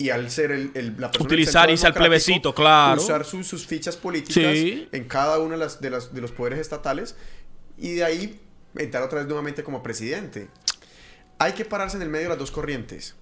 Y 0.00 0.08
al 0.08 0.30
ser 0.30 0.50
el, 0.50 0.70
el- 0.74 0.94
la 0.98 1.10
persona 1.10 1.26
Utilizar, 1.26 1.68
irse 1.70 1.86
al 1.86 1.92
plebiscito, 1.92 2.54
claro. 2.54 3.02
Usar 3.02 3.22
sus- 3.26 3.46
sus 3.46 3.66
fichas 3.66 3.98
políticas 3.98 4.54
Sí. 4.54 4.88
en 4.92 5.04
cada 5.04 5.38
uno 5.38 5.50
de, 5.50 5.58
las, 5.58 5.80
de, 5.82 5.90
las- 5.90 6.14
de 6.14 6.22
los 6.22 6.32
poderes 6.32 6.58
estatales 6.58 7.16
y 7.76 7.92
de 7.96 8.04
ahí 8.04 8.40
entrar 8.76 9.02
otra 9.02 9.18
vez 9.18 9.26
nuevamente 9.28 9.62
como 9.62 9.82
presidente. 9.82 10.48
Hay 11.38 11.52
que 11.52 11.66
pararse 11.66 11.98
en 11.98 12.02
el 12.02 12.08
medio 12.08 12.24
de 12.24 12.28
las 12.30 12.38
dos 12.38 12.50
corrientes. 12.50 13.14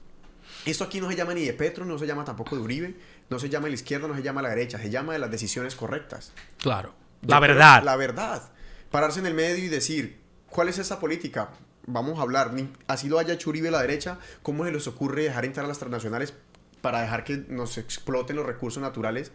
Esto 0.66 0.84
aquí 0.84 1.00
no 1.00 1.08
se 1.10 1.16
llama 1.16 1.34
ni 1.34 1.44
de 1.44 1.52
Petro, 1.52 1.84
no 1.84 1.98
se 1.98 2.06
llama 2.06 2.24
tampoco 2.24 2.54
de 2.54 2.62
Uribe, 2.62 2.94
no 3.28 3.40
se 3.40 3.48
llama 3.48 3.64
de 3.64 3.70
la 3.70 3.74
izquierda, 3.74 4.06
no 4.06 4.14
se 4.14 4.22
llama 4.22 4.40
de 4.42 4.48
la 4.48 4.54
derecha, 4.54 4.78
se 4.78 4.88
llama 4.90 5.12
de 5.14 5.18
las 5.18 5.30
decisiones 5.32 5.74
correctas. 5.74 6.32
Claro. 6.58 6.94
La 7.26 7.40
verdad. 7.40 7.82
La 7.82 7.96
verdad. 7.96 8.52
Pararse 8.92 9.18
en 9.18 9.26
el 9.26 9.34
medio 9.34 9.64
y 9.64 9.68
decir, 9.68 10.20
¿cuál 10.48 10.68
es 10.68 10.78
esa 10.78 11.00
política? 11.00 11.50
Vamos 11.86 12.18
a 12.20 12.22
hablar. 12.22 12.52
Así 12.86 13.08
lo 13.08 13.18
haya 13.18 13.34
hecho 13.34 13.50
Uribe 13.50 13.70
la 13.72 13.80
derecha, 13.80 14.18
¿cómo 14.44 14.64
se 14.64 14.70
les 14.70 14.86
ocurre 14.86 15.24
dejar 15.24 15.44
entrar 15.44 15.64
a 15.64 15.68
las 15.68 15.78
transnacionales 15.78 16.34
para 16.80 17.00
dejar 17.00 17.24
que 17.24 17.44
nos 17.48 17.78
exploten 17.78 18.36
los 18.36 18.46
recursos 18.46 18.82
naturales? 18.82 19.32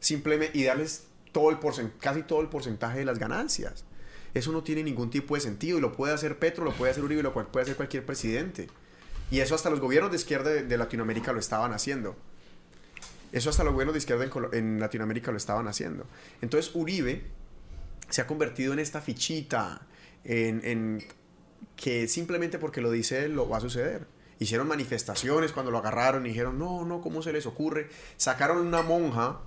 Simplemente 0.00 0.58
y 0.58 0.64
darles 0.64 1.06
todo 1.32 1.50
el 1.50 1.58
casi 1.98 2.22
todo 2.22 2.40
el 2.40 2.48
porcentaje 2.48 2.98
de 2.98 3.04
las 3.04 3.18
ganancias. 3.18 3.84
Eso 4.34 4.52
no 4.52 4.62
tiene 4.62 4.82
ningún 4.82 5.10
tipo 5.10 5.34
de 5.34 5.40
sentido 5.40 5.78
y 5.78 5.80
lo 5.80 5.92
puede 5.92 6.12
hacer 6.12 6.38
Petro, 6.38 6.64
lo 6.64 6.72
puede 6.72 6.92
hacer 6.92 7.04
Uribe, 7.04 7.22
lo 7.22 7.32
puede 7.32 7.62
hacer 7.62 7.76
cualquier 7.76 8.04
presidente. 8.04 8.68
Y 9.30 9.40
eso 9.40 9.54
hasta 9.54 9.70
los 9.70 9.80
gobiernos 9.80 10.10
de 10.10 10.16
izquierda 10.16 10.50
de, 10.50 10.76
Latinoamérica 10.76 11.32
lo 11.32 11.40
estaban 11.40 11.72
haciendo. 11.72 12.16
Eso 13.32 13.50
hasta 13.50 13.62
los 13.62 13.72
gobiernos 13.72 13.94
de 13.94 13.98
izquierda 13.98 14.28
en, 14.52 14.80
Latinoamérica 14.80 15.30
lo 15.30 15.36
estaban 15.36 15.68
haciendo. 15.68 16.06
Entonces 16.40 16.74
Uribe 16.74 17.24
se 18.08 18.22
ha 18.22 18.26
convertido 18.26 18.72
en 18.72 18.78
esta 18.78 19.00
fichita, 19.02 19.82
en, 20.24 21.04
que 21.76 22.08
simplemente 22.08 22.58
porque 22.58 22.80
lo 22.80 22.90
dice 22.90 23.28
lo 23.28 23.48
va 23.48 23.58
a 23.58 23.60
suceder. 23.60 24.06
Hicieron 24.38 24.68
manifestaciones 24.68 25.52
cuando 25.52 25.70
lo 25.70 25.78
agarraron 25.78 26.24
y 26.26 26.30
dijeron, 26.30 26.58
no, 26.58 26.84
no, 26.84 27.00
¿cómo 27.00 27.22
se 27.22 27.32
les 27.32 27.46
ocurre? 27.46 27.88
Sacaron 28.16 28.58
una 28.66 28.82
monja, 28.82 29.38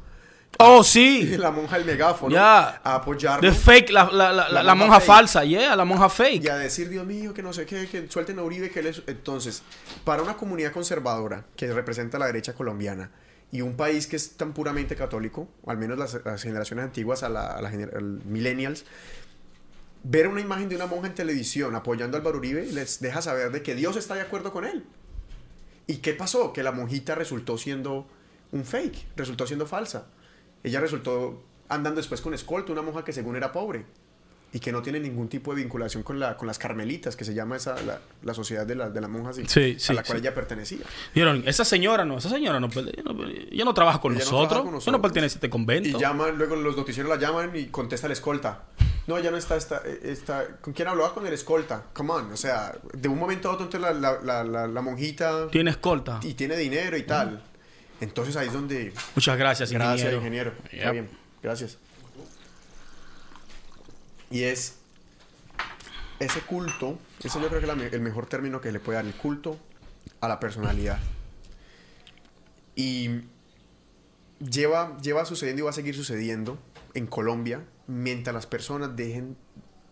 Oh, 0.60 0.84
sí. 0.84 1.26
la 1.38 1.50
monja 1.50 1.78
del 1.78 1.86
megáfono, 1.86 2.34
Ya. 2.34 2.82
a 2.84 2.96
apoyarlo. 2.96 3.50
The 3.50 3.56
fake, 3.56 3.89
la, 3.89 4.10
la, 4.12 4.34
la, 4.34 4.62
La 4.64 4.76
monja 4.76 5.00
falsa, 5.00 5.46
yeah, 5.46 5.76
la 5.78 5.86
monja 5.86 6.10
fake. 6.10 6.44
y 6.44 6.50
a 6.50 6.58
decir, 6.58 6.89
Dios 6.89 7.06
mío, 7.06 7.34
que 7.34 7.42
no 7.42 7.54
sé 7.54 7.66
qué, 7.66 7.88
que 7.88 8.08
suelten 8.10 8.38
a 8.38 8.44
Uribe, 8.44 8.70
que 8.70 8.82
él 8.82 8.88
es... 8.88 9.02
Entonces, 9.08 9.64
para 10.04 10.22
una 10.22 10.36
comunidad 10.36 10.74
conservadora 10.74 11.46
que 11.56 11.72
representa 11.72 12.18
a 12.18 12.20
la 12.20 12.26
derecha 12.26 12.52
colombiana 12.54 13.12
y 13.50 13.62
un 13.62 13.78
país 13.78 14.08
que 14.08 14.18
es 14.18 14.36
tan 14.36 14.52
puramente 14.54 14.96
católico, 14.98 15.48
o 15.64 15.72
al 15.72 15.78
menos 15.78 15.98
las, 15.98 16.20
las 16.26 16.44
generaciones 16.44 16.84
antiguas, 16.84 17.24
a 17.24 17.28
a 17.58 17.72
millennials, 18.26 18.84
ver 20.04 20.28
una 20.28 20.41
imagen 20.41 20.68
de 20.70 20.76
una 20.76 20.86
monja 20.88 21.08
en 21.08 21.16
televisión 21.16 21.76
apoyando 21.76 22.18
a 22.18 22.20
Álvaro 22.20 22.38
Uribe 22.39 22.66
les 22.72 22.99
deja 23.02 23.22
saber 23.22 23.52
de 23.52 23.62
que 23.62 23.76
Dios 23.76 23.95
está 23.97 24.16
de 24.16 24.22
acuerdo 24.22 24.52
con 24.52 24.66
él. 24.66 24.84
¿Y 25.88 25.97
qué 25.97 26.14
pasó? 26.14 26.54
Que 26.54 26.64
la 26.64 26.72
monjita 26.72 27.16
resultó 27.16 27.58
siendo 27.58 28.08
un 28.52 28.66
fake, 28.66 29.08
resultó 29.16 29.45
siendo 29.47 29.66
falsa. 29.68 30.08
Ella 30.64 30.80
resultó 30.80 31.43
andando 31.70 31.99
después 31.99 32.22
con 32.22 32.34
escolta, 32.34 32.72
una 32.72 32.82
monja 32.82 33.04
que 33.04 33.14
según 33.14 33.36
era 33.36 33.52
pobre 33.52 33.86
y 34.54 34.60
que 34.60 34.74
no 34.74 34.82
tiene 34.82 34.99
ningún 34.99 35.30
tipo 35.30 35.56
de 35.56 35.62
vinculación 35.62 36.04
con, 36.04 36.20
la, 36.20 36.36
con 36.36 36.45
las 36.45 36.60
carmelitas, 36.60 37.16
que 37.16 37.24
se 37.24 37.34
llama 37.34 37.56
esa, 37.56 37.82
la, 37.84 38.02
la 38.22 38.34
sociedad 38.34 38.66
de, 38.66 38.76
la- 38.76 38.89
de 38.89 38.99
las 38.99 39.10
monjas 39.10 39.38
y- 39.38 39.45
Sí, 39.47 39.78
sí, 39.80 39.93
a 39.93 39.95
la 39.95 40.04
cual 40.04 40.18
sí. 40.18 40.26
ella 40.26 40.36
pertenecía. 40.36 40.80
Vieron, 41.16 41.43
esa 41.47 41.64
señora 41.64 42.04
no, 42.04 42.18
esa 42.18 42.28
señora 42.30 42.60
no, 42.60 42.68
ella 42.68 43.02
no, 43.06 43.26
ella 43.26 43.64
no 43.64 43.74
trabaja 43.74 44.02
con 44.02 44.12
Ella 44.14 44.26
no 44.26 44.32
nosotros. 44.32 44.49
trabaja 44.49 44.64
con 44.64 44.68
Ella 44.68 44.72
no 44.72 44.76
nosotros. 44.91 45.02
pertenece 45.02 45.36
a 45.36 45.38
este 45.38 45.49
convento. 45.49 45.88
Y 45.89 46.02
llaman, 46.02 46.38
luego 46.38 46.58
los 46.58 46.76
noticieros 46.76 47.10
la 47.10 47.18
llaman 47.18 47.56
y 47.56 47.68
contesta 47.68 48.08
el 48.08 48.12
escolta. 48.12 48.64
No, 49.08 49.20
ya 49.20 49.32
no 49.32 49.38
está, 49.38 49.56
está, 49.56 49.82
está 50.04 50.58
¿con 50.62 50.74
quién 50.74 50.88
hablaba? 50.88 51.14
Con 51.14 51.26
el 51.26 51.34
escolta. 51.34 51.86
Come 51.93 52.12
on, 52.14 52.32
o 52.32 52.38
sea, 52.38 52.76
de 52.93 53.08
un 53.10 53.18
momento 53.18 53.49
a 53.49 53.54
otro 53.54 53.66
entonces 53.66 53.82
la, 53.99 54.20
la, 54.22 54.43
la, 54.43 54.68
la- 54.68 54.82
monjita 54.82 55.47
Tiene 55.49 55.72
escolta. 55.72 56.20
y 56.22 56.34
tiene 56.36 56.56
dinero 56.56 56.95
y 56.97 57.04
tal. 57.04 57.43
Entonces 57.99 58.36
ahí 58.36 58.47
es 58.47 58.54
donde... 58.54 58.93
Muchas 59.16 59.38
gracias, 59.38 59.72
Gracias, 59.72 60.14
ingeniero. 60.14 60.49
ingeniero. 60.52 60.54
Está 60.72 60.86
Yep. 60.86 60.91
bien, 60.93 61.10
gracias. 61.43 61.78
Y 64.30 64.43
es 64.43 64.76
ese 66.20 66.39
culto, 66.41 66.97
ese 67.24 67.39
yo 67.41 67.47
creo 67.49 67.60
que 67.60 67.86
es 67.88 67.93
el 67.93 68.02
mejor 68.02 68.28
término 68.28 68.62
que 68.62 68.72
le 68.72 68.80
puede 68.80 68.97
dar, 68.97 69.06
el 69.06 69.14
culto 69.16 69.58
a 70.22 70.28
la 70.28 70.39
personalidad. 70.39 70.99
Y 72.76 73.22
lleva, 74.39 74.97
lleva 75.02 75.26
sucediendo 75.26 75.62
y 75.62 75.64
va 75.66 75.72
a 75.72 75.74
seguir 75.74 75.95
sucediendo 75.95 76.58
en 76.93 77.08
Colombia 77.08 77.62
mientras 77.88 78.34
las 78.34 78.46
personas 78.48 78.96
dejen 78.96 79.36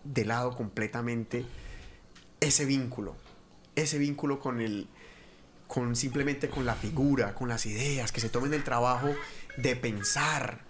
de 0.03 0.25
lado 0.25 0.55
completamente 0.55 1.45
ese 2.39 2.65
vínculo, 2.65 3.15
ese 3.75 3.97
vínculo 3.97 4.39
con 4.39 4.61
el, 4.61 4.87
con 5.67 5.95
simplemente 5.95 6.49
con 6.49 6.65
la 6.65 6.75
figura, 6.75 7.35
con 7.35 7.49
las 7.49 7.65
ideas, 7.65 8.11
que 8.11 8.21
se 8.21 8.29
tomen 8.29 8.53
el 8.53 8.63
trabajo 8.63 9.09
de 9.57 9.75
pensar. 9.75 10.67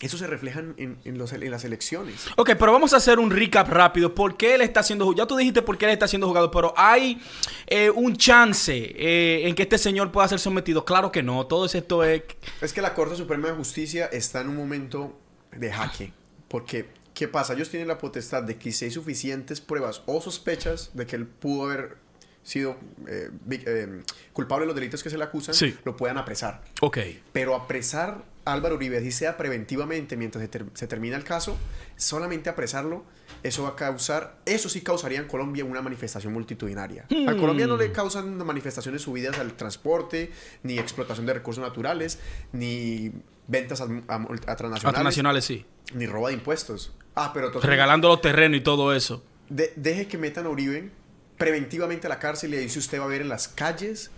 Eso 0.00 0.18
se 0.18 0.26
refleja 0.26 0.60
en, 0.60 0.98
en 1.04 1.18
los- 1.18 1.32
en 1.32 1.50
las 1.50 1.64
elecciones. 1.64 2.26
Ok, 2.36 2.50
pero 2.58 2.72
vamos 2.72 2.92
a 2.92 2.96
hacer 2.98 3.18
un 3.18 3.30
recap 3.30 3.68
rápido. 3.68 4.14
¿Por 4.14 4.36
qué 4.36 4.54
él 4.56 4.60
está 4.60 4.82
siendo 4.82 5.04
jugado? 5.06 5.22
Ya 5.24 5.26
tú 5.28 5.36
dijiste 5.36 5.62
por 5.62 5.78
qué 5.78 5.86
él 5.86 5.92
está 5.92 6.06
siendo 6.08 6.26
jugado, 6.26 6.50
pero 6.50 6.74
hay 6.76 7.22
eh, 7.68 7.90
un 7.90 8.16
chance 8.16 8.74
eh, 8.74 9.48
en 9.48 9.54
que 9.54 9.62
este 9.62 9.78
señor 9.78 10.10
pueda 10.12 10.28
ser 10.28 10.40
sometido. 10.40 10.84
Claro 10.84 11.10
que 11.10 11.22
no. 11.22 11.46
Todo 11.46 11.64
esto 11.66 12.04
es. 12.04 12.22
Es 12.60 12.72
que 12.72 12.82
la 12.82 12.92
Corte 12.92 13.16
Suprema 13.16 13.48
de 13.48 13.54
Justicia 13.54 14.06
está 14.06 14.40
en 14.40 14.48
un 14.48 14.56
momento 14.56 15.18
de 15.58 15.72
jaque. 15.72 16.12
Porque, 16.48 16.86
¿qué 17.14 17.28
pasa? 17.28 17.54
Ellos 17.54 17.70
tienen 17.70 17.88
la 17.88 17.98
potestad 17.98 18.42
de 18.42 18.56
que 18.56 18.72
si 18.72 18.84
hay 18.86 18.90
suficientes 18.90 19.60
pruebas 19.60 20.02
o 20.06 20.20
sospechas 20.20 20.90
de 20.94 21.06
que 21.06 21.16
él 21.16 21.26
pudo 21.26 21.64
haber 21.70 21.96
sido 22.42 22.76
eh, 23.08 23.30
eh, 23.50 24.02
culpable 24.34 24.64
de 24.64 24.66
los 24.66 24.74
delitos 24.74 25.02
que 25.02 25.08
se 25.10 25.16
le 25.16 25.24
acusan, 25.24 25.54
Sí. 25.54 25.74
lo 25.84 25.96
puedan 25.96 26.18
apresar. 26.18 26.62
Ok. 26.82 26.98
Pero 27.32 27.54
apresar 27.54 28.22
a 28.44 28.52
Álvaro 28.52 28.74
Uribe, 28.74 28.98
así 28.98 29.10
sea 29.12 29.38
preventivamente 29.38 30.18
mientras 30.18 30.42
se, 30.42 30.48
ter- 30.48 30.66
se 30.74 30.86
termina 30.86 31.16
el 31.16 31.24
caso, 31.24 31.56
solamente 31.96 32.50
apresarlo, 32.50 33.02
eso 33.42 33.62
va 33.62 33.70
a 33.70 33.76
causar, 33.76 34.36
eso 34.44 34.68
sí 34.68 34.82
causaría 34.82 35.18
en 35.18 35.26
Colombia 35.26 35.64
una 35.64 35.80
manifestación 35.80 36.34
multitudinaria. 36.34 37.06
Al 37.26 37.38
Colombia 37.38 37.66
no 37.66 37.78
le 37.78 37.90
causan 37.92 38.36
manifestaciones 38.44 39.00
subidas 39.00 39.38
al 39.38 39.54
transporte, 39.54 40.30
ni 40.62 40.78
explotación 40.78 41.24
de 41.24 41.32
recursos 41.32 41.64
naturales, 41.64 42.18
ni 42.52 43.12
ventas 43.46 43.80
a, 43.80 43.84
a- 44.08 44.26
a 44.46 44.56
transnacionales, 44.56 45.44
sí. 45.44 45.64
ni 45.94 46.06
roba 46.06 46.28
de 46.28 46.34
impuestos. 46.34 46.92
Ah, 47.14 47.30
pero 47.32 47.46
entonces, 47.46 47.68
Regalando 47.68 48.08
los 48.08 48.20
terrenos 48.20 48.58
y 48.58 48.62
todo 48.62 48.94
eso. 48.94 49.22
de- 49.48 49.72
deje 49.76 50.06
que 50.08 50.18
metan 50.18 50.46
a 50.46 50.48
Uribe 50.48 50.90
preventivamente 51.38 52.06
a 52.06 52.10
la 52.10 52.18
cárcel 52.18 52.54
y 52.54 52.58
ahí 52.58 52.66
usted 52.66 53.00
va 53.00 53.04
a 53.04 53.08
ver 53.08 53.20
en 53.22 53.28
las 53.28 53.48
calles 53.48 54.10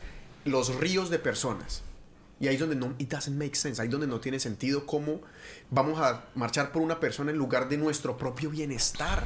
los 0.44 0.74
ríos 0.76 1.10
de 1.10 1.18
personas. 1.18 1.82
Y 2.38 2.48
ahí 2.48 2.54
es 2.54 2.60
donde 2.60 2.76
no, 2.76 2.94
it 2.98 3.08
doesn't 3.10 3.36
make 3.38 3.54
sense, 3.56 3.80
ahí 3.80 3.88
es 3.88 3.92
donde 3.92 4.06
no 4.06 4.20
tiene 4.20 4.38
sentido 4.38 4.84
cómo 4.86 5.20
vamos 5.70 5.98
a 5.98 6.24
marchar 6.34 6.70
por 6.70 6.82
una 6.82 7.00
persona 7.00 7.30
en 7.30 7.38
lugar 7.38 7.68
de 7.68 7.78
nuestro 7.78 8.16
propio 8.18 8.50
bienestar 8.50 9.24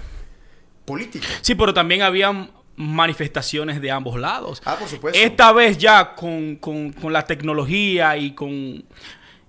político. 0.85 1.27
Sí, 1.43 1.55
pero 1.57 1.75
también 1.75 2.03
había 2.03 2.49
manifestaciones 2.77 3.81
de 3.81 3.91
ambos 3.91 4.19
lados. 4.19 4.63
Ah, 4.65 4.77
por 4.79 4.89
supuesto. 4.89 5.19
Esta 5.21 5.53
vez 5.53 5.77
ya 5.77 6.15
con, 6.15 6.57
con- 6.57 6.93
con 6.93 7.13
la 7.13 7.27
tecnología 7.27 8.17
y 8.17 8.35
con, 8.35 8.85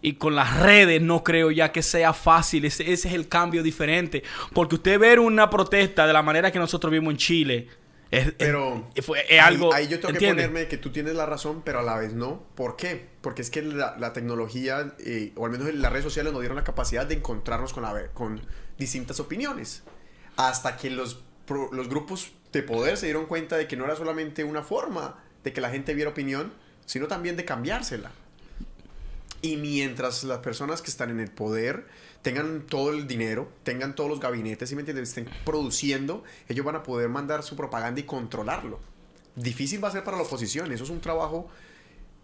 y 0.02 0.14
con 0.14 0.36
las 0.36 0.60
redes 0.60 1.02
no 1.02 1.24
creo 1.24 1.52
ya 1.52 1.72
que 1.72 1.82
sea 1.84 2.14
fácil. 2.14 2.66
Ese, 2.66 2.92
ese 2.92 3.08
es 3.10 3.14
el 3.14 3.28
cambio 3.28 3.64
diferente. 3.64 4.24
Porque 4.54 4.76
usted 4.76 5.00
ver 5.00 5.20
una 5.20 5.50
protesta 5.50 6.08
de 6.08 6.14
la 6.14 6.22
manera 6.24 6.52
que 6.52 6.60
nosotros 6.60 6.92
vimos 6.92 7.12
en 7.12 7.18
Chile, 7.18 7.68
Es, 8.10 8.34
Pero 8.38 8.90
es, 8.94 9.08
algo. 9.40 9.74
Ahí, 9.74 9.84
ahí 9.86 9.90
yo 9.90 10.00
tengo 10.02 10.20
que 10.20 10.28
ponerme 10.28 10.68
que 10.68 10.78
tú 10.78 10.92
tienes 10.92 11.14
la 11.16 11.26
razón, 11.26 11.62
pero 11.64 11.80
a 11.80 11.84
la 11.84 11.98
vez 11.98 12.14
no. 12.14 12.44
¿Por 12.56 12.76
qué? 12.76 13.08
Porque 13.22 13.42
es 13.42 13.50
que 13.50 13.62
la, 13.62 13.96
la 13.98 14.12
tecnología, 14.12 14.96
eh, 15.00 15.32
o 15.36 15.46
al 15.46 15.52
menos 15.52 15.74
las 15.74 15.92
redes 15.92 16.04
sociales, 16.04 16.34
nos 16.34 16.42
dieron 16.42 16.58
la 16.58 16.66
capacidad 16.66 17.06
de 17.06 17.16
encontrarnos 17.16 17.72
con, 17.72 17.84
la, 17.84 18.08
con 18.14 18.42
distintas 18.78 19.20
opiniones. 19.22 19.84
Hasta 20.36 20.76
que 20.76 20.90
los, 20.90 21.24
pro- 21.46 21.70
los 21.72 21.88
grupos 21.88 22.32
de 22.52 22.64
poder 22.64 22.98
se 22.98 23.06
dieron 23.06 23.28
cuenta 23.28 23.56
de 23.56 23.68
que 23.68 23.78
no 23.78 23.86
era 23.86 23.96
solamente 23.96 24.44
una 24.44 24.62
forma 24.64 25.24
de 25.44 25.54
que 25.54 25.62
la 25.62 25.70
gente 25.70 25.94
viera 25.94 26.10
opinión, 26.10 26.52
sino 26.86 27.08
también 27.08 27.38
de 27.38 27.46
cambiársela. 27.46 28.12
Y 29.42 29.58
mientras 29.58 30.24
las 30.24 30.40
personas 30.40 30.82
que 30.82 30.92
están 30.92 31.10
en 31.10 31.20
el 31.20 31.32
poder 31.32 31.88
tengan 32.22 32.62
todo 32.68 32.92
el 32.92 33.08
dinero, 33.08 33.52
tengan 33.64 33.96
todos 33.96 34.10
los 34.10 34.20
gabinetes, 34.20 34.70
¿sí 34.70 34.76
me 34.76 34.82
entiendes? 34.82 35.10
Estén 35.10 35.28
produciendo, 35.44 36.24
ellos 36.48 36.64
van 36.64 36.76
a 36.76 36.84
poder 36.84 37.10
mandar 37.10 37.42
su 37.42 37.56
propaganda 37.56 38.00
y 38.00 38.04
controlarlo. 38.04 38.80
Difícil 39.36 39.84
va 39.84 39.88
a 39.88 39.92
ser 39.92 40.04
para 40.04 40.18
la 40.18 40.24
oposición, 40.24 40.72
eso 40.72 40.84
es 40.84 40.90
un 40.92 41.02
trabajo 41.02 41.48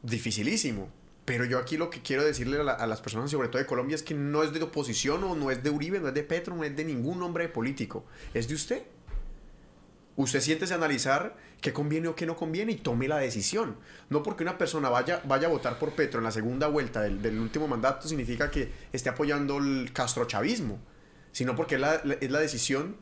dificilísimo. 0.03 0.89
Pero 1.26 1.43
yo 1.43 1.57
aquí 1.57 1.76
lo 1.76 1.89
que 1.89 2.01
quiero 2.01 2.24
decirle 2.24 2.59
a, 2.61 2.72
a 2.72 2.88
las 2.88 3.01
personas, 3.01 3.32
sobre 3.32 3.49
todo 3.49 3.57
de 3.57 3.65
Colombia, 3.65 3.95
es 3.95 4.03
que 4.03 4.13
no 4.13 4.43
es 4.43 4.53
de 4.53 4.61
oposición 4.61 5.24
o 5.24 5.36
no 5.36 5.49
es 5.49 5.63
de 5.63 5.72
Uribe, 5.72 5.99
no 5.99 6.07
es 6.07 6.13
de 6.13 6.24
Petro, 6.24 6.55
no 6.55 6.63
es 6.63 6.76
de 6.76 6.86
ningún 6.86 7.22
hombre 7.24 7.49
político, 7.49 8.05
es 8.34 8.47
de 8.47 8.55
usted. 8.55 8.84
Usted 10.18 10.41
siéntese 10.41 10.74
a 10.74 10.78
analizar 10.78 11.36
qué 11.61 11.72
conviene 11.72 12.07
o 12.07 12.15
qué 12.15 12.26
no 12.26 12.36
conviene 12.36 12.72
y 12.72 12.76
tome 12.76 13.07
la 13.07 13.18
decisión. 13.18 13.78
No 14.09 14.24
porque 14.24 14.43
una 14.43 14.57
persona 14.57 14.89
vaya, 14.89 15.22
vaya 15.26 15.47
a 15.47 15.51
votar 15.51 15.78
por 15.78 15.91
Petro 15.91 16.20
en 16.20 16.24
la 16.24 16.32
segunda 16.32 16.68
vuelta 16.68 17.01
del, 17.01 17.39
último 17.39 17.68
mandato 17.68 18.07
significa 18.07 18.49
que 18.49 18.72
esté 18.91 19.09
apoyando 19.09 19.59
el 19.59 19.91
castrochavismo, 19.93 20.80
sino 21.32 21.55
porque 21.55 21.76
es 21.76 21.82
la, 21.82 21.95
es 22.20 22.32
la 22.32 22.39
decisión 22.39 22.97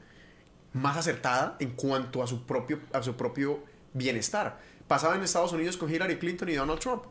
más 0.74 0.97
acertada 0.97 1.55
en 1.61 1.72
cuanto 1.72 2.22
a 2.22 2.28
su 2.28 2.45
propio, 2.45 2.82
a 2.91 3.01
su 3.01 3.16
propio 3.16 3.63
bienestar. 3.93 4.59
Pasaba 4.86 5.16
en 5.16 5.24
Estados 5.24 5.53
Unidos 5.53 5.78
con 5.78 5.89
Hillary 5.89 6.18
Clinton 6.18 6.49
y 6.49 6.55
Donald 6.55 6.82
Trump. 6.82 7.03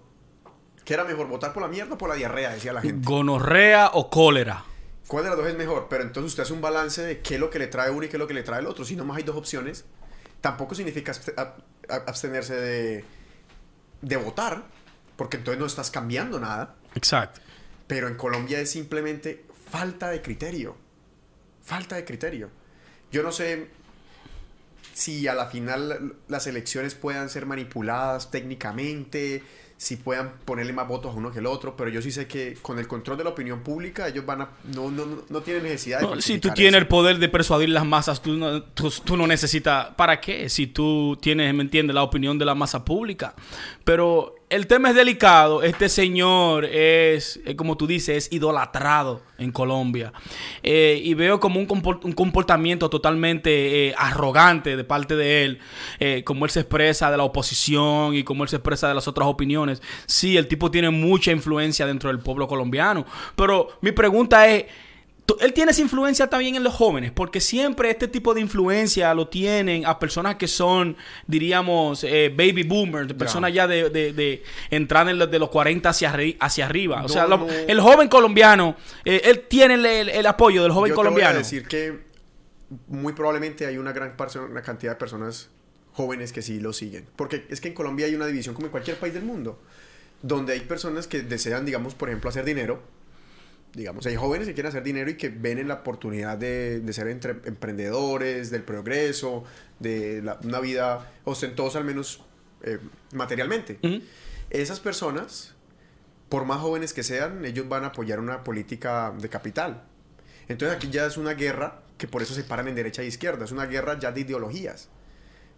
¿Qué 0.84 0.92
era 0.92 1.04
mejor, 1.04 1.28
votar 1.28 1.54
por 1.54 1.62
la 1.62 1.68
mierda 1.68 1.94
o 1.94 1.98
por 1.98 2.10
la 2.10 2.14
diarrea? 2.14 2.50
Decía 2.50 2.74
la 2.74 2.82
gente. 2.82 3.08
Gonorrea 3.08 3.92
o 3.94 4.10
cólera. 4.10 4.64
¿Cuál 5.06 5.24
de 5.24 5.30
las 5.30 5.38
dos 5.38 5.46
es 5.48 5.56
mejor? 5.56 5.86
Pero 5.90 6.02
entonces 6.02 6.32
usted 6.32 6.42
hace 6.44 6.52
un 6.52 6.60
balance 6.60 7.02
de 7.02 7.20
qué 7.20 7.34
es 7.34 7.40
lo 7.40 7.50
que 7.50 7.58
le 7.58 7.66
trae 7.66 7.90
uno 7.90 8.04
y 8.04 8.08
qué 8.08 8.16
es 8.16 8.20
lo 8.20 8.26
que 8.26 8.34
le 8.34 8.42
trae 8.42 8.60
el 8.60 8.66
otro. 8.66 8.84
Si 8.84 8.96
no 8.96 9.04
más 9.04 9.18
hay 9.18 9.22
dos 9.22 9.36
opciones, 9.36 9.84
tampoco 10.40 10.74
significa 10.74 11.12
abst- 11.12 11.34
ab- 11.34 11.54
ab- 11.88 12.04
abstenerse 12.06 12.54
de, 12.54 13.04
de 14.00 14.16
votar, 14.16 14.64
porque 15.16 15.36
entonces 15.36 15.60
no 15.60 15.66
estás 15.66 15.90
cambiando 15.90 16.40
nada. 16.40 16.74
Exacto. 16.94 17.40
Pero 17.86 18.08
en 18.08 18.14
Colombia 18.16 18.58
es 18.60 18.70
simplemente 18.70 19.44
falta 19.70 20.08
de 20.08 20.22
criterio. 20.22 20.76
Falta 21.62 21.96
de 21.96 22.04
criterio. 22.04 22.50
Yo 23.12 23.22
no 23.22 23.30
sé 23.30 23.68
si 24.94 25.26
a 25.28 25.34
la 25.34 25.46
final 25.46 26.16
las 26.28 26.46
elecciones 26.46 26.94
puedan 26.94 27.28
ser 27.28 27.46
manipuladas 27.46 28.30
técnicamente, 28.30 29.42
si 29.76 29.96
puedan 29.96 30.32
ponerle 30.44 30.72
más 30.72 30.86
votos 30.88 31.12
a 31.12 31.18
uno 31.18 31.30
que 31.32 31.40
el 31.40 31.46
otro, 31.46 31.76
pero 31.76 31.90
yo 31.90 32.00
sí 32.00 32.10
sé 32.10 32.26
que 32.26 32.56
con 32.62 32.78
el 32.78 32.86
control 32.88 33.18
de 33.18 33.24
la 33.24 33.30
opinión 33.30 33.60
pública 33.62 34.08
ellos 34.08 34.24
van 34.24 34.42
a 34.42 34.48
no 34.72 34.90
no, 34.90 35.04
no- 35.28 35.40
tienen 35.40 35.64
necesidad 35.64 36.00
de 36.00 36.06
No, 36.06 36.20
si 36.20 36.38
tú 36.38 36.50
tienes 36.54 36.74
eso. 36.74 36.78
el 36.82 36.86
poder 36.88 37.18
de 37.18 37.28
persuadir 37.28 37.68
las 37.70 37.84
masas, 37.84 38.22
tú 38.22 38.32
no, 38.34 38.62
tú, 38.62 38.90
tú 39.04 39.16
no 39.16 39.26
necesitas. 39.26 39.88
¿Para 39.96 40.20
qué? 40.20 40.48
Si 40.48 40.68
tú 40.68 41.18
tienes, 41.20 41.52
¿me 41.54 41.62
entiendes?, 41.62 41.94
la 41.94 42.02
opinión 42.02 42.38
de 42.38 42.44
la 42.44 42.54
masa 42.54 42.84
pública. 42.84 43.34
Pero 43.84 44.36
el 44.54 44.66
tema 44.66 44.90
es 44.90 44.94
delicado. 44.94 45.62
Este 45.62 45.88
señor 45.88 46.64
es, 46.64 47.40
eh, 47.44 47.56
como 47.56 47.76
tú 47.76 47.86
dices, 47.86 48.26
es 48.26 48.32
idolatrado 48.32 49.22
en 49.38 49.50
Colombia. 49.50 50.12
Eh, 50.62 51.00
y 51.04 51.14
veo 51.14 51.40
como 51.40 51.58
un, 51.58 51.66
compor- 51.66 52.00
un 52.04 52.12
comportamiento 52.12 52.88
totalmente 52.88 53.88
eh, 53.88 53.94
arrogante 53.98 54.76
de 54.76 54.84
parte 54.84 55.16
de 55.16 55.44
él, 55.44 55.58
eh, 55.98 56.22
como 56.24 56.44
él 56.44 56.50
se 56.50 56.60
expresa 56.60 57.10
de 57.10 57.16
la 57.16 57.24
oposición 57.24 58.14
y 58.14 58.22
como 58.22 58.44
él 58.44 58.48
se 58.48 58.56
expresa 58.56 58.88
de 58.88 58.94
las 58.94 59.08
otras 59.08 59.28
opiniones. 59.28 59.82
Sí, 60.06 60.36
el 60.36 60.46
tipo 60.46 60.70
tiene 60.70 60.90
mucha 60.90 61.32
influencia 61.32 61.86
dentro 61.86 62.08
del 62.10 62.20
pueblo 62.20 62.46
colombiano. 62.46 63.04
Pero 63.36 63.78
mi 63.80 63.92
pregunta 63.92 64.48
es. 64.48 64.66
Él 65.40 65.54
tiene 65.54 65.70
esa 65.70 65.80
influencia 65.80 66.28
también 66.28 66.54
en 66.54 66.62
los 66.62 66.74
jóvenes, 66.74 67.10
porque 67.10 67.40
siempre 67.40 67.90
este 67.90 68.08
tipo 68.08 68.34
de 68.34 68.42
influencia 68.42 69.12
lo 69.14 69.26
tienen 69.28 69.86
a 69.86 69.98
personas 69.98 70.36
que 70.36 70.46
son, 70.46 70.96
diríamos, 71.26 72.04
eh, 72.04 72.28
baby 72.28 72.62
boomers, 72.62 73.12
personas 73.14 73.52
ya 73.52 73.66
de, 73.66 73.88
de, 73.88 74.12
de 74.12 74.42
entrar 74.70 75.08
en 75.08 75.18
los, 75.18 75.30
de 75.30 75.38
los 75.38 75.48
40 75.48 75.88
hacia, 75.88 76.12
arri- 76.12 76.36
hacia 76.40 76.66
arriba. 76.66 77.02
o 77.04 77.08
sea, 77.08 77.26
lo- 77.26 77.38
no. 77.38 77.46
el 77.48 77.80
joven 77.80 78.08
colombiano, 78.08 78.76
eh, 79.04 79.22
él 79.24 79.44
tiene 79.48 79.74
el, 79.74 79.86
el- 79.86 80.08
el 80.10 80.26
apoyo 80.26 80.62
del 80.62 80.72
joven 80.72 80.90
Yo 80.90 80.94
te 80.94 80.96
voy 80.96 81.06
a 81.06 81.10
colombiano. 81.10 81.38
decir 81.38 81.66
que 81.66 82.00
muy 82.88 83.12
probablemente 83.14 83.66
hay 83.66 83.78
una 83.78 83.92
gran 83.92 84.14
una 84.50 84.62
cantidad 84.62 84.92
de 84.92 84.96
personas 84.98 85.48
jóvenes 85.92 86.32
que 86.32 86.42
sí 86.42 86.60
lo 86.60 86.72
siguen. 86.74 87.06
Porque 87.16 87.46
es 87.48 87.60
que 87.62 87.68
en 87.68 87.74
Colombia 87.74 88.06
hay 88.06 88.14
una 88.14 88.26
división 88.26 88.54
como 88.54 88.66
en 88.66 88.70
cualquier 88.72 88.98
país 88.98 89.14
del 89.14 89.22
mundo, 89.24 89.58
donde 90.22 90.52
hay 90.52 90.60
personas 90.60 91.06
que 91.06 91.22
desean, 91.22 91.64
digamos, 91.64 91.94
por 91.94 92.08
ejemplo, 92.10 92.28
hacer 92.28 92.44
dinero. 92.44 92.82
Digamos, 93.74 94.06
hay 94.06 94.14
jóvenes 94.16 94.46
que 94.46 94.54
quieren 94.54 94.68
hacer 94.70 94.82
dinero 94.84 95.10
y 95.10 95.14
que 95.16 95.28
ven 95.30 95.58
en 95.58 95.66
la 95.68 95.74
oportunidad 95.74 96.38
de, 96.38 96.80
de 96.80 96.92
ser 96.92 97.08
entre- 97.08 97.40
emprendedores, 97.44 98.50
del 98.50 98.62
progreso, 98.62 99.44
de 99.80 100.22
la- 100.22 100.38
una 100.44 100.60
vida 100.60 101.12
ostentosa, 101.24 101.78
al 101.78 101.84
menos 101.84 102.22
eh, 102.62 102.78
materialmente. 103.12 103.78
Esas 104.50 104.78
personas, 104.80 105.54
por 106.28 106.44
más 106.44 106.60
jóvenes 106.60 106.92
que 106.92 107.02
sean, 107.02 107.44
ellos 107.44 107.68
van 107.68 107.82
a 107.84 107.88
apoyar 107.88 108.20
una 108.20 108.44
política 108.44 109.12
de 109.18 109.28
capital. 109.28 109.82
Entonces 110.48 110.76
aquí 110.76 110.90
ya 110.90 111.06
es 111.06 111.16
una 111.16 111.34
guerra 111.34 111.82
que 111.98 112.06
por 112.06 112.22
eso 112.22 112.32
se 112.34 112.44
paran 112.44 112.68
en 112.68 112.74
derecha 112.74 113.02
e 113.02 113.06
izquierda, 113.06 113.44
es 113.44 113.50
una 113.52 113.66
guerra 113.66 113.98
ya 113.98 114.12
de 114.12 114.20
ideologías. 114.20 114.88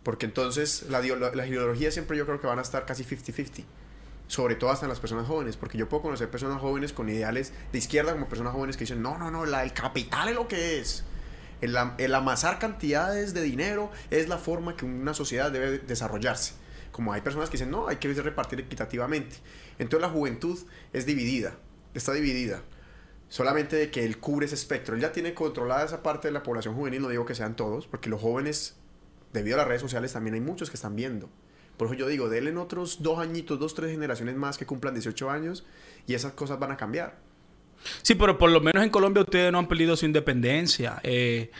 Porque 0.03 0.25
entonces 0.27 0.87
la, 0.89 1.01
las 1.01 1.49
ideologías 1.49 1.93
siempre 1.93 2.17
yo 2.17 2.25
creo 2.25 2.41
que 2.41 2.47
van 2.47 2.59
a 2.61 2.63
estar 2.63 2.87
casi 2.87 3.05
50-50. 3.05 3.65
Sobre 4.29 4.57
todo 4.57 4.71
hasta 4.71 4.87
en 4.87 4.91
las 4.91 4.99
personas 4.99 5.27
jóvenes, 5.27 5.57
porque 5.57 5.79
yo 5.79 5.89
puedo 5.89 6.03
conocer 6.03 6.29
personas 6.31 6.61
jóvenes 6.61 6.93
con 6.93 7.09
ideales 7.09 7.53
de 7.71 7.79
izquierda 7.79 8.13
como 8.13 8.29
personas 8.29 8.53
jóvenes 8.53 8.77
que 8.77 8.85
dicen, 8.85 9.01
no, 9.01 9.19
no, 9.19 9.31
no, 9.31 9.47
la, 9.47 9.63
el 9.63 9.73
capital 9.73 10.29
es 10.29 10.35
lo 10.35 10.49
que 10.49 10.79
es. 10.81 11.05
El, 11.61 11.77
el 11.99 12.15
amasar 12.15 12.59
cantidades 12.59 13.35
de 13.35 13.43
dinero 13.43 13.91
es 14.11 14.29
la 14.29 14.39
forma 14.39 14.77
que 14.77 14.85
una 14.85 15.15
sociedad 15.15 15.53
debe 15.53 15.79
desarrollarse. 15.79 16.55
Como 16.91 17.13
hay 17.13 17.21
personas 17.21 17.51
que 17.51 17.59
dicen, 17.59 17.71
no, 17.71 17.89
hay 17.89 17.97
que 17.97 18.13
repartir 18.15 18.59
equitativamente. 18.59 19.37
Entonces 19.79 20.01
la 20.01 20.13
juventud 20.13 20.59
es 20.93 21.07
dividida, 21.07 21.55
está 21.95 22.13
dividida. 22.13 22.63
Solamente 23.29 23.77
de 23.77 23.91
que 23.91 24.05
él 24.05 24.19
cubre 24.19 24.47
ese 24.47 24.55
espectro. 24.55 24.95
Él 24.95 25.01
ya 25.01 25.13
tiene 25.13 25.35
controlada 25.35 25.85
esa 25.85 26.03
parte 26.03 26.29
de 26.29 26.33
la 26.33 26.43
población 26.43 26.75
juvenil, 26.75 27.03
no 27.03 27.09
digo 27.09 27.27
que 27.27 27.35
sean 27.35 27.57
todos, 27.57 27.87
porque 27.87 28.09
los 28.09 28.21
jóvenes, 28.21 28.77
debido 29.33 29.57
a 29.57 29.59
las 29.59 29.69
redes 29.69 29.83
sociales, 29.83 30.13
también 30.13 30.35
hay 30.35 30.41
muchos 30.41 30.71
que 30.71 30.77
están 30.77 30.97
viendo. 30.97 31.29
Por 31.77 31.89
eso 31.89 31.95
yo 31.95 32.09
digo, 32.09 32.29
denle 32.29 32.51
en 32.51 32.59
otros 32.59 33.03
dos 33.03 33.19
añitos, 33.19 33.59
dos, 33.59 33.75
tres 33.75 33.91
generaciones 33.91 34.37
más 34.37 34.57
que 34.57 34.65
cumplan 34.65 34.95
18 34.95 35.31
años 35.31 35.65
y 36.07 36.15
esas 36.15 36.33
cosas 36.33 36.59
van 36.59 36.73
a 36.73 36.77
cambiar. 36.77 37.19
Sí, 38.03 38.15
pero 38.15 38.39
por 38.39 38.51
lo 38.51 38.61
menos 38.61 38.83
en 38.83 38.91
Colombia 38.91 39.23
ustedes 39.23 39.53
no 39.53 39.59
han 39.59 39.69
perdido 39.69 39.97
su 39.97 40.07
independencia, 40.07 40.99
eh, 41.03 41.51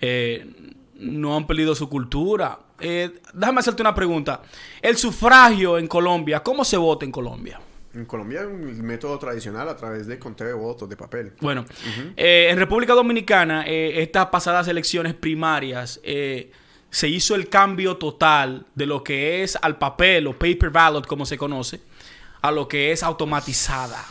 eh, 0.00 0.46
no 0.94 1.36
han 1.36 1.46
perdido 1.46 1.74
su 1.74 1.88
cultura. 1.88 2.58
Eh, 2.78 3.10
déjame 3.32 3.60
hacerte 3.60 3.82
una 3.82 3.94
pregunta. 3.94 4.42
El 4.80 4.96
sufragio 4.96 5.78
en 5.78 5.86
Colombia, 5.86 6.42
¿cómo 6.42 6.64
se 6.64 6.76
vota 6.76 7.04
en 7.04 7.12
Colombia? 7.12 7.60
En 7.94 8.04
Colombia 8.04 8.42
el 8.42 8.82
método 8.82 9.18
tradicional 9.18 9.68
a 9.68 9.76
través 9.76 10.06
de 10.06 10.18
conteo 10.18 10.46
de 10.46 10.52
votos 10.52 10.88
de 10.88 10.96
papel. 10.96 11.32
Bueno, 11.40 11.64
en 12.14 12.58
República 12.58 12.92
Dominicana, 12.92 13.64
estas 13.66 14.26
pasadas 14.26 14.68
elecciones 14.68 15.14
primarias, 15.14 16.00
se 16.96 17.08
hizo 17.08 17.34
el 17.34 17.50
cambio 17.50 17.98
total 17.98 18.64
de 18.74 18.86
lo 18.86 19.04
que 19.04 19.42
es 19.42 19.58
al 19.60 19.76
papel 19.76 20.28
o 20.28 20.32
paper 20.32 20.70
ballot, 20.70 21.06
como 21.06 21.26
se 21.26 21.36
conoce, 21.36 21.82
a 22.40 22.50
lo 22.50 22.66
que 22.66 22.90
es 22.90 23.02
automatizada. 23.02 24.02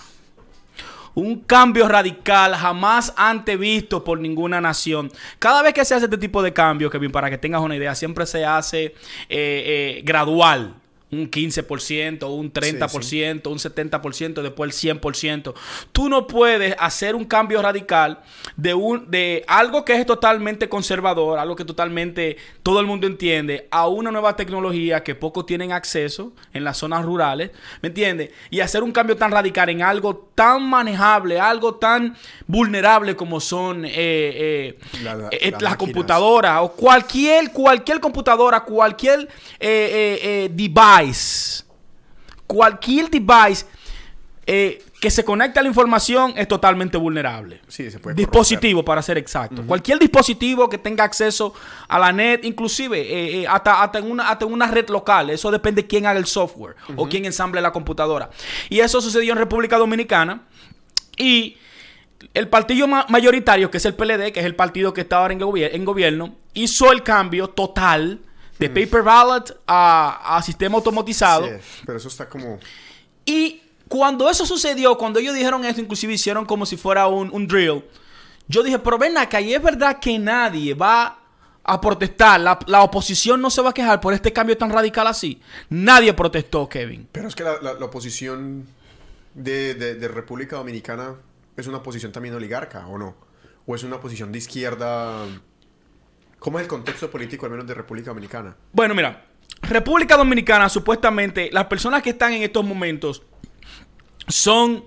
Un 1.16 1.40
cambio 1.40 1.88
radical 1.88 2.54
jamás 2.54 3.12
antes 3.18 3.58
visto 3.58 4.04
por 4.04 4.20
ninguna 4.20 4.62
nación. 4.62 5.12
Cada 5.40 5.64
vez 5.64 5.74
que 5.74 5.84
se 5.84 5.96
hace 5.96 6.06
este 6.06 6.20
tipo 6.20 6.44
de 6.44 6.54
cambio, 6.54 6.92
Kevin, 6.92 7.12
para 7.12 7.32
que 7.32 7.40
tengas 7.40 7.62
una 7.64 7.76
idea, 7.76 7.96
siempre 7.96 8.28
se 8.28 8.46
hace 8.46 8.86
eh, 8.86 8.94
eh, 9.30 10.02
gradual. 10.06 10.76
Un 11.12 11.30
15%, 11.30 12.28
un 12.30 12.51
30%, 12.51 13.47
un 13.47 13.60
70%, 13.60 14.41
después 14.41 14.84
el 14.84 14.99
100%. 14.99 15.53
Tú 15.91 16.10
no 16.10 16.26
puedes 16.26 16.76
hacer 16.80 17.16
un 17.16 17.26
cambio 17.26 17.62
radical 17.62 18.20
de, 18.58 18.74
un, 18.74 19.10
de 19.12 19.43
algo 19.47 19.86
que 19.86 19.93
es 19.93 20.06
totalmente 20.06 20.68
conservador, 20.68 21.38
algo 21.38 21.56
que 21.56 21.64
totalmente 21.64 22.38
todo 22.64 22.80
el 22.80 22.88
mundo 22.88 23.06
entiende, 23.06 23.68
a 23.70 23.88
una 23.88 24.10
nueva 24.12 24.36
tecnología 24.36 25.03
que 25.03 25.14
pocos 25.14 25.45
tienen 25.45 25.72
acceso 25.72 26.34
en 26.53 26.64
las 26.64 26.78
zonas 26.80 27.06
rurales, 27.06 27.51
¿me 27.82 27.89
entiendes? 27.89 28.32
Y 28.49 28.62
hacer 28.62 28.82
un 28.82 28.91
cambio 28.91 29.16
tan 29.16 29.32
radical 29.32 29.70
en 29.70 29.84
algo 29.84 30.32
tan 30.34 30.64
manejable, 30.68 31.39
algo 31.39 31.76
tan 31.76 32.16
vulnerable 32.47 33.16
como 33.16 33.39
son 33.39 33.86
eh, 33.86 33.91
eh, 33.95 34.80
La- 35.03 35.16
la- 35.16 35.30
eh, 35.32 35.51
las 35.62 35.78
computadoras 35.78 36.62
o 36.64 36.72
cualquier, 36.72 37.51
cualquier 37.51 37.99
computadora, 37.99 38.62
cualquier 38.62 39.30
eh, 39.60 40.49
device, 40.98 41.64
cualquier 42.48 43.10
device 43.10 43.66
eh, 44.48 44.84
que 45.02 45.10
se 45.10 45.26
conecta 45.26 45.60
a 45.60 45.64
la 45.64 45.70
información 45.70 46.34
es 46.36 46.48
totalmente 46.48 46.98
vulnerable. 46.98 47.62
Sí, 47.68 47.89
se 47.89 48.00
puede 48.00 48.16
Dispositivo, 48.16 48.86
para 48.86 49.02
ser 49.02 49.18
exacto. 49.18 49.64
Cualquier 49.66 50.00
dispositivo 50.00 50.70
que 50.70 50.78
tenga 50.78 51.04
acceso 51.04 51.54
a 51.88 52.00
la 52.00 52.12
net, 52.12 52.43
inclusive 52.43 53.02
eh, 53.02 53.41
eh, 53.41 53.48
hasta, 53.48 53.84
hasta, 53.84 54.00
en 54.00 54.10
una, 54.10 54.30
hasta 54.30 54.46
en 54.46 54.54
una 54.54 54.68
red 54.68 54.88
local. 54.89 55.30
Eso 55.30 55.52
depende 55.52 55.82
de 55.82 55.88
quién 55.88 56.06
haga 56.06 56.20
el 56.20 56.26
software 56.26 56.76
o 56.96 57.10
quién 57.10 57.26
ensamble 57.26 57.62
la 57.62 57.72
computadora. 57.72 58.30
Y 58.70 58.80
eso 58.80 59.02
sucedió 59.02 59.34
en 59.34 59.39
República 59.39 59.78
Dominicana. 59.78 60.43
Y 61.18 61.58
el 62.34 62.48
partido 62.48 62.88
mayoritario, 62.88 63.72
que 63.72 63.78
es 63.78 63.86
el 63.86 63.96
PLD, 63.96 64.32
que 64.32 64.39
es 64.39 64.46
el 64.46 64.56
partido 64.56 64.93
que 64.93 65.02
está 65.02 65.18
ahora 65.18 65.34
en, 65.34 65.41
en 65.41 65.86
gobierno, 65.86 66.36
hizo 66.54 66.91
el 66.91 67.04
cambio 67.04 67.50
total 67.50 68.22
de 68.60 68.70
paper 68.70 69.03
ballot 69.03 69.62
a, 69.68 70.38
a 70.38 70.41
sistema 70.41 70.76
automatizado. 70.76 71.45
Sí, 71.45 71.82
pero 71.86 71.97
eso 71.97 72.08
está 72.08 72.28
como... 72.30 72.60
Y 73.26 73.62
cuando 73.88 74.30
eso 74.30 74.45
sucedió, 74.45 74.97
cuando 74.97 75.20
ellos 75.20 75.36
dijeron 75.36 75.64
esto, 75.66 75.82
inclusive 75.82 76.14
hicieron 76.14 76.45
como 76.45 76.66
si 76.66 76.78
fuera 76.78 77.08
un, 77.08 77.47
drill. 77.47 77.84
Yo 78.47 78.64
dije, 78.64 78.80
pero 78.80 78.97
ven 78.97 79.18
acá, 79.18 79.41
y 79.41 79.53
es 79.53 79.62
verdad 79.62 79.99
que 79.99 80.18
nadie 80.18 80.74
va 80.74 81.20
a 81.64 81.82
protestar. 81.82 82.39
La, 82.39 82.82
oposición 82.82 83.41
no 83.41 83.49
se 83.49 83.62
va 83.62 83.72
a 83.72 83.74
quejar 83.74 84.01
por 84.01 84.14
este 84.14 84.34
cambio 84.34 84.58
tan 84.58 84.72
radical 84.72 85.08
así. 85.08 85.41
Nadie 85.70 86.14
protestó, 86.14 86.68
Kevin. 86.68 87.08
Pero 87.12 87.28
es 87.28 87.36
que 87.36 87.43
la, 87.43 87.74
oposición 87.82 88.68
de, 89.34 90.10
República 90.14 90.58
Dominicana 90.58 91.16
es 91.58 91.68
una 91.68 91.78
oposición 91.78 92.12
también 92.12 92.36
oligarca, 92.36 92.88
¿o 92.88 92.97
no? 92.97 93.16
¿O 93.68 93.76
es 93.76 93.84
una 93.84 93.95
oposición 93.95 94.32
de 94.32 94.39
izquierda? 94.39 95.26
¿Cómo 96.40 96.60
es 96.60 96.64
el 96.64 96.70
contexto 96.70 97.10
político, 97.10 97.46
al 97.46 97.52
menos 97.52 97.68
de 97.68 97.74
República 97.74 98.12
Dominicana? 98.12 98.56
Bueno, 98.72 98.94
mira, 98.94 99.26
República 99.62 100.18
Dominicana, 100.18 100.70
supuestamente, 100.70 101.50
las 101.52 101.66
personas 101.66 102.02
que 102.04 102.12
están 102.12 102.34
en 102.34 102.44
estos 102.44 102.64
momentos 102.64 103.24
son, 104.28 104.86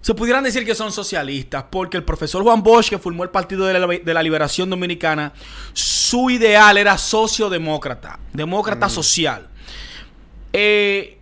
se 0.00 0.14
pudieran 0.14 0.42
decir 0.42 0.64
que 0.64 0.74
son 0.74 0.90
socialistas, 0.90 1.64
porque 1.70 1.96
el 1.96 2.04
profesor 2.04 2.42
Juan 2.42 2.62
Bosch, 2.62 2.88
que 2.88 2.98
formó 2.98 3.22
el 3.22 3.30
Partido 3.30 3.66
de 3.66 4.12
la, 4.14 4.22
Liberación 4.22 4.68
Dominicana, 4.68 5.32
su 5.72 6.30
ideal 6.30 6.76
era 6.78 6.98
sociodemócrata, 6.98 8.18
demócrata 8.32 8.86
mm. 8.86 8.90
social. 8.90 9.48
Eh, 10.52 11.18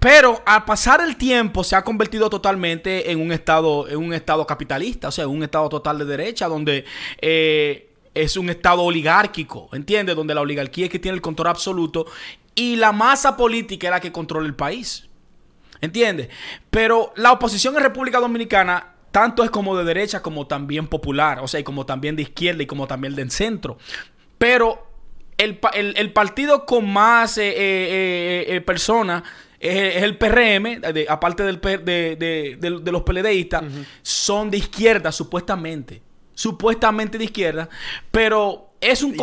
pero 0.00 0.42
al 0.44 0.64
pasar 0.64 1.00
el 1.00 1.16
tiempo 1.16 1.62
se 1.62 1.76
ha 1.76 1.82
convertido 1.82 2.28
totalmente 2.28 3.10
en 3.10 3.20
un 3.20 3.30
estado, 3.30 3.88
en 3.88 3.96
un 3.96 4.12
estado 4.12 4.46
capitalista, 4.46 5.08
o 5.08 5.12
sea, 5.12 5.28
un 5.28 5.42
estado 5.42 5.68
total 5.68 5.98
de 5.98 6.04
derecha, 6.04 6.48
donde 6.48 6.84
eh, 7.20 7.93
es 8.14 8.36
un 8.36 8.48
estado 8.50 8.82
oligárquico, 8.82 9.68
¿entiendes? 9.72 10.16
Donde 10.16 10.34
la 10.34 10.40
oligarquía 10.40 10.86
es 10.86 10.90
que 10.90 10.98
tiene 10.98 11.16
el 11.16 11.22
control 11.22 11.48
absoluto 11.48 12.06
y 12.54 12.76
la 12.76 12.92
masa 12.92 13.36
política 13.36 13.88
es 13.88 13.90
la 13.90 14.00
que 14.00 14.12
controla 14.12 14.46
el 14.46 14.54
país. 14.54 15.08
¿Entiendes? 15.80 16.28
Pero 16.70 17.12
la 17.16 17.32
oposición 17.32 17.76
en 17.76 17.82
República 17.82 18.18
Dominicana 18.20 18.94
tanto 19.10 19.44
es 19.44 19.50
como 19.50 19.76
de 19.76 19.84
derecha 19.84 20.22
como 20.22 20.46
también 20.46 20.86
popular, 20.86 21.40
o 21.40 21.48
sea, 21.48 21.60
y 21.60 21.62
como 21.62 21.84
también 21.86 22.16
de 22.16 22.22
izquierda 22.22 22.62
y 22.62 22.66
como 22.66 22.86
también 22.86 23.14
del 23.14 23.30
centro. 23.30 23.76
Pero 24.38 24.86
el, 25.36 26.12
partido 26.12 26.64
con 26.64 26.90
más 26.90 27.38
eh, 27.38 27.48
eh, 27.48 28.44
eh, 28.48 28.60
personas 28.60 29.22
es, 29.60 30.02
el 30.02 30.16
PRM, 30.16 30.82
aparte 31.08 31.42
del, 31.42 31.60
de, 31.60 32.90
los 32.92 33.02
PLDistas, 33.02 33.64
son 34.02 34.50
de 34.50 34.58
izquierda, 34.58 35.12
supuestamente. 35.12 36.02
Supuestamente 36.34 37.16
de 37.18 37.24
izquierda, 37.24 37.68
pero 38.10 38.74
es 38.80 39.02
un, 39.02 39.14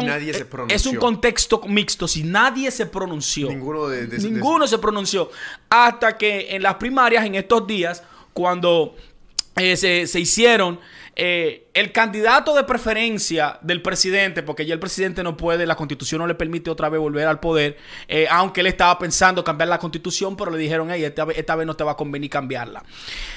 es 0.69 0.85
un 0.85 0.95
contexto 0.95 1.61
mixto. 1.67 2.07
Si 2.07 2.23
nadie 2.23 2.71
se 2.71 2.87
pronunció. 2.87 3.47
Ninguno, 3.47 3.87
de, 3.87 4.07
ninguno 4.19 4.65
se 4.65 4.79
pronunció. 4.79 5.29
Hasta 5.69 6.17
que 6.17 6.55
en 6.55 6.63
las 6.63 6.75
primarias, 6.75 7.25
en 7.25 7.35
estos 7.35 7.67
días, 7.67 8.03
cuando 8.33 8.95
eh, 9.57 9.77
se, 9.77 10.19
hicieron, 10.19 10.79
eh, 11.15 11.67
el 11.75 11.91
candidato 11.91 12.55
de 12.55 12.63
preferencia 12.63 13.59
del 13.61 13.83
presidente, 13.83 14.41
porque 14.41 14.65
ya 14.65 14.73
el 14.73 14.79
presidente 14.79 15.21
no 15.21 15.37
puede, 15.37 15.65
la 15.67 15.75
constitución 15.75 16.19
no 16.19 16.27
le 16.27 16.35
permite 16.35 16.71
otra 16.71 16.89
vez 16.89 16.99
volver 16.99 17.27
al 17.27 17.39
poder, 17.39 17.77
eh, 18.07 18.27
aunque 18.31 18.61
él 18.61 18.67
estaba 18.67 18.97
pensando 18.97 19.43
cambiar 19.43 19.67
la 19.67 19.77
constitución, 19.77 20.35
pero 20.35 20.49
le 20.49 20.57
dijeron, 20.57 20.89
hey, 20.89 21.03
esta, 21.03 21.27
esta 21.35 21.55
vez 21.55 21.67
no 21.67 21.75
te 21.75 21.83
va 21.83 21.91
a 21.91 21.97
convenir 21.97 22.31
cambiarla. 22.31 22.83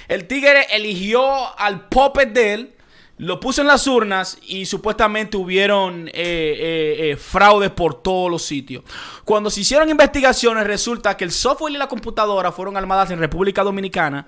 El 0.09 0.27
tigre 0.27 0.69
eligió 0.71 1.59
al 1.59 1.89
puppet 1.89 2.33
de 2.33 2.55
él 2.55 2.75
lo 3.17 3.39
puso 3.39 3.61
en 3.61 3.69
las 3.69 3.87
urnas 3.87 4.39
y 4.43 4.67
supuestamente 4.67 5.37
hubieron 5.37 6.09
eh, 6.09 6.13
eh, 6.15 7.17
eh, 7.17 7.71
por 7.71 8.03
todos 8.03 8.31
los 8.31 8.43
sitios. 8.43 8.83
Cuando 9.25 9.51
se 9.51 9.61
hicieron 9.61 9.89
investigaciones, 9.89 10.67
resulta 10.67 11.17
que 11.17 11.25
el 11.25 11.31
software 11.31 11.75
y 11.75 11.77
la 11.77 11.87
computadora 11.87 12.51
fueron 12.51 12.77
armadas 12.77 13.11
en 13.11 13.21
República 13.21 13.63
Dominicana 13.63 14.27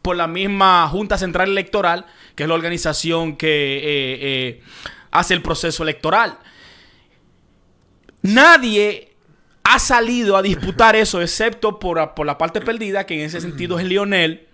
por 0.00 0.16
la 0.16 0.26
misma 0.26 0.88
Junta 0.88 1.18
Central 1.18 1.50
Electoral, 1.50 2.06
que 2.34 2.44
es 2.44 2.48
la 2.48 2.54
organización 2.54 3.36
que 3.36 4.62
hace 5.10 5.34
el 5.34 5.42
proceso 5.42 5.82
electoral. 5.82 6.38
Nadie 8.22 9.14
ha 9.64 9.78
salido 9.78 10.36
a 10.36 10.42
disputar 10.42 10.96
eso, 10.96 11.20
excepto 11.20 11.78
por, 11.78 12.14
por 12.14 12.24
la 12.24 12.38
parte 12.38 12.60
perdida, 12.60 13.04
que 13.04 13.14
en 13.14 13.26
ese 13.26 13.40
sentido 13.40 13.78
es 13.78 13.84
Lionel 13.84 14.46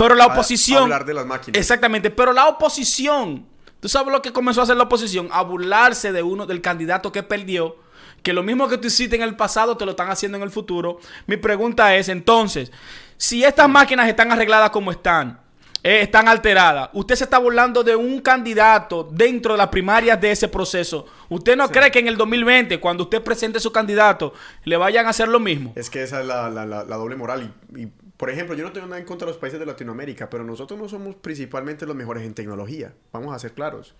pero 0.00 0.14
la 0.14 0.26
oposición. 0.26 0.84
hablar 0.84 1.04
de 1.04 1.14
las 1.14 1.26
máquinas. 1.26 1.58
Exactamente. 1.58 2.10
Pero 2.10 2.32
la 2.32 2.48
oposición. 2.48 3.46
¿Tú 3.80 3.88
sabes 3.88 4.12
lo 4.12 4.20
que 4.20 4.32
comenzó 4.32 4.60
a 4.60 4.64
hacer 4.64 4.76
la 4.76 4.84
oposición? 4.84 5.28
A 5.32 5.42
burlarse 5.42 6.12
de 6.12 6.22
uno, 6.22 6.46
del 6.46 6.60
candidato 6.60 7.12
que 7.12 7.22
perdió. 7.22 7.76
Que 8.22 8.32
lo 8.32 8.42
mismo 8.42 8.68
que 8.68 8.76
tú 8.76 8.88
hiciste 8.88 9.16
en 9.16 9.22
el 9.22 9.36
pasado 9.36 9.76
te 9.76 9.84
lo 9.84 9.92
están 9.92 10.10
haciendo 10.10 10.36
en 10.36 10.42
el 10.42 10.50
futuro. 10.50 10.98
Mi 11.26 11.38
pregunta 11.38 11.96
es, 11.96 12.08
entonces, 12.10 12.70
si 13.16 13.44
estas 13.44 13.68
máquinas 13.68 14.08
están 14.08 14.30
arregladas 14.30 14.70
como 14.70 14.90
están, 14.90 15.40
eh, 15.82 16.02
están 16.02 16.28
alteradas, 16.28 16.90
usted 16.92 17.14
se 17.14 17.24
está 17.24 17.38
burlando 17.38 17.82
de 17.82 17.96
un 17.96 18.20
candidato 18.20 19.08
dentro 19.10 19.54
de 19.54 19.58
las 19.58 19.68
primarias 19.68 20.20
de 20.20 20.30
ese 20.30 20.48
proceso. 20.48 21.06
¿Usted 21.30 21.56
no 21.56 21.70
cree 21.70 21.90
que 21.90 22.00
en 22.00 22.08
el 22.08 22.18
2020, 22.18 22.78
cuando 22.78 23.04
usted 23.04 23.22
presente 23.22 23.58
su 23.58 23.72
candidato, 23.72 24.34
le 24.64 24.76
vayan 24.76 25.06
a 25.06 25.10
hacer 25.10 25.28
lo 25.28 25.40
mismo? 25.40 25.72
Es 25.76 25.88
que 25.88 26.02
esa 26.02 26.20
es 26.20 26.26
la, 26.26 26.84
doble 26.84 27.16
moral. 27.16 27.54
y 27.74 27.88
por 28.20 28.28
ejemplo, 28.28 28.54
yo 28.54 28.64
no 28.64 28.72
tengo 28.72 28.86
nada 28.86 29.00
en 29.00 29.06
contra 29.06 29.24
de 29.24 29.32
los 29.32 29.40
países 29.40 29.58
de 29.58 29.64
Latinoamérica, 29.64 30.28
pero 30.28 30.44
nosotros 30.44 30.78
no 30.78 30.90
somos 30.90 31.16
principalmente 31.16 31.86
los 31.86 31.96
mejores 31.96 32.22
en 32.22 32.34
tecnología. 32.34 32.92
Vamos 33.14 33.34
a 33.34 33.38
ser 33.38 33.52
claros. 33.54 33.94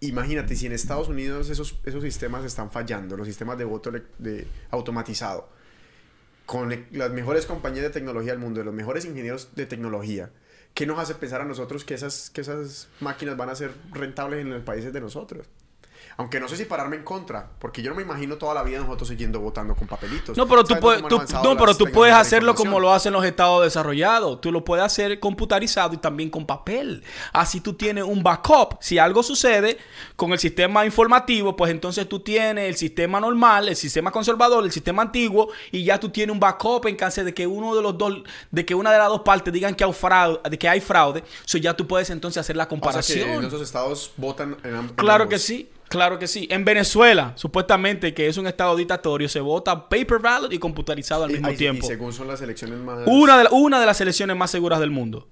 Imagínate, 0.00 0.54
si 0.54 0.66
en 0.66 0.72
Estados 0.72 1.08
Unidos 1.08 1.48
esos, 1.48 1.80
esos 1.86 2.02
sistemas 2.02 2.44
están 2.44 2.70
fallando, 2.70 3.16
los 3.16 3.26
sistemas 3.26 3.56
de 3.56 3.64
voto 3.64 3.90
de, 4.18 4.46
automatizado, 4.70 5.48
con 6.44 6.68
las 6.92 7.10
mejores 7.10 7.46
compañías 7.46 7.84
de 7.84 7.90
tecnología 7.90 8.32
del 8.32 8.40
mundo, 8.40 8.62
los 8.62 8.74
mejores 8.74 9.06
ingenieros 9.06 9.54
de 9.54 9.64
tecnología, 9.64 10.30
¿qué 10.74 10.84
nos 10.84 10.98
hace 10.98 11.14
pensar 11.14 11.40
a 11.40 11.46
nosotros 11.46 11.86
que 11.86 11.94
esas, 11.94 12.28
que 12.28 12.42
esas 12.42 12.90
máquinas 13.00 13.38
van 13.38 13.48
a 13.48 13.54
ser 13.54 13.72
rentables 13.90 14.40
en 14.42 14.50
los 14.50 14.62
países 14.64 14.92
de 14.92 15.00
nosotros? 15.00 15.48
Aunque 16.18 16.40
no 16.40 16.48
sé 16.48 16.56
si 16.56 16.64
pararme 16.64 16.96
en 16.96 17.04
contra, 17.04 17.48
porque 17.60 17.80
yo 17.80 17.90
no 17.90 17.96
me 17.96 18.02
imagino 18.02 18.38
toda 18.38 18.52
la 18.52 18.64
vida 18.64 18.80
nosotros 18.80 19.08
siguiendo 19.08 19.38
votando 19.38 19.76
con 19.76 19.86
papelitos. 19.86 20.36
No, 20.36 20.48
pero 20.48 20.64
tú, 20.64 20.74
puedes, 20.80 21.00
no, 21.00 21.56
pero 21.56 21.76
tú 21.76 21.84
puedes 21.92 22.12
hacerlo 22.12 22.56
como 22.56 22.80
lo 22.80 22.92
hacen 22.92 23.12
los 23.12 23.24
estados 23.24 23.62
desarrollados. 23.62 24.40
Tú 24.40 24.50
lo 24.50 24.64
puedes 24.64 24.84
hacer 24.84 25.20
computarizado 25.20 25.94
y 25.94 25.98
también 25.98 26.28
con 26.28 26.44
papel. 26.44 27.04
Así 27.32 27.60
tú 27.60 27.74
tienes 27.74 28.02
un 28.02 28.24
backup. 28.24 28.78
Si 28.80 28.98
algo 28.98 29.22
sucede 29.22 29.78
con 30.16 30.32
el 30.32 30.40
sistema 30.40 30.84
informativo, 30.84 31.54
pues 31.54 31.70
entonces 31.70 32.08
tú 32.08 32.18
tienes 32.18 32.68
el 32.68 32.74
sistema 32.74 33.20
normal, 33.20 33.68
el 33.68 33.76
sistema 33.76 34.10
conservador, 34.10 34.64
el 34.64 34.72
sistema 34.72 35.02
antiguo, 35.02 35.52
y 35.70 35.84
ya 35.84 36.00
tú 36.00 36.08
tienes 36.08 36.34
un 36.34 36.40
backup 36.40 36.86
en 36.86 36.96
caso 36.96 37.22
de 37.22 37.32
que 37.32 37.46
uno 37.46 37.76
de 37.76 37.82
los 37.82 37.96
dos, 37.96 38.24
de 38.50 38.66
que 38.66 38.74
una 38.74 38.90
de 38.90 38.98
las 38.98 39.06
dos 39.06 39.20
partes 39.20 39.52
digan 39.52 39.72
que 39.72 39.84
hay 39.84 39.92
fraude, 39.92 40.40
de 40.50 40.58
que 40.58 40.68
hay 40.68 40.80
fraude. 40.80 41.22
So 41.44 41.58
ya 41.58 41.76
tú 41.76 41.86
puedes 41.86 42.10
entonces 42.10 42.40
hacer 42.40 42.56
la 42.56 42.66
comparación. 42.66 43.30
en 43.30 43.44
esos 43.44 43.62
estados 43.62 44.10
votan 44.16 44.56
en, 44.64 44.88
Claro 44.96 45.28
que 45.28 45.38
sí. 45.38 45.70
Claro 45.88 46.18
que 46.18 46.26
sí. 46.26 46.46
En 46.50 46.64
Venezuela, 46.64 47.32
supuestamente, 47.34 48.14
que 48.14 48.28
es 48.28 48.36
un 48.36 48.46
estado 48.46 48.76
dictatorio, 48.76 49.28
se 49.28 49.40
vota 49.40 49.88
paper 49.88 50.18
ballot 50.18 50.52
y 50.52 50.58
computarizado 50.58 51.24
al 51.24 51.30
mismo 51.30 51.52
tiempo. 51.54 51.86
Y 51.86 51.88
según 51.88 52.12
son 52.12 52.28
las 52.28 52.40
elecciones 52.42 52.78
más... 52.78 53.00
Una 53.06 53.38
de, 53.38 53.48
una 53.50 53.80
de 53.80 53.86
las 53.86 54.00
elecciones 54.00 54.36
más 54.36 54.50
seguras 54.50 54.80
del 54.80 54.90
mundo. 54.90 55.28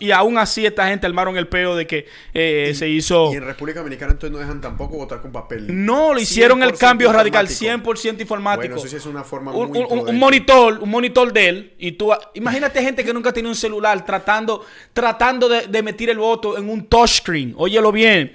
Y, 0.00 0.10
aún 0.10 0.38
así 0.38 0.64
esta 0.64 0.88
gente 0.88 1.06
armaron 1.06 1.36
el 1.36 1.48
peo 1.48 1.76
de 1.76 1.86
que 1.86 2.06
eh, 2.34 2.72
se 2.74 2.88
hizo... 2.88 3.32
Y 3.32 3.36
en 3.36 3.44
República 3.44 3.80
Dominicana 3.80 4.12
entonces 4.12 4.32
no 4.32 4.38
dejan 4.38 4.60
tampoco 4.60 4.96
votar 4.96 5.20
con 5.20 5.32
papel. 5.32 5.66
No, 5.68 6.14
lo 6.14 6.20
hicieron 6.20 6.62
el 6.62 6.72
cambio 6.74 7.12
radical, 7.12 7.48
100% 7.48 8.20
informático. 8.20 8.74
Bueno, 8.74 8.76
eso 8.76 8.88
sí 8.88 8.96
es 8.96 9.06
una 9.06 9.24
forma 9.24 9.52
un, 9.52 9.70
muy 9.70 9.86
un, 9.88 10.18
monitor, 10.18 10.78
un 10.80 10.90
monitor 10.90 11.32
de 11.32 11.48
él. 11.48 11.72
Y 11.78 11.92
tú, 11.92 12.12
imagínate 12.34 12.82
gente 12.82 13.04
que 13.04 13.12
nunca 13.12 13.32
tiene 13.32 13.48
un 13.48 13.54
celular 13.54 14.04
tratando, 14.04 14.64
tratando 14.92 15.48
de, 15.48 15.66
de 15.66 15.82
meter 15.82 16.10
el 16.10 16.18
voto 16.18 16.56
en 16.56 16.68
un 16.68 16.86
touchscreen. 16.86 17.54
Óyelo 17.56 17.92
bien. 17.92 18.34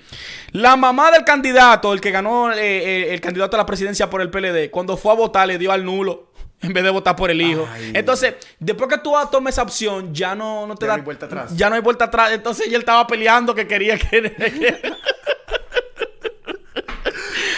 La 0.54 0.76
mamá 0.76 1.10
del 1.12 1.24
candidato, 1.24 1.94
el 1.94 2.00
que 2.00 2.12
ganó 2.12 2.52
eh, 2.52 2.58
eh, 2.60 3.14
el 3.14 3.20
candidato 3.20 3.56
a 3.56 3.60
la 3.60 3.66
presidencia 3.66 4.08
por 4.10 4.22
el 4.22 4.30
PLD, 4.30 4.70
cuando 4.70 4.96
fue 4.98 5.12
a 5.12 5.16
votar 5.16 5.48
le 5.48 5.58
dio 5.58 5.72
al 5.72 5.84
nulo 5.84 6.33
en 6.64 6.74
vez 6.74 6.84
de 6.84 6.90
votar 6.90 7.16
por 7.16 7.30
el 7.30 7.42
hijo. 7.42 7.68
Entonces, 7.94 8.36
después 8.60 8.90
que 8.90 8.98
tú 8.98 9.14
tomes 9.32 9.54
esa 9.54 9.64
opción, 9.64 10.14
ya 10.14 10.34
no, 10.34 10.66
no 10.66 10.76
te 10.76 10.86
ya 10.86 10.92
da. 10.92 10.98
No 10.98 11.02
hay 11.02 11.06
vuelta 11.06 11.26
atrás. 11.26 11.56
Ya 11.56 11.70
no 11.70 11.76
hay 11.76 11.82
vuelta 11.82 12.06
atrás. 12.06 12.32
Entonces, 12.32 12.68
él 12.68 12.76
estaba 12.76 13.06
peleando 13.06 13.54
que 13.54 13.68
quería 13.68 13.98
que. 13.98 14.82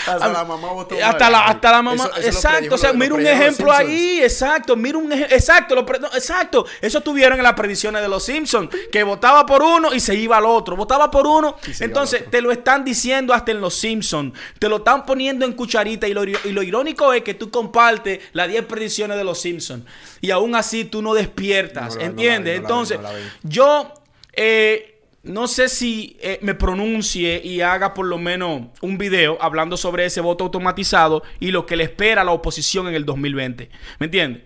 Hasta 0.08 0.28
la 0.28 0.43
mamá 0.45 0.72
votó 0.72 0.95
Hasta 1.03 1.30
la, 1.30 1.45
hasta 1.45 1.72
la 1.72 1.82
mamá. 1.82 2.03
Eso- 2.06 2.14
eso 2.16 2.22
lo 2.22 2.28
exacto. 2.28 2.76
o 2.76 2.78
sea, 2.78 2.93
mira 2.93 3.14
un 3.16 3.26
ejemplo 3.26 3.72
ahí. 3.72 4.20
Exacto. 4.22 4.76
Mira 4.76 4.97
un 4.97 5.12
Exacto. 5.12 5.76
lo 5.76 5.86
pre- 5.86 5.99
no, 5.99 6.08
exacto. 6.08 6.66
Eso 6.82 7.01
tuvieron 7.01 7.38
en 7.38 7.43
las 7.43 7.53
predicciones 7.53 8.01
de 8.01 8.08
los 8.08 8.24
Simpsons. 8.24 8.70
Que 8.91 9.03
votaba 9.03 9.45
por 9.45 9.62
uno 9.64 9.93
y 9.93 9.99
se 9.99 10.16
iba 10.16 10.38
al 10.38 10.45
otro. 10.45 10.76
Votaba 10.76 11.10
por 11.12 11.26
uno. 11.28 11.56
Entonces, 11.80 12.30
te 12.30 12.41
lo 12.41 12.51
están 12.51 12.84
diciendo 12.86 13.34
hasta 13.34 13.51
en 13.51 13.62
los 13.62 13.74
Simpsons. 13.76 14.34
Te 14.60 14.70
lo 14.70 14.78
están 14.78 15.06
poniendo 15.06 15.45
en 15.45 15.53
cucharita. 15.53 16.08
Y 16.08 16.14
lo, 16.14 16.24
y 16.24 16.36
lo 16.51 16.64
irónico 16.64 17.14
es 17.14 17.24
que 17.24 17.34
tú 17.34 17.49
compartes 17.49 18.20
las 18.34 18.47
10 18.47 18.66
predicciones 18.66 19.18
de 19.18 19.24
los 19.24 19.39
Simpsons. 19.41 19.84
Y 20.22 20.32
aún 20.32 20.56
así 20.56 20.86
tú 20.86 21.01
no 21.01 21.14
despiertas. 21.14 21.76
No, 21.76 21.89
no, 21.89 21.95
no 21.95 21.99
la 21.99 22.06
¿Entiendes? 22.06 22.53
vi, 22.60 22.62
no 22.62 22.70
la 22.70 23.12
vi, 23.14 23.22
Entonces, 23.24 23.39
yo. 23.43 23.93
eh, 24.34 24.94
no 25.26 25.47
sé 25.47 25.69
si 25.69 26.17
eh, 26.21 26.39
me 26.41 26.53
pronuncie 26.53 27.41
y 27.43 27.61
haga 27.61 27.93
por 27.93 28.05
lo 28.05 28.17
menos 28.17 28.67
un 28.82 28.97
video 28.97 29.38
hablando 29.41 29.76
sobre 29.76 30.05
ese 30.05 30.21
voto 30.21 30.43
automatizado 30.43 31.23
y 31.39 31.51
lo 31.51 31.65
que 31.65 31.76
le 31.76 31.84
espera 31.84 32.21
a 32.21 32.26
la 32.26 32.32
oposición 32.32 32.88
en 32.88 32.93
el 32.93 33.05
2020. 33.05 33.69
¿Me 33.99 34.05
entiendes? 34.05 34.43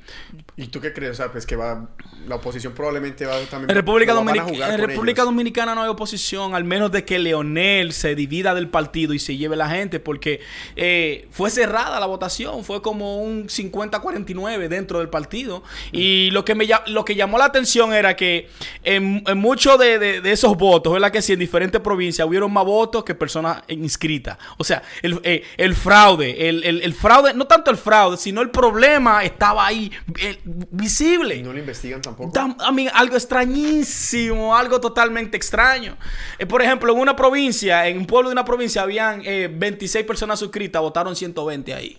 ¿Y 0.61 0.67
tú 0.67 0.81
qué 0.81 0.91
crees? 0.91 1.11
O 1.11 1.15
sea, 1.15 1.31
pues 1.31 1.45
que 1.45 1.55
va... 1.55 1.87
La 2.27 2.35
oposición 2.35 2.73
probablemente 2.73 3.25
va 3.25 3.39
también... 3.49 3.69
En 3.69 3.75
República, 3.77 4.13
Dominic- 4.13 4.51
en 4.73 4.77
República 4.77 5.21
ellos. 5.21 5.33
Dominicana 5.33 5.73
no 5.73 5.83
hay 5.83 5.89
oposición, 5.89 6.53
al 6.53 6.65
menos 6.65 6.91
de 6.91 7.05
que 7.05 7.17
Leonel 7.17 7.93
se 7.93 8.13
divida 8.13 8.53
del 8.53 8.67
partido 8.67 9.13
y 9.13 9.19
se 9.19 9.37
lleve 9.37 9.55
la 9.55 9.69
gente, 9.69 10.01
porque 10.01 10.41
eh, 10.75 11.27
fue 11.31 11.49
cerrada 11.49 11.97
la 11.99 12.05
votación, 12.07 12.65
fue 12.65 12.81
como 12.81 13.21
un 13.23 13.47
50-49 13.47 14.67
dentro 14.67 14.99
del 14.99 15.07
partido. 15.09 15.63
Y 15.93 16.29
lo 16.31 16.43
que, 16.43 16.55
me, 16.55 16.67
lo 16.87 17.05
que 17.05 17.15
llamó 17.15 17.37
la 17.37 17.45
atención 17.45 17.93
era 17.93 18.15
que 18.17 18.49
en, 18.83 19.23
en 19.25 19.37
muchos 19.37 19.79
de, 19.79 19.97
de- 19.97 20.21
de 20.21 20.31
esos 20.31 20.57
votos, 20.57 20.91
¿verdad? 20.91 21.11
Que 21.11 21.21
sí, 21.21 21.33
en 21.33 21.39
diferentes 21.39 21.79
provincias 21.81 22.27
hubieron 22.27 22.51
más 22.51 22.65
votos 22.65 23.03
que 23.05 23.15
personas 23.15 23.63
inscritas. 23.69 24.37
O 24.57 24.63
sea, 24.65 24.83
el, 25.01 25.19
eh, 25.23 25.43
el 25.57 25.73
fraude, 25.73 26.49
el, 26.49 26.63
el- 26.65 26.81
el 26.81 26.93
fraude, 26.93 27.33
no 27.33 27.45
tanto 27.47 27.71
el 27.71 27.77
fraude, 27.77 28.17
sino 28.17 28.41
el 28.41 28.49
problema 28.49 29.23
estaba 29.23 29.65
ahí 29.65 29.89
eh, 30.19 30.37
visible. 30.71 31.35
Y 31.35 31.43
no 31.43 31.53
lo 31.53 31.59
investigan 31.59 32.01
tampoco. 32.01 32.31
Tam- 32.31 32.55
a 32.59 32.71
mí, 32.71 32.87
algo 32.93 33.15
extrañísimo, 33.15 34.55
algo 34.55 34.79
totalmente 34.81 35.37
extraño. 35.37 35.97
Eh, 36.37 36.45
por 36.45 36.61
ejemplo, 36.61 36.91
en 36.93 36.99
una 36.99 37.15
provincia, 37.15 37.87
en 37.87 37.97
un 37.97 38.05
pueblo 38.05 38.29
de 38.29 38.33
una 38.33 38.45
provincia, 38.45 38.81
habían 38.81 39.21
eh, 39.25 39.49
26 39.51 40.05
personas 40.05 40.39
suscritas, 40.39 40.81
votaron 40.81 41.15
120 41.15 41.73
ahí. 41.73 41.97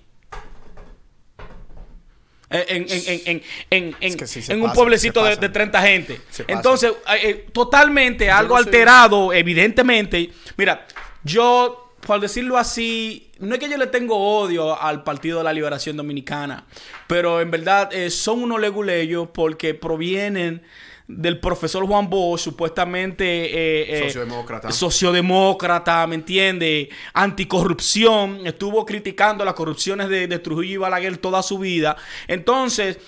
Eh, 2.53 2.65
En, 2.69 2.83
en- 2.83 3.03
en- 3.07 3.21
en- 3.27 3.43
en- 3.71 3.97
en- 4.01 4.17
que 4.19 4.27
sí 4.27 4.41
un 4.53 4.73
pueblecito 4.73 5.23
de, 5.25 5.37
de 5.37 5.49
30 5.49 5.81
gente. 5.83 6.21
Entonces, 6.49 6.91
eh, 7.09 7.19
eh, 7.23 7.47
totalmente 7.53 8.29
algo 8.29 8.57
no 8.57 8.63
sé. 8.65 8.69
alterado, 8.69 9.33
evidentemente. 9.33 10.33
Mira, 10.57 10.85
yo, 11.23 11.90
por 12.07 12.21
decirlo 12.21 12.57
así, 12.59 13.31
no 13.39 13.55
es 13.55 13.61
que 13.61 13.69
yo 13.69 13.77
le 13.77 13.87
tengo 13.87 14.17
odio 14.17 14.81
al 14.81 15.03
Partido 15.03 15.39
de 15.39 15.45
la 15.45 15.53
Liberación 15.53 15.97
Dominicana, 15.97 16.65
pero 17.07 17.41
en 17.41 17.51
verdad 17.51 17.93
eh, 17.93 18.11
son 18.11 18.43
unos 18.43 18.61
leguleyos 18.61 19.29
porque 19.33 19.75
provienen 19.75 20.63
del 21.07 21.41
profesor 21.41 21.85
Juan 21.87 22.09
Bosch, 22.09 22.41
supuestamente 22.41 23.25
eh, 23.25 23.99
eh, 23.99 24.03
Sociodemócrata. 24.05 24.71
sociodemócrata, 24.71 26.07
¿me 26.07 26.15
entiende? 26.15 26.89
Anticorrupción, 27.13 28.47
estuvo 28.47 28.87
criticando 28.87 29.45
las 29.45 29.55
corrupciones 29.55 30.09
de, 30.09 30.29
de 30.29 30.39
Trujillo 30.39 30.75
y 30.75 30.77
Balaguer 30.77 31.19
toda 31.19 31.43
su 31.43 31.59
vida. 31.59 31.97
Entonces, 32.29 32.99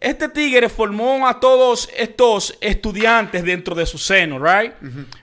este 0.00 0.28
tigre 0.28 0.68
formó 0.68 1.26
a 1.26 1.40
todos 1.40 1.88
estos 1.96 2.56
estudiantes 2.60 3.42
dentro 3.44 3.74
de 3.74 3.84
su 3.86 3.98
seno, 3.98 4.38
¿right? 4.38 4.72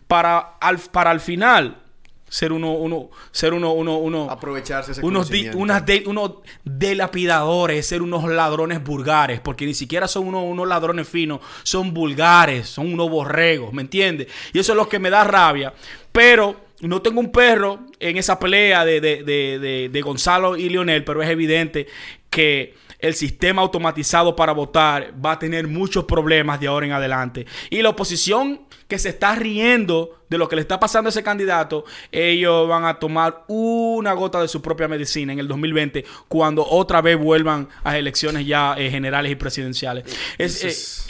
para, 0.07 0.57
al, 0.59 0.77
para 0.79 1.11
al 1.11 1.21
final 1.21 1.84
ser 2.27 2.51
uno, 2.51 2.71
uno, 2.73 3.09
ser 3.31 3.53
uno, 3.53 3.71
uno, 3.73 3.97
uno, 3.97 4.29
Aprovecharse 4.29 4.91
ese 4.93 5.05
unos, 5.05 5.29
di- 5.29 5.47
conocimiento. 5.49 5.57
unas 5.59 5.85
de- 5.85 6.03
unos 6.07 6.31
delapidadores, 6.63 7.85
ser 7.85 8.01
unos 8.01 8.23
ladrones 8.29 8.83
vulgares, 8.83 9.39
porque 9.41 9.65
ni 9.65 9.73
siquiera 9.73 10.07
son 10.07 10.27
unos, 10.27 10.43
unos 10.45 10.67
ladrones 10.67 11.07
finos, 11.07 11.39
son 11.63 11.93
vulgares, 11.93 12.67
son 12.69 12.93
unos 12.93 13.09
borregos, 13.09 13.73
¿me 13.73 13.81
entiendes? 13.81 14.27
Y 14.53 14.59
eso 14.59 14.71
es 14.73 14.77
lo 14.77 14.87
que 14.89 14.99
me 14.99 15.09
da 15.09 15.23
rabia. 15.23 15.73
Pero 16.11 16.55
no 16.81 17.01
tengo 17.01 17.19
un 17.19 17.31
perro 17.31 17.79
en 17.99 18.17
esa 18.17 18.39
pelea 18.39 18.85
de, 18.85 19.01
de- 19.01 19.23
de- 19.23 19.89
de- 19.91 20.01
Gonzalo 20.01 20.55
y 20.57 20.69
Leonel, 20.69 21.03
pero 21.03 21.21
es 21.21 21.29
evidente 21.29 21.87
que 22.29 22.73
el 22.99 23.13
sistema 23.13 23.61
automatizado 23.61 24.35
para 24.35 24.51
votar 24.53 25.13
va 25.23 25.33
a 25.33 25.39
tener 25.39 25.67
muchos 25.67 26.05
problemas 26.05 26.59
de 26.59 26.67
ahora 26.67 26.85
en 26.85 26.91
adelante. 26.93 27.45
Y 27.69 27.81
la 27.81 27.89
oposición 27.89 28.61
que 28.87 28.99
se 28.99 29.09
está 29.09 29.35
riendo 29.35 30.21
de 30.29 30.37
lo 30.37 30.47
que 30.47 30.55
le 30.55 30.61
está 30.61 30.79
pasando 30.79 31.07
a 31.07 31.11
ese 31.11 31.23
candidato, 31.23 31.85
ellos 32.11 32.67
van 32.67 32.85
a 32.85 32.99
tomar 32.99 33.43
una 33.47 34.13
gota 34.13 34.41
de 34.41 34.47
su 34.47 34.61
propia 34.61 34.87
medicina 34.87 35.33
en 35.33 35.39
el 35.39 35.47
2020 35.47 36.05
cuando 36.27 36.65
otra 36.65 37.01
vez 37.01 37.17
vuelvan 37.17 37.69
a 37.83 37.97
elecciones 37.97 38.45
ya 38.45 38.75
eh, 38.77 38.89
generales 38.89 39.31
y 39.31 39.35
presidenciales. 39.35 40.05
Es, 40.37 40.63
eh, 40.63 40.67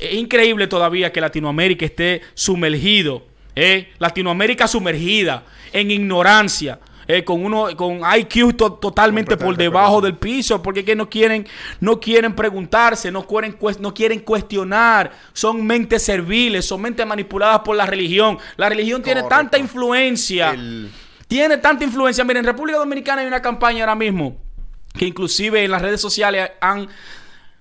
es 0.07 0.13
increíble 0.13 0.67
todavía 0.67 1.11
que 1.11 1.21
Latinoamérica 1.21 1.85
esté 1.85 2.21
sumergido, 2.33 3.23
eh, 3.55 3.89
Latinoamérica 3.99 4.67
sumergida 4.67 5.45
en 5.73 5.91
ignorancia. 5.91 6.79
Eh, 7.07 7.23
con 7.23 7.43
uno 7.45 7.67
con 7.75 8.01
IQ 8.17 8.55
to- 8.57 8.73
totalmente 8.73 9.37
por 9.37 9.55
debajo 9.57 10.01
del 10.01 10.15
piso 10.17 10.61
porque 10.61 10.83
que 10.83 10.95
no 10.95 11.09
quieren 11.09 11.47
no 11.79 11.99
quieren 11.99 12.35
preguntarse 12.35 13.11
no 13.11 13.25
quieren 13.27 13.57
no 13.79 13.93
quieren 13.93 14.19
cuestionar. 14.19 15.11
Son 15.33 15.65
mentes 15.65 16.03
serviles 16.03 16.65
son 16.65 16.81
mentes 16.81 17.05
manipuladas 17.05 17.59
por 17.59 17.75
la 17.75 17.85
religión. 17.85 18.37
La 18.57 18.69
religión 18.69 19.01
tiene 19.01 19.21
tanta 19.29 19.57
influencia. 19.57 20.51
El- 20.51 20.89
tiene 21.27 21.57
tanta 21.57 21.83
influencia. 21.83 22.23
Miren 22.23 22.41
en 22.41 22.45
República 22.45 22.77
Dominicana 22.77 23.21
hay 23.21 23.27
una 23.27 23.41
campaña 23.41 23.81
ahora 23.81 23.95
mismo 23.95 24.37
que 24.97 25.05
inclusive 25.05 25.63
en 25.63 25.71
las 25.71 25.81
redes 25.81 25.99
sociales 25.99 26.51
han 26.61 26.87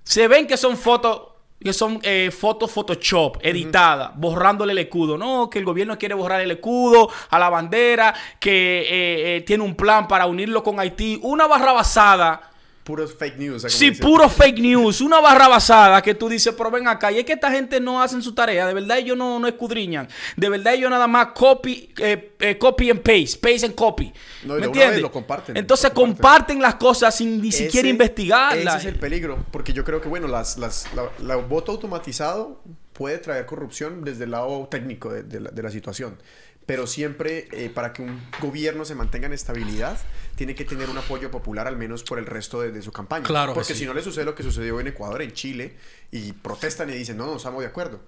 se 0.03 0.29
ven 0.29 0.47
que 0.47 0.57
son 0.57 0.77
fotos 0.77 1.34
que 1.65 1.73
son 1.73 1.99
eh, 2.03 2.31
fotos 2.31 2.71
Photoshop 2.71 3.39
editadas, 3.41 4.11
borrándole 4.17 4.73
el 4.73 4.79
escudo. 4.79 5.17
No, 5.17 5.49
que 5.49 5.59
el 5.59 5.65
gobierno 5.65 5.99
quiere 5.99 6.15
borrar 6.15 6.43
el 6.43 6.51
escudo 6.51 7.11
a 7.31 7.39
la 7.39 7.49
bandera, 7.49 8.15
que 8.39 8.83
eh, 8.83 9.37
eh, 9.37 9.41
tiene 9.47 9.65
un 9.65 9.75
plan 9.75 10.07
para 10.07 10.27
unirlo 10.27 10.63
con 10.63 10.79
Haití. 10.79 11.19
Una 11.23 11.47
barra 11.47 11.73
basada. 11.73 12.51
Puros 12.85 13.15
fake 13.15 13.39
news. 13.39 13.63
Sí, 13.69 13.93
puro 13.93 14.29
fake 14.29 14.59
news, 14.61 15.01
una 15.01 15.19
barra 15.19 15.49
basada 15.49 16.03
que 16.03 16.15
tú 16.15 16.29
dices, 16.29 16.55
pero 16.57 16.71
ven 16.71 16.87
acá, 16.87 17.11
y 17.11 17.19
es 17.19 17.25
que 17.25 17.33
esta 17.33 17.51
gente 17.51 17.81
no 17.81 18.03
hacen 18.03 18.21
su 18.21 18.35
tarea, 18.35 18.67
de 18.67 18.75
verdad 18.75 18.99
ellos 18.99 19.17
no, 19.17 19.39
no 19.39 19.49
escudriñan, 19.49 20.07
de 20.37 20.49
verdad 20.51 20.75
ellos 20.75 20.91
nada 20.91 21.07
más 21.07 21.29
copy, 21.29 21.95
eh, 21.99 22.35
eh, 22.39 22.59
copy 22.59 22.91
and 22.91 23.01
paste, 23.01 23.39
paste 23.41 23.65
and 23.65 23.75
copy. 23.75 24.13
No, 24.45 24.57
¿Me 24.57 24.67
entiendes? 24.67 25.01
lo 25.01 25.11
comparten, 25.11 25.57
Entonces 25.57 25.89
lo 25.91 25.95
comparten. 25.95 26.17
comparten 26.23 26.63
las 26.63 26.75
cosas 26.75 27.15
sin 27.17 27.41
ni 27.41 27.53
siquiera 27.53 27.89
investigarlas. 27.89 28.77
Ese 28.77 28.89
es 28.89 28.95
el 28.95 29.01
peligro, 29.01 29.39
porque 29.51 29.73
yo 29.73 29.83
creo 29.83 30.03
que, 30.03 30.09
bueno, 30.09 30.29
las, 30.29 30.59
las, 30.59 30.87
la, 30.95 31.09
la 31.23 31.37
voto 31.37 31.73
automatizado 31.73 32.61
puede 32.93 33.17
traer 33.17 33.47
corrupción 33.47 34.05
desde 34.05 34.25
el 34.25 34.33
lado 34.33 34.69
técnico 34.71 35.11
de, 35.11 35.23
de 35.23 35.41
la, 35.41 35.51
de 35.51 35.63
la 35.63 35.71
situación, 35.71 36.19
pero 36.67 36.87
siempre 36.87 37.49
eh, 37.53 37.69
para 37.71 37.93
que 37.93 38.03
un 38.03 38.23
gobierno 38.41 38.85
se 38.85 38.95
mantenga 38.95 39.27
en 39.27 39.33
estabilidad, 39.33 39.99
tiene 40.37 40.55
que 40.55 40.65
tener 40.65 40.89
un 40.91 40.99
apoyo 40.99 41.31
popular 41.31 41.67
al 41.69 41.77
menos 41.77 42.03
por 42.03 42.19
el 42.19 42.27
resto 42.27 42.61
de, 42.61 42.73
de 42.73 42.81
su 42.83 42.91
campaña. 42.93 43.25
Claro 43.25 43.53
que 43.53 43.57
Porque 43.57 43.75
sí. 43.75 43.81
si 43.81 43.87
no 43.87 43.95
le 43.95 44.03
sucede 44.03 44.25
lo 44.25 44.35
que 44.35 44.43
sucedió 44.43 44.81
en 44.81 44.87
Ecuador, 44.89 45.21
en 45.23 45.33
Chile, 45.33 45.77
y 46.11 46.33
protestan 46.33 46.89
y 46.91 46.95
dicen, 46.95 47.17
no, 47.17 47.27
no 47.27 47.37
estamos 47.37 47.61
de 47.61 47.67
acuerdo. 47.69 48.01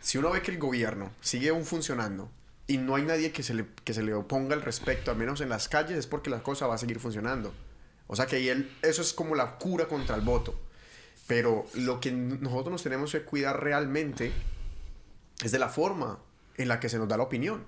Si 0.00 0.18
uno 0.18 0.30
ve 0.30 0.42
que 0.42 0.50
el 0.50 0.58
gobierno 0.58 1.10
sigue 1.20 1.48
aún 1.50 1.64
funcionando 1.64 2.30
y 2.66 2.78
no 2.78 2.94
hay 2.96 3.02
nadie 3.04 3.32
que 3.32 3.42
se 3.42 3.54
le, 3.54 3.66
que 3.84 3.94
se 3.94 4.02
le 4.02 4.14
oponga 4.14 4.54
al 4.54 4.62
respecto, 4.62 5.10
al 5.10 5.16
menos 5.16 5.40
en 5.40 5.48
las 5.48 5.68
calles, 5.68 5.96
es 5.98 6.06
porque 6.06 6.30
la 6.30 6.42
cosa 6.42 6.66
va 6.66 6.74
a 6.74 6.78
seguir 6.78 7.00
funcionando. 7.00 7.52
O 8.08 8.16
sea 8.16 8.26
que 8.26 8.36
ahí 8.36 8.48
el- 8.48 8.70
eso 8.82 9.00
es 9.02 9.12
como 9.12 9.34
la 9.34 9.58
cura 9.58 9.86
contra 9.86 10.14
el 10.16 10.22
voto. 10.22 10.58
Pero 11.26 11.64
lo 11.74 12.00
que 12.00 12.10
nosotros 12.12 12.70
nos 12.72 12.82
tenemos 12.82 13.12
que 13.12 13.22
cuidar 13.22 13.62
realmente 13.62 14.32
es 15.42 15.50
de 15.52 15.58
la 15.58 15.68
forma 15.68 16.18
en 16.56 16.68
la 16.68 16.78
que 16.80 16.88
se 16.88 16.98
nos 16.98 17.08
da 17.08 17.16
la 17.16 17.22
opinión. 17.22 17.64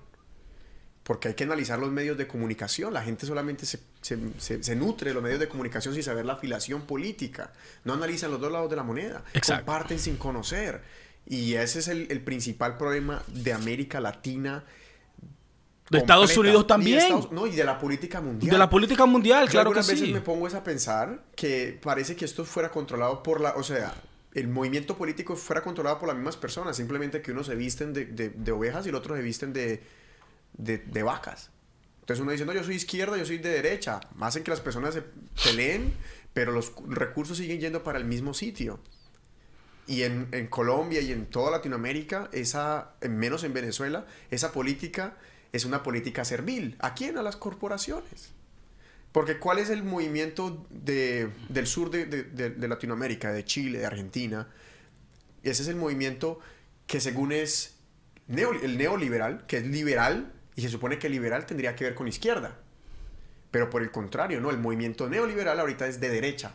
Porque 1.05 1.27
hay 1.27 1.33
que 1.35 1.43
analizar 1.43 1.77
los 1.77 1.91
medios 1.91 2.17
de 2.17 2.25
comunicación. 2.27 2.91
La 2.91 3.03
gente 3.03 3.27
solamente 3.27 3.65
se, 3.67 3.79
se- 4.01 4.17
se- 4.39 4.63
se 4.63 4.75
nutre 4.75 5.11
de 5.11 5.13
los 5.13 5.21
medios 5.21 5.39
de 5.39 5.47
comunicación 5.47 5.93
sin 5.93 6.01
saber 6.01 6.25
la 6.25 6.33
afiliación 6.33 6.81
política. 6.81 7.53
No 7.83 7.93
analizan 7.93 8.31
los 8.31 8.41
dos 8.41 8.51
lados 8.51 8.69
de 8.71 8.75
la 8.75 8.81
moneda. 8.83 9.23
Exacto. 9.33 9.65
Comparten 9.65 9.99
sin 9.99 10.17
conocer. 10.17 10.81
Y 11.27 11.53
ese 11.53 11.79
es 11.79 11.87
el, 11.89 12.07
el 12.09 12.21
principal 12.21 12.75
problema 12.77 13.21
de 13.27 13.53
América 13.53 13.99
Latina. 14.01 14.63
De 15.91 15.99
Estados. 15.99 16.35
Unidos 16.37 16.65
también. 16.65 16.97
Estados- 16.97 17.31
no, 17.31 17.45
y 17.45 17.51
de 17.51 17.63
la 17.63 17.77
política 17.77 18.19
mundial. 18.19 18.51
De 18.51 18.57
la 18.57 18.69
política 18.69 19.05
mundial, 19.05 19.45
Yo 19.45 19.51
claro 19.51 19.65
que 19.71 19.79
algunas 19.79 19.87
veces 19.87 20.07
sí. 20.07 20.13
me 20.13 20.21
pongo 20.21 20.47
es 20.47 20.55
a 20.55 20.63
pensar 20.63 21.23
que 21.35 21.79
parece 21.83 22.15
que 22.15 22.25
esto 22.25 22.43
fuera 22.45 22.71
controlado 22.71 23.21
por 23.21 23.39
la, 23.41 23.51
o 23.51 23.61
sea, 23.61 23.93
el 24.33 24.47
movimiento 24.47 24.97
político 24.97 25.35
fuera 25.35 25.61
controlado 25.61 25.99
por 25.99 26.07
las 26.07 26.17
mismas 26.17 26.35
personas, 26.37 26.75
simplemente 26.75 27.21
que 27.21 27.31
unos 27.31 27.45
se 27.45 27.53
visten 27.55 27.93
de, 27.93 28.05
de- 28.05 28.29
de 28.29 28.51
ovejas 28.51 28.87
y 28.87 28.89
el 28.89 28.95
otro 28.95 29.15
se 29.15 29.21
visten 29.21 29.53
de, 29.53 29.83
de, 30.57 31.03
vacas. 31.03 31.51
Entonces 32.01 32.21
uno 32.21 32.31
dice, 32.31 32.45
no, 32.45 32.53
yo 32.53 32.63
soy 32.63 32.75
izquierda, 32.75 33.17
yo 33.17 33.25
soy 33.25 33.37
de 33.39 33.49
derecha. 33.49 33.99
Hacen 34.19 34.43
que 34.43 34.51
las 34.51 34.61
personas 34.61 34.93
se 34.93 35.03
peleen, 35.43 35.93
pero 36.33 36.51
los 36.51 36.69
cu- 36.69 36.85
recursos 36.91 37.37
siguen 37.37 37.59
yendo 37.59 37.83
para 37.83 37.97
el 37.97 38.05
mismo 38.05 38.33
sitio. 38.33 38.79
Y 39.87 40.03
en, 40.03 40.27
en 40.31 40.47
Colombia 40.47 41.01
y 41.01 41.11
en 41.11 41.25
toda 41.27 41.51
Latinoamérica, 41.51 42.29
esa, 42.31 42.91
en 43.01 43.17
menos 43.17 43.43
en 43.43 43.53
Venezuela, 43.53 44.05
esa 44.31 44.51
política 44.51 45.17
es 45.51 45.65
una 45.65 45.83
política 45.83 46.25
servil. 46.25 46.75
¿A 46.79 46.93
quién? 46.95 47.17
A 47.17 47.23
las 47.23 47.35
corporaciones. 47.37 48.31
Porque 49.11 49.37
¿cuál 49.39 49.59
es 49.59 49.69
el 49.69 49.83
movimiento 49.83 50.67
de, 50.69 51.29
del 51.49 51.67
sur 51.67 51.89
de- 51.89 52.05
de- 52.05 52.49
de 52.49 52.67
Latinoamérica, 52.67 53.31
de 53.31 53.45
Chile, 53.45 53.79
de 53.79 53.85
Argentina? 53.85 54.47
Ese 55.43 55.61
es 55.63 55.67
el 55.69 55.75
movimiento 55.75 56.39
que 56.87 56.99
según 56.99 57.31
es 57.31 57.75
neo- 58.27 58.59
el 58.61 58.77
neoliberal, 58.77 59.45
que 59.47 59.57
es 59.57 59.65
liberal, 59.65 60.33
y 60.55 60.61
se 60.61 60.69
supone 60.69 60.99
que 60.99 61.09
liberal 61.09 61.45
tendría 61.45 61.75
que 61.75 61.83
ver 61.83 61.95
con 61.95 62.07
izquierda. 62.07 62.57
Pero 63.51 63.69
por 63.69 63.81
el 63.81 63.91
contrario, 63.91 64.41
no, 64.41 64.49
el 64.49 64.57
movimiento 64.57 65.09
neoliberal 65.09 65.59
ahorita 65.59 65.87
es 65.87 65.99
de 65.99 66.09
derecha. 66.09 66.53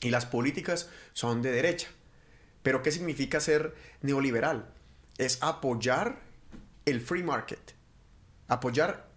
Y 0.00 0.10
las 0.10 0.26
políticas 0.26 0.90
son 1.12 1.42
de 1.42 1.50
derecha. 1.50 1.88
Pero 2.62 2.82
¿qué 2.82 2.92
significa 2.92 3.40
ser 3.40 3.74
neoliberal? 4.02 4.72
Es 5.16 5.38
apoyar 5.42 6.20
el 6.84 7.00
free 7.00 7.22
market, 7.22 7.74
apoyar 8.46 9.08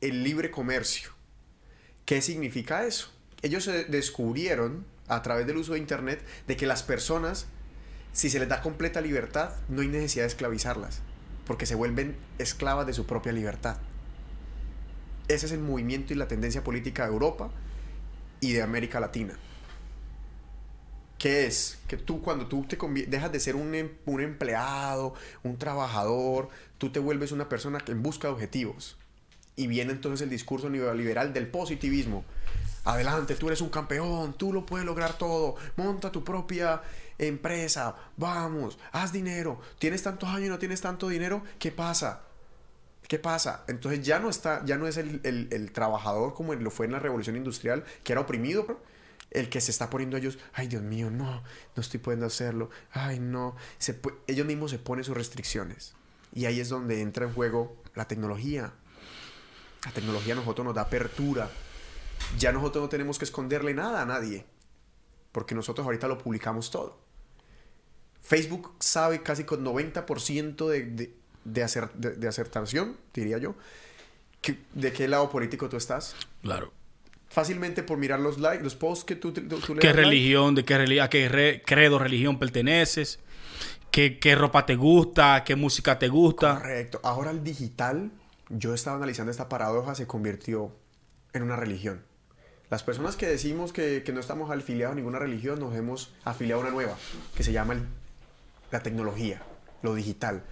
el 0.00 0.22
libre 0.22 0.50
comercio. 0.50 1.10
¿Qué 2.04 2.22
significa 2.22 2.86
eso? 2.86 3.12
Ellos 3.42 3.64
se 3.64 3.84
descubrieron 3.84 4.86
a 5.08 5.22
través 5.22 5.46
del 5.46 5.56
uso 5.56 5.72
de 5.72 5.78
Internet 5.78 6.24
de 6.46 6.56
que 6.56 6.66
las 6.66 6.82
personas, 6.82 7.46
si 8.12 8.30
se 8.30 8.38
les 8.38 8.48
da 8.48 8.60
completa 8.60 9.00
libertad, 9.00 9.54
no 9.68 9.82
hay 9.82 9.88
necesidad 9.88 10.24
de 10.24 10.28
esclavizarlas, 10.28 11.00
porque 11.46 11.66
se 11.66 11.74
vuelven 11.74 12.16
esclavas 12.38 12.86
de 12.86 12.92
su 12.92 13.06
propia 13.06 13.32
libertad. 13.32 13.76
Ese 15.28 15.46
es 15.46 15.52
el 15.52 15.60
movimiento 15.60 16.12
y 16.12 16.16
la 16.16 16.28
tendencia 16.28 16.62
política 16.62 17.04
de 17.04 17.12
Europa 17.12 17.50
y 18.40 18.52
de 18.52 18.62
América 18.62 19.00
Latina. 19.00 19.38
¿Qué 21.18 21.46
es? 21.46 21.78
Que 21.88 21.96
tú 21.96 22.20
cuando 22.20 22.46
tú 22.46 22.64
te 22.64 22.76
dejas 23.06 23.32
de 23.32 23.40
ser 23.40 23.56
un, 23.56 23.74
em- 23.74 23.92
un 24.04 24.20
empleado, 24.20 25.14
un 25.42 25.56
trabajador, 25.56 26.50
tú 26.78 26.90
te 26.90 27.00
vuelves 27.00 27.32
una 27.32 27.48
persona 27.48 27.80
que 27.80 27.92
en 27.92 28.02
busca 28.02 28.28
de 28.28 28.34
objetivos. 28.34 28.96
Y 29.56 29.66
viene 29.68 29.92
entonces 29.92 30.20
el 30.22 30.28
discurso 30.28 30.68
neoliberal 30.68 31.32
del 31.32 31.46
positivismo. 31.46 32.24
Adelante, 32.84 33.34
tú 33.34 33.46
eres 33.48 33.62
un 33.62 33.70
campeón, 33.70 34.34
tú 34.36 34.52
lo 34.52 34.66
puedes 34.66 34.86
lograr 34.86 35.16
todo, 35.16 35.56
monta 35.76 36.12
tu 36.12 36.22
propia 36.22 36.82
empresa, 37.18 37.96
vamos, 38.16 38.78
haz 38.92 39.12
dinero, 39.12 39.60
tienes 39.78 40.02
tantos 40.02 40.28
años 40.28 40.46
y 40.46 40.50
no 40.50 40.58
tienes 40.58 40.80
tanto 40.80 41.08
dinero, 41.08 41.42
¿qué 41.58 41.72
pasa? 41.72 42.22
¿Qué 43.08 43.18
pasa? 43.18 43.64
Entonces 43.68 44.04
ya 44.04 44.18
no 44.18 44.28
está, 44.28 44.64
ya 44.64 44.76
no 44.76 44.86
es 44.88 44.96
el, 44.96 45.20
el- 45.22 45.72
trabajador 45.72 46.34
como 46.34 46.54
lo 46.54 46.70
fue 46.70 46.86
en 46.86 46.92
la 46.92 46.98
revolución 46.98 47.36
industrial, 47.36 47.84
que 48.02 48.12
era 48.12 48.20
oprimido, 48.22 48.80
el 49.30 49.48
que 49.48 49.60
se 49.60 49.70
está 49.70 49.90
poniendo 49.90 50.16
a 50.16 50.20
ellos, 50.20 50.38
ay 50.54 50.66
Dios 50.66 50.82
mío, 50.82 51.10
no, 51.10 51.42
no 51.74 51.80
estoy 51.80 52.00
pudiendo 52.00 52.26
hacerlo, 52.26 52.70
ay 52.92 53.20
no, 53.20 53.54
se 53.78 54.00
ellos 54.26 54.46
mismos 54.46 54.70
se 54.70 54.78
ponen 54.78 55.04
sus 55.04 55.16
restricciones. 55.16 55.94
Y 56.34 56.46
ahí 56.46 56.60
es 56.60 56.68
donde 56.68 57.00
entra 57.00 57.26
en 57.26 57.32
juego 57.32 57.76
la 57.94 58.06
tecnología. 58.08 58.72
La 59.84 59.92
tecnología 59.92 60.34
nosotros 60.34 60.64
nos 60.64 60.74
da 60.74 60.82
apertura. 60.82 61.48
Ya 62.38 62.52
nosotros 62.52 62.82
no 62.82 62.88
tenemos 62.88 63.18
que 63.18 63.24
esconderle 63.24 63.72
nada 63.72 64.02
a 64.02 64.04
nadie. 64.04 64.44
Porque 65.32 65.54
nosotros 65.54 65.84
ahorita 65.86 66.08
lo 66.08 66.18
publicamos 66.18 66.70
todo. 66.70 66.98
Facebook 68.26 68.72
sabe 68.80 69.22
casi 69.22 69.44
con 69.44 69.64
90% 69.64 70.66
de, 70.68 70.82
de, 70.84 71.14
de, 71.44 71.62
acer- 71.64 71.92
de- 71.94 72.14
de 72.16 72.28
acertación, 72.28 72.96
diría 73.14 73.38
yo, 73.38 73.54
que- 74.40 74.58
de 74.74 74.92
qué 74.92 75.06
lado 75.08 75.30
político 75.30 75.68
tú 75.68 75.76
estás. 75.76 76.16
Claro. 76.42 76.72
Fácilmente 77.28 77.82
por 77.82 77.98
mirar 77.98 78.20
los 78.20 78.38
likes, 78.38 78.64
los 78.64 78.74
posts 78.74 79.04
que 79.04 79.14
tú, 79.16 79.32
tú, 79.32 79.42
tú 79.42 79.74
le 79.74 79.80
¿Qué 79.80 79.88
das 79.88 79.96
like. 79.96 80.08
religión, 80.10 80.54
de 80.54 80.64
qué, 80.64 80.76
reli- 80.76 81.00
a 81.02 81.08
qué 81.10 81.28
re- 81.28 81.62
credo, 81.64 81.98
religión 81.98 82.38
perteneces? 82.38 83.20
¿Qué, 83.90 84.18
¿Qué 84.18 84.34
ropa 84.34 84.66
te 84.66 84.74
gusta? 84.76 85.42
¿Qué 85.44 85.54
música 85.56 85.98
te 85.98 86.08
gusta? 86.08 86.56
Correcto. 86.58 87.00
Ahora 87.04 87.30
el 87.30 87.42
digital, 87.44 88.10
yo 88.48 88.74
estaba 88.74 88.96
analizando 88.96 89.30
esta 89.30 89.48
paradoja, 89.48 89.94
se 89.94 90.06
convirtió 90.06 90.72
en 91.32 91.42
una 91.42 91.56
religión. 91.56 92.02
Las 92.70 92.82
personas 92.82 93.14
que 93.16 93.26
decimos 93.26 93.72
que, 93.72 94.02
que 94.04 94.12
no 94.12 94.18
estamos 94.20 94.50
afiliados 94.50 94.92
a 94.92 94.96
ninguna 94.96 95.18
religión, 95.20 95.60
nos 95.60 95.74
hemos 95.76 96.12
afiliado 96.24 96.60
a 96.62 96.64
una 96.64 96.72
nueva, 96.74 96.96
que 97.36 97.42
se 97.44 97.52
llama 97.52 97.74
el- 97.74 97.86
la 98.70 98.80
tecnología, 98.80 99.42
lo 99.82 99.94
digital. 99.94 100.44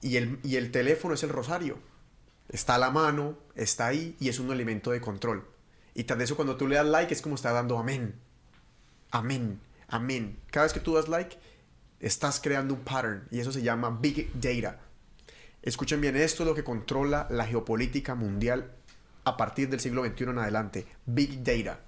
Y 0.00 0.16
el, 0.16 0.38
y 0.42 0.56
el 0.56 0.70
teléfono 0.70 1.14
es 1.14 1.22
el 1.22 1.30
rosario. 1.30 1.78
Está 2.48 2.74
a 2.74 2.78
la 2.78 2.90
mano, 2.90 3.38
está 3.54 3.86
ahí 3.86 4.16
y 4.20 4.28
es 4.28 4.38
un 4.38 4.50
elemento 4.52 4.90
de 4.90 5.00
control. 5.00 5.48
Y 5.94 6.04
tras 6.04 6.18
de 6.18 6.24
eso, 6.24 6.36
cuando 6.36 6.56
tú 6.56 6.68
le 6.68 6.76
das 6.76 6.86
like, 6.86 7.12
es 7.12 7.22
como 7.22 7.36
está 7.36 7.52
dando 7.52 7.78
amén. 7.78 8.14
Amén, 9.10 9.60
amén. 9.88 10.38
Cada 10.50 10.64
vez 10.64 10.72
que 10.72 10.80
tú 10.80 10.94
das 10.94 11.08
like, 11.08 11.38
estás 12.00 12.40
creando 12.40 12.74
un 12.74 12.80
pattern 12.80 13.26
y 13.30 13.40
eso 13.40 13.52
se 13.52 13.62
llama 13.62 13.98
Big 14.00 14.30
Data. 14.34 14.80
Escuchen 15.62 16.00
bien, 16.00 16.16
esto 16.16 16.42
es 16.42 16.48
lo 16.48 16.54
que 16.54 16.64
controla 16.64 17.26
la 17.30 17.46
geopolítica 17.46 18.14
mundial 18.14 18.74
a 19.24 19.36
partir 19.36 19.70
del 19.70 19.80
siglo 19.80 20.04
XXI 20.04 20.24
en 20.24 20.38
adelante. 20.38 20.86
Big 21.06 21.42
Data. 21.42 21.80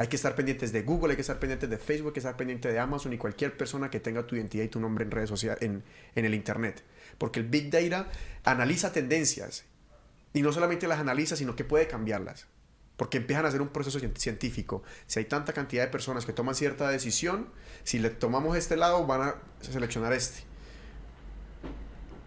Hay 0.00 0.06
que 0.06 0.16
estar 0.16 0.34
pendientes 0.34 0.72
de 0.72 0.80
Google, 0.80 1.10
hay 1.12 1.16
que 1.16 1.20
estar 1.20 1.38
pendientes 1.38 1.68
de 1.68 1.76
Facebook, 1.76 2.08
hay 2.08 2.12
que 2.14 2.20
estar 2.20 2.34
pendiente 2.34 2.72
de 2.72 2.78
Amazon 2.78 3.12
y 3.12 3.18
cualquier 3.18 3.54
persona 3.58 3.90
que 3.90 4.00
tenga 4.00 4.26
tu 4.26 4.34
identidad 4.34 4.64
y 4.64 4.68
tu 4.68 4.80
nombre 4.80 5.04
en 5.04 5.10
redes 5.10 5.28
sociales, 5.28 5.60
en, 5.62 5.84
en 6.14 6.24
el 6.24 6.32
Internet. 6.34 6.82
Porque 7.18 7.38
el 7.38 7.46
Big 7.46 7.70
Data 7.70 8.08
analiza 8.44 8.92
tendencias 8.94 9.66
y 10.32 10.40
no 10.40 10.52
solamente 10.52 10.88
las 10.88 11.00
analiza, 11.00 11.36
sino 11.36 11.54
que 11.54 11.64
puede 11.64 11.86
cambiarlas. 11.86 12.46
Porque 12.96 13.18
empiezan 13.18 13.44
a 13.44 13.48
hacer 13.48 13.60
un 13.60 13.68
proceso 13.68 13.98
cien- 14.00 14.16
científico. 14.16 14.82
Si 15.06 15.18
hay 15.18 15.26
tanta 15.26 15.52
cantidad 15.52 15.82
de 15.84 15.90
personas 15.90 16.24
que 16.24 16.32
toman 16.32 16.54
cierta 16.54 16.88
decisión, 16.88 17.50
si 17.84 17.98
le 17.98 18.08
tomamos 18.08 18.56
este 18.56 18.76
lado, 18.76 19.06
van 19.06 19.20
a 19.20 19.34
seleccionar 19.60 20.14
este. 20.14 20.44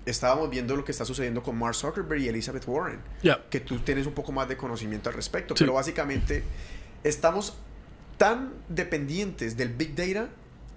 Estábamos 0.06 0.50
viendo 0.50 0.76
lo 0.76 0.84
que 0.84 0.92
está 0.92 1.06
sucediendo 1.06 1.42
con 1.42 1.58
Mark 1.58 1.76
Zuckerberg 1.76 2.22
y 2.22 2.28
Elizabeth 2.28 2.68
Warren. 2.68 3.00
Ya. 3.24 3.48
Que 3.50 3.62
tú 3.62 3.80
tienes 3.80 4.06
un 4.06 4.14
poco 4.14 4.32
más 4.32 4.50
de 4.50 4.58
conocimiento 4.58 5.10
al 5.10 5.16
respecto. 5.16 5.56
Sí. 5.56 5.64
Pero 5.64 5.74
básicamente 5.74 6.44
estamos 7.04 7.54
tan 8.18 8.54
dependientes 8.70 9.58
del 9.58 9.70
Big 9.70 9.96
Data 9.96 10.30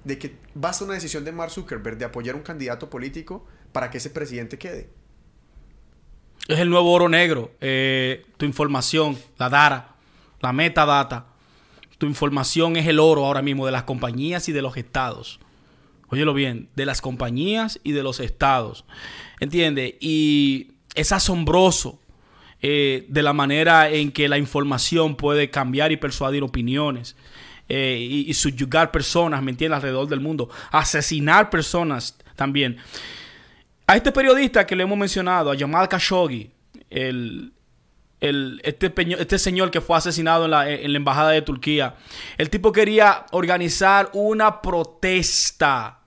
de 0.05 0.19
que 0.19 0.37
basta 0.55 0.85
una 0.85 0.95
decisión 0.95 1.25
de 1.25 1.33
Mark 1.33 1.51
Zuckerberg 1.51 1.99
de 1.99 2.05
apoyar 2.05 2.35
un 2.35 2.43
candidato 2.43 2.89
político 2.89 3.45
para 3.73 3.91
que 3.91 3.99
ese 3.99 4.11
presidente 4.11 4.59
quede. 4.59 4.89
Es 6.49 6.61
el 6.61 6.71
nuevo 6.71 6.93
oro 6.93 7.09
negro. 7.09 7.51
Eh, 7.61 8.25
tu 8.37 8.47
información, 8.47 9.19
la 9.37 9.49
data, 9.49 9.97
la 10.41 10.53
metadata. 10.53 11.27
Tu 11.99 12.07
información 12.07 12.77
es 12.77 12.87
el 12.87 13.01
oro 13.01 13.25
ahora 13.25 13.43
mismo 13.43 13.67
de 13.67 13.73
las 13.73 13.83
compañías 13.83 14.49
y 14.49 14.53
de 14.53 14.63
los 14.63 14.77
estados. 14.77 15.41
Óyelo 16.09 16.35
bien, 16.35 16.69
de 16.77 16.87
las 16.87 17.01
compañías 17.01 17.81
y 17.83 17.93
de 17.93 18.05
los 18.05 18.21
estados. 18.21 18.85
¿Entiendes? 19.41 19.95
Y 19.99 20.75
es 20.95 21.11
asombroso 21.11 21.99
eh, 22.63 23.05
de 23.09 23.23
la 23.23 23.33
manera 23.33 23.89
en 23.91 24.11
que 24.13 24.29
la 24.29 24.39
información 24.39 25.17
puede 25.17 25.51
cambiar 25.51 25.93
y 25.93 25.97
persuadir 25.97 26.43
opiniones. 26.43 27.17
eh, 27.69 27.99
y, 28.01 28.31
y 28.31 28.35
subyugar 28.35 28.91
personas, 28.93 29.43
¿me 29.43 29.51
entiendes? 29.51 29.77
Alrededor 29.77 30.07
del 30.09 30.21
mundo. 30.21 30.49
Asesinar 30.71 31.51
personas 31.51 32.17
también. 32.37 32.77
A 33.89 33.97
este 33.97 34.13
periodista 34.13 34.65
que 34.67 34.77
le 34.77 34.85
hemos 34.85 34.97
mencionado, 34.99 35.51
a 35.51 35.57
Jamal 35.57 35.89
Khashoggi, 35.89 36.51
el, 36.91 37.53
el- 38.21 38.61
este, 38.65 38.93
este 39.19 39.39
señor 39.39 39.71
que 39.73 39.81
fue 39.81 39.97
asesinado 39.97 40.45
en 40.45 40.51
la, 40.53 40.71
en 40.71 40.93
la 40.93 40.97
embajada 40.99 41.31
de 41.31 41.43
Turquía, 41.43 41.97
el 42.39 42.51
tipo 42.51 42.71
quería 42.73 43.27
organizar 43.33 44.11
una 44.13 44.63
protesta 44.63 46.01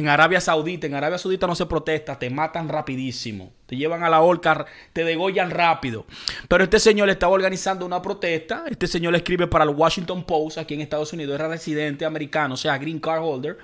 en 0.00 0.08
Arabia 0.08 0.40
Saudita. 0.40 0.86
En 0.86 0.94
Arabia 0.94 1.18
Saudita 1.18 1.46
no 1.46 1.54
se 1.54 1.66
protesta, 1.66 2.18
te 2.18 2.28
matan 2.28 2.68
rapidísimo. 2.68 3.52
Te 3.66 3.76
llevan 3.76 4.02
a 4.02 4.10
la 4.10 4.20
horca, 4.20 4.66
te 4.92 5.04
degollan 5.04 5.50
rápido. 5.50 6.04
Pero 6.48 6.64
este 6.64 6.80
señor 6.80 7.08
estaba 7.08 7.32
organizando 7.32 7.86
una 7.86 8.02
protesta. 8.02 8.64
Este 8.68 8.88
señor 8.88 9.14
escribe 9.14 9.46
para 9.46 9.64
el 9.64 9.70
Washington 9.70 10.24
Post 10.24 10.58
aquí 10.58 10.74
en 10.74 10.80
Estados 10.80 11.12
Unidos. 11.12 11.36
Era 11.36 11.46
residente 11.46 12.04
americano, 12.04 12.54
o 12.54 12.56
sea, 12.56 12.76
green 12.78 12.98
card 12.98 13.22
holder. 13.22 13.58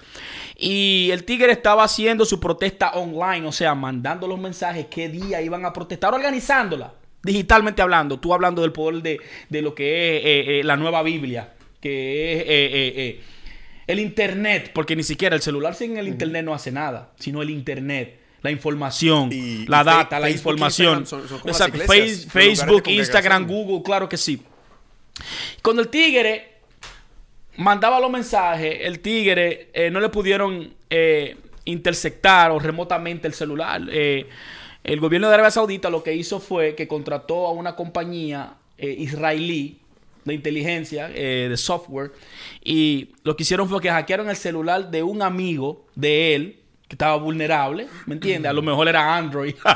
Y 0.57 1.11
el 1.11 1.25
tigre 1.25 1.51
estaba 1.51 1.83
haciendo 1.83 2.25
su 2.25 2.39
protesta 2.39 2.93
online, 2.93 3.47
o 3.47 3.53
sea, 3.53 3.75
mandando 3.75 4.29
los 4.29 4.39
mensajes 4.39 4.87
qué 4.89 5.09
día 5.09 5.43
iban 5.43 5.65
a 5.65 5.73
protestar, 5.73 6.15
organizándola. 6.15 6.93
Digitalmente 7.23 7.83
hablando, 7.83 8.21
tú 8.21 8.33
hablando 8.33 8.63
del 8.63 8.71
poder 8.71 9.03
de, 9.03 9.19
de 9.49 9.63
lo 9.63 9.75
que 9.75 10.19
es 10.19 10.25
eh, 10.25 10.61
eh, 10.61 10.65
la 10.65 10.77
nueva 10.77 11.03
Biblia, 11.03 11.55
que 11.81 12.33
es... 12.33 12.45
eh, 12.47 13.21
el 13.87 14.01
internet, 14.01 14.71
porque 14.75 14.97
ni 14.97 15.03
siquiera 15.03 15.37
el 15.37 15.43
celular 15.43 15.75
sin 15.75 15.97
el 15.97 16.09
internet 16.09 16.45
no 16.45 16.55
hace 16.55 16.73
nada, 16.73 17.13
sino 17.19 17.41
el 17.43 17.51
internet, 17.51 18.19
la 18.43 18.51
información, 18.51 19.31
Y- 19.33 19.67
la 19.67 19.83
y 19.83 19.85
data, 19.85 20.19
la 20.21 20.27
Facebook, 20.27 20.53
información. 20.53 21.07
Son- 21.07 21.29
son 21.29 21.41
Exacto, 21.47 21.77
iglesias, 21.83 22.27
Facebook. 22.31 22.83
Instagram, 22.89 23.47
Google, 23.47 23.83
claro 23.85 24.09
que 24.09 24.17
sí. 24.17 24.43
Cuando 25.63 25.83
el 25.83 25.89
tigre 25.89 26.53
mandaba 27.57 28.01
los 28.01 28.11
mensajes, 28.11 28.79
el 28.83 29.01
tigre 29.01 29.71
eh, 29.73 29.91
no 29.91 30.01
le 30.01 30.09
pudieron 30.11 30.75
eh, 30.91 31.37
interceptar 31.65 32.51
o 32.51 32.59
remotamente 32.59 33.27
el 33.27 33.35
celular. 33.35 33.83
Eh, 33.91 34.27
el 34.85 35.01
gobierno 35.01 35.29
de 35.29 35.35
Arabia 35.35 35.51
Saudita 35.51 35.91
lo 35.91 36.03
que 36.03 36.15
hizo 36.15 36.39
fue 36.39 36.75
que 36.77 36.87
contrató 36.87 37.47
a 37.47 37.53
una 37.53 37.75
compañía 37.75 38.55
israelí 38.79 39.81
de 40.33 40.35
inteligencia, 40.35 41.11
eh, 41.15 41.47
de 41.49 41.57
software, 41.57 42.13
y 42.63 43.13
lo 43.23 43.37
que 43.37 43.45
hicieron 43.45 43.69
fue 43.69 43.81
que 43.81 43.91
hackearon 43.91 44.29
el 44.29 44.37
celular 44.37 44.91
de 44.91 45.03
un 45.03 45.23
amigo 45.23 45.87
de 45.95 46.35
él, 46.35 46.61
que 46.89 46.95
estaba 46.95 47.17
vulnerable, 47.17 47.89
¿me 48.07 48.15
entiendes? 48.15 48.49
A 48.49 48.53
lo 48.53 48.63
mejor 48.63 48.87
era 48.87 49.17
Android. 49.17 49.57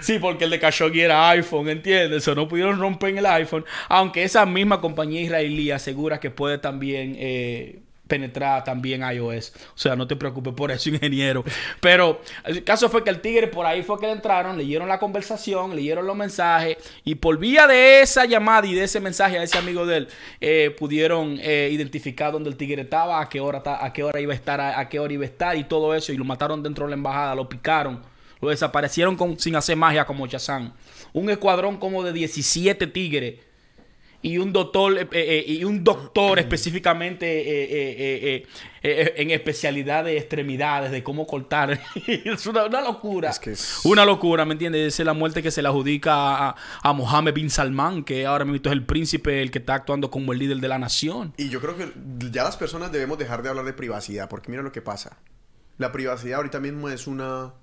sí, 0.00 0.18
porque 0.18 0.44
el 0.44 0.50
de 0.50 0.58
Khashoggi 0.58 1.02
era 1.02 1.28
iPhone, 1.30 1.68
¿entiendes? 1.68 2.26
O 2.26 2.34
no 2.34 2.48
pudieron 2.48 2.80
romper 2.80 3.18
el 3.18 3.26
iPhone. 3.26 3.66
Aunque 3.88 4.24
esa 4.24 4.46
misma 4.46 4.80
compañía 4.80 5.20
israelí 5.20 5.70
asegura 5.70 6.20
que 6.20 6.30
puede 6.30 6.56
también 6.56 7.16
eh, 7.18 7.82
penetrar 8.10 8.64
también 8.64 9.02
iOS. 9.02 9.52
O 9.74 9.78
sea, 9.78 9.96
no 9.96 10.06
te 10.06 10.16
preocupes 10.16 10.52
por 10.52 10.70
eso, 10.70 10.90
ingeniero. 10.90 11.44
Pero 11.80 12.20
el 12.44 12.62
caso 12.64 12.90
fue 12.90 13.02
que 13.02 13.08
el 13.08 13.22
tigre 13.22 13.46
por 13.46 13.64
ahí 13.64 13.82
fue 13.82 13.98
que 13.98 14.10
entraron, 14.10 14.58
leyeron 14.58 14.88
la 14.88 14.98
conversación, 14.98 15.74
leyeron 15.74 16.06
los 16.06 16.16
mensajes 16.16 16.76
y 17.04 17.14
por 17.14 17.38
vía 17.38 17.66
de 17.66 18.02
esa 18.02 18.26
llamada 18.26 18.66
y 18.66 18.74
de 18.74 18.84
ese 18.84 19.00
mensaje 19.00 19.38
a 19.38 19.42
ese 19.42 19.56
amigo 19.56 19.86
de 19.86 19.96
él, 19.98 20.08
eh, 20.40 20.74
pudieron 20.78 21.38
eh, 21.40 21.70
identificar 21.72 22.32
dónde 22.32 22.50
el 22.50 22.56
tigre 22.56 22.82
estaba, 22.82 23.20
a 23.20 23.28
qué 23.28 23.40
hora, 23.40 23.62
a 23.64 23.92
qué 23.92 24.02
hora 24.02 24.20
iba 24.20 24.32
a 24.32 24.36
estar, 24.36 24.60
a, 24.60 24.88
qué 24.88 24.98
hora 24.98 25.12
iba 25.14 25.22
a 25.22 25.26
estar 25.26 25.56
y 25.56 25.64
todo 25.64 25.94
eso 25.94 26.12
y 26.12 26.16
lo 26.16 26.24
mataron 26.24 26.62
dentro 26.62 26.84
de 26.84 26.90
la 26.90 26.96
embajada, 26.96 27.34
lo 27.34 27.48
picaron. 27.48 28.02
Lo 28.40 28.48
desaparecieron 28.48 29.16
con, 29.16 29.38
sin 29.38 29.54
hacer 29.54 29.76
magia 29.76 30.06
como 30.06 30.26
Chazán. 30.26 30.72
Un 31.12 31.28
escuadrón 31.28 31.76
como 31.76 32.02
de 32.02 32.12
17 32.12 32.86
tigres 32.86 33.49
y 34.22 34.38
un 34.38 34.52
doctor 34.52 34.98
eh, 34.98 35.08
eh, 35.12 35.44
y 35.46 35.64
un 35.64 35.82
doctor 35.82 36.38
específicamente 36.38 37.26
eh, 37.26 38.46
en 38.82 39.30
especialidad 39.30 40.04
de 40.04 40.18
extremidades, 40.18 40.90
de 40.90 41.02
cómo 41.02 41.26
cortar. 41.26 41.80
es 42.06 42.46
una, 42.46 42.80
locura. 42.80 43.30
Es 43.30 43.80
Una 43.84 44.04
locura, 44.04 44.44
¿me 44.44 44.52
entiendes? 44.52 44.98
Es 44.98 45.06
la 45.06 45.14
muerte 45.14 45.42
que 45.42 45.50
se 45.50 45.62
le 45.62 45.68
adjudica 45.68 46.48
a, 46.48 46.56
a, 46.82 46.92
Mohammed 46.92 47.34
bin 47.34 47.50
Salman, 47.50 48.04
que 48.04 48.26
ahora 48.26 48.44
mismo 48.44 48.60
es 48.64 48.72
el 48.72 48.84
príncipe, 48.84 49.42
el 49.42 49.50
que 49.50 49.58
está 49.58 49.74
actuando 49.74 50.10
como 50.10 50.32
el 50.32 50.38
líder 50.38 50.58
de 50.58 50.68
la 50.68 50.78
nación. 50.78 51.32
Y 51.36 51.48
yo 51.48 51.60
creo 51.60 51.76
que 51.76 51.92
ya 52.30 52.44
las 52.44 52.56
personas 52.56 52.92
debemos 52.92 53.18
dejar 53.18 53.42
de 53.42 53.48
hablar 53.48 53.64
de 53.64 53.72
privacidad, 53.72 54.28
porque 54.28 54.50
mira 54.50 54.62
lo 54.62 54.72
que 54.72 54.82
pasa. 54.82 55.18
La 55.78 55.92
privacidad 55.92 56.36
ahorita 56.36 56.60
mismo 56.60 56.90
es 56.90 57.06
una 57.06 57.54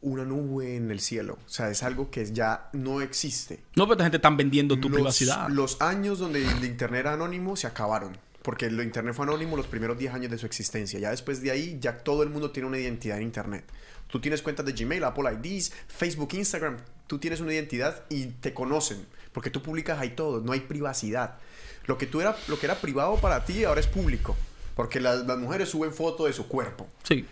una 0.00 0.24
nube 0.24 0.76
en 0.76 0.90
el 0.90 1.00
cielo. 1.00 1.38
O 1.44 1.48
sea, 1.48 1.70
es 1.70 1.82
algo 1.82 2.10
que 2.10 2.24
ya 2.32 2.68
no 2.72 3.00
existe. 3.00 3.60
No, 3.74 3.86
pero 3.86 3.98
la 3.98 4.04
gente 4.04 4.16
está 4.16 4.30
vendiendo 4.30 4.78
tu 4.78 4.90
privacidad. 4.90 5.48
Los 5.48 5.80
años 5.80 6.18
donde 6.18 6.44
el 6.44 6.64
Internet 6.64 7.00
era 7.00 7.12
anónimo 7.14 7.56
se 7.56 7.66
acabaron. 7.66 8.16
Porque 8.42 8.66
el 8.66 8.80
Internet 8.80 9.14
fue 9.14 9.24
anónimo 9.24 9.56
los 9.56 9.66
primeros 9.66 9.98
10 9.98 10.14
años 10.14 10.30
de 10.30 10.38
su 10.38 10.46
existencia. 10.46 11.00
Ya 11.00 11.10
después 11.10 11.42
de 11.42 11.50
ahí, 11.50 11.78
ya 11.80 11.98
todo 12.04 12.22
el 12.22 12.30
mundo 12.30 12.52
tiene 12.52 12.68
una 12.68 12.78
identidad 12.78 13.16
en 13.16 13.24
Internet. 13.24 13.64
Tú 14.06 14.20
tienes 14.20 14.40
cuentas 14.40 14.64
de 14.64 14.72
Gmail, 14.72 15.02
Apple 15.02 15.28
IDs, 15.42 15.72
Facebook, 15.88 16.28
Instagram. 16.34 16.76
Tú 17.08 17.18
tienes 17.18 17.40
una 17.40 17.52
identidad 17.52 18.04
y 18.08 18.26
te 18.26 18.54
conocen. 18.54 19.04
Porque 19.32 19.50
tú 19.50 19.62
publicas 19.62 19.98
ahí 19.98 20.10
todo. 20.10 20.40
No 20.40 20.52
hay 20.52 20.60
privacidad. 20.60 21.38
Lo 21.86 21.98
que, 21.98 22.06
tú 22.06 22.20
era, 22.20 22.36
lo 22.46 22.58
que 22.58 22.66
era 22.66 22.76
privado 22.76 23.16
para 23.16 23.44
ti 23.44 23.64
ahora 23.64 23.80
es 23.80 23.88
público. 23.88 24.36
Porque 24.76 25.00
las, 25.00 25.26
las 25.26 25.38
mujeres 25.38 25.68
suben 25.68 25.92
fotos 25.92 26.28
de 26.28 26.32
su 26.32 26.46
cuerpo. 26.46 26.86
Sí 27.02 27.26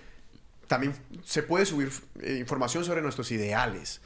también 0.67 0.95
se 1.25 1.43
puede 1.43 1.67
subir 1.67 1.91
eh, 2.21 2.37
información 2.39 2.85
sobre 2.85 3.03
nuestros 3.03 3.31
ideales. 3.31 4.01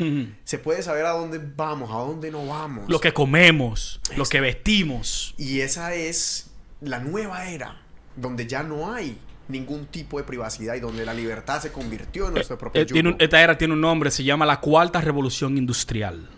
Se 0.45 0.59
puede 0.59 0.83
saber 0.83 1.07
a 1.07 1.11
dónde 1.11 1.39
vamos, 1.39 1.91
a 1.91 1.99
dónde 1.99 2.31
no 2.31 2.47
vamos. 2.47 2.89
Lo 2.89 3.01
que 3.01 3.13
comemos, 3.13 4.01
lo 4.17 4.25
que 4.25 4.41
vestimos. 4.41 5.35
Y 5.37 5.61
esa 5.61 5.95
es 5.95 6.51
la 6.81 7.01
nueva 7.01 7.49
era, 7.49 7.83
donde 8.17 8.47
ya 8.47 8.63
no 8.63 8.93
hay 8.93 9.19
ningún 9.49 9.87
tipo 9.87 10.19
de 10.19 10.25
privacidad 10.25 10.75
y 10.75 10.81
donde 10.81 11.05
la 11.05 11.15
libertad 11.15 11.61
se 11.61 11.73
convirtió 11.73 12.29
en 12.29 12.35
nuestro 12.35 12.59
propio 12.59 12.83
eh, 12.83 13.17
Esta 13.19 13.43
era 13.43 13.57
tiene 13.57 13.75
un 13.75 13.81
nombre, 13.81 14.11
se 14.11 14.23
llama 14.23 14.45
la 14.45 14.61
Cuarta 14.61 15.01
Revolución 15.01 15.57
Industrial. 15.57 16.29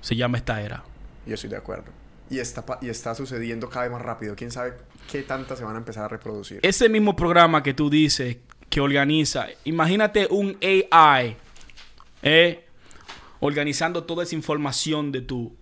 Se 0.00 0.16
llama 0.16 0.38
esta 0.38 0.62
era. 0.62 0.82
Yo 1.26 1.34
estoy 1.34 1.50
de 1.50 1.56
acuerdo. 1.56 1.92
Y 2.30 2.38
está, 2.38 2.64
y 2.80 2.88
está 2.88 3.14
sucediendo 3.14 3.68
cada 3.68 3.82
vez 3.82 3.92
más 3.92 4.02
rápido. 4.02 4.34
¿Quién 4.36 4.50
sabe 4.50 4.74
qué 5.10 5.22
tantas 5.22 5.58
se 5.58 5.64
van 5.64 5.74
a 5.74 5.78
empezar 5.78 6.04
a 6.04 6.08
reproducir? 6.08 6.60
Ese 6.62 6.88
mismo 6.88 7.16
programa 7.16 7.62
que 7.62 7.74
tú 7.74 7.90
dices 7.90 8.38
que 8.70 8.80
organiza. 8.80 9.48
Imagínate 9.64 10.28
un 10.30 10.56
AI 10.62 11.36
eh, 12.22 12.64
organizando 13.40 14.04
toda 14.04 14.22
esa 14.22 14.36
información 14.36 15.10
de 15.10 15.20
tu, 15.20 15.52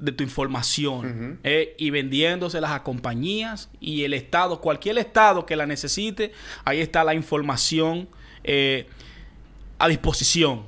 de 0.00 0.10
tu 0.12 0.24
información 0.24 1.38
eh, 1.44 1.76
y 1.78 1.90
vendiéndoselas 1.90 2.72
a 2.72 2.82
compañías 2.82 3.70
y 3.80 4.02
el 4.02 4.14
Estado, 4.14 4.60
cualquier 4.60 4.98
Estado 4.98 5.46
que 5.46 5.54
la 5.54 5.66
necesite, 5.66 6.32
ahí 6.64 6.80
está 6.80 7.04
la 7.04 7.14
información 7.14 8.08
eh, 8.42 8.86
a 9.78 9.88
disposición. 9.88 10.66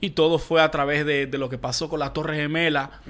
Y 0.00 0.10
todo 0.10 0.38
fue 0.38 0.62
a 0.62 0.70
través 0.70 1.06
de, 1.06 1.28
lo 1.38 1.50
que 1.50 1.58
pasó 1.58 1.88
con 1.88 2.00
la 2.00 2.12
Torre 2.14 2.36
Gemela, 2.36 3.02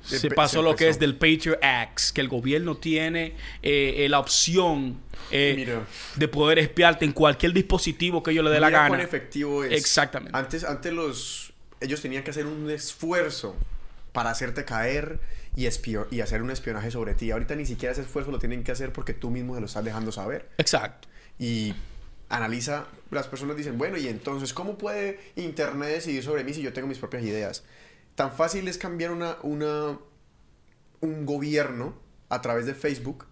se 0.00 0.30
pasó 0.30 0.62
lo 0.62 0.74
que 0.74 0.88
es 0.88 0.98
del 0.98 1.14
Patriot 1.14 1.62
Act, 1.62 2.12
que 2.14 2.22
el 2.22 2.28
gobierno 2.28 2.78
tiene 2.78 3.34
la 3.62 4.18
opción 4.18 4.96
eh, 5.30 5.78
de 6.14 6.28
poder 6.28 6.58
espiarte 6.58 7.04
en 7.04 7.12
cualquier 7.12 7.52
dispositivo 7.52 8.22
que 8.22 8.30
ellos 8.30 8.44
le 8.44 8.50
dé 8.50 8.60
la 8.60 8.70
gana. 8.70 9.02
efectivo 9.02 9.64
es. 9.64 9.72
Exactamente. 9.72 10.36
Antes, 10.36 10.64
antes 10.64 10.92
los, 10.92 11.52
ellos 11.80 12.00
tenían 12.00 12.22
que 12.22 12.30
hacer 12.30 12.46
un 12.46 12.70
esfuerzo 12.70 13.56
para 14.12 14.30
hacerte 14.30 14.64
caer 14.64 15.20
y, 15.56 15.66
y 16.10 16.20
hacer 16.20 16.42
un 16.42 16.50
espionaje 16.50 16.90
sobre 16.90 17.14
ti. 17.14 17.30
Ahorita 17.30 17.54
ni 17.54 17.66
siquiera 17.66 17.92
ese 17.92 18.02
esfuerzo 18.02 18.30
lo 18.30 18.38
tienen 18.38 18.64
que 18.64 18.72
hacer 18.72 18.92
porque 18.92 19.14
tú 19.14 19.30
mismo 19.30 19.54
se 19.54 19.60
lo 19.60 19.66
estás 19.66 19.84
dejando 19.84 20.12
saber. 20.12 20.48
Exacto. 20.58 21.08
Y 21.38 21.74
analiza, 22.28 22.86
las 23.10 23.28
personas 23.28 23.56
dicen, 23.56 23.78
bueno, 23.78 23.98
y 23.98 24.08
entonces, 24.08 24.52
¿cómo 24.52 24.78
puede 24.78 25.20
Internet 25.36 25.90
decidir 25.90 26.22
sobre 26.22 26.44
mí 26.44 26.54
si 26.54 26.62
yo 26.62 26.72
tengo 26.72 26.88
mis 26.88 26.98
propias 26.98 27.22
ideas? 27.24 27.62
tan 28.16 28.32
fácil 28.32 28.66
es 28.66 28.78
cambiar 28.78 29.12
una, 29.12 29.36
una, 29.42 29.98
un 31.00 31.26
gobierno 31.26 31.94
a 32.28 32.40
través 32.40 32.66
de 32.66 32.74
Facebook, 32.74 33.26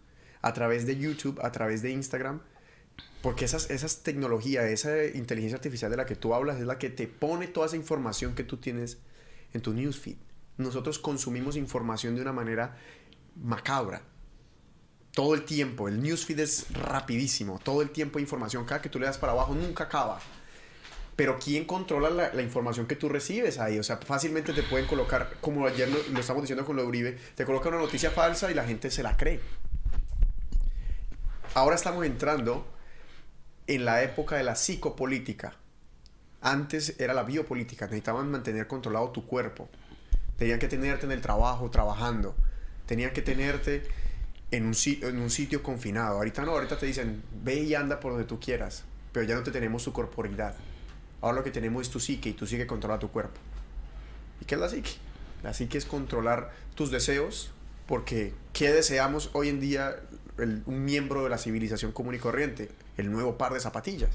a 0.44 0.52
través 0.52 0.84
de 0.86 0.96
YouTube, 0.98 1.40
a 1.42 1.50
través 1.52 1.80
de 1.80 1.90
Instagram, 1.90 2.42
porque 3.22 3.46
esas, 3.46 3.70
esas 3.70 4.02
tecnologías, 4.02 4.66
esa 4.66 5.06
inteligencia 5.06 5.56
artificial 5.56 5.90
de 5.90 5.96
la 5.96 6.04
que 6.04 6.16
tú 6.16 6.34
hablas 6.34 6.58
es 6.58 6.66
la 6.66 6.78
que 6.78 6.90
te 6.90 7.06
pone 7.08 7.46
toda 7.46 7.66
esa 7.66 7.76
información 7.76 8.34
que 8.34 8.44
tú 8.44 8.58
tienes 8.58 8.98
en 9.54 9.62
tu 9.62 9.72
newsfeed. 9.72 10.16
Nosotros 10.58 10.98
consumimos 10.98 11.56
información 11.56 12.14
de 12.14 12.20
una 12.20 12.32
manera 12.32 12.76
macabra. 13.42 14.02
Todo 15.12 15.34
el 15.34 15.44
tiempo, 15.44 15.88
el 15.88 16.02
newsfeed 16.02 16.40
es 16.40 16.70
rapidísimo, 16.72 17.58
todo 17.64 17.80
el 17.80 17.88
tiempo 17.88 18.18
información, 18.18 18.66
cada 18.66 18.82
que 18.82 18.90
tú 18.90 18.98
le 18.98 19.06
das 19.06 19.16
para 19.16 19.32
abajo 19.32 19.54
nunca 19.54 19.84
acaba 19.84 20.20
pero 21.16 21.38
¿quién 21.38 21.64
controla 21.64 22.10
la, 22.10 22.42
información 22.42 22.86
que 22.86 22.96
tú 22.96 23.08
recibes 23.08 23.58
ahí? 23.58 23.78
O 23.78 23.82
sea, 23.82 23.98
fácilmente 23.98 24.52
te 24.52 24.62
pueden 24.64 24.86
colocar, 24.86 25.36
como 25.40 25.66
ayer 25.66 25.88
lo, 25.88 26.18
estamos 26.18 26.42
diciendo 26.42 26.64
con 26.64 26.76
lo 26.76 26.82
de 26.82 26.88
Uribe, 26.88 27.18
te 27.34 27.44
colocan 27.44 27.74
una 27.74 27.82
noticia 27.82 28.10
falsa 28.10 28.50
y 28.50 28.54
la 28.54 28.64
gente 28.64 28.90
se 28.90 29.02
la 29.02 29.16
cree. 29.16 29.40
Ahora 31.54 31.76
estamos 31.76 32.04
entrando 32.04 32.66
en 33.68 33.84
la 33.84 34.02
época 34.02 34.34
de 34.34 34.42
la 34.42 34.56
psicopolítica. 34.56 35.54
Antes 36.40 36.98
era 36.98 37.14
la 37.14 37.22
biopolítica, 37.22 37.84
necesitaban 37.84 38.28
mantener 38.28 38.66
controlado 38.66 39.10
tu 39.10 39.24
cuerpo. 39.24 39.68
Tenían 40.36 40.58
que 40.58 40.66
tenerte 40.66 41.06
en 41.06 41.12
el 41.12 41.20
trabajo, 41.20 41.70
trabajando. 41.70 42.34
Tenían 42.86 43.12
que 43.12 43.22
tenerte 43.22 43.84
en 44.50 44.66
un, 44.66 44.74
en 44.84 45.18
un 45.20 45.30
sitio 45.30 45.62
confinado. 45.62 46.16
Ahorita 46.16 46.42
no, 46.42 46.50
ahorita 46.50 46.76
te 46.76 46.86
dicen, 46.86 47.22
ve 47.44 47.62
y 47.62 47.76
anda 47.76 48.00
por 48.00 48.10
donde 48.10 48.26
tú 48.26 48.40
quieras, 48.40 48.82
pero 49.12 49.24
ya 49.24 49.36
no 49.36 49.44
te 49.44 49.52
tenemos 49.52 49.84
tu 49.84 49.92
corporidad. 49.92 50.56
Ahora 51.20 51.36
lo 51.36 51.44
que 51.44 51.52
tenemos 51.52 51.82
es 51.82 51.90
tu 51.90 52.00
psique 52.00 52.30
y 52.30 52.32
tu 52.32 52.48
psique 52.48 52.66
controla 52.66 52.98
tu 52.98 53.12
cuerpo. 53.12 53.38
¿Y 54.40 54.44
qué 54.44 54.56
es 54.56 54.60
la 54.60 54.68
psique? 54.68 54.90
La 55.44 55.54
psique 55.54 55.78
es 55.78 55.86
controlar 55.86 56.50
tus 56.74 56.90
deseos, 56.90 57.52
porque 57.86 58.34
¿qué 58.52 58.72
deseamos 58.72 59.30
hoy 59.34 59.50
en 59.50 59.60
día 59.60 60.00
un 60.38 60.84
miembro 60.84 61.24
de 61.24 61.30
la 61.30 61.38
civilización 61.38 61.92
común 61.92 62.14
y 62.14 62.18
corriente? 62.18 62.70
El 62.96 63.10
nuevo 63.10 63.38
par 63.38 63.52
de 63.52 63.60
zapatillas. 63.60 64.10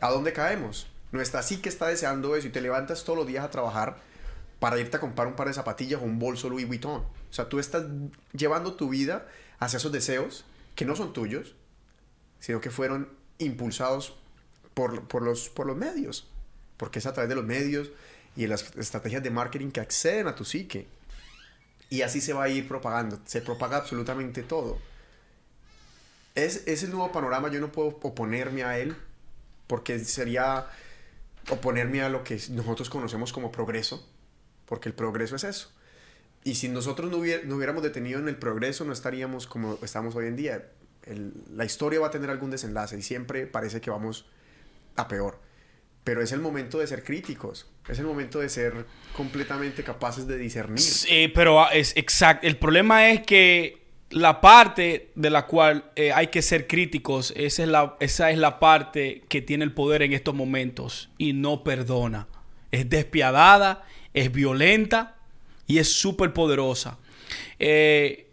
¿A 0.00 0.10
dónde 0.10 0.32
caemos? 0.32 0.86
Nuestra 1.12 1.42
psique 1.42 1.68
está 1.68 1.88
deseando 1.88 2.36
eso 2.36 2.46
y 2.46 2.50
te 2.50 2.60
levantas 2.60 3.04
todos 3.04 3.18
los 3.18 3.26
días 3.26 3.44
a 3.44 3.50
trabajar 3.50 3.96
para 4.60 4.78
irte 4.78 4.96
a 4.96 5.00
comprar 5.00 5.28
un 5.28 5.34
par 5.34 5.48
de 5.48 5.54
zapatillas 5.54 6.00
o 6.00 6.04
un 6.04 6.18
bolso 6.18 6.48
Louis 6.48 6.66
Vuitton. 6.66 7.00
O 7.02 7.32
sea, 7.32 7.48
tú 7.48 7.58
estás 7.58 7.86
llevando 8.32 8.74
tu 8.74 8.88
vida 8.88 9.26
hacia 9.58 9.76
esos 9.76 9.92
deseos 9.92 10.44
que 10.74 10.84
no 10.84 10.96
son 10.96 11.12
tuyos, 11.12 11.54
sino 12.40 12.60
que 12.60 12.70
fueron 12.70 13.08
impulsados 13.38 14.16
por, 14.74 15.22
los, 15.22 15.52
medios, 15.76 16.28
porque 16.76 17.00
es 17.00 17.06
a 17.06 17.12
través 17.12 17.28
de 17.28 17.34
los 17.34 17.44
medios 17.44 17.90
y 18.36 18.46
las 18.46 18.76
estrategias 18.76 19.22
de 19.22 19.30
marketing 19.30 19.70
que 19.70 19.80
acceden 19.80 20.28
a 20.28 20.34
tu 20.34 20.44
psique. 20.44 20.86
Y 21.90 22.02
así 22.02 22.20
se 22.20 22.32
va 22.32 22.44
a 22.44 22.48
ir 22.48 22.68
propagando, 22.68 23.18
se 23.24 23.40
propaga 23.40 23.78
absolutamente 23.78 24.42
todo. 24.42 24.78
Es, 26.34 26.66
es 26.66 26.82
el 26.82 26.90
nuevo 26.90 27.10
panorama, 27.12 27.48
yo 27.50 27.60
no 27.60 27.72
puedo 27.72 27.88
oponerme 28.02 28.62
a 28.62 28.78
él, 28.78 28.96
porque 29.66 29.98
sería 29.98 30.66
oponerme 31.50 32.02
a 32.02 32.08
lo 32.08 32.24
que 32.24 32.40
nosotros 32.50 32.90
conocemos 32.90 33.32
como 33.32 33.50
progreso, 33.50 34.06
porque 34.66 34.88
el 34.88 34.94
progreso 34.94 35.36
es 35.36 35.44
eso. 35.44 35.70
Y 36.44 36.54
si 36.54 36.68
nosotros 36.68 37.10
no, 37.10 37.18
hubiéramos 37.18 37.82
detenido 37.82 38.18
en 38.20 38.28
el 38.28 38.36
progreso, 38.36 38.84
no 38.84 38.92
estaríamos 38.92 39.46
como 39.46 39.78
estamos 39.82 40.14
hoy 40.14 40.26
en 40.26 40.36
día. 40.36 40.70
la 41.54 41.64
historia 41.64 42.00
va 42.00 42.08
a 42.08 42.10
tener 42.10 42.30
algún 42.30 42.50
desenlace 42.50 42.98
y 42.98 43.02
siempre 43.02 43.46
parece 43.46 43.80
que 43.80 43.90
vamos 43.90 44.26
a 44.96 45.08
peor. 45.08 45.38
Pero 46.08 46.22
es 46.22 46.32
el 46.32 46.40
momento 46.40 46.78
de 46.78 46.86
ser 46.86 47.04
críticos. 47.04 47.66
Es 47.86 47.98
el 47.98 48.06
momento 48.06 48.38
de 48.38 48.48
ser 48.48 48.86
completamente 49.14 49.84
capaces 49.84 50.26
de 50.26 50.38
discernir. 50.38 50.80
Sí, 50.80 51.28
pero 51.34 51.60
ah, 51.60 51.68
es 51.74 51.94
exacto. 51.98 52.46
El 52.46 52.56
problema 52.56 53.10
es 53.10 53.20
que 53.26 53.82
la 54.08 54.40
parte 54.40 55.10
de 55.14 55.28
la 55.28 55.44
cual 55.44 55.84
eh, 55.96 56.10
hay 56.10 56.28
que 56.28 56.40
ser 56.40 56.66
críticos, 56.66 57.34
esa 57.36 57.62
es, 57.62 57.68
la, 57.68 57.94
esa 58.00 58.30
es 58.30 58.38
la 58.38 58.58
parte 58.58 59.22
que 59.28 59.42
tiene 59.42 59.64
el 59.64 59.72
poder 59.72 60.00
en 60.00 60.14
estos 60.14 60.34
momentos 60.34 61.10
y 61.18 61.34
no 61.34 61.62
perdona. 61.62 62.26
Es 62.70 62.88
despiadada, 62.88 63.84
es 64.14 64.32
violenta 64.32 65.16
y 65.66 65.76
es 65.76 65.92
súper 65.92 66.32
poderosa. 66.32 66.96
Eh, 67.58 68.27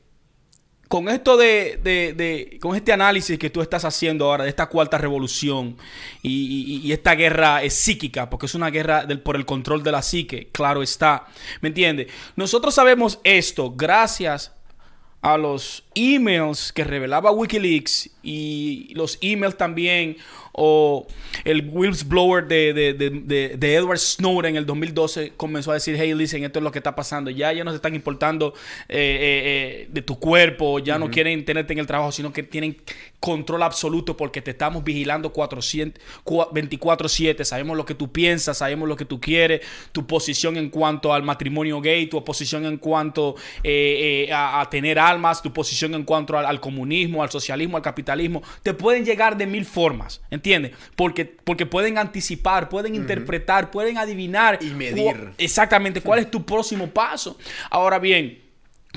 con 0.95 1.09
esto 1.09 1.35
de, 1.35 2.57
con 2.61 2.73
este 2.73 2.93
análisis 2.93 3.37
que 3.37 3.49
tú 3.49 3.61
estás 3.61 3.83
haciendo 3.83 4.31
ahora 4.31 4.45
de 4.45 4.49
esta 4.49 4.67
cuarta 4.67 4.97
revolución 4.97 5.75
y, 6.21 6.89
esta 6.89 7.15
guerra 7.15 7.63
es 7.63 7.73
psíquica, 7.73 8.29
porque 8.29 8.45
es 8.45 8.55
una 8.55 8.69
guerra 8.69 9.05
del, 9.05 9.19
por 9.19 9.35
el 9.35 9.45
control 9.45 9.83
de 9.83 9.91
la 9.91 10.01
psique, 10.01 10.47
claro 10.53 10.81
está, 10.81 11.27
¿me 11.59 11.67
entiendes? 11.67 12.07
Nosotros 12.37 12.73
sabemos 12.73 13.19
esto 13.25 13.73
gracias 13.75 14.53
a 15.21 15.37
los 15.37 15.83
emails 15.95 16.71
que 16.71 16.83
revelaba 16.83 17.31
Wikileaks 17.31 18.11
y 18.21 18.93
los 18.93 19.17
emails 19.21 19.57
también 19.57 20.17
o 20.57 21.05
el 21.43 21.69
whistleblower 21.69 22.47
de, 22.47 22.71
de, 22.73 22.93
de, 22.93 23.09
de, 23.57 23.75
Edward 23.75 23.99
Snowden 23.99 24.51
en 24.51 24.55
el 24.55 24.65
2012 24.65 25.33
comenzó 25.35 25.71
a 25.71 25.73
decir, 25.73 25.97
hey, 25.99 26.13
listen, 26.15 26.45
esto 26.45 26.59
es 26.59 26.63
lo 26.63 26.71
que 26.71 26.79
está 26.79 26.95
pasando. 26.95 27.29
Ya, 27.29 27.51
ya 27.51 27.65
no 27.65 27.71
se 27.71 27.75
están 27.75 27.93
importando 27.93 28.53
eh, 28.87 28.95
eh, 28.97 29.41
eh, 29.45 29.89
de 29.91 30.01
tu 30.01 30.17
cuerpo, 30.17 30.79
ya 30.79 30.97
no 30.97 31.11
quieren 31.11 31.43
tenerte 31.43 31.73
en 31.73 31.79
el 31.79 31.87
trabajo, 31.87 32.13
sino 32.13 32.31
que 32.31 32.43
tienen 32.43 32.77
control 33.19 33.63
absoluto 33.63 34.15
porque 34.15 34.41
te 34.41 34.51
estamos 34.51 34.81
vigilando 34.83 35.33
24/7. 35.33 37.43
Sabemos 37.43 37.75
lo 37.75 37.85
que 37.85 37.95
tú 37.95 38.11
piensas, 38.11 38.59
sabemos 38.59 38.87
lo 38.87 38.95
que 38.95 39.03
tú 39.03 39.19
quieres, 39.19 39.59
tu 39.91 40.07
posición 40.07 40.55
en 40.55 40.69
cuanto 40.69 41.13
al 41.13 41.23
matrimonio 41.23 41.81
gay, 41.81 42.07
tu 42.07 42.23
posición 42.23 42.65
en 42.65 42.77
cuanto 42.77 43.35
a, 44.31 44.67
tener 44.69 44.99
almas, 44.99 45.41
tu 45.41 45.51
posición 45.51 45.84
en 45.93 46.03
cuanto 46.03 46.37
al, 46.37 46.59
comunismo, 46.59 47.21
al 47.21 47.29
socialismo, 47.29 47.77
al 47.77 47.83
capitalismo. 47.83 48.41
Te 48.63 48.73
pueden 48.73 49.05
llegar 49.05 49.37
de 49.37 49.45
mil 49.45 49.65
formas. 49.65 50.21
¿Entiendes? 50.31 50.71
Porque, 50.95 51.25
porque 51.25 51.65
pueden 51.65 51.97
anticipar, 51.97 52.69
pueden 52.69 52.95
interpretar, 52.95 53.71
pueden 53.71 53.97
adivinar. 53.97 54.59
Y 54.61 54.71
medir. 54.71 55.31
exactamente 55.37 56.01
cuál 56.01 56.19
es 56.19 56.31
tu 56.31 56.45
próximo 56.45 56.87
paso. 56.87 57.37
Ahora 57.69 57.99
bien, 57.99 58.41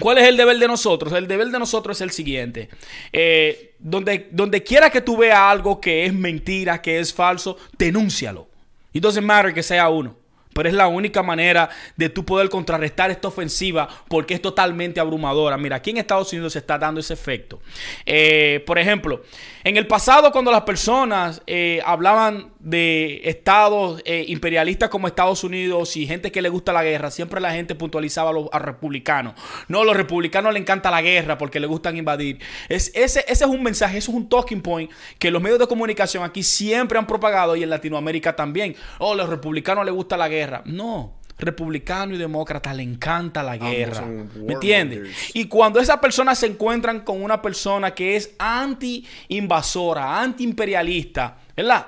¿cuál 0.00 0.18
es 0.18 0.28
el 0.28 0.36
deber 0.36 0.58
de 0.58 0.68
nosotros? 0.68 1.12
El 1.12 1.28
deber 1.28 1.48
de 1.48 1.58
nosotros 1.58 1.96
es 1.98 2.00
el 2.00 2.10
siguiente. 2.10 2.68
Eh, 3.12 3.74
donde, 3.78 4.28
donde 4.30 4.62
quiera 4.62 4.90
que 4.90 5.00
tú 5.00 5.16
veas 5.16 5.38
algo 5.38 5.80
que 5.80 6.06
es 6.06 6.12
mentira, 6.12 6.80
que 6.80 6.98
es 6.98 7.12
falso, 7.12 7.56
denúncialo. 7.76 8.48
It 8.92 9.02
doesn't 9.02 9.24
matter 9.24 9.52
que 9.52 9.62
sea 9.62 9.88
uno. 9.88 10.16
Pero 10.58 10.70
es 10.70 10.74
la 10.74 10.88
única 10.88 11.22
manera 11.22 11.70
de 11.96 12.08
tú 12.08 12.24
poder 12.24 12.48
contrarrestar 12.48 13.12
esta 13.12 13.28
ofensiva 13.28 13.88
porque 14.08 14.34
es 14.34 14.42
totalmente 14.42 14.98
abrumadora. 14.98 15.56
Mira, 15.56 15.76
aquí 15.76 15.90
en 15.90 15.98
Estados 15.98 16.32
Unidos 16.32 16.54
se 16.54 16.58
está 16.58 16.76
dando 16.76 16.98
ese 16.98 17.14
efecto. 17.14 17.60
Eh, 18.04 18.64
por 18.66 18.76
ejemplo, 18.76 19.22
en 19.62 19.76
el 19.76 19.86
pasado 19.86 20.32
cuando 20.32 20.50
las 20.50 20.62
personas 20.62 21.40
eh, 21.46 21.80
hablaban 21.86 22.50
de 22.68 23.22
estados 23.24 24.02
eh, 24.04 24.24
imperialistas 24.28 24.88
como 24.88 25.06
Estados 25.06 25.42
Unidos 25.44 25.96
y 25.96 26.06
gente 26.06 26.30
que 26.30 26.42
le 26.42 26.48
gusta 26.48 26.72
la 26.72 26.84
guerra, 26.84 27.10
siempre 27.10 27.40
la 27.40 27.52
gente 27.52 27.74
puntualizaba 27.74 28.30
a 28.30 28.32
los 28.32 28.48
republicanos. 28.52 29.34
No, 29.68 29.80
a 29.80 29.84
los 29.84 29.96
republicanos 29.96 30.52
les 30.52 30.62
encanta 30.62 30.90
la 30.90 31.02
guerra 31.02 31.38
porque 31.38 31.60
les 31.60 31.68
gustan 31.68 31.96
invadir. 31.96 32.38
Es, 32.68 32.92
ese, 32.94 33.24
ese 33.26 33.44
es 33.44 33.50
un 33.50 33.62
mensaje, 33.62 33.98
ese 33.98 34.10
es 34.10 34.16
un 34.16 34.28
talking 34.28 34.60
point 34.60 34.90
que 35.18 35.30
los 35.30 35.40
medios 35.40 35.58
de 35.58 35.66
comunicación 35.66 36.24
aquí 36.24 36.42
siempre 36.42 36.98
han 36.98 37.06
propagado 37.06 37.56
y 37.56 37.62
en 37.62 37.70
Latinoamérica 37.70 38.36
también. 38.36 38.76
Oh, 38.98 39.12
a 39.12 39.16
los 39.16 39.28
republicanos 39.28 39.84
les 39.84 39.94
gusta 39.94 40.16
la 40.16 40.28
guerra. 40.28 40.62
No, 40.66 41.18
republicano 41.38 42.14
y 42.14 42.18
demócrata 42.18 42.74
le 42.74 42.82
encanta 42.82 43.42
la 43.42 43.56
guerra. 43.56 44.02
¿Me 44.02 44.54
entiendes? 44.54 45.08
Y 45.34 45.46
cuando 45.46 45.80
esas 45.80 45.98
personas 45.98 46.38
se 46.38 46.46
encuentran 46.46 47.00
con 47.00 47.22
una 47.22 47.40
persona 47.40 47.94
que 47.94 48.16
es 48.16 48.34
anti-invasora, 48.38 50.20
anti-imperialista, 50.20 51.38
¿verdad? 51.56 51.86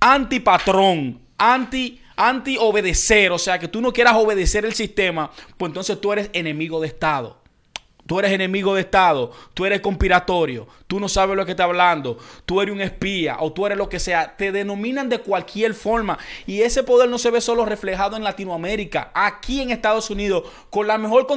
Anti-patrón, 0.00 1.20
anti 1.38 2.00
anti 2.20 2.58
obedecer, 2.58 3.32
o 3.32 3.38
sea, 3.38 3.58
que 3.58 3.66
tú 3.66 3.80
no 3.80 3.92
quieras 3.92 4.14
obedecer 4.14 4.66
el 4.66 4.74
sistema, 4.74 5.30
pues 5.56 5.70
entonces 5.70 5.98
tú 6.00 6.12
eres 6.12 6.28
enemigo 6.34 6.78
de 6.80 6.86
Estado. 6.86 7.39
Tú 8.10 8.18
eres 8.18 8.32
enemigo 8.32 8.74
de 8.74 8.80
Estado, 8.80 9.30
tú 9.54 9.64
eres 9.64 9.80
conspiratorio, 9.80 10.66
tú 10.88 10.98
no 10.98 11.08
sabes 11.08 11.36
lo 11.36 11.46
que 11.46 11.52
está 11.52 11.62
hablando, 11.62 12.18
tú 12.44 12.60
eres 12.60 12.74
un 12.74 12.80
espía 12.80 13.36
o 13.38 13.52
tú 13.52 13.66
eres 13.66 13.78
lo 13.78 13.88
que 13.88 14.00
sea. 14.00 14.36
Te 14.36 14.50
denominan 14.50 15.08
de 15.08 15.20
cualquier 15.20 15.74
forma 15.74 16.18
y 16.44 16.62
ese 16.62 16.82
poder 16.82 17.08
no 17.08 17.18
se 17.18 17.30
ve 17.30 17.40
solo 17.40 17.64
reflejado 17.64 18.16
en 18.16 18.24
Latinoamérica, 18.24 19.12
aquí 19.14 19.60
en 19.60 19.70
Estados 19.70 20.10
Unidos, 20.10 20.42
con 20.70 20.88
la 20.88 20.98
mejor, 20.98 21.28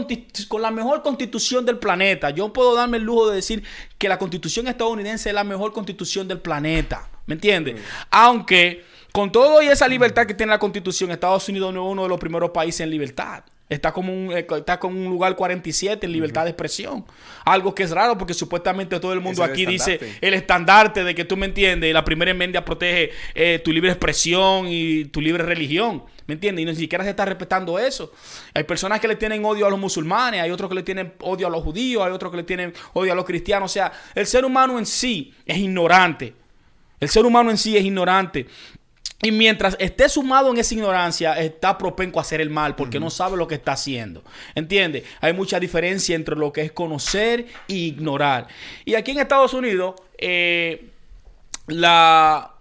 con 0.48 0.62
la 0.64 0.72
mejor 0.72 1.04
constitución 1.04 1.64
del 1.64 1.78
planeta. 1.78 2.32
Yo 2.32 2.52
puedo 2.52 2.74
darme 2.74 2.98
el 2.98 3.04
lujo 3.04 3.30
de 3.30 3.36
decir 3.36 3.64
que 4.00 4.10
la 4.10 4.18
constitución 4.18 4.68
estadounidense 4.68 5.30
es 5.30 5.36
la 5.36 5.44
mejor 5.44 5.74
constitución 5.74 6.28
del 6.28 6.40
planeta. 6.40 7.08
¿Me 7.28 7.36
entiendes? 7.36 7.80
Aunque 8.10 8.84
con 9.12 9.32
todo 9.32 9.62
y 9.62 9.68
esa 9.68 9.88
libertad 9.88 10.26
que 10.26 10.34
tiene 10.34 10.50
la 10.50 10.58
constitución, 10.58 11.12
Estados 11.12 11.48
Unidos 11.50 11.72
no 11.72 11.86
es 11.86 11.92
uno 11.92 12.02
de 12.02 12.10
los 12.10 12.20
primeros 12.20 12.50
países 12.50 12.82
en 12.82 12.90
libertad. 12.90 13.44
Está 13.74 13.92
como 13.92 14.14
un, 14.14 14.32
eh, 14.32 14.46
está 14.56 14.80
con 14.80 14.96
un 14.96 15.06
lugar 15.06 15.36
47 15.36 16.06
en 16.06 16.12
libertad 16.12 16.44
de 16.44 16.52
expresión. 16.52 17.06
Algo 17.44 17.74
que 17.74 17.84
es 17.84 17.92
raro 17.92 18.18
porque 18.18 18.34
supuestamente 18.34 19.00
todo 19.00 19.14
el 19.14 19.20
mundo 19.20 19.44
aquí 19.44 19.66
dice 19.66 20.00
el 20.22 20.34
estandarte 20.34 21.04
de 21.04 21.16
que 21.16 21.26
tú 21.26 21.36
me 21.36 21.48
entiendes. 21.48 21.94
La 21.94 22.06
primera 22.06 22.32
enmienda 22.32 22.64
protege 22.64 23.12
eh, 23.34 23.60
tu 23.64 23.72
libre 23.72 23.90
expresión 23.90 24.68
y 24.68 25.06
tu 25.06 25.22
libre 25.22 25.44
religión. 25.44 26.04
¿Me 26.28 26.36
entiendes? 26.36 26.64
Y 26.64 26.66
ni 26.66 26.76
siquiera 26.76 27.04
se 27.04 27.10
está 27.10 27.26
respetando 27.26 27.78
eso. 27.80 28.14
Hay 28.54 28.64
personas 28.64 29.00
que 29.00 29.08
le 29.08 29.16
tienen 29.16 29.44
odio 29.44 29.66
a 29.66 29.70
los 29.70 29.80
musulmanes, 29.80 30.42
hay 30.42 30.52
otros 30.52 30.70
que 30.70 30.76
le 30.76 30.84
tienen 30.84 31.14
odio 31.20 31.48
a 31.48 31.50
los 31.50 31.64
judíos, 31.64 32.06
hay 32.06 32.14
otros 32.14 32.32
que 32.32 32.38
le 32.38 32.44
tienen 32.44 32.74
odio 32.94 33.12
a 33.12 33.16
los 33.16 33.26
cristianos. 33.26 33.72
O 33.72 33.74
sea, 33.74 33.92
el 34.16 34.26
ser 34.26 34.46
humano 34.46 34.78
en 34.80 34.86
sí 34.86 35.34
es 35.46 35.58
ignorante. 35.58 36.34
El 37.00 37.10
ser 37.10 37.26
humano 37.26 37.52
en 37.52 37.58
sí 37.58 37.76
es 37.76 37.84
ignorante. 37.84 38.48
Y 39.24 39.32
mientras 39.32 39.78
esté 39.80 40.10
sumado 40.10 40.52
en 40.52 40.58
esa 40.58 40.74
ignorancia, 40.74 41.40
está 41.40 41.78
propenso 41.78 42.20
a 42.20 42.22
hacer 42.22 42.42
el 42.42 42.50
mal 42.50 42.76
porque 42.76 43.00
no 43.00 43.10
sabe 43.10 43.38
lo 43.38 43.48
que 43.48 43.56
está 43.56 43.72
haciendo. 43.72 44.22
¿Entiendes? 44.54 45.06
Hay 45.22 45.32
mucha 45.32 45.62
diferencia 45.62 46.14
entre 46.14 46.36
lo 46.36 46.52
que 46.52 46.62
es 46.62 46.72
conocer 46.74 47.48
e 47.70 47.74
ignorar. 47.74 48.48
Y 48.84 48.96
aquí 48.96 49.12
en 49.12 49.20
Estados 49.20 49.54
Unidos, 49.54 49.96
eh, 50.18 50.90
la, 51.68 52.54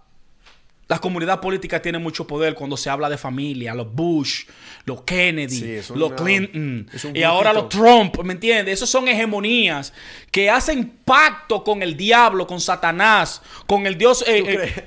la 0.87 0.99
comunidad 0.99 1.41
política 1.41 1.81
tiene 1.81 1.97
mucho 1.97 2.25
poder 2.25 2.53
cuando 2.53 2.77
se 2.77 2.89
habla 2.89 3.09
de 3.09 3.17
familia. 3.17 3.73
Los 3.73 3.93
Bush, 3.93 4.45
los 4.85 5.01
Kennedy, 5.01 5.81
los 5.95 6.13
Clinton 6.13 6.87
y 7.13 7.23
ahora 7.23 7.51
los 7.51 7.67
Trump. 7.67 8.17
¿Me 8.23 8.33
entiendes? 8.33 8.75
Esos 8.75 8.89
son 8.89 9.09
hegemonías 9.09 9.91
que 10.31 10.49
hacen 10.49 10.99
pacto 11.03 11.61
con 11.61 11.81
el 11.81 11.97
diablo, 11.97 12.47
con 12.47 12.61
Satanás, 12.61 13.41
con 13.67 13.85
el 13.85 13.97
Dios. 13.97 14.23
Eh, 14.25 14.73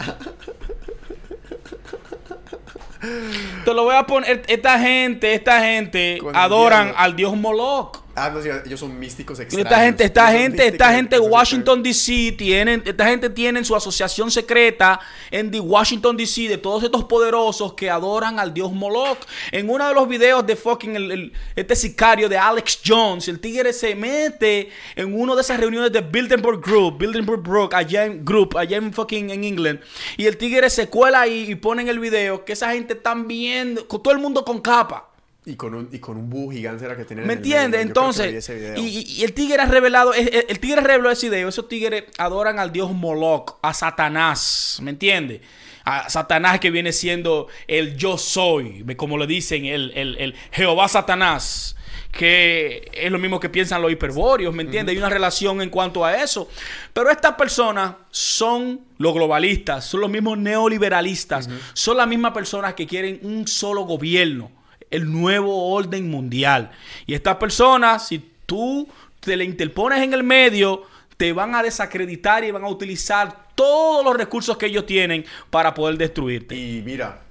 Te 3.65 3.75
lo 3.75 3.85
voy 3.85 3.97
a 3.97 4.05
poner. 4.05 4.43
Esta 4.47 4.79
gente, 4.79 5.35
esta 5.35 5.61
gente 5.61 6.19
adoran 6.35 6.93
al 6.97 7.17
dios 7.17 7.37
Moloch. 7.37 8.06
Ah, 8.19 8.31
no, 8.31 8.41
ellos 8.41 8.81
son 8.81 8.99
místicos 8.99 9.39
extraños. 9.39 9.67
Esta 9.71 9.85
gente, 9.85 10.05
esta 10.05 10.33
gente, 10.33 10.67
esta 10.67 10.91
gente 10.95 11.19
Washington 11.19 11.83
DC 11.83 12.33
tienen, 12.39 12.83
esta 12.87 13.07
gente 13.09 13.29
tiene 13.29 13.63
su 13.63 13.77
asociación 13.77 14.31
secreta 14.31 14.99
en 15.31 15.51
the 15.51 15.61
Washington 15.61 16.17
DC 16.17 16.49
de 16.49 16.57
todos 16.57 16.83
estos 16.83 17.05
poderosos 17.05 17.75
que 17.75 17.91
adoran 17.91 18.39
al 18.39 18.55
dios 18.55 18.73
Moloch. 18.73 19.19
En 19.53 19.69
uno 19.69 19.87
de 19.87 19.93
los 19.93 20.09
videos 20.09 20.47
de 20.47 20.57
fucking 20.57 20.97
el, 20.97 21.33
este 21.55 21.77
sicario 21.77 22.27
de 22.31 22.39
Alex 22.39 22.81
Jones, 22.83 23.29
el 23.29 23.39
tigre 23.39 23.75
se 23.75 23.95
mete 23.95 24.71
en 24.95 25.13
uno 25.13 25.37
de 25.37 25.43
esas 25.43 25.61
reuniones 25.61 25.93
de 25.93 26.01
Bilderberg 26.01 26.63
Group, 26.63 26.97
Bilderberg 26.97 27.43
Group, 27.43 27.75
allá 27.75 28.07
en 28.07 28.25
Group, 28.25 28.57
allá 28.57 28.79
en 28.79 28.95
fucking 28.95 29.29
en 29.29 29.45
England, 29.45 29.81
y 30.17 30.25
el 30.25 30.39
tigre 30.39 30.71
se 30.71 30.89
cuela 30.89 31.21
ahí 31.21 31.51
y 31.51 31.55
pone 31.55 31.83
en 31.83 31.89
el 31.89 31.99
video 31.99 32.47
que 32.47 32.55
esa 32.55 32.73
gente 32.73 32.95
están 32.95 33.29
viendo, 33.29 33.87
con 33.87 34.03
todo 34.03 34.15
el 34.15 34.21
mundo 34.21 34.43
con 34.43 34.63
capa. 34.63 35.06
Y 35.49 35.55
con 35.55 35.77
un, 35.77 35.89
y 35.93 36.01
con 36.01 36.17
un 36.17 36.29
búho 36.29 36.51
gigante 36.51 36.85
era 36.85 36.97
que 36.97 37.05
tenía. 37.05 37.25
¿Me 37.25 37.35
entiendes? 37.35 37.81
Entonces, 37.81 38.51
y, 38.77 39.23
el 39.23 39.33
tigre 39.33 39.63
ha 39.63 39.67
revelado, 39.67 40.13
el, 40.13 40.59
tigre 40.59 40.81
reveló 40.81 41.09
ese 41.09 41.31
video. 41.31 41.49
Esos 41.49 41.69
tigres 41.69 42.03
adoran 42.19 42.59
al 42.59 42.73
dios 42.73 42.91
Moloch, 42.91 43.57
a 43.63 43.73
Satanás. 43.73 44.81
¿Me 44.83 44.91
entiendes? 44.91 45.43
A 45.85 46.11
Satanás 46.11 46.59
que 46.59 46.73
viene 46.73 46.93
siendo 46.93 47.47
el 47.69 47.97
yo 47.97 48.19
soy, 48.19 48.85
como 48.97 49.17
le 49.19 49.29
dicen, 49.29 49.67
el, 49.67 49.93
el, 49.95 50.35
Jehová 50.51 50.89
Satanás. 50.89 51.77
Que 52.11 52.91
es 52.93 53.13
lo 53.13 53.19
mismo 53.19 53.39
que 53.39 53.49
piensan 53.49 53.83
los 53.83 53.93
hiperbóreos, 53.93 54.53
¿me 54.53 54.63
entiendes? 54.63 54.95
Hay 54.95 54.99
una 54.99 55.11
relación 55.11 55.61
en 55.63 55.71
cuanto 55.71 56.05
a 56.05 56.23
eso. 56.23 56.49
Pero 56.93 57.11
estas 57.11 57.35
personas 57.35 57.95
son 58.11 58.81
los 58.99 59.15
globalistas, 59.15 59.85
son 59.85 60.01
los 60.01 60.11
mismos 60.11 60.39
neoliberalistas, 60.39 61.49
son 61.75 61.99
las 61.99 62.09
mismas 62.09 62.33
personas 62.33 62.75
que 62.75 62.87
quieren 62.87 63.21
un 63.23 63.47
solo 63.47 63.83
gobierno 63.83 64.56
el 64.91 65.11
nuevo 65.11 65.73
orden 65.73 66.11
mundial. 66.11 66.71
Y 67.07 67.15
estas 67.15 67.37
personas, 67.37 68.07
si 68.07 68.33
tú 68.47 68.89
te 69.21 69.37
le 69.37 69.45
interpones 69.45 70.03
en 70.03 70.15
el 70.15 70.23
medio, 70.23 70.83
te 71.17 71.33
van 71.33 71.55
a 71.55 71.63
desacreditar 71.63 72.45
y 72.45 72.51
van 72.51 72.65
a 72.65 72.69
utilizar 72.69 73.47
todos 73.55 74.05
los 74.05 74.17
recursos 74.17 74.57
que 74.57 74.67
ellos 74.67 74.87
tienen 74.87 75.25
para 75.51 75.75
poder 75.75 75.97
destruirte. 75.97 76.55
Y 76.55 76.83
mira, 76.83 77.23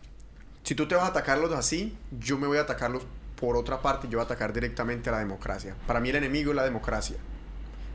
si 0.63 0.75
tú 0.75 0.87
te 0.87 0.95
vas 0.95 1.05
a 1.05 1.07
atacarlos 1.07 1.51
así, 1.53 1.95
yo 2.19 2.37
me 2.37 2.47
voy 2.47 2.57
a 2.57 2.61
atacarlos 2.61 3.03
por 3.35 3.55
otra 3.55 3.81
parte, 3.81 4.07
yo 4.07 4.17
voy 4.17 4.23
a 4.23 4.25
atacar 4.25 4.53
directamente 4.53 5.09
a 5.09 5.13
la 5.13 5.19
democracia. 5.19 5.75
Para 5.85 5.99
mí 5.99 6.09
el 6.09 6.15
enemigo 6.15 6.51
es 6.51 6.55
la 6.55 6.63
democracia. 6.63 7.17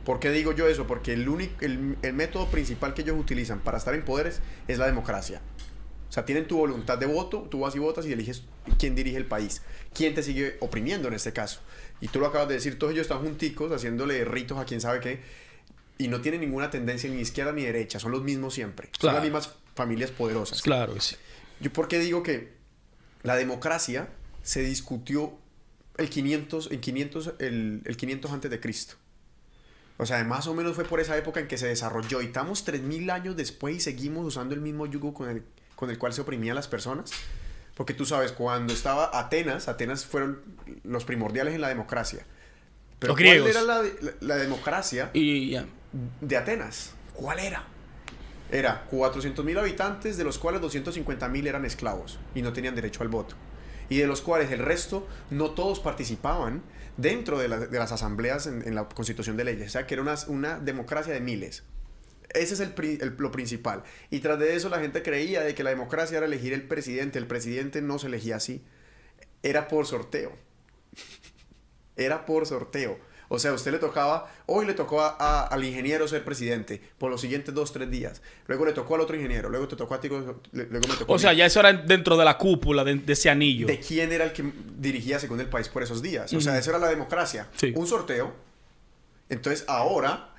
¿Por 0.05 0.19
qué 0.19 0.31
digo 0.31 0.53
yo 0.53 0.67
eso? 0.67 0.87
Porque 0.87 1.13
el, 1.13 1.27
único, 1.29 1.53
el, 1.63 1.97
el 2.01 2.13
método 2.13 2.47
principal 2.47 2.93
que 2.93 3.01
ellos 3.01 3.17
utilizan 3.19 3.59
para 3.59 3.77
estar 3.77 3.93
en 3.93 4.03
poderes 4.03 4.41
es 4.67 4.77
la 4.77 4.85
democracia. 4.85 5.41
O 6.11 6.13
sea, 6.13 6.25
tienen 6.25 6.45
tu 6.45 6.57
voluntad 6.57 6.97
de 6.97 7.05
voto, 7.05 7.47
tú 7.49 7.61
vas 7.61 7.73
y 7.73 7.79
votas 7.79 8.05
y 8.05 8.11
eliges 8.11 8.43
quién 8.77 8.95
dirige 8.95 9.15
el 9.15 9.25
país, 9.25 9.61
quién 9.93 10.13
te 10.13 10.21
sigue 10.21 10.57
oprimiendo 10.59 11.07
en 11.07 11.13
este 11.13 11.31
caso. 11.31 11.61
Y 12.01 12.09
tú 12.09 12.19
lo 12.19 12.27
acabas 12.27 12.49
de 12.49 12.55
decir, 12.55 12.77
todos 12.77 12.91
ellos 12.91 13.03
están 13.03 13.19
junticos 13.19 13.71
haciéndole 13.71 14.25
ritos 14.25 14.57
a 14.57 14.65
quién 14.65 14.81
sabe 14.81 14.99
qué 14.99 15.21
y 15.97 16.09
no 16.09 16.19
tienen 16.19 16.41
ninguna 16.41 16.69
tendencia 16.69 17.09
ni 17.09 17.21
izquierda 17.21 17.53
ni 17.53 17.63
derecha, 17.63 17.97
son 17.97 18.11
los 18.11 18.23
mismos 18.23 18.53
siempre. 18.53 18.89
Son 18.99 19.13
las 19.13 19.23
mismas 19.23 19.53
familias 19.73 20.11
poderosas. 20.11 20.61
Claro 20.61 20.99
sí. 20.99 21.15
Yo 21.61 21.71
por 21.71 21.87
qué 21.87 21.97
digo 21.99 22.23
que 22.23 22.55
la 23.23 23.37
democracia 23.37 24.09
se 24.43 24.63
discutió 24.63 25.31
el 25.95 26.09
500, 26.09 26.71
en 26.73 26.81
500, 26.81 27.33
el, 27.39 27.81
el 27.85 27.95
500 27.95 28.31
antes 28.31 28.51
de 28.51 28.59
Cristo. 28.59 28.95
O 29.95 30.05
sea, 30.05 30.21
más 30.25 30.45
o 30.47 30.53
menos 30.53 30.75
fue 30.75 30.83
por 30.83 30.99
esa 30.99 31.15
época 31.15 31.39
en 31.39 31.47
que 31.47 31.57
se 31.57 31.67
desarrolló. 31.67 32.21
Y 32.21 32.25
estamos 32.25 32.67
3.000 32.67 33.09
años 33.11 33.37
después 33.37 33.77
y 33.77 33.79
seguimos 33.79 34.25
usando 34.25 34.53
el 34.55 34.59
mismo 34.59 34.87
yugo 34.87 35.13
con 35.13 35.29
el, 35.29 35.43
con 35.81 35.89
el 35.89 35.97
cual 35.97 36.13
se 36.13 36.21
oprimían 36.21 36.55
las 36.55 36.67
personas. 36.67 37.09
Porque 37.75 37.95
tú 37.95 38.05
sabes, 38.05 38.31
cuando 38.31 38.71
estaba 38.71 39.09
Atenas, 39.17 39.67
Atenas 39.67 40.05
fueron 40.05 40.39
los 40.83 41.05
primordiales 41.05 41.55
en 41.55 41.61
la 41.61 41.69
democracia. 41.69 42.23
Pero 42.99 43.13
Los 43.13 43.17
¿cuál 43.17 43.29
griegos. 43.29 43.49
era 43.49 43.61
la, 43.63 43.81
la- 43.81 44.13
la 44.19 44.35
democracia 44.35 45.09
Y 45.13 45.57
de 46.21 46.37
Atenas? 46.37 46.91
¿Cuál 47.15 47.39
era? 47.39 47.63
Era 48.51 48.85
400.000 48.91 49.57
habitantes, 49.57 50.17
de 50.17 50.23
los 50.23 50.37
cuales 50.37 50.61
250.000 50.61 51.47
eran 51.47 51.65
esclavos 51.65 52.19
y 52.35 52.43
no 52.43 52.53
tenían 52.53 52.75
derecho 52.75 53.01
al 53.01 53.09
voto. 53.09 53.35
Y 53.89 53.97
de 53.97 54.05
los 54.05 54.21
cuales 54.21 54.51
el 54.51 54.59
resto, 54.59 55.07
no 55.31 55.49
todos 55.51 55.79
participaban 55.79 56.61
dentro 56.97 57.39
de, 57.39 57.47
la- 57.47 57.57
de 57.57 57.79
las 57.79 57.91
asambleas 57.91 58.45
en, 58.45 58.61
en 58.67 58.75
la 58.75 58.87
constitución 58.87 59.35
de 59.37 59.45
leyes. 59.45 59.67
O 59.69 59.71
sea, 59.71 59.87
que 59.87 59.95
era 59.95 60.03
una, 60.03 60.13
una 60.27 60.59
democracia 60.59 61.11
de 61.13 61.21
miles. 61.21 61.63
Ese 62.33 62.53
es 62.53 62.59
el, 62.59 62.73
el- 63.01 63.15
lo 63.17 63.31
principal. 63.31 63.83
Y 64.09 64.19
tras 64.19 64.39
de 64.39 64.55
eso 64.55 64.69
la 64.69 64.79
gente 64.79 65.01
creía 65.03 65.41
de 65.41 65.53
que 65.55 65.63
la 65.63 65.69
democracia 65.71 66.17
era 66.17 66.25
elegir 66.25 66.53
el 66.53 66.63
presidente. 66.63 67.19
El 67.19 67.27
presidente 67.27 67.81
no 67.81 67.99
se 67.99 68.07
elegía 68.07 68.37
así. 68.37 68.61
Era 69.43 69.67
por 69.67 69.85
sorteo. 69.85 70.31
Era 71.95 72.25
por 72.25 72.45
sorteo. 72.45 72.97
O 73.33 73.39
sea, 73.39 73.51
a 73.51 73.53
usted 73.53 73.71
le 73.71 73.77
tocaba, 73.79 74.29
hoy 74.45 74.65
le 74.65 74.73
tocó 74.73 74.99
a- 75.01 75.15
a- 75.17 75.47
al 75.47 75.63
ingeniero 75.63 76.05
ser 76.05 76.23
presidente 76.25 76.81
por 76.97 77.09
los 77.09 77.21
siguientes 77.21 77.53
dos, 77.53 77.71
tres 77.71 77.89
días. 77.89 78.21
Luego 78.47 78.65
le 78.65 78.73
tocó 78.73 78.95
al 78.95 79.01
otro 79.01 79.15
ingeniero, 79.15 79.49
luego 79.49 79.69
te 79.69 79.77
tocó 79.77 79.93
a 79.93 80.01
ti, 80.01 80.09
luego 80.09 80.41
me 80.53 80.95
tocó 80.97 81.13
a 81.13 81.15
O 81.15 81.19
sea, 81.19 81.31
mí. 81.31 81.37
ya 81.37 81.45
eso 81.45 81.61
era 81.61 81.71
dentro 81.71 82.17
de 82.17 82.25
la 82.25 82.37
cúpula 82.37 82.83
de, 82.83 82.95
de 82.95 83.13
ese 83.13 83.29
anillo. 83.29 83.67
de 83.67 83.79
quién 83.79 84.11
era 84.11 84.25
el 84.25 84.33
que 84.33 84.51
dirigía 84.77 85.17
según 85.17 85.39
el 85.39 85.47
país 85.47 85.69
por 85.69 85.81
esos 85.81 86.01
días. 86.01 86.33
O 86.33 86.41
sea, 86.41 86.57
eso 86.57 86.71
era 86.71 86.79
la 86.79 86.89
democracia. 86.89 87.47
Sí. 87.55 87.71
Un 87.75 87.87
sorteo. 87.87 88.33
Entonces, 89.29 89.63
ahora, 89.69 90.33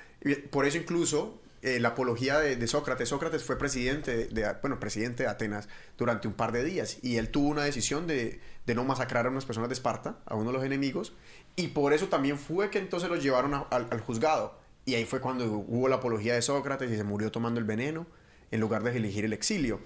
por 0.50 0.66
eso 0.66 0.76
incluso 0.76 1.40
eh, 1.62 1.78
la 1.80 1.88
apología 1.88 2.38
de, 2.38 2.56
de 2.56 2.66
Sócrates, 2.66 3.08
Sócrates 3.08 3.42
fue 3.44 3.56
presidente 3.56 4.26
de, 4.26 4.54
bueno, 4.60 4.78
presidente 4.80 5.22
de 5.22 5.28
Atenas 5.28 5.68
durante 5.96 6.28
un 6.28 6.34
par 6.34 6.52
de 6.52 6.64
días 6.64 6.98
y 7.02 7.16
él 7.16 7.28
tuvo 7.30 7.48
una 7.48 7.62
decisión 7.64 8.06
de, 8.06 8.40
de 8.66 8.74
no 8.74 8.84
masacrar 8.84 9.26
a 9.26 9.30
unas 9.30 9.44
personas 9.46 9.68
de 9.68 9.74
Esparta, 9.74 10.18
a 10.26 10.34
uno 10.34 10.50
de 10.50 10.54
los 10.58 10.64
enemigos, 10.64 11.12
y 11.56 11.68
por 11.68 11.92
eso 11.92 12.08
también 12.08 12.38
fue 12.38 12.70
que 12.70 12.78
entonces 12.78 13.08
los 13.08 13.22
llevaron 13.22 13.54
a- 13.54 13.66
al, 13.70 13.86
al 13.90 14.00
juzgado. 14.00 14.60
Y 14.84 14.94
ahí 14.96 15.04
fue 15.04 15.20
cuando 15.20 15.44
hubo 15.46 15.88
la 15.88 15.96
apología 15.96 16.34
de 16.34 16.42
Sócrates 16.42 16.90
y 16.90 16.96
se 16.96 17.04
murió 17.04 17.30
tomando 17.30 17.60
el 17.60 17.64
veneno 17.66 18.06
en 18.50 18.58
lugar 18.60 18.82
de 18.82 18.96
elegir 18.96 19.24
el 19.24 19.32
exilio. 19.32 19.80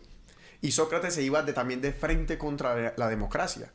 Y 0.63 0.71
Sócrates 0.73 1.13
se 1.15 1.23
iba 1.23 1.43
de, 1.43 1.53
también 1.53 1.83
de 1.83 1.93
frente 1.93 2.39
contra 2.39 2.75
la, 2.75 2.95
la 2.97 3.09
democracia. 3.09 3.71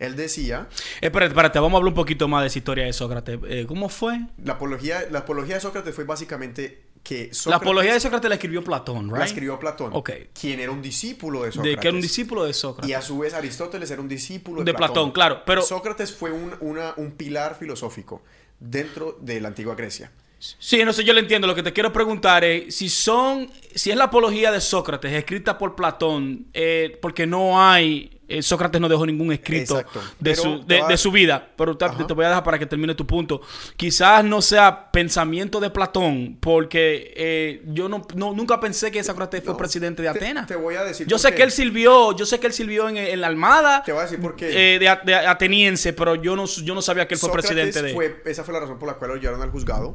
Él 0.00 0.16
decía, 0.16 0.66
Eh, 1.00 1.06
espérate, 1.06 1.28
espérate, 1.30 1.58
vamos 1.60 1.74
a 1.74 1.76
hablar 1.78 1.90
un 1.90 1.94
poquito 1.94 2.26
más 2.26 2.42
de 2.42 2.48
esa 2.48 2.58
historia 2.58 2.84
de 2.84 2.92
Sócrates. 2.92 3.38
Eh, 3.48 3.64
¿Cómo 3.68 3.88
fue? 3.88 4.26
la 4.42 4.54
apología, 4.54 5.06
la 5.10 5.20
apología 5.20 5.54
de 5.54 5.60
Sócrates 5.60 5.94
fue 5.94 6.02
básicamente 6.04 6.82
que 7.06 7.32
Sócrates 7.32 7.46
la 7.46 7.56
apología 7.56 7.92
de 7.92 8.00
Sócrates 8.00 8.28
la 8.28 8.34
escribió 8.34 8.64
Platón, 8.64 9.08
¿right? 9.08 9.18
la 9.18 9.24
escribió 9.26 9.58
Platón, 9.60 9.90
Ok. 9.94 10.10
quien 10.38 10.58
era 10.60 10.72
un 10.72 10.82
discípulo 10.82 11.42
de 11.44 11.52
Sócrates. 11.52 11.76
De 11.76 11.80
que 11.80 11.88
era 11.88 11.94
un 11.94 12.00
discípulo 12.02 12.44
de 12.44 12.52
Sócrates. 12.52 12.90
Y 12.90 12.94
a 12.94 13.00
su 13.02 13.18
vez 13.18 13.32
Aristóteles 13.34 13.90
era 13.90 14.00
un 14.00 14.08
discípulo 14.08 14.62
De 14.62 14.72
de, 14.72 14.74
Platón, 14.74 15.12
claro, 15.12 15.42
pero- 15.46 15.62
Sócrates 15.62 16.12
fue 16.12 16.32
un, 16.32 16.54
una- 16.60 16.94
un 16.96 17.12
pilar 17.12 17.56
filosófico 17.58 18.22
dentro 18.58 19.16
de 19.20 19.40
la 19.40 19.48
antigua 19.48 19.74
Grecia. 19.74 20.10
Sí, 20.38 20.84
no 20.84 20.92
sé, 20.92 21.02
yo 21.04 21.12
le 21.14 21.20
entiendo. 21.20 21.46
Lo 21.46 21.54
que 21.54 21.62
te 21.62 21.72
quiero 21.72 21.92
preguntar 21.92 22.44
es 22.44 22.74
si 22.76 22.88
son, 22.88 23.50
si 23.74 23.90
es 23.90 23.96
la 23.96 24.04
apología 24.04 24.50
de 24.52 24.60
Sócrates 24.60 25.12
escrita 25.12 25.56
por 25.58 25.74
Platón, 25.74 26.46
eh, 26.52 26.98
porque 27.00 27.26
no 27.26 27.62
hay, 27.62 28.15
eh, 28.28 28.42
Sócrates 28.42 28.80
no 28.80 28.88
dejó 28.88 29.06
ningún 29.06 29.32
escrito 29.32 29.76
de 29.76 29.84
Pero 30.20 30.42
su, 30.42 30.66
de, 30.66 30.96
su 30.96 31.12
vida. 31.12 31.48
Pero 31.56 31.76
te, 31.76 31.86
te 31.88 32.12
voy 32.14 32.24
a 32.24 32.28
dejar 32.28 32.42
para 32.44 32.58
que 32.58 32.66
termine 32.66 32.94
tu 32.94 33.06
punto. 33.06 33.40
Quizás 33.76 34.24
no 34.24 34.42
sea 34.42 34.90
pensamiento 34.90 35.60
de 35.60 35.70
Platón, 35.70 36.36
porque 36.40 37.12
eh, 37.16 37.62
yo 37.66 37.88
no, 37.88 38.02
no- 38.14 38.32
nunca 38.32 38.58
pensé 38.58 38.90
que 38.90 39.02
Sócrates 39.04 39.42
fue 39.44 39.56
presidente 39.56 40.02
de 40.02 40.10
te- 40.12 40.18
Atenas. 40.18 40.46
te 40.46 40.56
voy 40.56 40.74
a 40.74 40.82
decir 40.84 41.06
Yo 41.06 41.18
sé 41.18 41.30
qué. 41.30 41.36
que 41.36 41.42
él 41.44 41.52
sirvió, 41.52 42.16
yo 42.16 42.26
sé 42.26 42.40
que 42.40 42.46
él 42.48 42.52
sirvió 42.52 42.88
en, 42.88 42.96
en 42.96 43.20
la 43.20 43.28
armada. 43.28 43.82
Te 43.84 43.92
voy 43.92 44.00
a 44.00 44.04
decir 44.04 44.20
por 44.20 44.34
qué. 44.36 44.74
eh, 44.74 44.78
de, 44.78 44.88
a- 44.88 44.96
de 45.04 45.14
ateniense, 45.14 45.92
pero 45.92 46.14
yo 46.16 46.34
no, 46.36 46.46
yo 46.46 46.74
no 46.74 46.82
sabía 46.82 47.06
que 47.06 47.14
él 47.14 47.20
fue 47.20 47.28
Sócrates 47.28 47.50
presidente 47.52 47.82
de. 47.82 47.94
fue- 47.94 48.22
esa 48.24 48.42
fue 48.44 48.54
la 48.54 48.60
razón 48.60 48.78
por 48.78 48.88
la 48.88 48.94
cual 48.94 49.10
lo 49.12 49.16
llevaron 49.16 49.42
al 49.42 49.50
juzgado, 49.50 49.94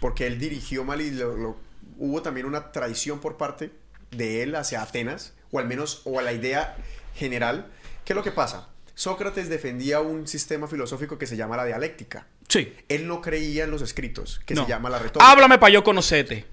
porque 0.00 0.26
él 0.26 0.38
dirigió 0.38 0.84
mal 0.84 1.00
y 1.00 1.10
lo- 1.10 1.36
lo- 1.36 1.56
hubo 1.98 2.20
también 2.22 2.46
una 2.46 2.72
traición 2.72 3.20
por 3.20 3.36
parte 3.36 3.70
de 4.10 4.42
él 4.42 4.54
hacia 4.56 4.82
Atenas, 4.82 5.32
o 5.50 5.58
al 5.58 5.66
menos, 5.66 6.02
o 6.04 6.18
a 6.18 6.22
la 6.22 6.32
idea 6.32 6.76
general. 7.14 7.66
¿Qué 8.04 8.12
es 8.12 8.16
lo 8.16 8.22
que 8.22 8.32
pasa? 8.32 8.68
Sócrates 8.94 9.48
defendía 9.48 10.00
un 10.00 10.26
sistema 10.26 10.66
filosófico 10.68 11.18
que 11.18 11.26
se 11.26 11.36
llama 11.36 11.56
la 11.56 11.64
dialéctica. 11.64 12.26
Sí. 12.48 12.74
Él 12.88 13.08
no 13.08 13.20
creía 13.22 13.64
en 13.64 13.70
los 13.70 13.80
escritos, 13.82 14.40
que 14.44 14.54
No. 14.54 14.64
se 14.64 14.68
llama 14.68 14.90
la 14.90 14.98
retórica. 14.98 15.30
Háblame 15.30 15.58
para 15.58 15.72
yo 15.72 15.82
conocerte. 15.82 16.44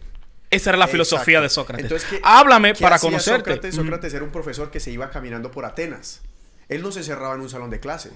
Esa 0.49 0.72
era 0.72 0.77
la 0.77 0.88
filosofía 0.88 1.41
de 1.41 1.49
Sócrates. 1.49 1.84
Entonces, 1.86 2.10
¿qué- 2.10 2.22
Háblame 2.23 2.73
qué 2.73 2.81
para 2.81 2.95
hacía 2.95 3.10
conocerte. 3.10 3.52
Sócrates, 3.52 3.76
Sócrates 3.76 4.14
era 4.14 4.23
un 4.23 4.31
profesor 4.31 4.72
que 4.72 4.80
se 4.80 4.90
iba 4.91 5.10
caminando 5.10 5.52
por 5.52 5.65
Atenas. 5.65 6.22
Él 6.69 6.81
no 6.81 6.91
se 6.91 7.03
cerraba 7.03 7.36
en 7.36 7.41
un 7.41 7.49
salón 7.49 7.69
de 7.69 7.80
clase. 7.80 8.11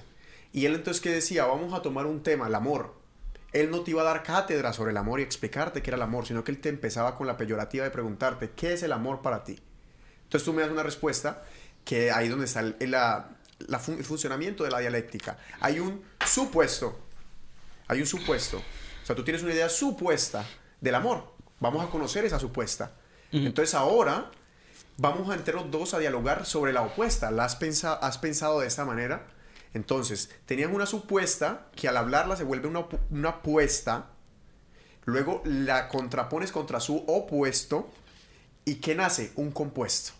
Y 0.52 0.66
él 0.66 0.74
entonces, 0.74 1.00
¿qué 1.02 1.10
decía? 1.10 1.44
Vamos 1.46 1.74
a 1.74 1.82
tomar 1.82 2.06
un 2.06 2.22
tema, 2.22 2.46
el 2.48 2.54
amor. 2.54 2.94
Él 3.52 3.70
no 3.70 3.82
te 3.82 3.92
iba 3.92 4.02
a 4.02 4.04
dar 4.04 4.22
cátedra 4.24 4.72
sobre 4.72 4.90
el 4.90 4.96
amor 4.96 5.20
y 5.20 5.22
explicarte 5.22 5.80
qué 5.82 5.90
era 5.90 5.96
el 5.96 6.02
amor, 6.02 6.26
sino 6.26 6.42
que 6.42 6.50
él 6.50 6.58
te 6.60 6.70
empezaba 6.70 7.14
con 7.14 7.26
la 7.28 7.36
peyorativa 7.36 7.84
de 7.84 7.90
preguntarte, 7.90 8.50
¿qué 8.56 8.72
es 8.72 8.82
el 8.82 8.92
amor 8.92 9.22
para 9.22 9.44
ti? 9.44 9.60
Entonces 10.24 10.44
tú 10.44 10.52
me 10.52 10.62
das 10.62 10.70
una 10.72 10.82
respuesta 10.82 11.44
que 11.84 12.10
ahí 12.10 12.28
donde 12.28 12.46
está 12.46 12.60
el, 12.60 12.76
la- 12.90 13.28
la 13.66 13.78
fun- 13.78 13.98
el 13.98 14.04
funcionamiento 14.04 14.64
de 14.64 14.70
la 14.70 14.78
dialéctica. 14.80 15.38
Hay 15.60 15.80
un 15.80 16.02
supuesto. 16.26 16.98
Hay 17.88 18.00
un 18.00 18.06
supuesto. 18.06 18.58
O 19.02 19.06
sea, 19.06 19.14
tú 19.14 19.22
tienes 19.24 19.42
una 19.42 19.52
idea 19.52 19.68
supuesta 19.68 20.44
del 20.80 20.94
amor. 20.94 21.32
Vamos 21.60 21.84
a 21.86 21.90
conocer 21.90 22.24
esa 22.24 22.38
supuesta. 22.40 22.92
Entonces 23.46 23.74
ahora 23.74 24.30
vamos 24.96 25.28
a 25.30 25.34
entrar 25.34 25.56
los 25.56 25.70
dos 25.70 25.92
a 25.94 25.98
dialogar 25.98 26.46
sobre 26.46 26.72
la 26.72 26.82
opuesta. 26.82 27.30
¿La 27.30 27.44
has, 27.44 27.56
pensa- 27.56 27.94
has 27.94 28.18
pensado 28.18 28.60
de 28.60 28.66
esta 28.66 28.84
manera? 28.84 29.26
Entonces, 29.74 30.30
tenías 30.46 30.70
una 30.72 30.86
supuesta 30.86 31.66
que 31.74 31.88
al 31.88 31.96
hablarla 31.96 32.36
se 32.36 32.44
vuelve 32.44 32.68
una, 32.68 32.86
una 33.10 33.28
apuesta. 33.30 34.10
Luego 35.04 35.42
la 35.44 35.88
contrapones 35.88 36.52
contra 36.52 36.80
su 36.80 36.98
opuesto. 37.08 37.90
¿Y 38.64 38.76
qué 38.76 38.94
nace? 38.94 39.32
Un 39.36 39.50
compuesto. 39.50 40.12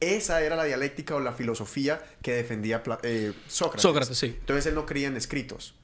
Esa 0.00 0.42
era 0.42 0.54
la 0.54 0.64
dialéctica 0.64 1.16
o 1.16 1.20
la 1.20 1.32
filosofía 1.32 2.00
que 2.22 2.32
defendía 2.32 2.82
eh, 3.02 3.32
Sócrates. 3.48 3.82
Sócrates, 3.82 4.18
sí. 4.18 4.36
Entonces 4.40 4.66
él 4.66 4.74
no 4.74 4.86
creía 4.86 5.08
en 5.08 5.16
escritos. 5.16 5.74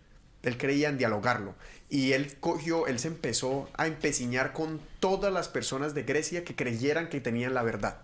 Él 0.43 0.57
creía 0.57 0.89
en 0.89 0.99
dialogarlo. 0.99 1.55
Y 1.91 2.13
él 2.13 2.37
cogió, 2.39 2.87
él 2.87 2.99
se 2.99 3.09
empezó 3.09 3.69
a 3.75 3.87
empeciñar 3.87 4.53
con 4.53 4.81
todas 5.01 5.33
las 5.33 5.49
personas 5.49 5.95
de 5.95 6.05
Grecia 6.05 6.45
que 6.45 6.55
creyeran 6.55 7.09
que 7.09 7.21
tenían 7.21 7.55
la 7.55 7.63
verdad. 7.63 8.03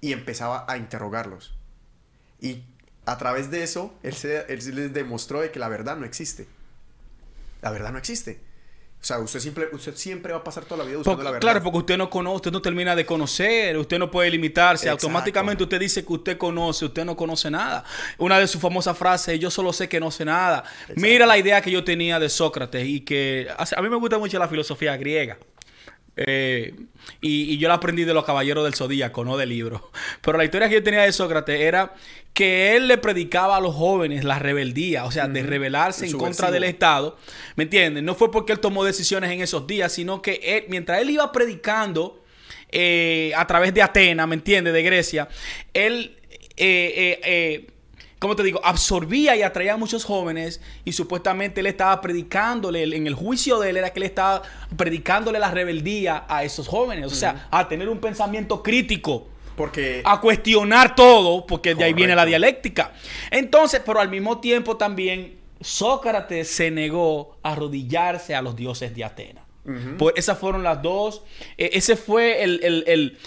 Y 0.00 0.12
empezaba 0.12 0.64
a 0.68 0.76
interrogarlos. 0.76 1.54
Y 2.40 2.62
a 3.06 3.18
través 3.18 3.50
de 3.50 3.62
eso, 3.62 3.94
él, 4.02 4.14
se, 4.14 4.44
él 4.52 4.62
se 4.62 4.72
les 4.72 4.92
demostró 4.92 5.40
de 5.40 5.50
que 5.52 5.58
la 5.58 5.68
verdad 5.68 5.96
no 5.96 6.04
existe. 6.04 6.48
La 7.62 7.70
verdad 7.70 7.92
no 7.92 7.98
existe. 7.98 8.40
O 9.02 9.02
sea, 9.02 9.18
usted 9.18 9.40
siempre, 9.40 9.68
usted 9.72 9.96
siempre 9.96 10.30
va 10.30 10.40
a 10.40 10.44
pasar 10.44 10.66
toda 10.66 10.78
la 10.78 10.84
vida 10.84 10.98
buscando 10.98 11.16
Porque- 11.16 11.24
la 11.24 11.30
verdad. 11.30 11.40
claro, 11.40 11.62
porque 11.62 11.78
usted 11.78 11.96
no 11.96 12.10
conoce, 12.10 12.36
usted 12.36 12.52
no 12.52 12.60
termina 12.60 12.94
de 12.94 13.06
conocer, 13.06 13.78
usted 13.78 13.98
no 13.98 14.10
puede 14.10 14.30
limitarse. 14.30 14.84
Exacto. 14.86 15.06
Automáticamente 15.06 15.62
usted 15.62 15.80
dice 15.80 16.04
que 16.04 16.12
usted 16.12 16.36
conoce, 16.36 16.84
usted 16.84 17.06
no 17.06 17.16
conoce 17.16 17.50
nada. 17.50 17.82
Una 18.18 18.38
de 18.38 18.46
sus 18.46 18.60
famosas 18.60 18.98
frases, 18.98 19.40
yo 19.40 19.50
solo 19.50 19.72
sé 19.72 19.88
que 19.88 20.00
no 20.00 20.10
sé 20.10 20.26
nada. 20.26 20.64
Mira 20.96 21.24
la 21.24 21.38
idea 21.38 21.62
que 21.62 21.70
yo 21.70 21.82
tenía 21.82 22.18
de 22.20 22.28
Sócrates 22.28 22.86
y 22.86 23.00
que 23.00 23.48
a 23.56 23.80
mí 23.82 23.88
me 23.88 23.96
gusta 23.96 24.18
mucho 24.18 24.38
la 24.38 24.48
filosofía 24.48 24.94
griega. 24.98 25.38
Eh, 26.26 26.74
y, 27.22 27.52
y 27.54 27.58
yo 27.58 27.68
la 27.68 27.74
aprendí 27.74 28.04
de 28.04 28.12
los 28.14 28.24
caballeros 28.24 28.64
del 28.64 28.74
Zodíaco, 28.74 29.24
no 29.24 29.36
de 29.36 29.46
libros. 29.46 29.80
Pero 30.20 30.36
la 30.38 30.44
historia 30.44 30.68
que 30.68 30.74
yo 30.76 30.82
tenía 30.82 31.02
de 31.02 31.12
Sócrates 31.12 31.58
era 31.60 31.94
que 32.34 32.76
él 32.76 32.88
le 32.88 32.98
predicaba 32.98 33.56
a 33.56 33.60
los 33.60 33.74
jóvenes 33.74 34.24
la 34.24 34.38
rebeldía, 34.38 35.04
o 35.04 35.10
sea, 35.10 35.26
de 35.28 35.42
rebelarse 35.42 36.04
en 36.06 36.12
contra 36.18 36.50
del 36.50 36.64
Estado. 36.64 37.16
¿Me 37.56 37.64
entiendes? 37.64 38.02
No 38.02 38.14
fue 38.14 38.30
porque 38.30 38.52
él 38.52 38.60
tomó 38.60 38.84
decisiones 38.84 39.30
en 39.30 39.40
esos 39.40 39.66
días, 39.66 39.92
sino 39.92 40.22
que 40.22 40.40
él- 40.42 40.64
mientras 40.68 41.00
él 41.00 41.10
iba 41.10 41.32
predicando 41.32 42.22
eh, 42.72 43.32
a 43.36 43.46
través 43.46 43.74
de 43.74 43.82
Atenas, 43.82 44.28
¿me 44.28 44.36
entiendes? 44.36 44.72
De 44.72 44.82
Grecia, 44.82 45.28
él 45.74 46.16
eh, 46.56 47.66
¿cómo 48.20 48.36
te 48.36 48.44
digo? 48.44 48.60
Absorbía 48.62 49.34
y 49.34 49.42
atraía 49.42 49.72
a 49.72 49.76
muchos 49.76 50.04
jóvenes 50.04 50.60
y 50.84 50.92
supuestamente 50.92 51.60
él 51.60 51.66
estaba 51.66 52.00
predicándole, 52.00 52.84
en 52.84 53.06
el 53.08 53.14
juicio 53.14 53.58
de 53.58 53.70
él 53.70 53.78
era 53.78 53.92
que 53.92 53.98
él 53.98 54.04
estaba 54.04 54.42
predicándole 54.76 55.40
la 55.40 55.50
rebeldía 55.50 56.26
a 56.28 56.44
esos 56.44 56.68
jóvenes, 56.68 57.06
o 57.06 57.14
sea, 57.14 57.48
a 57.50 57.66
tener 57.66 57.88
un 57.88 57.98
pensamiento 57.98 58.62
crítico. 58.62 59.26
Porque... 59.56 60.02
A 60.04 60.20
cuestionar 60.20 60.94
todo, 60.94 61.44
porque 61.46 61.74
de 61.74 61.84
ahí 61.84 61.92
viene 61.92 62.14
la 62.14 62.24
dialéctica. 62.24 62.92
Entonces, 63.30 63.82
pero 63.84 64.00
al 64.00 64.08
mismo 64.08 64.38
tiempo 64.38 64.76
también 64.76 65.38
Sócrates 65.60 66.48
se 66.50 66.70
negó 66.70 67.36
a 67.42 67.52
arrodillarse 67.52 68.34
a 68.34 68.42
los 68.42 68.54
dioses 68.54 68.94
de 68.94 69.04
Atenas. 69.04 69.44
Pues 69.98 70.14
esas 70.16 70.38
fueron 70.38 70.62
las 70.62 70.82
dos. 70.82 71.22
E, 71.56 71.70
ese 71.74 71.96
fue 71.96 72.42
el, 72.42 73.18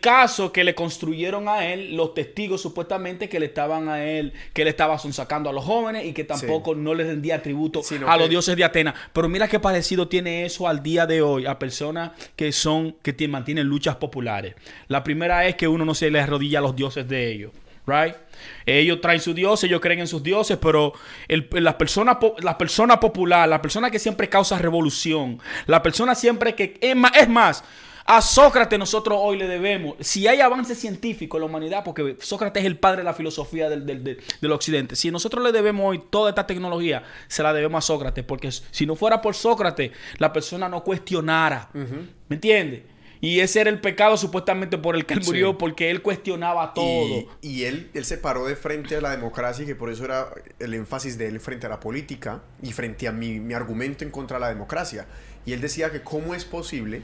caso 0.00 0.52
que 0.52 0.64
le 0.64 0.74
construyeron 0.74 1.48
a 1.48 1.66
él 1.66 1.96
los 1.96 2.14
testigos 2.14 2.60
supuestamente 2.60 3.28
que 3.28 3.38
le 3.38 3.46
estaban 3.46 3.88
a 3.88 4.04
él, 4.04 4.32
que 4.52 4.64
le 4.64 4.70
estaba 4.70 4.98
sacando 4.98 5.50
a 5.50 5.52
los 5.52 5.64
jóvenes 5.64 6.04
y 6.04 6.12
que 6.12 6.24
tampoco 6.24 6.74
no 6.74 6.94
le 6.94 7.04
rendía 7.04 7.42
tributo 7.42 7.82
a 8.06 8.16
los 8.16 8.28
dioses 8.28 8.56
de 8.56 8.64
Atenas. 8.64 8.94
Pero 9.12 9.28
mira 9.28 9.48
qué 9.48 9.60
parecido 9.60 10.08
tiene 10.08 10.44
eso 10.44 10.68
al 10.68 10.82
día 10.82 11.06
de 11.06 11.22
hoy 11.22 11.46
a 11.46 11.58
personas 11.58 12.12
que 12.34 12.52
son, 12.52 12.96
que 13.02 13.28
mantienen 13.28 13.66
luchas 13.66 13.96
populares. 13.96 14.54
La 14.88 15.02
primera 15.02 15.46
es 15.46 15.56
que 15.56 15.68
uno 15.68 15.84
no 15.84 15.94
se 15.94 16.10
le 16.10 16.20
arrodilla 16.20 16.58
a 16.58 16.62
los 16.62 16.76
dioses 16.76 17.08
de 17.08 17.32
ellos. 17.32 17.52
Right? 17.86 18.16
Ellos 18.64 19.00
traen 19.00 19.20
su 19.20 19.32
dios, 19.32 19.62
ellos 19.62 19.80
creen 19.80 20.00
en 20.00 20.08
sus 20.08 20.20
dioses, 20.20 20.58
pero 20.60 20.92
la, 21.28 21.78
persona, 21.78 22.18
la 22.40 22.58
persona 22.58 22.98
popular, 22.98 23.48
la 23.48 23.62
persona 23.62 23.92
que 23.92 24.00
siempre 24.00 24.28
causa 24.28 24.58
revolución, 24.58 25.38
la 25.66 25.82
persona 25.84 26.16
siempre 26.16 26.56
que... 26.56 26.76
Es 26.80 26.96
más, 26.96 27.12
es 27.16 27.28
más, 27.28 27.64
a 28.06 28.22
Sócrates 28.22 28.78
nosotros 28.78 29.18
hoy 29.20 29.36
le 29.36 29.48
debemos, 29.48 29.96
si 30.00 30.26
hay 30.28 30.40
avance 30.40 30.74
científico 30.74 31.36
en 31.36 31.42
la 31.42 31.46
humanidad, 31.46 31.82
porque 31.84 32.16
Sócrates 32.20 32.62
es 32.62 32.66
el 32.66 32.78
padre 32.78 32.98
de 32.98 33.04
la 33.04 33.14
filosofía 33.14 33.68
del, 33.68 33.84
del, 33.84 34.52
occidente, 34.52 34.94
si 34.96 35.10
nosotros 35.10 35.42
le 35.42 35.52
debemos 35.52 35.84
hoy 35.86 36.02
toda 36.10 36.30
esta 36.30 36.46
tecnología, 36.46 37.02
se 37.26 37.42
la 37.42 37.52
debemos 37.52 37.84
a 37.84 37.86
Sócrates, 37.86 38.24
porque 38.24 38.50
si 38.52 38.86
no 38.86 38.94
fuera 38.94 39.20
por 39.20 39.34
Sócrates, 39.34 39.90
la 40.18 40.32
persona 40.32 40.68
no 40.68 40.84
cuestionara. 40.84 41.70
¿Me 41.72 42.36
entiendes? 42.36 42.82
Y 43.20 43.40
ese 43.40 43.62
era 43.62 43.70
el 43.70 43.80
pecado 43.80 44.16
supuestamente 44.16 44.78
por 44.78 44.94
el 44.94 45.06
que 45.06 45.14
él 45.14 45.22
murió, 45.24 45.58
porque 45.58 45.90
él 45.90 46.02
cuestionaba 46.02 46.74
todo. 46.74 47.26
Y, 47.40 47.64
él, 47.64 47.90
él 47.94 48.04
se 48.04 48.18
paró 48.18 48.46
de 48.46 48.56
frente 48.56 48.96
a 48.96 49.00
la 49.00 49.10
democracia, 49.10 49.64
y 49.64 49.66
que 49.66 49.74
por 49.74 49.90
eso 49.90 50.04
era 50.04 50.28
el 50.58 50.74
énfasis 50.74 51.18
de 51.18 51.26
él 51.26 51.40
frente 51.40 51.66
a 51.66 51.70
la 51.70 51.80
política 51.80 52.42
y 52.62 52.72
frente 52.72 53.08
a 53.08 53.12
mi, 53.12 53.40
mi 53.40 53.54
argumento 53.54 54.04
en 54.04 54.10
contra 54.10 54.36
de 54.36 54.42
la 54.42 54.48
democracia. 54.48 55.06
Y 55.44 55.52
él 55.52 55.60
decía 55.60 55.90
que 55.90 56.02
cómo 56.02 56.34
es 56.34 56.44
posible 56.44 57.02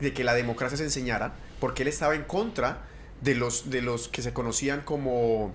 de 0.00 0.12
que 0.12 0.24
la 0.24 0.34
democracia 0.34 0.76
se 0.76 0.84
enseñara, 0.84 1.34
porque 1.60 1.82
él 1.82 1.88
estaba 1.88 2.14
en 2.14 2.24
contra 2.24 2.84
de 3.20 3.34
los, 3.34 3.70
de 3.70 3.82
los 3.82 4.08
que 4.08 4.22
se 4.22 4.32
conocían 4.32 4.82
como... 4.82 5.54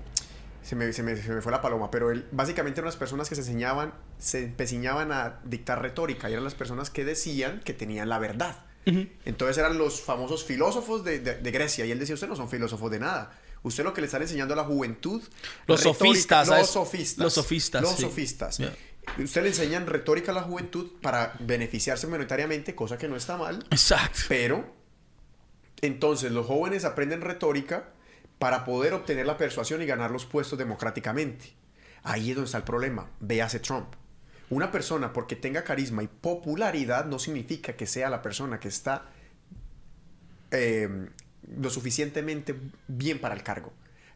Se 0.64 0.78
me, 0.78 0.94
se, 0.94 1.03
me, 1.03 1.18
se 1.18 1.30
me, 1.30 1.41
fue 1.41 1.52
la 1.52 1.61
paloma, 1.61 1.91
pero 1.91 2.10
él, 2.10 2.26
básicamente 2.32 2.80
eran 2.80 2.86
las 2.86 2.95
personas 2.95 3.28
que 3.28 3.36
se 3.36 3.41
enseñaban, 3.41 3.94
se 4.18 4.44
empecinaban 4.44 5.11
a 5.11 5.41
dictar 5.44 5.82
retórica 5.82 6.30
y 6.30 6.34
eran 6.34 6.45
las 6.45 6.56
personas 6.56 6.90
que 6.90 7.03
decían 7.03 7.60
que 7.65 7.74
tenían 7.74 8.07
la 8.07 8.18
verdad. 8.18 8.64
Entonces 8.86 9.57
eran 9.57 9.78
los 9.78 10.02
famosos 10.02 10.44
filósofos 10.44 11.03
de, 11.03 11.20
Grecia 11.52 11.86
y 11.86 11.91
él 11.91 11.99
decía, 11.99 12.15
ustedes 12.15 12.30
no 12.30 12.36
son 12.36 12.49
filósofos 12.49 12.91
de 12.91 12.99
nada. 12.99 13.38
Usted 13.64 13.84
lo 13.84 13.94
que 13.94 14.02
le 14.02 14.07
están 14.07 14.22
enseñando 14.22 14.53
a 14.53 14.57
la 14.57 14.65
juventud. 14.65 15.22
Los 15.68 15.82
sofistas. 15.82 16.49
Los 16.49 16.70
sofistas. 16.70 17.24
Los 17.24 17.34
sofistas. 17.34 17.82
Los 17.82 17.95
sofistas. 17.95 18.60
Usted 19.17 19.43
le 19.43 19.49
enseñan 19.49 19.85
retórica 19.85 20.31
a 20.31 20.35
la 20.35 20.41
juventud 20.41 20.91
para 21.01 21.34
beneficiarse 21.39 22.07
monetariamente, 22.07 22.75
cosa 22.75 22.97
que 22.97 23.07
no 23.07 23.15
está 23.15 23.38
mal. 23.38 23.65
Exacto. 23.69 24.21
Pero, 24.27 24.65
entonces 25.81 26.31
los 26.31 26.47
jóvenes 26.47 26.85
aprenden 26.85 27.21
retórica 27.21 27.89
para 28.39 28.65
poder 28.65 28.93
obtener 28.93 29.25
la 29.25 29.38
persuasión 29.38 29.81
y 29.81 29.85
ganar 29.85 30.11
los 30.11 30.25
puestos 30.25 30.57
democráticamente. 30.57 31.53
Ahí 32.03 32.31
es 32.31 32.35
donde 32.35 32.47
está 32.47 32.57
el 32.57 32.63
problema. 32.63 33.09
Véase 33.19 33.59
Trump. 33.59 33.93
Una 34.49 34.71
persona 34.71 35.13
porque 35.13 35.35
tenga 35.35 35.63
carisma 35.63 36.03
y 36.03 36.07
popularidad 36.07 37.05
no 37.05 37.19
significa 37.19 37.73
que 37.73 37.88
sea 37.88 38.09
la 38.09 38.21
persona 38.21 38.59
que 38.59 38.67
está 38.67 39.05
eh, 40.51 41.07
lo 41.57 41.69
suficientemente 41.69 42.55
bien 42.88 43.19
para 43.19 43.35
el 43.35 43.43
cargo. 43.43 43.73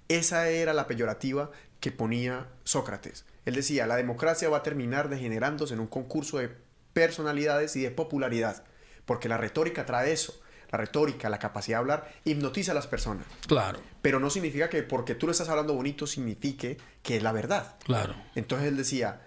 Esa 0.09 0.49
era 0.49 0.73
la 0.73 0.87
peyorativa 0.87 1.51
que 1.79 1.91
ponía 1.91 2.47
Sócrates. 2.63 3.25
Él 3.47 3.55
decía, 3.55 3.87
la 3.87 3.95
democracia 3.95 4.49
va 4.49 4.57
a 4.57 4.63
terminar 4.63 5.07
degenerándose 5.07 5.73
en 5.73 5.79
un 5.79 5.87
concurso 5.87 6.39
de 6.39 6.51
personalidades 6.91 7.77
y 7.77 7.81
de 7.81 7.91
popularidad, 7.91 8.65
porque 9.05 9.29
la 9.29 9.37
retórica 9.37 9.85
trae 9.85 10.11
eso. 10.11 10.37
La 10.69 10.77
retórica, 10.77 11.29
la 11.29 11.39
capacidad 11.39 11.77
de 11.77 11.79
hablar, 11.79 12.13
hipnotiza 12.25 12.73
a 12.73 12.75
las 12.75 12.87
personas. 12.87 13.25
Claro. 13.47 13.79
Pero 14.01 14.19
no 14.19 14.29
significa 14.29 14.69
que 14.69 14.83
porque 14.83 15.15
tú 15.15 15.27
lo 15.27 15.31
estás 15.31 15.47
hablando 15.47 15.73
bonito 15.73 16.05
signifique 16.07 16.77
que 17.01 17.15
es 17.15 17.23
la 17.23 17.31
verdad. 17.31 17.77
Claro. 17.85 18.15
Entonces 18.35 18.67
él 18.67 18.75
decía, 18.75 19.21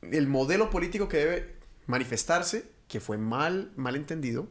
el 0.00 0.26
modelo 0.26 0.70
político 0.70 1.06
que 1.10 1.18
debe 1.18 1.56
manifestarse, 1.84 2.64
que 2.88 2.98
fue 2.98 3.18
mal, 3.18 3.72
mal 3.76 3.94
entendido, 3.94 4.48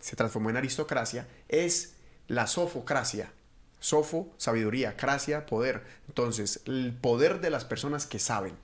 se 0.00 0.16
transformó 0.16 0.48
en 0.48 0.56
aristocracia, 0.56 1.28
es 1.48 1.96
la 2.26 2.46
sofocracia. 2.46 3.32
Sofo, 3.80 4.32
sabiduría, 4.38 4.96
cracia, 4.96 5.44
poder. 5.44 5.84
Entonces, 6.18 6.62
el 6.64 6.92
poder 7.00 7.40
de 7.40 7.48
las 7.48 7.64
personas 7.64 8.04
que 8.04 8.18
saben. 8.18 8.56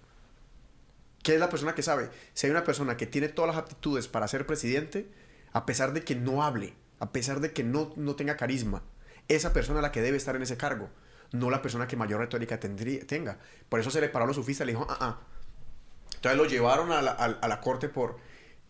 ¿Qué 1.23 1.35
es 1.35 1.41
la 1.41 1.51
persona 1.51 1.77
que 1.77 1.85
sabe? 1.85 2.11
Si 2.33 2.49
hay 2.49 2.51
una 2.51 2.65
persona 2.65 2.97
que 2.97 3.07
tiene 3.07 3.29
todas 3.29 3.55
las 3.55 3.63
aptitudes 3.63 4.09
para 4.09 4.27
ser 4.27 4.45
presidente, 4.45 5.09
a 5.53 5.65
pesar 5.65 5.93
de 5.93 6.03
que 6.03 6.17
no 6.17 6.43
hable, 6.43 6.75
a 6.99 7.13
pesar 7.13 7.39
de 7.39 7.53
que 7.53 7.63
no, 7.63 7.93
no 7.95 8.17
tenga 8.17 8.37
carisma, 8.37 8.83
esa 9.29 9.53
persona 9.53 9.79
es 9.79 9.83
la 9.85 9.93
que 9.93 10.03
debe 10.03 10.17
estar 10.17 10.35
en 10.35 10.43
ese 10.43 10.57
cargo, 10.57 10.91
no 11.31 11.49
la 11.49 11.63
persona 11.63 11.87
que 11.87 11.95
mayor 11.95 12.19
retórica 12.19 12.59
tendría, 12.59 13.07
tenga. 13.07 13.39
Por 13.69 13.79
eso 13.79 13.93
se 13.93 14.01
le 14.01 14.09
paró 14.09 14.25
a 14.25 14.27
los 14.27 14.37
sofistas 14.37 14.65
y 14.65 14.67
le 14.67 14.73
dijo, 14.73 14.89
ah, 14.91 14.99
ah, 15.01 15.21
entonces 16.17 16.37
lo 16.37 16.47
llevaron 16.47 16.91
a 16.91 17.03
la, 17.03 17.61
corte 17.61 17.89
por 17.89 18.19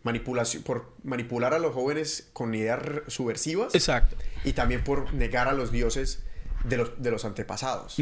manipulación, 0.03 0.61
por 0.61 0.93
manipular 1.03 1.55
a 1.55 1.59
los 1.59 1.73
jóvenes 1.73 2.29
con 2.33 2.53
ideas 2.53 2.83
subversivas. 3.07 3.73
Exacto. 3.73 4.15
Y 4.43 4.53
también 4.53 4.83
por 4.83 5.11
negar 5.11 5.47
a 5.47 5.53
los 5.53 5.71
dioses 5.71 6.23
de 6.63 6.77
los, 6.77 7.01
de 7.01 7.09
los 7.09 7.25
antepasados. 7.25 7.97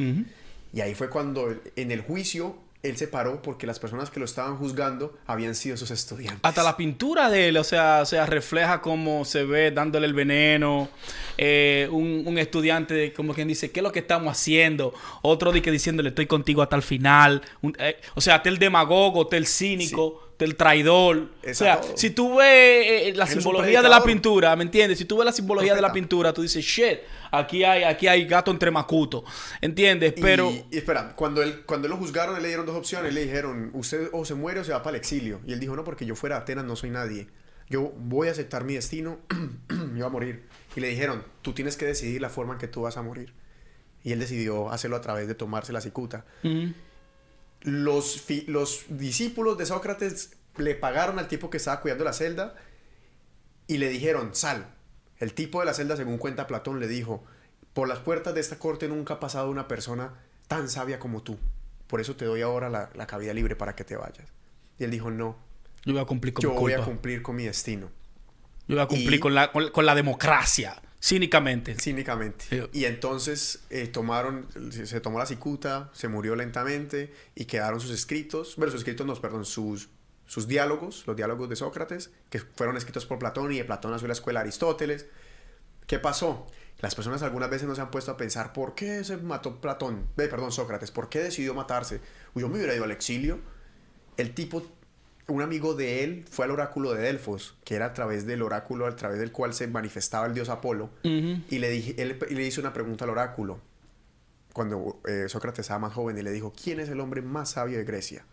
Y 0.73 0.81
ahí 0.81 0.95
fue 0.95 1.09
cuando 1.09 1.55
en 1.75 1.91
el 1.91 2.01
juicio 2.01 2.57
él 2.83 2.97
se 2.97 3.07
paró 3.07 3.41
porque 3.41 3.65
las 3.65 3.79
personas 3.79 4.09
que 4.09 4.19
lo 4.19 4.25
estaban 4.25 4.57
juzgando 4.57 5.17
habían 5.25 5.55
sido 5.55 5.77
sus 5.77 5.89
estudiantes. 5.89 6.41
Hasta 6.43 6.63
la 6.63 6.75
pintura 6.75 7.29
de 7.29 7.47
él, 7.47 7.57
o 7.57 7.63
sea, 7.63 7.99
o 8.01 8.05
sea 8.05 8.25
refleja 8.25 8.81
cómo 8.81 9.23
se 9.23 9.45
ve 9.45 9.71
dándole 9.71 10.05
el 10.05 10.13
veneno. 10.13 10.89
Eh, 11.37 11.87
un, 11.89 12.37
estudiante, 12.37 13.13
como 13.13 13.33
quien 13.33 13.47
dice, 13.47 13.71
¿qué 13.71 13.79
es 13.79 13.83
lo 13.83 13.93
que 13.93 13.99
estamos 13.99 14.29
haciendo? 14.29 14.93
Otro 15.21 15.53
que 15.53 15.71
diciéndole, 15.71 16.09
estoy 16.09 16.27
contigo 16.27 16.61
hasta 16.61 16.75
el 16.75 16.81
final. 16.81 17.41
Eh, 17.79 18.01
o 18.15 18.21
sea, 18.21 18.35
hasta 18.35 18.49
el 18.49 18.57
demagogo, 18.57 19.23
hasta 19.23 19.37
el 19.37 19.47
cínico 19.47 20.32
del 20.37 20.55
traidor. 20.55 21.29
o 21.47 21.53
sea, 21.53 21.81
si 21.95 22.09
tú 22.09 22.35
ves 22.37 23.07
eh, 23.07 23.13
la 23.15 23.27
simbología 23.27 23.81
de 23.81 23.89
la 23.89 24.03
pintura, 24.03 24.55
¿me 24.55 24.63
entiendes? 24.63 24.97
Si 24.97 25.05
tú 25.05 25.17
ves 25.17 25.25
la 25.25 25.31
simbología 25.31 25.75
de 25.75 25.81
la 25.81 25.91
pintura, 25.91 26.33
tú 26.33 26.41
dices, 26.41 26.63
shit, 26.63 26.99
aquí 27.31 27.63
hay, 27.63 27.83
aquí 27.83 28.07
hay 28.07 28.25
gato 28.25 28.51
entre 28.51 28.71
macuto. 28.71 29.23
¿Entiendes? 29.61 30.13
Pero. 30.19 30.51
Y, 30.51 30.77
espera, 30.77 31.15
cuando 31.15 31.41
él, 31.41 31.63
cuando 31.65 31.87
lo 31.87 31.97
juzgaron, 31.97 32.41
le 32.41 32.47
dieron 32.47 32.65
dos 32.65 32.75
opciones. 32.75 33.13
Le 33.13 33.23
dijeron, 33.23 33.71
usted 33.73 34.09
o 34.11 34.25
se 34.25 34.35
muere 34.35 34.59
o 34.59 34.63
se 34.63 34.71
va 34.71 34.83
para 34.83 34.95
el 34.95 35.01
exilio. 35.01 35.39
Y 35.45 35.53
él 35.53 35.59
dijo, 35.59 35.75
no, 35.75 35.83
porque 35.83 36.05
yo 36.05 36.15
fuera 36.15 36.37
a 36.37 36.39
Atenas 36.39 36.65
no 36.65 36.75
soy 36.75 36.89
nadie. 36.89 37.27
Yo 37.69 37.93
voy 37.97 38.27
a 38.27 38.31
aceptar 38.31 38.65
mi 38.65 38.73
destino, 38.73 39.19
me 39.69 39.93
voy 39.93 40.03
a 40.03 40.09
morir. 40.09 40.43
Y 40.75 40.79
le 40.79 40.89
dijeron, 40.89 41.23
tú 41.41 41.53
tienes 41.53 41.77
que 41.77 41.85
decidir 41.85 42.21
la 42.21 42.29
forma 42.29 42.53
en 42.53 42.59
que 42.59 42.67
tú 42.67 42.81
vas 42.81 42.97
a 42.97 43.01
morir. 43.01 43.33
Y 44.03 44.11
él 44.11 44.19
decidió 44.19 44.69
hacerlo 44.69 44.97
a 44.97 45.01
través 45.01 45.27
de 45.27 45.35
tomarse 45.35 45.71
la 45.71 45.79
cicuta 45.79 46.25
los, 47.63 48.23
los 48.47 48.85
discípulos 48.89 49.57
de 49.57 49.65
Sócrates 49.65 50.35
le 50.57 50.75
pagaron 50.75 51.17
al 51.19 51.27
tipo 51.27 51.49
que 51.49 51.57
estaba 51.57 51.81
cuidando 51.81 52.03
la 52.03 52.13
celda 52.13 52.55
y 53.67 53.77
le 53.77 53.89
dijeron, 53.89 54.35
sal. 54.35 54.67
El 55.17 55.33
tipo 55.33 55.59
de 55.59 55.65
la 55.65 55.73
celda, 55.73 55.95
según 55.95 56.17
cuenta 56.17 56.47
Platón, 56.47 56.79
le 56.79 56.87
dijo, 56.87 57.23
por 57.73 57.87
las 57.87 57.99
puertas 57.99 58.33
de 58.33 58.41
esta 58.41 58.59
corte 58.59 58.87
nunca 58.87 59.15
ha 59.15 59.19
pasado 59.19 59.49
una 59.49 59.67
persona 59.67 60.13
tan 60.47 60.69
sabia 60.69 60.99
como 60.99 61.23
tú. 61.23 61.37
Por 61.87 62.01
eso 62.01 62.15
te 62.15 62.25
doy 62.25 62.41
ahora 62.41 62.69
la, 62.69 62.89
la 62.93 63.07
cabida 63.07 63.33
libre 63.33 63.55
para 63.55 63.75
que 63.75 63.83
te 63.83 63.95
vayas. 63.95 64.27
Y 64.77 64.83
él 64.83 64.91
dijo, 64.91 65.09
no. 65.09 65.37
Yo 65.85 65.93
voy 65.93 66.01
a 66.01 66.05
cumplir 66.05 66.33
con 66.33 66.43
Yo 66.43 66.53
voy 66.53 66.73
a 66.73 66.83
cumplir 66.83 67.21
con 67.21 67.35
mi 67.35 67.45
destino. 67.45 67.89
Yo 68.67 68.75
voy 68.75 68.83
a 68.83 68.87
cumplir 68.87 69.19
con, 69.19 69.33
la, 69.33 69.51
con 69.51 69.85
la 69.85 69.95
democracia. 69.95 70.81
Cínicamente. 71.03 71.75
Cínicamente. 71.75 72.69
Y 72.71 72.85
entonces 72.85 73.65
eh, 73.69 73.87
tomaron, 73.87 74.47
se 74.71 75.01
tomó 75.01 75.19
la 75.19 75.25
cicuta, 75.25 75.91
se 75.91 76.07
murió 76.07 76.33
lentamente 76.33 77.11
y 77.35 77.43
quedaron 77.43 77.81
sus 77.81 77.91
escritos, 77.91 78.55
bueno, 78.55 78.71
sus 78.71 78.79
escritos 78.79 79.05
no, 79.05 79.13
perdón, 79.15 79.43
sus, 79.43 79.89
sus 80.25 80.47
diálogos, 80.47 81.03
los 81.05 81.17
diálogos 81.17 81.49
de 81.49 81.57
Sócrates, 81.57 82.09
que 82.29 82.39
fueron 82.39 82.77
escritos 82.77 83.05
por 83.05 83.19
Platón 83.19 83.51
y 83.51 83.57
de 83.57 83.65
Platón 83.65 83.91
nació 83.91 84.07
la 84.07 84.13
escuela 84.13 84.39
de 84.39 84.43
Aristóteles. 84.45 85.07
¿Qué 85.87 85.99
pasó? 85.99 86.47
Las 86.79 86.95
personas 86.95 87.21
algunas 87.21 87.49
veces 87.49 87.67
no 87.67 87.75
se 87.75 87.81
han 87.81 87.91
puesto 87.91 88.11
a 88.11 88.15
pensar, 88.15 88.53
¿por 88.53 88.73
qué 88.73 89.03
se 89.03 89.17
mató 89.17 89.59
Platón? 89.59 90.07
Eh, 90.15 90.29
perdón, 90.29 90.53
Sócrates, 90.53 90.91
¿por 90.91 91.09
qué 91.09 91.19
decidió 91.19 91.53
matarse? 91.53 91.99
Yo 92.33 92.47
me 92.47 92.55
hubiera 92.55 92.75
ido 92.75 92.85
al 92.85 92.91
exilio. 92.91 93.41
El 94.15 94.33
tipo 94.33 94.65
un 95.27 95.41
amigo 95.41 95.73
de 95.73 96.03
él 96.03 96.25
fue 96.29 96.45
al 96.45 96.51
oráculo 96.51 96.93
de 96.93 97.01
Delfos, 97.01 97.55
que 97.63 97.75
era 97.75 97.87
a 97.87 97.93
través 97.93 98.25
del 98.25 98.41
oráculo, 98.41 98.85
a 98.85 98.95
través 98.95 99.19
del 99.19 99.31
cual 99.31 99.53
se 99.53 99.67
manifestaba 99.67 100.25
el 100.27 100.33
dios 100.33 100.49
Apolo, 100.49 100.89
y 101.03 101.59
le, 101.59 101.69
dije, 101.69 101.95
él, 102.01 102.19
le 102.29 102.45
hizo 102.45 102.61
una 102.61 102.73
pregunta 102.73 103.05
al 103.05 103.11
oráculo. 103.11 103.59
cuando 104.51 105.01
eh, 105.07 105.25
Sócrates 105.29 105.61
estaba 105.61 105.79
más 105.79 105.93
joven 105.93 106.17
y 106.17 106.21
le 106.21 106.31
dijo, 106.31 106.53
¿quién 106.53 106.79
es 106.79 106.89
el 106.89 106.99
hombre 106.99 107.21
más 107.21 107.51
sabio 107.51 107.77
de 107.77 107.85
Grecia? 107.85 108.25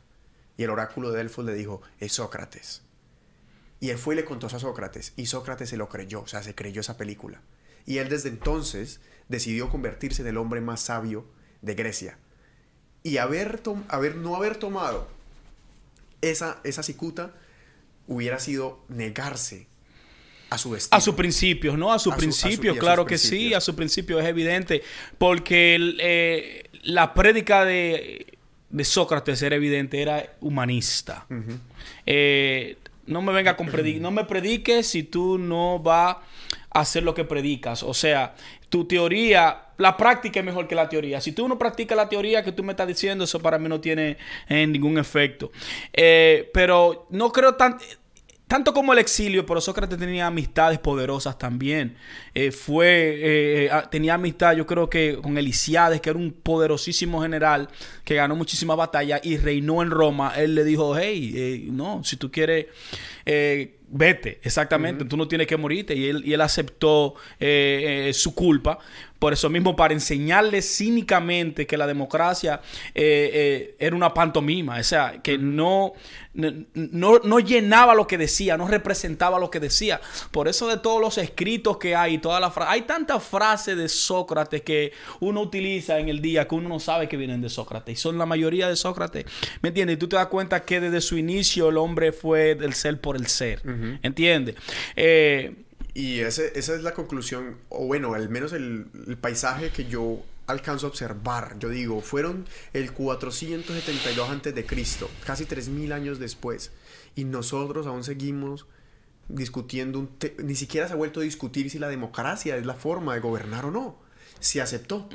Y 0.57 0.65
el 0.65 0.71
oráculo 0.71 1.11
de 1.11 1.19
Delfos 1.19 1.45
le 1.45 1.55
dijo, 1.55 1.81
es 1.99 2.12
Sócrates. 2.12 2.83
Y 3.79 3.91
él 3.91 3.97
fue 3.97 4.15
y 4.15 4.17
le 4.17 4.25
contó 4.25 4.49
eso 4.49 4.57
a 4.57 4.61
Sócrates, 4.61 5.12
y 5.17 5.27
Sócrates 5.27 5.71
se 5.71 5.77
lo 5.77 5.89
creyó, 5.89 6.23
o 6.23 6.27
sea, 6.27 6.43
se 6.43 6.55
creyó 6.55 6.81
esa 6.81 6.97
película. 6.97 7.41
Y 7.87 7.99
él 7.99 8.09
desde 8.09 8.29
entonces 8.29 9.01
decidió 9.29 9.71
convertirse 9.71 10.23
en 10.23 10.29
el 10.29 10.37
hombre 10.37 10.61
más 10.61 10.81
sabio 10.81 11.25
de 11.62 11.75
Grecia. 11.75 12.19
Y 13.03 13.17
haber, 13.17 13.62
haber 13.89 14.17
no 14.17 14.37
haber 14.37 14.57
tomado 14.57 15.20
esa, 16.23 16.61
esa 16.65 16.83
cicuta 16.83 17.33
hubiera 18.07 18.39
sido 18.39 18.85
negarse 18.89 19.67
a 20.51 20.59
su 20.59 20.75
destino. 20.75 20.99
A 20.99 21.01
sus 21.01 21.15
principios, 21.15 21.79
¿no? 21.79 21.93
A 21.93 21.99
sus 21.99 22.15
principios, 22.15 22.77
claro 22.77 23.05
que 23.05 23.19
sí, 23.19 23.55
a 23.55 23.61
su 23.61 23.75
principio 23.75 24.19
es 24.19 24.27
evidente. 24.27 24.83
Porque 25.17 25.79
eh, 26.01 26.69
la 26.83 27.15
prédica 27.15 27.65
de, 27.65 28.39
de, 28.69 28.85
Sócrates 28.85 29.41
era 29.43 29.57
evidente, 29.57 30.03
era 30.03 30.35
humanista. 30.41 31.27
Eh, 32.05 32.77
no 33.07 33.23
me 33.23 33.33
venga 33.33 33.57
con 33.57 33.69
predicar, 33.69 34.03
no 34.03 34.11
me 34.11 34.25
prediques 34.25 34.87
si 34.89 35.05
tú 35.05 35.39
no 35.39 35.79
vas 35.79 36.17
a 36.71 36.81
hacer 36.81 37.05
lo 37.05 37.15
que 37.15 37.25
predicas. 37.25 37.85
O 37.85 37.95
sea, 37.95 38.35
tu 38.69 38.87
teoría, 38.87 39.69
la 39.81 39.97
práctica 39.97 40.40
es 40.40 40.47
mejor 40.47 40.69
que 40.69 40.74
la 40.74 40.89
teoría. 40.89 41.20
Si 41.20 41.32
tú 41.32 41.48
no 41.48 41.59
practicas 41.59 41.97
la 41.97 42.09
teoría 42.09 42.44
que 42.44 42.52
tú 42.52 42.62
me 42.62 42.73
estás 42.73 42.86
diciendo, 42.86 43.24
eso 43.24 43.40
para 43.40 43.59
mí 43.59 43.69
no 43.69 43.81
tiene 43.81 44.16
eh, 44.48 44.66
ningún 44.66 44.98
efecto. 44.98 45.51
pero 46.52 47.07
no 47.11 47.32
creo 47.32 47.55
tan 47.55 47.78
tanto 48.51 48.74
como 48.74 48.93
el 48.93 48.98
exilio, 48.98 49.47
pero 49.47 49.61
Sócrates 49.61 49.97
tenía 49.97 50.27
amistades 50.27 50.81
poderosas 50.81 51.39
también. 51.39 51.97
Eh, 52.35 52.51
fue, 52.51 52.89
eh, 52.89 53.66
eh, 53.66 53.70
tenía 53.93 54.15
amistad, 54.15 54.57
yo 54.57 54.66
creo 54.66 54.90
que 54.90 55.20
con 55.23 55.39
Elisiades, 55.39 56.01
que 56.01 56.11
era 56.11 56.19
un 56.19 56.32
poderosísimo 56.32 57.23
general 57.23 57.69
que 58.05 58.16
ganó 58.16 58.35
muchísimas 58.35 58.77
batallas 58.77 59.20
y 59.23 59.36
reinó 59.36 59.82
en 59.82 59.93
Roma. 59.93 60.32
Él 60.36 60.57
le 60.57 60.65
dijo, 60.65 60.97
hey, 60.98 61.69
no, 61.70 62.02
si 62.02 62.16
tú 62.16 62.32
quieres 62.32 62.66
vete, 63.91 64.41
exactamente, 64.43 65.05
tú 65.05 65.17
no 65.17 65.29
tienes 65.29 65.47
que 65.47 65.57
morirte. 65.57 65.95
Y 65.95 66.09
él, 66.09 66.23
y 66.25 66.33
él 66.33 66.41
aceptó 66.41 67.15
su 68.12 68.35
culpa. 68.35 68.79
Por 69.19 69.35
eso 69.35 69.51
mismo, 69.51 69.77
para 69.77 69.93
enseñarle 69.93 70.62
cínicamente 70.62 71.67
que 71.67 71.77
la 71.77 71.87
democracia 71.87 72.62
era 72.95 73.95
una 73.95 74.15
pantomima, 74.15 74.79
o 74.79 74.83
sea, 74.83 75.21
que 75.23 75.37
no, 75.37 75.93
no, 76.33 77.39
llenaba 77.39 77.95
lo 77.95 78.07
que 78.07 78.17
decía, 78.17 78.57
no 78.57 78.67
representaba 78.67 79.39
lo 79.39 79.51
que 79.51 79.61
decía. 79.61 80.01
Por 80.31 80.49
eso 80.49 80.69
de 80.69 80.79
todos 80.79 81.03
los 81.03 81.19
escritos 81.19 81.77
que 81.77 81.95
hay, 81.95 82.17
todas 82.17 82.41
las 82.41 82.57
hay 82.67 82.83
tantas 82.83 83.23
frases 83.23 83.77
de 83.77 83.91
Sócrates 83.91 84.62
que 84.62 84.93
uno 85.21 85.43
utiliza 85.43 85.99
en 85.99 86.09
el 86.09 86.23
día 86.23 86.49
que 86.49 86.55
uno 86.55 86.71
no 86.71 86.81
sabe 86.81 87.07
que 87.07 87.19
vienen 87.19 87.43
de 87.43 87.51
Sócrates. 87.51 87.93
Y 87.93 88.01
son 88.01 88.17
la 88.17 88.25
mayoría 88.25 88.69
de 88.69 88.77
Sócrates. 88.77 89.27
¿Me 89.61 89.69
entiendes? 89.69 89.97
Y 89.97 89.99
tú 89.99 90.09
te 90.09 90.17
das 90.17 90.29
cuenta 90.29 90.65
que 90.65 90.81
desde 90.81 91.03
su 91.03 91.19
inicio 91.19 91.69
el 91.69 91.77
hombre 91.77 92.12
fue 92.12 92.55
del 92.55 92.73
ser 92.73 92.99
por 93.01 93.17
el 93.17 93.27
ser. 93.27 93.61
¿Entiendes? 94.02 94.57
Eh, 94.97 95.55
y 95.94 96.20
ese, 96.20 96.52
esa 96.59 96.74
es 96.74 96.82
la 96.82 96.94
conclusión, 96.94 97.57
o 97.69 97.86
bueno, 97.86 98.15
al 98.15 98.28
menos 98.28 98.52
el, 98.52 98.86
el 99.07 99.16
paisaje 99.16 99.70
que 99.70 99.86
yo 99.86 100.23
alcanzo 100.51 100.86
a 100.86 100.90
observar. 100.90 101.59
Yo 101.59 101.69
digo, 101.69 102.01
fueron 102.01 102.47
el 102.73 102.93
472 102.93 104.31
antes 104.31 104.55
de 104.55 104.66
Cristo, 104.66 105.11
casi 105.24 105.44
3000 105.44 105.93
años 105.93 106.19
después, 106.19 106.73
y 107.15 107.24
nosotros 107.24 107.86
aún 107.86 108.05
seguimos 108.05 108.66
discutiendo 109.28 110.01
un 110.01 110.11
ni 110.43 110.57
siquiera 110.57 110.89
se 110.89 110.94
ha 110.94 110.97
vuelto 110.97 111.20
a 111.20 111.23
discutir 111.23 111.70
si 111.70 111.78
la 111.78 111.89
democracia 111.89 112.57
es 112.57 112.66
la 112.66 112.74
forma 112.74 113.15
de 113.15 113.20
gobernar 113.20 113.65
o 113.65 113.70
no. 113.70 113.97
Se 114.40 114.61
aceptó, 114.61 115.09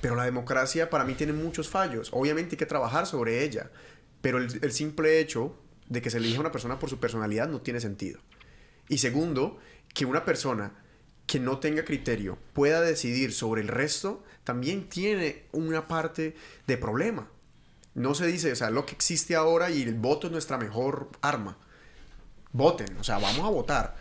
pero 0.00 0.16
la 0.16 0.24
democracia 0.24 0.90
para 0.90 1.04
mí 1.04 1.14
tiene 1.14 1.32
muchos 1.32 1.68
fallos. 1.68 2.10
Obviamente 2.12 2.54
hay 2.54 2.58
que 2.58 2.66
trabajar 2.66 3.06
sobre 3.06 3.44
ella, 3.44 3.70
pero 4.20 4.38
el, 4.38 4.58
el 4.62 4.72
simple 4.72 5.20
hecho 5.20 5.54
de 5.90 6.00
que 6.00 6.08
se 6.08 6.16
elija 6.16 6.38
a 6.38 6.40
una 6.40 6.52
persona 6.52 6.78
por 6.78 6.88
su 6.88 6.98
personalidad 6.98 7.48
no 7.48 7.60
tiene 7.60 7.80
sentido. 7.80 8.20
Y 8.88 8.98
segundo, 8.98 9.58
que 9.92 10.06
una 10.06 10.24
persona 10.24 10.72
que 11.26 11.38
no 11.38 11.58
tenga 11.58 11.84
criterio 11.84 12.38
pueda 12.54 12.80
decidir 12.80 13.34
sobre 13.34 13.60
el 13.60 13.68
resto 13.68 14.24
también 14.44 14.88
tiene 14.88 15.44
una 15.52 15.86
parte 15.86 16.34
de 16.66 16.78
problema. 16.78 17.28
No 17.94 18.14
se 18.14 18.26
dice, 18.26 18.52
o 18.52 18.56
sea, 18.56 18.70
lo 18.70 18.86
que 18.86 18.94
existe 18.94 19.36
ahora 19.36 19.70
y 19.70 19.82
el 19.82 19.94
voto 19.94 20.28
es 20.28 20.32
nuestra 20.32 20.58
mejor 20.58 21.10
arma. 21.20 21.58
Voten, 22.52 22.96
o 22.98 23.04
sea, 23.04 23.18
vamos 23.18 23.44
a 23.44 23.50
votar. 23.50 23.96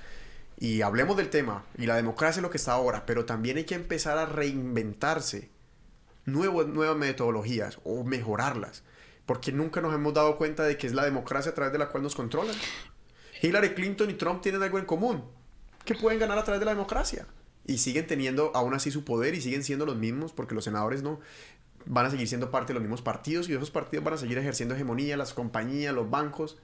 Y 0.57 0.81
hablemos 0.81 1.17
del 1.17 1.29
tema. 1.29 1.65
Y 1.77 1.85
la 1.85 1.95
democracia 1.95 2.39
es 2.39 2.43
lo 2.43 2.49
que 2.49 2.57
está 2.57 2.73
ahora. 2.73 3.05
Pero 3.05 3.25
también 3.25 3.57
hay 3.57 3.63
que 3.63 3.75
empezar 3.75 4.17
a 4.17 4.25
reinventarse 4.25 5.49
nuevas 6.25 6.97
metodologías 6.97 7.79
o 7.83 8.03
mejorarlas. 8.03 8.83
Porque 9.29 9.51
nunca 9.51 9.79
nos 9.79 9.93
hemos 9.93 10.11
dado 10.11 10.35
cuenta 10.37 10.63
de 10.63 10.75
que 10.75 10.87
es 10.87 10.93
la 10.95 11.05
democracia 11.05 11.51
a 11.51 11.53
través 11.53 11.71
de 11.71 11.77
la 11.77 11.89
cual 11.89 12.01
nos 12.01 12.15
controlan. 12.15 12.55
Hillary 13.43 13.75
Clinton 13.75 14.09
y 14.09 14.13
Trump 14.13 14.41
tienen 14.41 14.63
algo 14.63 14.79
en 14.79 14.85
común. 14.85 15.23
Que 15.85 15.93
pueden 15.93 16.17
ganar 16.17 16.39
a 16.39 16.43
través 16.43 16.59
de 16.59 16.65
la 16.65 16.71
democracia 16.71 17.27
y 17.63 17.77
siguen 17.77 18.07
teniendo 18.07 18.51
aún 18.55 18.73
así 18.73 18.89
su 18.89 19.03
poder 19.03 19.35
y 19.35 19.41
siguen 19.41 19.63
siendo 19.63 19.85
los 19.85 19.97
mismos 19.97 20.33
porque 20.33 20.55
los 20.55 20.63
senadores 20.63 21.03
no 21.03 21.19
van 21.85 22.07
a 22.07 22.09
seguir 22.09 22.27
siendo 22.27 22.49
parte 22.49 22.69
de 22.69 22.79
los 22.79 22.81
mismos 22.81 23.03
partidos 23.03 23.47
y 23.47 23.53
esos 23.53 23.69
partidos 23.69 24.03
van 24.03 24.15
a 24.15 24.17
seguir 24.17 24.39
ejerciendo 24.39 24.73
hegemonía, 24.73 25.15
las 25.15 25.35
compañías, 25.35 25.93
los 25.93 26.09
bancos. 26.09 26.57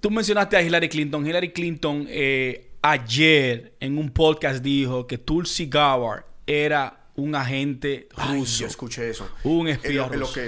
Tú 0.00 0.10
mencionaste 0.10 0.56
a 0.56 0.62
Hillary 0.62 0.88
Clinton. 0.88 1.26
Hillary 1.26 1.52
Clinton 1.52 2.06
eh, 2.08 2.70
ayer 2.80 3.74
en 3.78 3.98
un 3.98 4.08
podcast 4.08 4.62
dijo 4.62 5.06
que 5.06 5.18
Tulsi 5.18 5.66
Gabbard 5.66 6.24
era 6.46 7.01
un 7.16 7.34
agente 7.34 8.08
ruso. 8.16 8.60
yo 8.60 8.66
escuché 8.66 9.10
eso. 9.10 9.28
Un 9.44 9.68
espía 9.68 10.08
ruso. 10.08 10.40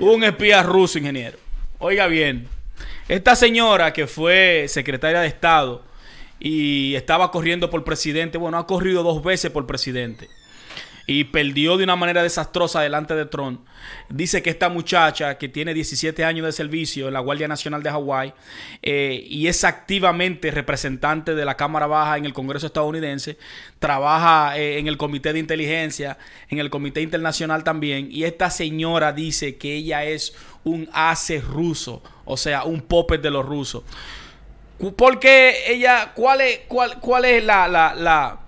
Un 0.00 0.24
espía 0.24 0.62
ruso, 0.62 0.98
ingeniero. 0.98 1.38
Oiga 1.78 2.06
bien, 2.06 2.48
esta 3.08 3.36
señora 3.36 3.92
que 3.92 4.06
fue 4.06 4.66
secretaria 4.68 5.20
de 5.20 5.28
Estado 5.28 5.84
y 6.40 6.94
estaba 6.94 7.30
corriendo 7.30 7.70
por 7.70 7.84
presidente. 7.84 8.38
Bueno, 8.38 8.58
ha 8.58 8.66
corrido 8.66 9.02
dos 9.02 9.22
veces 9.22 9.50
por 9.50 9.66
presidente. 9.66 10.28
Y 11.06 11.24
perdió 11.24 11.76
de 11.76 11.84
una 11.84 11.94
manera 11.94 12.22
desastrosa 12.22 12.80
delante 12.80 13.14
de 13.14 13.26
Trump. 13.26 13.60
Dice 14.08 14.42
que 14.42 14.50
esta 14.50 14.68
muchacha, 14.68 15.38
que 15.38 15.48
tiene 15.48 15.72
17 15.72 16.24
años 16.24 16.46
de 16.46 16.52
servicio 16.52 17.06
en 17.06 17.14
la 17.14 17.20
Guardia 17.20 17.46
Nacional 17.46 17.82
de 17.82 17.90
Hawái 17.90 18.34
eh, 18.82 19.24
y 19.28 19.46
es 19.46 19.62
activamente 19.62 20.50
representante 20.50 21.34
de 21.34 21.44
la 21.44 21.56
Cámara 21.56 21.86
Baja 21.86 22.16
en 22.16 22.24
el 22.24 22.32
Congreso 22.32 22.66
estadounidense, 22.66 23.38
trabaja 23.78 24.58
eh, 24.58 24.78
en 24.78 24.88
el 24.88 24.96
Comité 24.96 25.32
de 25.32 25.38
Inteligencia, 25.38 26.18
en 26.48 26.58
el 26.58 26.70
Comité 26.70 27.02
Internacional 27.02 27.62
también. 27.62 28.08
Y 28.10 28.24
esta 28.24 28.50
señora 28.50 29.12
dice 29.12 29.56
que 29.56 29.74
ella 29.74 30.04
es 30.04 30.34
un 30.64 30.88
ace 30.92 31.40
ruso, 31.40 32.02
o 32.24 32.36
sea, 32.36 32.64
un 32.64 32.80
popper 32.80 33.20
de 33.20 33.30
los 33.30 33.46
rusos. 33.46 33.84
Porque 34.96 35.72
ella, 35.72 36.12
¿cuál 36.14 36.40
es, 36.42 36.60
cuál, 36.68 37.00
cuál 37.00 37.24
es 37.24 37.42
la, 37.44 37.66
la, 37.66 37.94
la 37.94 38.40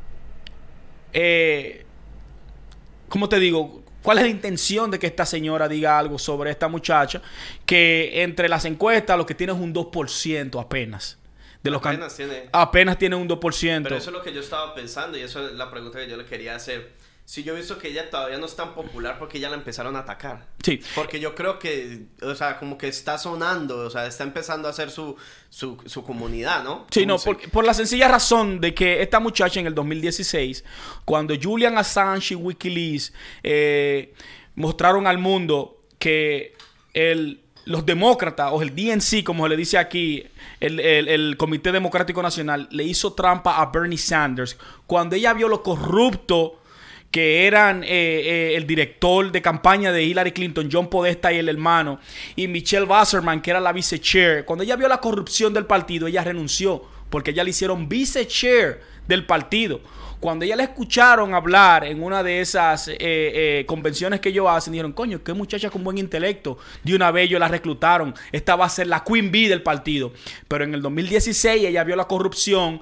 eh, 1.13 1.87
¿cómo 3.09 3.29
te 3.29 3.39
digo? 3.39 3.83
¿Cuál 4.03 4.19
es 4.19 4.25
la 4.25 4.31
intención 4.31 4.91
de 4.91 4.99
que 4.99 5.07
esta 5.07 5.27
señora 5.27 5.69
diga 5.69 5.99
algo 5.99 6.19
sobre 6.19 6.51
esta 6.51 6.69
muchacha? 6.69 7.21
Que 7.67 8.23
entre 8.23 8.49
las 8.49 8.65
encuestas 8.65 9.19
lo 9.19 9.27
que 9.27 9.35
tiene 9.35 9.53
es 9.53 9.59
un 9.59 9.75
2% 9.75 10.61
apenas. 10.61 11.19
De 11.63 11.71
los 11.71 11.85
apenas, 11.85 12.17
tiene, 12.17 12.49
apenas 12.53 12.99
tiene 12.99 13.17
un 13.17 13.29
2%. 13.29 13.83
Pero 13.83 13.97
eso 13.97 14.11
es 14.11 14.17
lo 14.17 14.23
que 14.23 14.33
yo 14.33 14.41
estaba 14.41 14.75
pensando 14.75 15.19
y 15.19 15.23
eso 15.23 15.47
es 15.49 15.55
la 15.55 15.71
pregunta 15.71 15.99
que 15.99 16.09
yo 16.09 16.17
le 16.17 16.25
quería 16.25 16.55
hacer 16.55 16.93
sí 17.29 17.43
yo 17.43 17.53
he 17.53 17.57
visto 17.59 17.77
que 17.77 17.89
ella 17.89 18.09
todavía 18.09 18.39
no 18.39 18.47
es 18.47 18.57
tan 18.57 18.73
popular 18.73 19.19
porque 19.19 19.39
ya 19.39 19.51
la 19.51 19.57
empezaron 19.57 19.97
a 19.97 19.99
atacar. 19.99 20.47
Sí. 20.65 20.81
Porque 20.95 21.21
yo 21.21 21.35
creo 21.35 21.59
que, 21.59 22.07
o 22.23 22.35
sea, 22.35 22.59
como 22.59 22.79
que 22.79 22.89
está 22.89 23.19
sonando, 23.19 23.81
o 23.81 23.91
sea, 23.91 24.07
está 24.07 24.25
empezando 24.25 24.67
a 24.67 24.71
hacer 24.71 24.91
su, 24.91 25.15
su, 25.51 25.77
comunidad, 26.07 26.65
¿no? 26.65 26.87
Sí, 26.91 27.05
no, 27.05 27.19
por, 27.19 27.67
la 27.67 27.75
sencilla 27.75 28.09
razón 28.09 28.63
de 28.63 28.73
que 28.73 29.03
esta 29.03 29.21
muchacha 29.21 29.61
en 29.61 29.67
el 29.67 29.75
2016, 29.75 30.65
cuando 31.05 31.35
Julian 31.39 31.77
Assange 31.77 32.33
y 32.33 32.35
Wikileaks 32.35 33.13
eh, 33.43 34.15
mostraron 34.55 35.07
al 35.07 35.19
mundo 35.19 35.83
que 35.99 36.55
el, 36.95 37.43
los 37.67 37.85
demócratas, 37.85 38.53
o 38.55 38.63
el 38.63 38.75
DNC, 38.75 39.23
como 39.23 39.45
se 39.45 39.51
le 39.51 39.57
dice 39.59 39.77
aquí, 39.77 40.25
el, 40.61 40.81
el, 40.81 41.37
Comité 41.37 41.73
Democrático 41.73 42.23
Nacional, 42.23 42.69
le 42.71 42.85
hizo 42.85 43.13
trampa 43.13 43.59
a 43.61 43.67
Bernie 43.67 43.99
Sanders, 43.99 44.57
cuando 44.87 45.15
ella 45.15 45.35
vio 45.35 45.47
lo 45.49 45.63
corrupto 45.63 46.58
que 47.11 47.47
eran 47.47 47.83
eh, 47.85 47.89
eh, 47.89 48.57
el 48.57 48.67
director 48.67 49.33
de 49.33 49.41
campaña 49.41 49.93
de 49.93 50.03
Hillary 50.05 50.33
Clinton, 50.33 50.69
John 50.71 50.89
Podesta 50.89 51.33
y 51.33 51.39
el 51.39 51.49
hermano, 51.49 52.01
y 52.37 52.49
Michelle 52.49 52.85
Wasserman, 52.85 53.41
que 53.41 53.51
era 53.51 53.61
la 53.61 53.73
vice 53.73 54.01
chair. 54.01 54.45
Cuando 54.45 54.65
ella 54.65 54.77
vio 54.77 54.89
la 54.89 55.01
corrupción 55.01 55.55
del 55.55 55.67
partido, 55.67 56.07
ella 56.07 56.23
renunció, 56.23 56.85
porque 57.09 57.31
ella 57.31 57.45
le 57.45 57.51
hicieron 57.51 57.89
vice 57.89 58.27
chair 58.27 58.81
del 59.07 59.25
partido. 59.25 59.81
Cuando 60.21 60.45
ella 60.45 60.57
le 60.57 60.65
escucharon 60.65 61.33
hablar 61.33 61.85
en 61.85 62.03
una 62.03 62.25
de 62.25 62.41
esas 62.41 62.91
eh, 62.93 63.65
convenciones 63.69 64.19
que 64.19 64.31
ellos 64.31 64.49
hacen, 64.49 64.73
dijeron, 64.73 64.93
coño, 64.93 65.23
qué 65.23 65.33
muchacha 65.33 65.71
con 65.71 65.85
buen 65.85 65.97
intelecto. 65.97 66.59
De 66.83 66.95
una 66.97 67.13
vez 67.13 67.27
ellos 67.27 67.39
la 67.39 67.47
reclutaron. 67.47 68.15
Esta 68.33 68.57
va 68.57 68.65
a 68.65 68.69
ser 68.69 68.89
la 68.89 69.05
Queen 69.05 69.31
Bee 69.31 69.49
del 69.49 69.63
partido. 69.63 70.13
Pero 70.49 70.65
en 70.65 70.75
el 70.75 70.83
2016 70.83 71.65
ella 71.65 71.85
vio 71.85 71.95
la 71.95 72.09
corrupción 72.09 72.81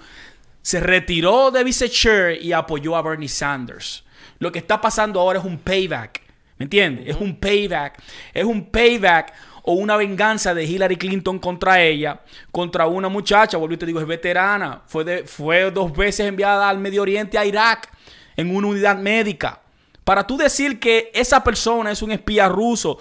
se 0.67 0.81
retiró 0.81 1.53
de 1.53 1.63
vice-chair 1.63 2.43
y 2.43 2.53
apoyó 2.53 2.97
a 2.97 3.03
Bernie 3.03 3.29
Sanders. 3.29 4.03
Lo 4.39 4.53
que 4.53 4.59
está 4.59 4.81
pasando 4.81 5.21
ahora 5.21 5.39
es 5.39 5.45
un 5.45 5.59
payback. 5.59 6.23
¿Me 6.59 6.65
entiendes? 6.65 7.09
Es 7.09 7.17
un 7.17 7.37
payback. 7.37 8.03
Es 8.33 8.45
un 8.45 8.71
payback 8.71 9.33
o 9.69 9.73
una 9.73 9.97
venganza 9.97 10.55
de 10.55 10.65
Hillary 10.65 10.97
Clinton 10.97 11.41
contra 11.41 11.83
ella, 11.83 12.21
contra 12.53 12.87
una 12.87 13.09
muchacha, 13.09 13.57
vuelvo 13.57 13.75
y 13.75 13.79
te 13.79 13.87
digo, 13.87 14.01
es 14.01 14.07
veterana, 14.07 14.83
fue, 14.87 15.25
fue 15.27 15.73
dos 15.73 15.93
veces 15.93 16.29
enviada 16.29 16.69
al 16.69 16.79
Medio 16.79 17.03
Oriente, 17.03 17.37
a 17.37 17.45
Irak, 17.45 17.91
en 18.37 18.55
una 18.55 18.69
unidad 18.69 18.97
médica. 18.97 19.61
Para 20.05 20.25
tú 20.25 20.37
decir 20.37 20.79
que 20.79 21.11
esa 21.13 21.43
persona 21.43 21.91
es 21.91 22.01
un 22.01 22.13
espía 22.13 22.49
ruso, 22.49 23.01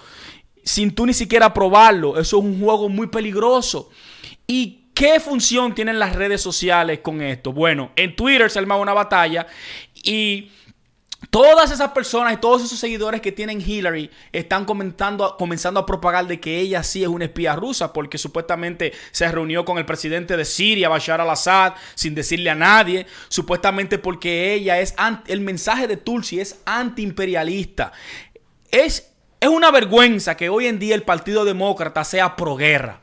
sin 0.63 0.95
tú 0.95 1.05
ni 1.05 1.13
siquiera 1.13 1.53
probarlo, 1.53 2.17
eso 2.17 2.39
es 2.39 2.43
un 2.43 2.59
juego 2.59 2.89
muy 2.89 3.07
peligroso. 3.07 3.91
¿Y 4.47 4.85
qué 4.95 5.19
función 5.19 5.75
tienen 5.75 5.99
las 5.99 6.15
redes 6.15 6.41
sociales 6.41 6.99
con 7.03 7.21
esto? 7.21 7.53
Bueno, 7.53 7.91
en 7.95 8.15
Twitter 8.15 8.49
se 8.49 8.57
arma 8.57 8.75
una 8.75 8.93
batalla 8.95 9.45
y 10.03 10.49
Todas 11.29 11.71
esas 11.71 11.91
personas 11.91 12.33
y 12.33 12.37
todos 12.37 12.63
esos 12.63 12.79
seguidores 12.79 13.21
que 13.21 13.31
tienen 13.31 13.61
Hillary 13.61 14.09
están 14.31 14.65
comenzando 14.65 15.79
a 15.79 15.85
propagar 15.85 16.27
de 16.27 16.39
que 16.39 16.59
ella 16.59 16.83
sí 16.83 17.03
es 17.03 17.09
una 17.09 17.25
espía 17.25 17.55
rusa 17.55 17.93
porque 17.93 18.17
supuestamente 18.17 18.93
se 19.11 19.31
reunió 19.31 19.65
con 19.65 19.77
el 19.77 19.85
presidente 19.85 20.37
de 20.37 20.45
Siria, 20.45 20.89
Bashar 20.89 21.21
al-Assad, 21.21 21.73
sin 21.95 22.15
decirle 22.15 22.49
a 22.49 22.55
nadie, 22.55 23.05
supuestamente 23.27 23.97
porque 23.97 24.53
ella 24.53 24.79
es 24.79 24.95
el 25.27 25.41
mensaje 25.41 25.87
de 25.87 25.97
Tulsi 25.97 26.39
es 26.39 26.61
antiimperialista. 26.65 27.91
Es, 28.71 29.11
es 29.39 29.49
una 29.49 29.71
vergüenza 29.71 30.35
que 30.37 30.49
hoy 30.49 30.67
en 30.67 30.79
día 30.79 30.95
el 30.95 31.03
Partido 31.03 31.45
Demócrata 31.45 32.03
sea 32.03 32.35
pro 32.35 32.55
guerra. 32.55 33.01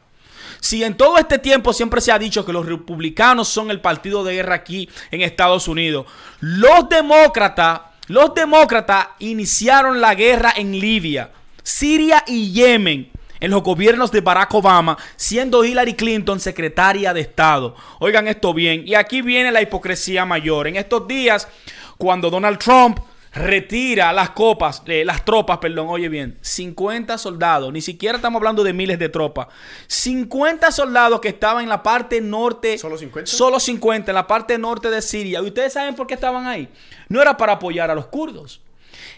Si 0.60 0.84
en 0.84 0.96
todo 0.96 1.18
este 1.18 1.38
tiempo 1.38 1.72
siempre 1.72 2.00
se 2.00 2.12
ha 2.12 2.18
dicho 2.20 2.46
que 2.46 2.52
los 2.52 2.66
republicanos 2.66 3.48
son 3.48 3.70
el 3.72 3.80
partido 3.80 4.22
de 4.22 4.34
guerra 4.34 4.54
aquí 4.54 4.88
en 5.10 5.22
Estados 5.22 5.66
Unidos, 5.66 6.06
los 6.40 6.88
demócratas 6.88 7.80
los 8.12 8.34
demócratas 8.34 9.08
iniciaron 9.20 10.02
la 10.02 10.14
guerra 10.14 10.52
en 10.54 10.78
Libia, 10.78 11.30
Siria 11.62 12.22
y 12.26 12.52
Yemen 12.52 13.10
en 13.40 13.50
los 13.50 13.62
gobiernos 13.62 14.12
de 14.12 14.20
Barack 14.20 14.52
Obama, 14.52 14.98
siendo 15.16 15.64
Hillary 15.64 15.94
Clinton 15.94 16.38
secretaria 16.38 17.14
de 17.14 17.22
Estado. 17.22 17.74
Oigan 18.00 18.28
esto 18.28 18.52
bien, 18.52 18.82
y 18.86 18.96
aquí 18.96 19.22
viene 19.22 19.50
la 19.50 19.62
hipocresía 19.62 20.26
mayor. 20.26 20.68
En 20.68 20.76
estos 20.76 21.08
días, 21.08 21.48
cuando 21.96 22.28
Donald 22.28 22.58
Trump 22.58 22.98
retira 23.32 24.12
las 24.12 24.30
copas, 24.30 24.82
eh, 24.86 25.04
las 25.04 25.24
tropas, 25.24 25.58
perdón, 25.58 25.88
oye 25.88 26.08
bien, 26.08 26.38
50 26.42 27.16
soldados, 27.16 27.72
ni 27.72 27.80
siquiera 27.80 28.16
estamos 28.16 28.38
hablando 28.38 28.62
de 28.62 28.72
miles 28.72 28.98
de 28.98 29.08
tropas, 29.08 29.48
50 29.86 30.70
soldados 30.70 31.20
que 31.20 31.28
estaban 31.28 31.62
en 31.62 31.70
la 31.70 31.82
parte 31.82 32.20
norte, 32.20 32.76
solo 32.76 32.98
50, 32.98 33.30
solo 33.30 33.58
50 33.58 34.10
en 34.10 34.14
la 34.14 34.26
parte 34.26 34.58
norte 34.58 34.90
de 34.90 35.00
Siria. 35.00 35.40
¿Y 35.40 35.46
ustedes 35.46 35.72
saben 35.72 35.94
por 35.94 36.06
qué 36.06 36.14
estaban 36.14 36.46
ahí? 36.46 36.68
No 37.08 37.22
era 37.22 37.36
para 37.36 37.54
apoyar 37.54 37.90
a 37.90 37.94
los 37.94 38.06
kurdos. 38.06 38.60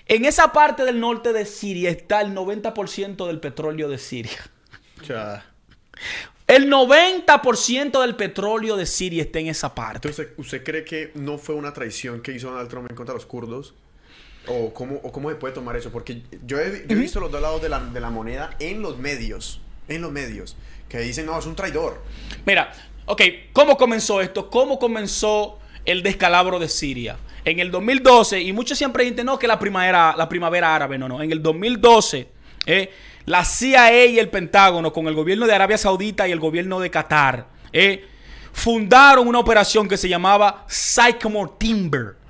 En 0.06 0.24
esa 0.24 0.52
parte 0.52 0.84
del 0.84 1.00
norte 1.00 1.32
de 1.32 1.44
Siria 1.44 1.90
está 1.90 2.20
el 2.20 2.34
90% 2.34 3.26
del 3.26 3.40
petróleo 3.40 3.88
de 3.88 3.98
Siria. 3.98 4.38
El 6.46 6.70
90% 6.70 8.00
del 8.00 8.16
petróleo 8.16 8.76
de 8.76 8.86
Siria 8.86 9.22
está 9.22 9.38
en 9.38 9.48
esa 9.48 9.74
parte. 9.74 10.08
Entonces, 10.08 10.34
¿usted 10.36 10.62
cree 10.62 10.84
que 10.84 11.10
no 11.14 11.38
fue 11.38 11.54
una 11.54 11.72
traición 11.72 12.20
que 12.20 12.32
hizo 12.32 12.50
Donald 12.50 12.68
Trump 12.68 12.90
en 12.90 12.96
contra 12.96 13.14
de 13.14 13.18
los 13.18 13.26
kurdos? 13.26 13.74
¿O 14.46 14.74
cómo, 14.74 15.00
cómo 15.00 15.30
se 15.30 15.36
puede 15.36 15.54
tomar 15.54 15.76
eso? 15.76 15.90
Porque 15.90 16.22
yo 16.46 16.58
he, 16.60 16.70
visto 16.94 17.20
los 17.20 17.32
dos 17.32 17.40
lados 17.40 17.62
de 17.62 17.68
la, 17.68 17.80
de 17.80 18.00
la, 18.00 18.10
moneda 18.10 18.56
en 18.58 18.82
los 18.82 18.98
medios. 18.98 19.60
En 19.88 20.02
los 20.02 20.12
medios. 20.12 20.56
Que 20.88 20.98
dicen, 21.00 21.26
no, 21.26 21.38
es 21.38 21.46
un 21.46 21.56
traidor. 21.56 22.02
Mira, 22.44 22.72
ok, 23.06 23.22
¿cómo 23.52 23.76
comenzó 23.76 24.20
esto? 24.20 24.50
¿Cómo 24.50 24.78
comenzó 24.78 25.58
el 25.84 26.02
descalabro 26.02 26.58
de 26.58 26.68
Siria? 26.68 27.16
En 27.44 27.58
el 27.58 27.70
2012, 27.70 28.40
y 28.40 28.52
muchos 28.52 28.78
siempre 28.78 29.04
dicen, 29.04 29.26
no, 29.26 29.38
que 29.38 29.46
la 29.46 29.58
primavera, 29.58 30.14
la 30.16 30.28
primavera 30.28 30.74
árabe, 30.74 30.98
no, 30.98 31.08
no. 31.08 31.22
En 31.22 31.30
el 31.30 31.42
2012, 31.42 32.28
eh, 32.66 32.90
la 33.26 33.44
CIA 33.44 34.06
y 34.06 34.18
el 34.18 34.28
Pentágono, 34.28 34.92
con 34.92 35.06
el 35.08 35.14
gobierno 35.14 35.46
de 35.46 35.54
Arabia 35.54 35.78
Saudita 35.78 36.28
y 36.28 36.32
el 36.32 36.40
gobierno 36.40 36.80
de 36.80 36.90
Qatar, 36.90 37.46
eh, 37.72 38.04
fundaron 38.52 39.26
una 39.26 39.38
operación 39.38 39.88
que 39.88 39.96
se 39.96 40.08
llamaba 40.08 40.64
Sycamore 40.68 41.52
Timber. 41.58 42.23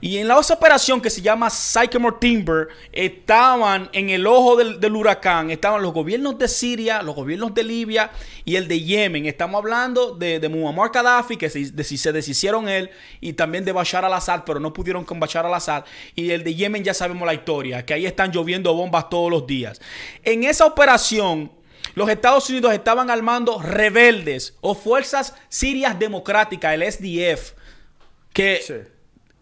Y 0.00 0.16
en 0.16 0.28
la 0.28 0.38
otra 0.38 0.56
operación 0.56 1.00
que 1.00 1.10
se 1.10 1.20
llama 1.20 1.50
Sycamore 1.50 2.16
Timber, 2.18 2.68
estaban 2.90 3.90
en 3.92 4.08
el 4.08 4.26
ojo 4.26 4.56
del, 4.56 4.96
huracán, 4.96 5.50
estaban 5.50 5.82
los 5.82 5.92
gobiernos 5.92 6.38
de 6.38 6.48
Siria, 6.48 7.02
los 7.02 7.14
gobiernos 7.14 7.52
de 7.52 7.62
Libia 7.62 8.10
y 8.44 8.56
el 8.56 8.66
de 8.66 8.80
Yemen. 8.80 9.26
Estamos 9.26 9.58
hablando 9.58 10.14
de, 10.14 10.40
de 10.40 10.48
Muammar 10.48 10.90
Gaddafi, 10.90 11.36
que 11.36 11.50
se, 11.50 11.84
se 11.84 12.12
deshicieron 12.12 12.68
él, 12.68 12.90
y 13.20 13.34
también 13.34 13.64
de 13.64 13.72
Bashar 13.72 14.04
al-Assad, 14.04 14.44
pero 14.46 14.58
no 14.58 14.72
pudieron 14.72 15.04
con 15.04 15.20
Bashar 15.20 15.44
al-Assad. 15.44 15.84
Y 16.14 16.30
el 16.30 16.44
de 16.44 16.54
Yemen 16.54 16.82
ya 16.82 16.94
sabemos 16.94 17.26
la 17.26 17.34
historia, 17.34 17.84
que 17.84 17.92
ahí 17.92 18.06
están 18.06 18.32
lloviendo 18.32 18.72
bombas 18.72 19.10
todos 19.10 19.30
los 19.30 19.46
días. 19.46 19.80
En 20.24 20.44
esa 20.44 20.64
operación, 20.64 21.52
los 21.94 22.08
Estados 22.08 22.48
Unidos 22.48 22.72
estaban 22.72 23.10
armando 23.10 23.60
rebeldes 23.60 24.56
o 24.62 24.74
fuerzas 24.74 25.34
sirias 25.50 25.98
democráticas, 25.98 26.74
el 26.74 26.90
SDF, 26.90 27.52
que... 28.32 28.89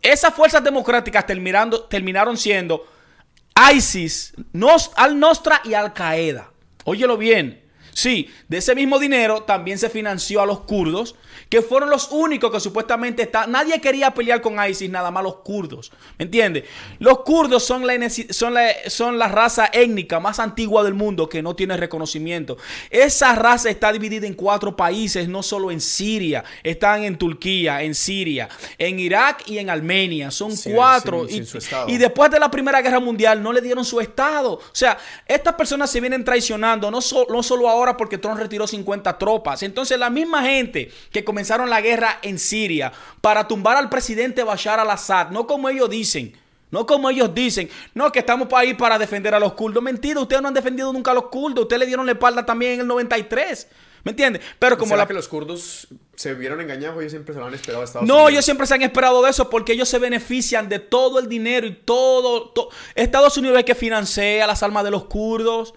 Esas 0.03 0.35
fuerzas 0.35 0.63
democráticas 0.63 1.27
terminaron 1.27 2.37
siendo 2.37 2.87
ISIS, 3.75 4.35
Al-Nostra 4.97 5.61
y 5.65 5.75
Al-Qaeda. 5.75 6.51
Óyelo 6.85 7.17
bien. 7.17 7.68
Sí, 7.99 8.31
de 8.47 8.59
ese 8.59 8.77
mismo 8.77 9.01
dinero 9.01 9.43
también 9.43 9.77
se 9.77 9.91
financió 9.91 10.41
a 10.41 10.47
los 10.47 10.61
kurdos, 10.61 11.17
que 11.49 11.63
fueron 11.63 11.91
los 11.91 12.13
únicos 12.13 12.53
que 12.53 12.61
supuestamente 12.61 13.23
está. 13.23 13.49
Nadie 13.49 13.81
quería 13.81 14.13
pelear 14.13 14.41
con 14.41 14.57
ISIS, 14.65 14.89
nada 14.89 15.11
más 15.11 15.25
los 15.25 15.39
kurdos. 15.39 15.91
¿Me 16.17 16.27
entiendes? 16.27 16.63
Los 17.01 17.25
kurdos 17.25 17.65
son 17.65 17.89
la, 17.89 18.09
son, 18.09 18.55
son 18.87 19.19
la 19.19 19.27
raza 19.27 19.69
étnica 19.73 20.21
más 20.21 20.39
antigua 20.39 20.85
del 20.85 20.95
mundo 20.95 21.29
que 21.29 21.43
no 21.43 21.57
tiene 21.57 21.77
reconocimiento. 21.77 22.57
Esa 22.89 23.35
raza 23.35 23.69
está 23.69 23.93
dividida 23.93 24.29
en 24.29 24.35
cuatro 24.35 24.77
países, 24.77 25.29
no 25.29 25.43
solo 25.43 25.73
en 25.73 25.81
Siria. 25.81 26.45
Están 26.63 27.03
en 27.03 27.19
Turquía, 27.19 27.83
en 27.83 27.97
Siria, 27.97 28.49
en 28.79 29.01
Irak 29.01 29.43
y 29.49 29.59
en 29.59 29.71
Armenia. 29.71 30.31
Son 30.31 30.53
cuatro. 30.73 31.27
y, 31.29 31.43
y, 31.89 31.97
después 31.99 32.31
de 32.31 32.39
la 32.39 32.49
Primera 32.49 32.81
Guerra 32.81 33.01
Mundial 33.01 33.43
no 33.43 33.53
le 33.53 33.61
dieron 33.61 33.85
su 33.85 34.01
estado. 34.01 34.53
O 34.53 34.63
sea, 34.71 34.97
estas 35.27 35.55
personas 35.55 35.91
se 35.91 36.01
vienen 36.01 36.23
traicionando, 36.23 36.93
no, 36.93 37.01
no 37.29 37.43
solo 37.43 37.69
ahora 37.69 37.88
porque 37.97 38.19
Trump 38.19 38.39
retiró 38.39 38.67
50 38.67 39.19
tropas. 39.19 39.63
Entonces 39.63 39.99
la 39.99 40.11
misma 40.11 40.43
gente 40.43 40.91
que 41.11 41.25
comenzaron 41.25 41.71
la 41.71 41.81
guerra 41.81 42.19
en 42.23 42.39
Siria 42.39 42.93
para 43.21 43.49
tumbar 43.49 43.77
al 43.77 43.89
presidente 43.89 44.43
Bashar 44.43 44.81
al-Assad, 44.81 45.31
no 45.31 45.47
como 45.47 45.69
ellos 45.69 45.89
dicen, 45.89 46.35
no 46.71 46.87
como 46.87 47.09
ellos 47.09 47.35
dicen, 47.35 47.71
no, 47.95 48.13
que 48.13 48.19
estamos 48.19 48.49
ahí 48.53 48.75
para 48.75 48.99
defender 48.99 49.35
a 49.35 49.41
los 49.41 49.55
kurdos. 49.55 49.83
Mentira, 49.83 50.21
ustedes 50.21 50.43
no 50.43 50.49
han 50.49 50.55
defendido 50.55 50.93
nunca 50.93 51.13
a 51.13 51.15
los 51.15 51.27
kurdos. 51.27 51.63
Ustedes 51.63 51.81
le 51.81 51.87
dieron 51.87 52.05
la 52.05 52.13
espalda 52.13 52.45
también 52.45 52.75
en 52.75 52.81
el 52.81 52.87
93. 52.87 53.69
¿Me 54.05 54.11
entiendes? 54.11 54.43
Pero 54.59 54.79
como 54.79 54.97
la... 54.97 55.07
que 55.07 55.15
los 55.15 55.29
kurdos 55.29 55.89
se 56.15 56.35
vieron 56.35 56.61
engañados, 56.61 56.99
ellos 57.01 57.13
siempre 57.13 57.35
se 57.35 57.41
lo 57.41 57.47
han 57.47 57.55
esperado 57.55 57.83
a 57.83 57.85
Estados 57.85 58.07
no, 58.07 58.15
Unidos. 58.15 58.33
ellos 58.33 58.45
siempre 58.45 58.67
se 58.67 58.75
han 58.75 58.83
esperado 58.83 59.23
de 59.23 59.31
eso 59.31 59.49
porque 59.51 59.73
ellos 59.73 59.89
se 59.89 59.99
benefician 59.99 60.69
de 60.69 60.79
todo 60.79 61.19
el 61.19 61.29
dinero 61.29 61.67
y 61.67 61.73
todo. 61.73 62.53
Estados 62.95 63.37
Unidos 63.37 63.59
es 63.59 63.65
que 63.65 63.75
financia 63.75 64.47
las 64.47 64.63
almas 64.63 64.85
de 64.85 64.91
los 64.91 65.05
kurdos 65.05 65.75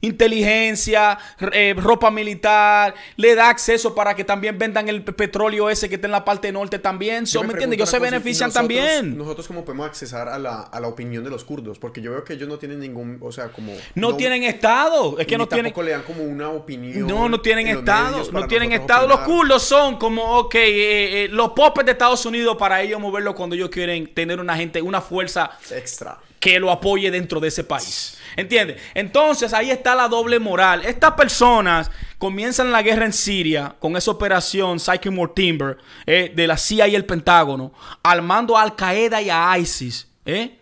inteligencia, 0.00 1.18
eh, 1.52 1.74
ropa 1.76 2.10
militar, 2.10 2.94
le 3.16 3.34
da 3.34 3.48
acceso 3.48 3.94
para 3.94 4.14
que 4.14 4.24
también 4.24 4.58
vendan 4.58 4.88
el 4.88 5.02
petróleo 5.02 5.70
ese 5.70 5.88
que 5.88 5.96
está 5.96 6.06
en 6.06 6.12
la 6.12 6.24
parte 6.24 6.52
norte 6.52 6.78
también. 6.78 7.24
¿Me 7.34 7.40
entiendes? 7.40 7.78
Ellos 7.78 7.90
se 7.90 7.98
benefician 7.98 8.52
también. 8.52 9.16
Nosotros 9.16 9.46
cómo 9.46 9.64
podemos 9.64 9.86
accesar 9.86 10.28
a 10.28 10.38
la, 10.38 10.62
a 10.62 10.80
la, 10.80 10.88
opinión 10.88 11.24
de 11.24 11.30
los 11.30 11.44
kurdos, 11.44 11.78
porque 11.78 12.00
yo 12.00 12.12
veo 12.12 12.24
que 12.24 12.34
ellos 12.34 12.48
no 12.48 12.58
tienen 12.58 12.80
ningún, 12.80 13.18
o 13.20 13.32
sea, 13.32 13.48
como... 13.48 13.72
No, 13.94 14.16
tienen 14.16 14.44
estado, 14.44 15.18
es 15.18 15.26
que 15.26 15.36
no 15.36 15.46
tienen... 15.46 15.72
le 15.76 15.90
dan 15.90 16.02
como 16.02 16.24
una 16.24 16.50
opinión. 16.50 17.06
No, 17.06 17.28
no 17.28 17.40
tienen 17.40 17.68
estado, 17.68 18.30
no 18.32 18.46
tienen 18.46 18.72
estado. 18.72 19.06
Los 19.06 19.20
kurdos 19.20 19.62
son 19.62 19.96
como, 19.96 20.22
ok, 20.38 20.54
eh, 20.54 21.24
eh, 21.24 21.28
los 21.30 21.50
popes 21.50 21.84
de 21.84 21.92
Estados 21.92 22.24
Unidos 22.26 22.56
para 22.58 22.82
ellos 22.82 23.00
moverlo 23.00 23.34
cuando 23.34 23.54
ellos 23.54 23.70
quieren 23.70 24.12
tener 24.12 24.40
una 24.40 24.56
gente, 24.56 24.80
una 24.82 25.00
fuerza... 25.00 25.50
Extra. 25.70 26.18
Que 26.38 26.60
lo 26.60 26.70
apoye 26.70 27.10
dentro 27.10 27.40
de 27.40 27.48
ese 27.48 27.64
país. 27.64 28.18
¿Entiendes? 28.34 28.80
Entonces 28.94 29.52
ahí 29.52 29.70
está 29.70 29.94
la 29.94 30.08
doble 30.08 30.38
moral. 30.38 30.84
Estas 30.84 31.12
personas 31.12 31.90
comienzan 32.18 32.72
la 32.72 32.82
guerra 32.82 33.04
en 33.04 33.12
Siria 33.12 33.74
con 33.78 33.96
esa 33.96 34.10
operación 34.10 34.80
Sycamore 34.80 35.32
Timber 35.34 35.78
eh, 36.06 36.32
de 36.34 36.46
la 36.46 36.56
CIA 36.56 36.88
y 36.88 36.94
el 36.94 37.04
Pentágono, 37.04 37.72
armando 38.02 38.56
a 38.56 38.62
Al 38.62 38.74
Qaeda 38.74 39.20
y 39.22 39.30
a 39.30 39.56
ISIS. 39.58 40.08
¿eh? 40.24 40.58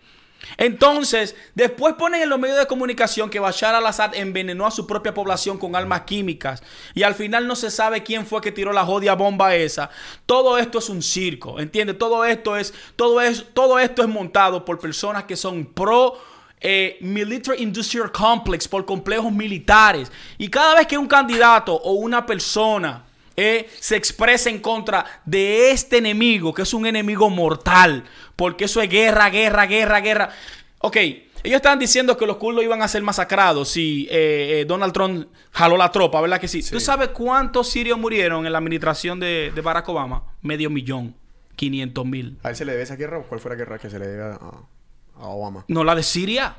Entonces, 0.56 1.34
después 1.54 1.94
ponen 1.94 2.22
en 2.22 2.28
los 2.28 2.38
medios 2.38 2.58
de 2.58 2.66
comunicación 2.66 3.30
que 3.30 3.40
Bashar 3.40 3.74
al-Assad 3.74 4.14
envenenó 4.14 4.66
a 4.66 4.70
su 4.70 4.86
propia 4.86 5.14
población 5.14 5.58
con 5.58 5.74
armas 5.74 6.02
químicas 6.02 6.62
y 6.94 7.02
al 7.02 7.14
final 7.14 7.46
no 7.46 7.56
se 7.56 7.70
sabe 7.70 8.02
quién 8.02 8.26
fue 8.26 8.40
que 8.40 8.52
tiró 8.52 8.72
la 8.72 8.84
jodia 8.84 9.14
bomba 9.14 9.54
esa. 9.54 9.90
Todo 10.26 10.58
esto 10.58 10.78
es 10.78 10.88
un 10.88 11.02
circo, 11.02 11.58
¿entiendes? 11.58 11.98
Todo 11.98 12.24
esto 12.24 12.56
es 12.56 12.74
todo 12.96 13.20
es 13.20 13.46
todo 13.52 13.78
esto 13.78 14.02
es 14.02 14.08
montado 14.08 14.64
por 14.64 14.78
personas 14.78 15.24
que 15.24 15.36
son 15.36 15.66
pro 15.66 16.18
eh, 16.64 16.96
Military 17.02 17.62
Industrial 17.62 18.10
Complex, 18.10 18.66
por 18.66 18.84
complejos 18.86 19.30
militares. 19.30 20.10
Y 20.38 20.48
cada 20.48 20.74
vez 20.74 20.86
que 20.86 20.96
un 20.96 21.06
candidato 21.06 21.74
o 21.74 21.92
una 21.92 22.24
persona 22.24 23.04
eh, 23.36 23.68
se 23.78 23.96
expresa 23.96 24.48
en 24.48 24.60
contra 24.60 25.04
de 25.24 25.70
este 25.70 25.98
enemigo, 25.98 26.54
que 26.54 26.62
es 26.62 26.72
un 26.72 26.86
enemigo 26.86 27.28
mortal, 27.28 28.04
porque 28.34 28.64
eso 28.64 28.80
es 28.80 28.88
guerra, 28.88 29.28
guerra, 29.28 29.66
guerra, 29.66 30.00
guerra. 30.00 30.30
Ok, 30.78 30.96
ellos 31.44 31.56
estaban 31.56 31.78
diciendo 31.78 32.16
que 32.16 32.26
los 32.26 32.38
kurdos 32.38 32.64
iban 32.64 32.80
a 32.80 32.88
ser 32.88 33.02
masacrados 33.02 33.68
si 33.68 34.08
eh, 34.10 34.60
eh, 34.60 34.64
Donald 34.66 34.94
Trump 34.94 35.26
jaló 35.52 35.76
la 35.76 35.92
tropa, 35.92 36.18
¿verdad 36.22 36.40
que 36.40 36.48
sí? 36.48 36.62
¿Tú 36.62 36.80
sabes 36.80 37.08
cuántos 37.08 37.68
sirios 37.68 37.98
murieron 37.98 38.46
en 38.46 38.52
la 38.52 38.58
administración 38.58 39.20
de, 39.20 39.52
Barack 39.62 39.86
Obama? 39.90 40.24
Medio 40.40 40.70
millón, 40.70 41.14
500 41.56 42.06
mil. 42.06 42.38
¿A 42.42 42.48
él 42.48 42.56
se 42.56 42.64
le 42.64 42.72
debe 42.72 42.84
esa 42.84 42.96
guerra 42.96 43.18
o 43.18 43.24
cuál 43.24 43.40
fue 43.40 43.50
la 43.50 43.56
guerra 43.56 43.78
que 43.78 43.90
se 43.90 43.98
le 43.98 44.06
debe 44.06 44.22
a, 44.22 44.38
No, 45.68 45.84
la 45.84 45.94
de 45.94 46.02
Siria. 46.02 46.56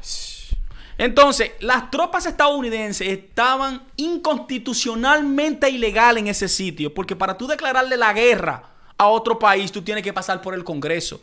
Entonces, 0.97 1.51
las 1.59 1.91
tropas 1.91 2.25
estadounidenses 2.25 3.07
estaban 3.07 3.83
inconstitucionalmente 3.97 5.69
ilegal 5.69 6.17
en 6.17 6.27
ese 6.27 6.47
sitio, 6.47 6.93
porque 6.93 7.15
para 7.15 7.37
tú 7.37 7.47
declararle 7.47 7.97
la 7.97 8.13
guerra 8.13 8.63
a 8.97 9.07
otro 9.07 9.37
país, 9.37 9.71
tú 9.71 9.81
tienes 9.81 10.03
que 10.03 10.13
pasar 10.13 10.41
por 10.41 10.53
el 10.53 10.63
Congreso. 10.63 11.21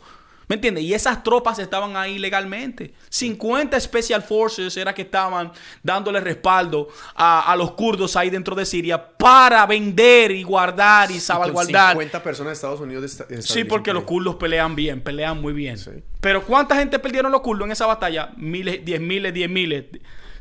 ¿Me 0.53 0.57
entiendes? 0.57 0.83
Y 0.83 0.93
esas 0.93 1.23
tropas 1.23 1.57
estaban 1.57 1.97
ahí 1.97 2.19
legalmente. 2.19 2.93
50 3.09 3.79
Special 3.79 4.21
Forces 4.21 4.77
era 4.77 4.93
que 4.93 5.01
estaban 5.01 5.51
dándole 5.81 6.19
respaldo 6.19 6.89
a, 7.15 7.55
los 7.57 7.71
kurdos 7.71 8.15
ahí 8.15 8.29
dentro 8.29 8.55
de 8.55 8.63
Siria 8.63 9.03
para 9.17 9.65
vender 9.65 10.29
y 10.29 10.43
guardar 10.43 11.09
y 11.09 11.19
salvaguardar. 11.19 11.93
50 11.93 12.21
personas 12.21 12.51
de 12.51 12.53
Estados 12.53 12.79
Unidos. 12.81 13.23
sí, 13.39 13.63
porque 13.63 13.91
los 13.93 14.03
kurdos 14.03 14.35
pelean 14.35 14.75
bien, 14.75 15.01
pelean 15.01 15.41
muy 15.41 15.53
bien. 15.53 15.75
Pero 16.21 16.45
¿cuánta 16.45 16.75
gente 16.75 16.99
perdieron 16.99 17.31
los 17.31 17.41
kurdos 17.41 17.65
en 17.65 17.71
esa 17.71 17.87
batalla? 17.87 18.29
Miles, 18.37 18.85
diez 18.85 19.01
miles, 19.01 19.33
diez 19.33 19.49
miles 19.49 19.85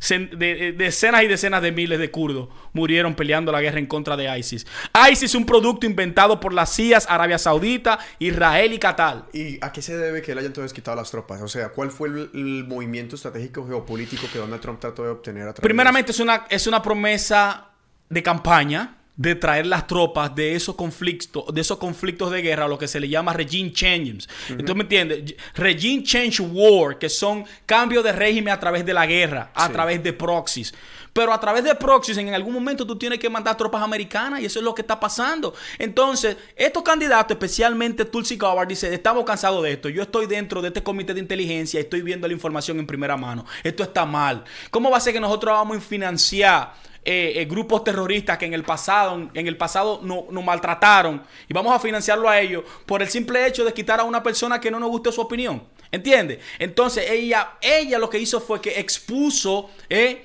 de, 0.09 0.75
decenas 0.77 1.23
y 1.23 1.27
decenas 1.29 1.63
de 1.63 1.73
miles 1.73 1.99
de 1.99 2.11
kurdos 2.11 2.49
murieron 2.73 3.15
peleando 3.15 3.53
la 3.53 3.61
guerra 3.61 3.79
en 3.79 3.87
contra 3.87 4.17
de 4.17 4.39
ISIS. 4.39 4.67
ISIS 5.11 5.23
es 5.25 5.35
un 5.35 5.47
producto 5.47 5.87
inventado 5.87 6.41
por 6.41 6.53
las 6.53 6.75
CIA, 6.75 6.99
Arabia 7.09 7.39
Saudita, 7.39 7.99
Israel 8.19 8.73
y 8.73 8.79
Qatar. 8.79 9.27
¿Y 9.33 9.65
a 9.65 9.73
qué 9.73 9.83
se 9.83 9.97
debe 9.97 10.23
que 10.23 10.33
él 10.33 10.39
haya 10.39 10.49
entonces 10.49 10.73
quitado 10.73 10.97
las 10.97 11.11
tropas? 11.11 11.41
O 11.43 11.49
sea, 11.49 11.71
¿cuál 11.71 11.91
fue 11.91 12.09
el, 12.09 12.65
movimiento 12.67 13.17
estratégico 13.17 13.67
geopolítico 13.67 14.27
que 14.33 14.39
Donald 14.39 14.61
Trump 14.61 14.81
trató 14.81 15.05
de 15.05 15.11
obtener 15.11 15.43
a 15.43 15.53
través 15.53 15.63
Primeramente, 15.63 16.13
es 16.13 16.21
una, 16.21 16.47
es 16.49 16.67
una 16.67 16.83
promesa 16.83 17.71
de 18.09 18.23
campaña 18.23 19.02
de 19.23 19.37
traer 19.37 19.67
las 19.67 19.87
tropas 19.87 20.35
de 20.35 20.57
esos 20.57 20.75
conflictos, 20.75 21.45
de 21.55 21.61
esos 21.61 21.79
conflictos 21.79 22.33
de 22.33 22.43
guerra, 22.43 22.67
lo 22.67 22.77
que 22.77 22.89
se 22.89 22.99
le 22.99 23.09
llama 23.09 23.33
regime 23.33 23.73
changes. 23.73 24.29
Entonces, 24.49 24.75
¿me 24.75 24.83
entiendes? 24.83 25.37
Regime 25.55 26.03
change 26.03 26.41
war, 26.41 26.99
que 26.99 27.09
son 27.09 27.45
cambios 27.65 28.03
de 28.03 28.11
régimen 28.11 28.53
a 28.53 28.59
través 28.59 28.85
de 28.85 28.93
la 28.93 29.07
guerra, 29.07 29.53
a 29.55 29.69
través 29.69 30.03
de 30.03 30.13
proxies. 30.13 30.75
Pero 31.13 31.33
a 31.33 31.41
través 31.41 31.65
de 31.65 31.75
proxies, 31.75 32.17
en 32.19 32.33
algún 32.33 32.55
momento 32.55 32.87
tú 32.87 32.97
tienes 32.97 33.19
que 33.19 33.29
mandar 33.29 33.57
tropas 33.57 33.83
americanas 33.83 34.41
y 34.41 34.47
eso 34.47 34.59
es 34.59 34.65
lo 34.65 34.75
que 34.75 34.83
está 34.83 34.99
pasando. 34.99 35.55
Entonces, 35.79 36.37
estos 36.57 36.83
candidatos, 36.83 37.35
especialmente 37.35 38.05
Tulsi 38.05 38.37
Gabbard, 38.37 38.69
dice, 38.69 38.93
estamos 38.95 39.25
cansados 39.25 39.63
de 39.63 39.73
esto. 39.73 39.89
Yo 39.89 40.03
estoy 40.03 40.27
dentro 40.27 40.63
de 40.63 40.69
este 40.69 40.83
comité 40.83 41.13
de 41.15 41.21
inteligencia 41.21 41.81
y 41.81 41.83
estoy 41.83 42.03
viendo 42.03 42.27
la 42.27 42.33
información 42.33 42.79
en 42.79 42.87
primera 42.87 43.17
mano. 43.17 43.45
Esto 43.63 43.83
está 43.83 44.07
mal. 44.07 44.45
¿Cómo 44.71 44.91
va 44.91 44.97
a 44.97 45.01
ser 45.01 45.13
que 45.13 45.21
nosotros 45.21 45.53
vamos 45.53 45.77
a 45.77 45.81
financiar 45.81 46.73
eh, 47.05 47.33
eh, 47.35 47.45
grupos 47.47 47.83
terroristas 47.83 48.39
que 48.39 48.47
en 48.47 48.55
el 48.55 48.63
pasado, 48.63 49.29
en 49.35 49.47
el 49.49 49.57
pasado 49.57 50.01
nos 50.03 50.45
maltrataron 50.45 51.21
y 51.49 51.53
vamos 51.53 51.75
a 51.75 51.81
financiarlo 51.81 52.29
a 52.29 52.39
ellos 52.39 52.63
por 52.87 53.03
el 53.03 53.09
simple 53.09 53.45
hecho 53.45 53.65
de 53.65 53.75
quitar 53.75 53.99
a 53.99 54.05
una 54.05 54.23
persona 54.23 54.61
que 54.61 54.71
no 54.71 54.79
nos 54.79 54.89
guste 54.89 55.11
su 55.11 55.21
opinión. 55.21 55.65
¿Entiendes? 55.93 56.39
Entonces 56.59 57.05
ella, 57.11 57.59
ella 57.61 57.99
lo 57.99 58.09
que 58.09 58.19
hizo 58.19 58.41
fue 58.41 58.63
que 58.63 58.81
expuso, 58.81 59.71
eh, 59.91 60.25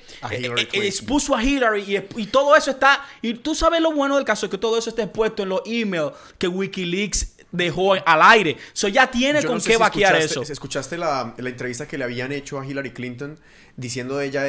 expuso 0.72 1.36
a 1.36 1.44
Hillary 1.44 2.06
y, 2.16 2.26
todo 2.28 2.56
eso 2.56 2.72
está, 2.72 3.06
y 3.22 3.34
tú 3.34 3.54
sabes 3.54 3.82
lo 3.82 3.92
bueno 3.92 4.16
del 4.16 4.24
caso 4.24 4.46
es 4.46 4.50
que 4.50 4.58
todo 4.58 4.78
eso 4.78 4.90
está 4.90 5.04
expuesto 5.04 5.44
en 5.44 5.50
los 5.50 5.62
emails 5.66 6.14
que 6.38 6.48
Wikileaks 6.48 7.38
dejó 7.52 7.94
al 7.94 8.22
aire. 8.22 8.56
Eso 8.74 8.88
ya 8.88 9.12
tiene 9.12 9.44
con 9.44 9.60
qué 9.60 9.76
vaquear 9.78 10.16
eso. 10.16 10.42
¿Escuchaste 10.42 10.98
la, 10.98 11.36
entrevista 11.38 11.86
que 11.86 11.98
le 11.98 12.06
habían 12.06 12.32
hecho 12.32 12.60
a 12.60 12.66
Hillary 12.66 12.92
Clinton 12.92 13.38
diciendo 13.76 14.18
de 14.18 14.26
ella 14.26 14.46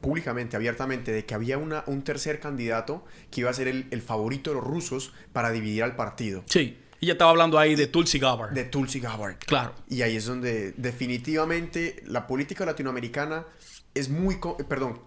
públicamente, 0.00 0.56
abiertamente, 0.56 1.12
de 1.12 1.24
que 1.24 1.34
había 1.34 1.58
una, 1.58 1.84
un 1.86 2.02
tercer 2.02 2.40
candidato 2.40 3.04
que 3.30 3.40
iba 3.40 3.50
a 3.50 3.54
ser 3.54 3.68
el, 3.68 4.02
favorito 4.02 4.50
de 4.50 4.56
los 4.56 4.64
rusos 4.64 5.12
para 5.32 5.50
dividir 5.50 5.82
al 5.82 5.96
partido? 5.96 6.44
Sí. 6.46 6.76
Y 7.00 7.06
ya 7.06 7.12
estaba 7.12 7.30
hablando 7.30 7.58
ahí 7.58 7.74
de 7.74 7.86
Tulsi 7.86 8.18
Gabbard. 8.18 8.52
De 8.52 8.64
Tulsi 8.64 9.00
Gabbard. 9.00 9.38
Claro. 9.38 9.74
Y 9.88 10.02
ahí 10.02 10.16
es 10.16 10.26
donde 10.26 10.72
definitivamente 10.76 12.02
la 12.06 12.26
política 12.26 12.64
latinoamericana 12.64 13.46
es 13.94 14.08
muy, 14.08 14.38
perdón, 14.68 15.00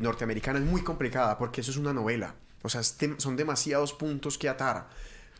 norteamericana 0.00 0.58
es 0.58 0.64
muy 0.64 0.82
complicada 0.82 1.38
porque 1.38 1.60
eso 1.60 1.70
es 1.70 1.76
una 1.76 1.92
novela. 1.92 2.34
O 2.62 2.68
sea, 2.68 2.82
son 2.82 3.36
demasiados 3.36 3.92
puntos 3.92 4.38
que 4.38 4.48
atar. 4.48 4.88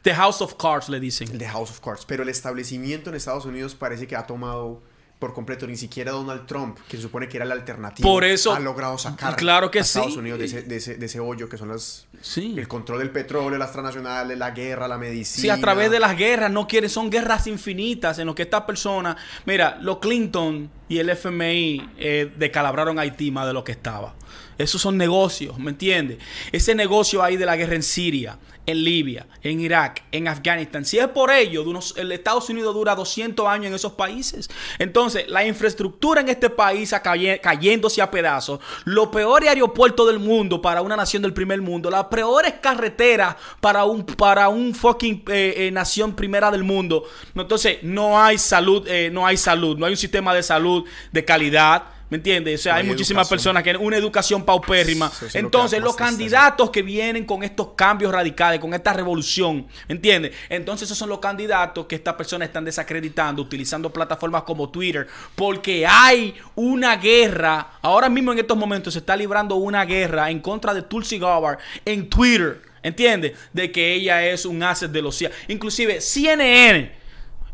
The 0.02 0.14
House 0.14 0.42
of 0.42 0.56
Cards 0.56 0.90
le 0.90 1.00
dicen. 1.00 1.38
The 1.38 1.48
House 1.48 1.70
of 1.70 1.80
Cards. 1.80 2.04
Pero 2.04 2.22
el 2.22 2.28
establecimiento 2.28 3.08
en 3.08 3.16
Estados 3.16 3.46
Unidos 3.46 3.74
parece 3.74 4.06
que 4.06 4.16
ha 4.16 4.26
tomado 4.26 4.82
por 5.18 5.32
completo, 5.32 5.66
ni 5.66 5.76
siquiera 5.76 6.12
Donald 6.12 6.46
Trump, 6.46 6.78
que 6.88 6.96
se 6.96 7.02
supone 7.02 7.28
que 7.28 7.36
era 7.36 7.46
la 7.46 7.54
alternativa, 7.54 8.06
por 8.06 8.24
eso, 8.24 8.52
ha 8.52 8.60
logrado 8.60 8.98
sacar 8.98 9.36
claro 9.36 9.70
que 9.70 9.78
a 9.78 9.82
Estados 9.82 10.16
Unidos 10.16 10.38
de 10.38 10.44
ese, 10.44 10.62
de, 10.62 10.76
ese, 10.76 10.96
de 10.96 11.06
ese, 11.06 11.20
hoyo 11.20 11.48
que 11.48 11.56
son 11.56 11.68
las, 11.68 12.06
sí. 12.20 12.54
el 12.58 12.68
control 12.68 12.98
del 12.98 13.10
petróleo, 13.10 13.58
las 13.58 13.72
transnacionales, 13.72 14.36
la 14.36 14.50
guerra, 14.50 14.88
la 14.88 14.98
medicina. 14.98 15.42
Sí, 15.42 15.48
a 15.48 15.60
través 15.60 15.90
de 15.90 16.00
las 16.00 16.16
guerras, 16.16 16.50
no 16.50 16.66
quieren, 16.66 16.90
son 16.90 17.10
guerras 17.10 17.46
infinitas 17.46 18.18
en 18.18 18.26
lo 18.26 18.34
que 18.34 18.42
estas 18.42 18.62
personas, 18.62 19.16
mira, 19.46 19.78
los 19.80 19.98
Clinton 19.98 20.70
y 20.88 20.98
el 20.98 21.10
FMI 21.10 21.90
eh, 21.98 22.30
decalabraron 22.36 22.98
Haití 22.98 23.30
más 23.30 23.46
de 23.46 23.52
lo 23.52 23.64
que 23.64 23.72
estaba. 23.72 24.14
Esos 24.58 24.80
son 24.80 24.96
negocios, 24.96 25.58
¿me 25.58 25.70
entiendes? 25.70 26.18
Ese 26.52 26.74
negocio 26.74 27.22
ahí 27.22 27.36
de 27.36 27.46
la 27.46 27.56
guerra 27.56 27.74
en 27.74 27.82
Siria, 27.82 28.38
en 28.66 28.82
Libia, 28.82 29.26
en 29.42 29.60
Irak, 29.60 30.04
en 30.10 30.28
Afganistán. 30.28 30.84
Si 30.84 30.98
es 30.98 31.08
por 31.08 31.30
ello, 31.30 31.64
el 31.96 32.12
Estados 32.12 32.48
Unidos 32.48 32.74
dura 32.74 32.94
200 32.94 33.46
años 33.46 33.66
en 33.66 33.74
esos 33.74 33.92
países. 33.92 34.48
Entonces, 34.78 35.28
la 35.28 35.44
infraestructura 35.46 36.20
en 36.20 36.28
este 36.28 36.50
país 36.50 36.94
cayéndose 37.42 38.00
a 38.00 38.10
pedazos. 38.10 38.60
Los 38.84 39.08
peores 39.08 39.48
aeropuertos 39.48 40.06
del 40.06 40.18
mundo 40.18 40.62
para 40.62 40.82
una 40.82 40.96
nación 40.96 41.22
del 41.22 41.34
primer 41.34 41.60
mundo. 41.60 41.90
Las 41.90 42.04
peores 42.04 42.54
carreteras 42.60 43.36
para 43.60 43.84
un, 43.84 44.04
para 44.04 44.48
un 44.48 44.74
fucking 44.74 45.24
eh, 45.28 45.54
eh, 45.56 45.70
nación 45.70 46.14
primera 46.14 46.50
del 46.50 46.64
mundo. 46.64 47.04
Entonces, 47.34 47.78
no 47.82 48.20
hay 48.20 48.38
salud, 48.38 48.86
eh, 48.88 49.10
no 49.12 49.26
hay 49.26 49.36
salud, 49.36 49.76
no 49.76 49.84
hay 49.86 49.92
un 49.92 49.98
sistema 49.98 50.34
de 50.34 50.42
salud 50.42 50.73
de 51.12 51.24
calidad. 51.24 51.84
¿Me 52.10 52.18
entiendes? 52.18 52.60
O 52.60 52.62
sea, 52.62 52.76
hay, 52.76 52.84
muchísimas 52.84 53.28
personas 53.28 53.62
que 53.62 53.74
una 53.76 53.96
educación 53.96 54.44
paupérrima. 54.44 55.10
Entonces, 55.32 55.82
los 55.82 55.96
candidatos 55.96 56.70
que 56.70 56.82
vienen 56.82 57.24
con 57.24 57.42
estos 57.42 57.70
cambios 57.74 58.12
radicales, 58.12 58.60
con 58.60 58.74
esta 58.74 58.92
revolución, 58.92 59.66
¿me 59.88 59.94
entiendes? 59.94 60.32
Entonces, 60.48 60.86
esos 60.86 60.98
son 60.98 61.08
los 61.08 61.18
candidatos 61.18 61.86
que 61.86 61.96
estas 61.96 62.14
personas 62.14 62.48
están 62.48 62.64
desacreditando, 62.64 63.42
utilizando 63.42 63.90
plataformas 63.90 64.42
como 64.42 64.68
Twitter, 64.68 65.08
porque 65.34 65.86
hay 65.86 66.34
una 66.54 66.96
guerra. 66.96 67.78
Ahora 67.80 68.08
mismo, 68.08 68.32
en 68.32 68.38
estos 68.38 68.56
momentos, 68.56 68.92
se 68.92 69.00
está 69.00 69.16
librando 69.16 69.56
una 69.56 69.84
guerra 69.84 70.30
en 70.30 70.40
contra 70.40 70.74
de 70.74 70.82
Tulsi 70.82 71.18
Gabbard 71.18 71.58
en 71.84 72.08
Twitter. 72.08 72.62
¿Entiendes? 72.82 73.32
De 73.52 73.72
que 73.72 73.94
ella 73.94 74.24
es 74.26 74.44
un 74.44 74.62
asset 74.62 74.90
de 74.90 75.00
los 75.00 75.16
CIA. 75.16 75.30
Inclusive, 75.48 76.02
CNN 76.02 77.03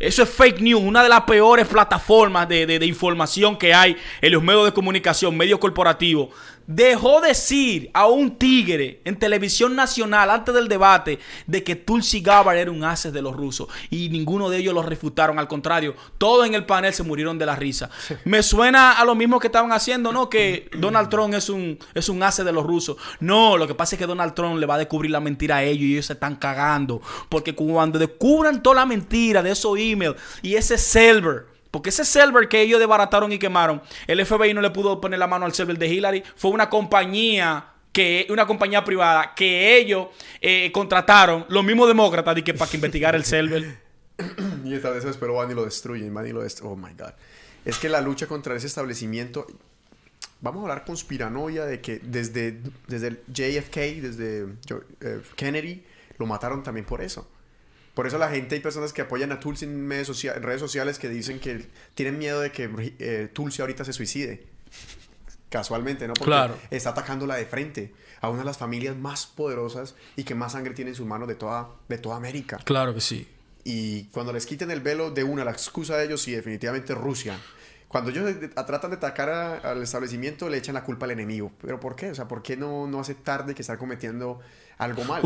eso 0.01 0.23
es 0.23 0.31
fake 0.31 0.63
news, 0.63 0.83
una 0.83 1.03
de 1.03 1.11
las 1.11 1.23
peores 1.25 1.67
plataformas 1.69 2.49
de, 2.49 2.85
información 2.87 3.57
que 3.57 3.75
hay 3.75 3.99
en 4.23 4.33
los 4.33 4.43
medios 4.43 4.65
de 4.65 4.73
comunicación, 4.73 5.37
medios 5.37 5.59
corporativos 5.59 6.31
dejó 6.71 7.21
decir 7.21 7.91
a 7.95 8.07
un 8.07 8.37
tigre 8.37 9.01
en 9.05 9.19
televisión 9.19 9.75
nacional 9.75 10.31
antes 10.31 10.55
del 10.55 10.69
debate 10.69 11.19
de 11.49 11.65
que 11.65 11.75
Tulsi 11.75 12.21
Gabbard 12.21 12.59
era 12.59 12.71
un 12.71 12.85
haces 12.85 13.13
de 13.13 13.21
los 13.21 13.35
rusos 13.35 13.67
y 13.91 14.09
ninguno 14.09 14.49
de 14.49 14.59
ellos 14.59 14.73
lo 14.73 14.83
refutaron. 14.83 15.41
Al 15.41 15.49
contrario, 15.49 15.97
todos 16.17 16.47
en 16.47 16.55
el 16.55 16.67
panel 16.67 16.95
se 16.95 17.03
murieron 17.03 17.39
de 17.39 17.47
la 17.47 17.57
risa. 17.57 17.91
Me 18.25 18.45
suena 18.45 18.93
a 18.93 19.05
lo 19.05 19.17
mismo 19.17 19.41
que 19.41 19.49
estaban 19.49 19.73
haciendo, 19.73 20.13
¿no? 20.13 20.31
Que 20.31 20.71
Donald 20.79 21.09
Trump 21.09 21.35
es 21.35 21.49
un, 21.49 21.77
es 21.93 22.09
un 22.09 22.23
hace 22.23 22.45
de 22.45 22.53
los 22.53 22.65
rusos. 22.65 22.97
No, 23.19 23.57
lo 23.57 23.67
que 23.67 23.75
pasa 23.75 23.97
es 23.97 23.99
que 23.99 24.07
Donald 24.07 24.35
Trump 24.35 24.61
le 24.61 24.67
va 24.67 24.77
a 24.77 24.79
descubrir 24.79 25.11
la 25.11 25.21
mentira 25.21 25.57
a 25.57 25.65
ellos 25.65 25.83
y 25.83 25.93
ellos 25.95 26.07
se 26.07 26.13
están 26.13 26.37
cagando. 26.37 27.03
Porque 27.29 27.53
cuando 27.53 27.99
descubran 27.99 28.63
toda 28.63 28.77
la 28.77 28.87
mentira 28.87 29.43
de 29.43 29.51
esos 29.51 29.77
emails 29.77 30.15
y 30.41 30.55
ese 30.55 30.79
server 30.79 31.50
porque 31.71 31.91
ese 31.91 32.05
server 32.05 32.49
que 32.49 32.61
ellos 32.61 32.79
desbarataron 32.79 33.33
y 33.33 33.39
quemaron, 33.39 33.83
el 34.07 34.25
FBI 34.25 34.55
no 34.55 34.61
le 34.61 34.71
pudo 34.71 35.01
poner 35.01 35.19
la 35.19 35.27
mano 35.27 35.47
al 35.47 35.55
server 35.55 35.79
de 35.79 35.89
Hillary. 35.89 36.23
Fue 36.37 36.51
una 36.51 36.69
compañía 36.69 37.67
que 37.93 38.27
una 38.31 38.47
compañía 38.47 38.85
privada 38.85 39.35
que 39.35 39.77
ellos 39.77 40.09
eh, 40.41 40.71
contrataron, 40.73 41.47
los 41.49 41.65
mismos 41.65 41.89
demócratas, 41.89 42.41
que 42.43 42.55
para 42.55 42.71
que 42.71 42.77
investigara 42.77 43.17
el 43.17 43.25
server. 43.25 43.79
y 44.65 44.75
esta 44.75 44.91
vez 44.91 45.05
pero 45.19 45.35
van 45.35 45.51
y 45.51 45.55
lo 45.55 45.65
destruyen, 45.65 46.13
van 46.13 46.27
y 46.27 46.33
lo 46.33 46.43
destruyen. 46.43 46.73
Oh 46.73 46.77
my 46.77 46.95
God. 46.95 47.13
Es 47.65 47.79
que 47.79 47.89
la 47.89 48.01
lucha 48.01 48.27
contra 48.27 48.55
ese 48.57 48.67
establecimiento. 48.67 49.47
Vamos 50.43 50.61
a 50.61 50.63
hablar 50.63 50.85
conspiranoia 50.87 51.67
de 51.67 51.83
que 51.83 51.99
desde, 51.99 52.61
desde 52.87 53.09
el 53.09 53.21
JFK, 53.27 53.77
desde 54.01 54.47
eh, 55.01 55.21
Kennedy, 55.37 55.85
lo 56.17 56.25
mataron 56.25 56.63
también 56.63 56.87
por 56.87 57.03
eso. 57.03 57.29
Por 58.01 58.07
eso 58.07 58.17
la 58.17 58.31
gente, 58.31 58.55
hay 58.55 58.63
personas 58.63 58.95
que 58.95 59.03
apoyan 59.03 59.31
a 59.31 59.41
Tulsi 59.41 59.67
en, 59.67 59.87
redes 59.91 60.07
sociales 60.59 60.99
que 60.99 61.11
dicen 61.11 61.39
que 61.39 61.67
tienen 61.95 62.17
miedo 62.19 62.41
de 62.41 62.51
que 62.51 62.95
eh, 62.99 63.29
Tulsi 63.31 63.61
ahorita 63.61 63.85
se 63.85 63.93
suicide. 63.93 64.47
casualmente, 65.51 66.07
¿no? 66.09 66.15
Porque 66.15 66.25
Claro. 66.31 66.57
está 66.71 66.91
atacándola 66.91 67.35
de 67.37 67.45
frente 67.45 67.93
a 68.23 68.31
una 68.31 68.39
de 68.39 68.45
las 68.47 68.57
familias 68.57 68.97
más 68.97 69.27
poderosas 69.27 69.97
y 70.17 70.25
que 70.25 70.35
más 70.35 70.53
sangre 70.53 70.73
tiene 70.73 70.93
en 70.93 70.95
sus 70.95 71.07
manos 71.07 71.29
de 71.29 71.35
toda, 71.35 71.69
de 71.91 71.99
toda 71.99 72.17
América. 72.17 72.57
Claro 72.65 72.95
que 72.95 73.03
sí. 73.03 73.29
Y 73.65 74.05
cuando 74.05 74.33
les 74.33 74.47
quiten 74.47 74.71
el 74.71 74.81
velo 74.81 75.11
de 75.11 75.23
una, 75.23 75.45
la 75.45 75.51
excusa 75.51 75.99
de 75.99 76.07
ellos, 76.07 76.23
sí, 76.23 76.33
definitivamente 76.33 76.95
Rusia. 76.95 77.39
Cuando 77.89 78.11
ellos 78.13 78.25
de- 78.41 78.49
tratan 78.49 78.93
de 78.93 78.97
atacar 78.97 79.29
a- 79.29 79.57
al 79.59 79.83
establecimiento, 79.83 80.49
le 80.49 80.57
echan 80.57 80.75
la 80.75 80.85
culpa 80.85 81.05
al 81.05 81.11
enemigo. 81.11 81.53
¿Pero 81.61 81.79
por 81.81 81.97
qué? 81.97 82.11
O 82.13 82.15
sea, 82.15 82.29
¿por 82.29 82.43
qué 82.43 82.57
no, 82.57 82.87
no 82.87 83.01
aceptar 83.01 83.45
de 83.45 83.55
que 83.55 83.61
están 83.61 83.77
cometiendo 83.77 84.41
algo 84.81 85.05
mal? 85.05 85.21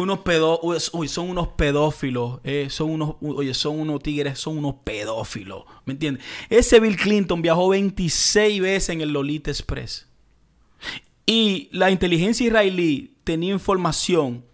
Uy, 0.93 1.09
son 1.09 1.31
unos 1.31 1.49
pedófilos, 1.49 2.41
eh, 2.43 2.67
son 2.71 2.91
unos, 2.91 3.17
son 3.57 3.79
unos 3.79 4.03
tigres, 4.03 4.39
son 4.39 4.59
unos 4.59 4.75
pedófilos, 4.83 5.65
¿me 5.85 5.93
entiendes? 5.93 6.25
Ese 6.51 6.81
Bill 6.81 6.97
Clinton 6.97 7.41
viajó 7.41 7.69
26 7.69 8.61
veces 8.61 8.89
en 8.91 9.01
el 9.01 9.13
Lolita 9.13 9.51
Express. 9.51 10.09
Y 11.25 11.69
la 11.73 11.91
inteligencia 11.91 12.47
israelí 12.47 13.17
tenía 13.23 13.53
información 13.53 14.45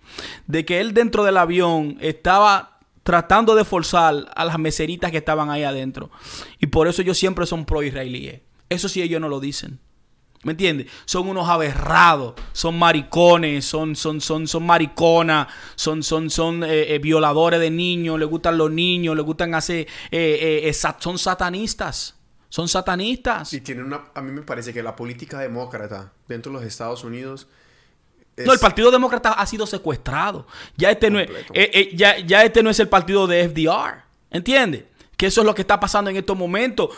de 0.47 0.65
que 0.65 0.81
él 0.81 0.93
dentro 0.93 1.25
del 1.25 1.39
avión 1.39 1.97
estaba 2.01 2.79
tratando 3.03 3.55
de 3.55 3.65
forzar 3.65 4.31
a 4.37 4.45
las 4.45 4.59
meseritas 4.59 5.11
que 5.11 5.19
estaban 5.19 5.49
ahí 5.49 5.65
adentro. 5.65 6.11
Y 6.61 6.67
por 6.67 6.89
eso 6.89 7.01
ellos 7.01 7.19
siempre 7.19 7.47
son 7.47 7.65
pro-israelíes. 7.65 8.43
Eso 8.69 8.89
sí 8.89 9.01
ellos 9.01 9.21
no 9.21 9.29
lo 9.29 9.41
dicen. 9.41 9.81
¿Me 10.43 10.53
entiendes? 10.53 10.87
Son 11.05 11.29
unos 11.29 11.49
aberrados, 11.49 12.35
son 12.53 12.79
maricones, 12.79 13.65
son, 13.65 13.95
son, 13.95 14.21
son, 14.21 14.49
son 14.49 14.65
mariconas, 14.65 15.49
son, 15.75 16.03
son, 16.03 16.31
son 16.31 16.65
eh, 16.65 16.95
eh, 16.95 16.99
violadores 16.99 17.61
de 17.61 17.71
niños, 17.71 18.19
les 18.19 18.29
gustan 18.29 18.57
los 18.57 18.71
niños, 18.71 19.15
les 19.15 19.25
gustan 19.25 19.55
hacer, 19.55 19.87
eh, 20.11 20.73
son 20.99 21.19
satanistas, 21.19 22.17
son 22.49 22.69
satanistas. 22.69 23.53
Y 23.53 23.61
tienen 23.61 23.85
una... 23.85 24.07
A 24.15 24.21
mí 24.23 24.33
me 24.33 24.43
parece 24.43 24.73
que 24.73 24.83
la 24.83 24.97
política 24.97 25.39
demócrata 25.39 26.13
dentro 26.27 26.51
de 26.53 26.59
los 26.59 26.67
Estados 26.67 27.05
Unidos... 27.05 27.47
No, 28.37 28.53
el 28.53 28.59
Partido 28.59 28.91
Demócrata 28.91 29.33
ha 29.33 29.47
sido 29.47 29.67
secuestrado. 29.67 30.47
Ya 30.77 30.91
este, 30.91 31.11
no 31.11 31.21
es, 31.21 31.29
eh, 31.53 31.71
eh, 31.73 31.91
ya, 31.95 32.19
ya 32.19 32.43
este 32.43 32.63
no 32.63 32.71
es 32.71 32.81
el 32.81 32.89
partido 32.89 33.27
de 33.27 33.49
FDR. 33.49 34.03
¿Entiendes? 34.31 34.85
Que 35.17 35.27
eso 35.27 35.43
es 35.43 35.47
lo 35.47 35.55
que 35.55 35.63
está 35.63 35.79
pasando 35.79 36.11
en 36.11 36.17
estos 36.17 36.37
momentos. 36.37 36.91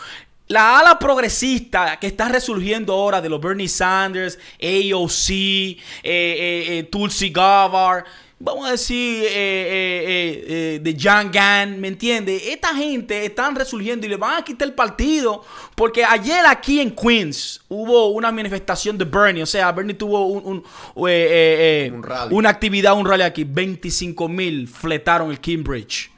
La 0.47 0.79
ala 0.79 0.99
progresista 0.99 1.97
que 1.97 2.07
está 2.07 2.27
resurgiendo 2.27 2.93
ahora 2.93 3.21
de 3.21 3.29
los 3.29 3.39
Bernie 3.39 3.69
Sanders, 3.69 4.37
AOC, 4.61 5.29
eh, 5.29 5.77
eh, 6.03 6.65
eh, 6.67 6.83
Tulsi 6.91 7.29
Gabbard, 7.29 8.03
vamos 8.39 8.67
a 8.67 8.71
decir, 8.71 9.23
de 9.23 10.97
John 11.01 11.31
Gann, 11.31 11.79
¿me 11.79 11.87
entiendes? 11.87 12.43
Esta 12.45 12.75
gente 12.75 13.25
están 13.25 13.55
resurgiendo 13.55 14.05
y 14.05 14.09
le 14.09 14.17
van 14.17 14.41
a 14.41 14.43
quitar 14.43 14.67
el 14.67 14.73
partido 14.73 15.45
porque 15.75 16.03
ayer 16.03 16.45
aquí 16.45 16.81
en 16.81 16.93
Queens 16.93 17.61
hubo 17.69 18.09
una 18.09 18.29
manifestación 18.29 18.97
de 18.97 19.05
Bernie, 19.05 19.43
o 19.43 19.45
sea, 19.45 19.71
Bernie 19.71 19.93
tuvo 19.95 20.27
un, 20.27 20.45
un, 20.45 20.63
Un 20.93 22.03
rally. 22.03 22.35
una 22.35 22.49
actividad, 22.49 22.97
un 22.97 23.07
rally 23.07 23.23
aquí, 23.23 23.45
25 23.45 24.27
mil 24.27 24.67
fletaron 24.67 25.31
el 25.31 25.39
Cambridge. 25.39 26.12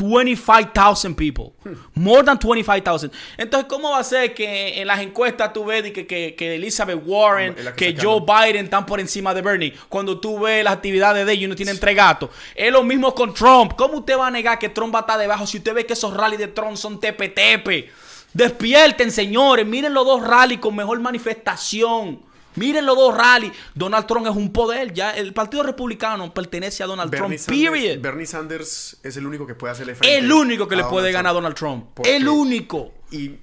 25,000 0.00 1.14
people. 1.14 1.52
More 1.94 2.24
than 2.24 2.38
25,000. 2.38 3.10
Entonces, 3.36 3.68
¿cómo 3.68 3.90
va 3.90 3.98
a 3.98 4.04
ser 4.04 4.34
que 4.34 4.80
en 4.80 4.86
las 4.86 5.00
encuestas 5.00 5.52
tú 5.52 5.64
ves 5.64 5.82
que, 5.92 6.06
que, 6.06 6.34
que 6.34 6.54
Elizabeth 6.54 7.02
Warren, 7.04 7.54
que 7.76 7.96
Joe 8.00 8.20
Biden 8.20 8.64
están 8.64 8.86
por 8.86 9.00
encima 9.00 9.34
de 9.34 9.42
Bernie? 9.42 9.74
Cuando 9.88 10.18
tú 10.18 10.40
ves 10.40 10.64
las 10.64 10.74
actividades 10.74 11.26
de 11.26 11.32
ellos 11.32 11.44
y 11.44 11.48
no 11.48 11.56
tienen 11.56 11.78
tres 11.78 11.94
gatos. 11.94 12.30
Es 12.54 12.72
lo 12.72 12.82
mismo 12.82 13.14
con 13.14 13.34
Trump. 13.34 13.74
¿Cómo 13.76 13.98
usted 13.98 14.18
va 14.18 14.28
a 14.28 14.30
negar 14.30 14.58
que 14.58 14.68
Trump 14.68 14.94
va 14.94 15.00
a 15.00 15.02
estar 15.02 15.18
debajo 15.18 15.46
si 15.46 15.58
usted 15.58 15.74
ve 15.74 15.86
que 15.86 15.92
esos 15.92 16.14
rallies 16.14 16.40
de 16.40 16.48
Trump 16.48 16.76
son 16.76 16.98
tepe-tepe? 16.98 17.90
Despierten, 18.32 19.10
señores. 19.10 19.66
Miren 19.66 19.92
los 19.92 20.06
dos 20.06 20.26
rallies 20.26 20.60
con 20.60 20.74
mejor 20.74 21.00
manifestación. 21.00 22.29
Miren 22.60 22.84
los 22.84 22.94
dos 22.94 23.16
rallies. 23.16 23.52
Donald 23.74 24.06
Trump 24.06 24.26
es 24.26 24.36
un 24.36 24.52
poder. 24.52 24.92
Ya 24.92 25.12
el 25.12 25.32
Partido 25.32 25.62
Republicano 25.62 26.32
pertenece 26.34 26.82
a 26.82 26.86
Donald 26.86 27.10
Bernie 27.10 27.38
Trump. 27.38 27.56
Sanders, 27.56 27.70
Period. 27.72 28.00
Bernie 28.02 28.26
Sanders 28.26 28.98
es 29.02 29.16
el 29.16 29.26
único 29.26 29.46
que 29.46 29.54
puede 29.54 29.72
hacerle 29.72 29.94
frente 29.94 30.18
El 30.18 30.30
único 30.30 30.68
que 30.68 30.76
le 30.76 30.84
puede 30.84 31.10
ganar 31.10 31.30
a. 31.30 31.34
Donald 31.34 31.56
Trump. 31.56 31.86
Porque- 31.94 32.14
El 32.16 32.28
único. 32.28 32.92
Y 33.10 33.36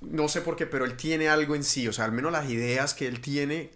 no 0.00 0.28
sé 0.28 0.40
por 0.40 0.56
qué, 0.56 0.66
pero 0.66 0.84
él 0.84 0.96
tiene 0.96 1.28
algo 1.28 1.54
en 1.54 1.62
sí. 1.62 1.86
O 1.86 1.92
sea, 1.92 2.04
al 2.06 2.12
menos 2.12 2.32
las 2.32 2.50
ideas 2.50 2.92
que 2.94 3.06
él 3.06 3.20
tiene 3.20 3.70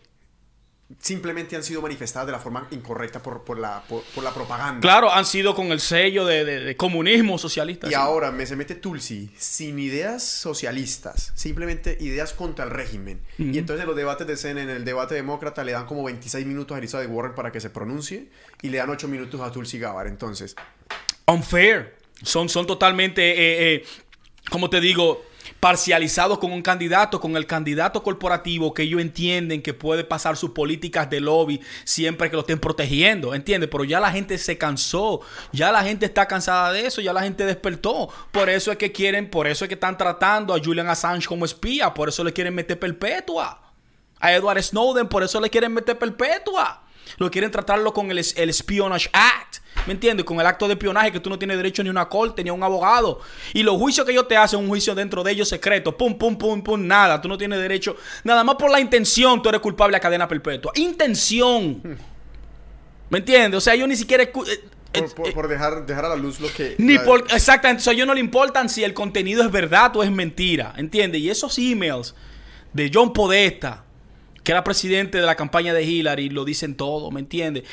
simplemente 0.98 1.54
han 1.56 1.62
sido 1.62 1.80
manifestadas 1.82 2.26
de 2.26 2.32
la 2.32 2.38
forma 2.38 2.66
incorrecta 2.72 3.22
por, 3.22 3.44
por, 3.44 3.58
la, 3.58 3.82
por, 3.88 4.02
por 4.14 4.24
la 4.24 4.32
propaganda. 4.34 4.80
Claro, 4.80 5.12
han 5.12 5.24
sido 5.24 5.54
con 5.54 5.70
el 5.72 5.80
sello 5.80 6.24
de, 6.26 6.44
de- 6.44 6.60
de 6.60 6.76
comunismo 6.76 7.38
socialista. 7.38 7.86
Y 7.86 7.90
sí. 7.90 7.94
ahora 7.94 8.32
me 8.32 8.44
se 8.46 8.56
mete 8.56 8.74
Tulsi 8.74 9.30
sin 9.38 9.78
ideas 9.78 10.22
socialistas, 10.24 11.32
simplemente 11.34 11.96
ideas 12.00 12.32
contra 12.32 12.64
el 12.64 12.70
régimen. 12.70 13.20
Y 13.38 13.56
entonces 13.58 13.82
en 13.82 13.86
los 13.88 13.96
debates 13.96 14.26
de 14.26 14.36
CNN, 14.36 14.70
en 14.70 14.76
el 14.76 14.84
debate 14.84 15.14
demócrata, 15.14 15.62
le 15.64 15.72
dan 15.72 15.86
como 15.86 16.02
26 16.04 16.44
minutos 16.46 16.74
a 16.74 16.78
Elizabeth 16.78 17.08
Warren 17.08 17.34
para 17.34 17.52
que 17.52 17.60
se 17.60 17.70
pronuncie 17.70 18.28
y 18.62 18.68
le 18.70 18.78
dan 18.78 18.90
8 18.90 19.06
minutos 19.08 19.40
a 19.40 19.50
Tulsi 19.52 19.78
Gabbard. 19.78 20.08
Entonces, 20.08 20.56
Unfair. 21.26 21.96
Son, 22.22 22.48
son 22.50 22.66
totalmente, 22.66 23.22
eh, 23.30 23.74
eh, 23.76 23.84
como 24.50 24.68
te 24.68 24.80
digo, 24.80 25.24
parcializados 25.60 26.38
con 26.38 26.52
un 26.52 26.62
candidato, 26.62 27.20
con 27.20 27.36
el 27.36 27.46
candidato 27.46 28.02
corporativo 28.02 28.72
que 28.72 28.82
ellos 28.82 29.00
entienden 29.00 29.60
que 29.60 29.74
puede 29.74 30.04
pasar 30.04 30.38
sus 30.38 30.50
políticas 30.50 31.08
de 31.10 31.20
lobby 31.20 31.60
siempre 31.84 32.30
que 32.30 32.36
lo 32.36 32.40
estén 32.40 32.58
protegiendo, 32.58 33.34
¿entiendes? 33.34 33.68
Pero 33.70 33.84
ya 33.84 34.00
la 34.00 34.10
gente 34.10 34.38
se 34.38 34.56
cansó, 34.56 35.20
ya 35.52 35.70
la 35.70 35.82
gente 35.84 36.06
está 36.06 36.26
cansada 36.26 36.72
de 36.72 36.86
eso, 36.86 37.02
ya 37.02 37.12
la 37.12 37.22
gente 37.22 37.44
despertó. 37.44 38.08
Por 38.32 38.48
eso 38.48 38.72
es 38.72 38.78
que 38.78 38.90
quieren, 38.90 39.28
por 39.28 39.46
eso 39.46 39.64
es 39.64 39.68
que 39.68 39.74
están 39.74 39.98
tratando 39.98 40.54
a 40.54 40.58
Julian 40.58 40.88
Assange 40.88 41.28
como 41.28 41.44
espía, 41.44 41.92
por 41.92 42.08
eso 42.08 42.24
le 42.24 42.32
quieren 42.32 42.54
meter 42.54 42.78
perpetua. 42.78 43.60
A 44.18 44.32
Edward 44.32 44.62
Snowden, 44.62 45.08
por 45.08 45.22
eso 45.22 45.40
le 45.40 45.50
quieren 45.50 45.72
meter 45.72 45.98
perpetua. 45.98 46.82
Lo 47.18 47.30
quieren 47.30 47.50
tratarlo 47.50 47.92
con 47.92 48.10
el, 48.10 48.18
el 48.36 48.50
Espionage 48.50 49.08
Act. 49.12 49.58
¿Me 49.86 49.92
entiendes? 49.94 50.24
Con 50.26 50.38
el 50.40 50.46
acto 50.46 50.66
de 50.66 50.74
espionaje 50.74 51.10
que 51.12 51.20
tú 51.20 51.30
no 51.30 51.38
tienes 51.38 51.56
derecho 51.56 51.82
ni 51.82 51.88
a 51.88 51.92
una 51.92 52.08
corte 52.08 52.42
ni 52.44 52.50
a 52.50 52.52
un 52.52 52.62
abogado. 52.62 53.20
Y 53.54 53.62
los 53.62 53.76
juicios 53.76 54.04
que 54.04 54.12
ellos 54.12 54.28
te 54.28 54.36
hacen, 54.36 54.58
un 54.58 54.68
juicio 54.68 54.94
dentro 54.94 55.22
de 55.22 55.32
ellos 55.32 55.48
secreto. 55.48 55.96
Pum, 55.96 56.18
pum, 56.18 56.36
pum, 56.36 56.62
pum, 56.62 56.86
nada. 56.86 57.20
Tú 57.20 57.28
no 57.28 57.38
tienes 57.38 57.58
derecho. 57.60 57.96
Nada 58.24 58.44
más 58.44 58.56
por 58.56 58.70
la 58.70 58.78
intención 58.80 59.42
tú 59.42 59.48
eres 59.48 59.60
culpable 59.60 59.96
a 59.96 60.00
cadena 60.00 60.28
perpetua. 60.28 60.72
Intención. 60.74 61.80
¿Me 63.08 63.18
entiendes? 63.18 63.58
O 63.58 63.60
sea, 63.60 63.74
ellos 63.74 63.88
ni 63.88 63.96
siquiera... 63.96 64.22
eh, 64.22 64.26
por, 64.28 64.46
eh, 64.48 64.60
por- 65.16 65.28
eh, 65.28 65.32
por 65.32 65.48
dejar, 65.48 65.86
dejar 65.86 66.04
a 66.04 66.08
la 66.10 66.16
luz 66.16 66.40
lo 66.40 66.52
que... 66.52 66.74
ni 66.78 66.94
la- 66.94 67.04
por, 67.04 67.24
exactamente, 67.32 67.80
o 67.80 67.84
sea, 67.84 67.92
a 67.92 67.94
ellos 67.94 68.06
no 68.06 68.14
le 68.14 68.20
importan 68.20 68.68
si 68.68 68.84
el 68.84 68.92
contenido 68.94 69.42
es 69.42 69.50
verdad 69.50 69.96
o 69.96 70.02
es 70.02 70.10
mentira, 70.10 70.74
¿entiendes? 70.76 71.20
Y 71.20 71.30
esos 71.30 71.56
emails 71.58 72.14
de 72.72 72.90
John 72.92 73.12
Podesta, 73.12 73.84
que 74.42 74.52
era 74.52 74.64
presidente 74.64 75.18
de 75.18 75.26
la 75.26 75.34
campaña 75.36 75.72
de 75.74 75.82
Hillary, 75.84 76.30
lo 76.30 76.44
dicen 76.44 76.74
todo, 76.76 77.10
¿me 77.10 77.20
entiendes? 77.20 77.64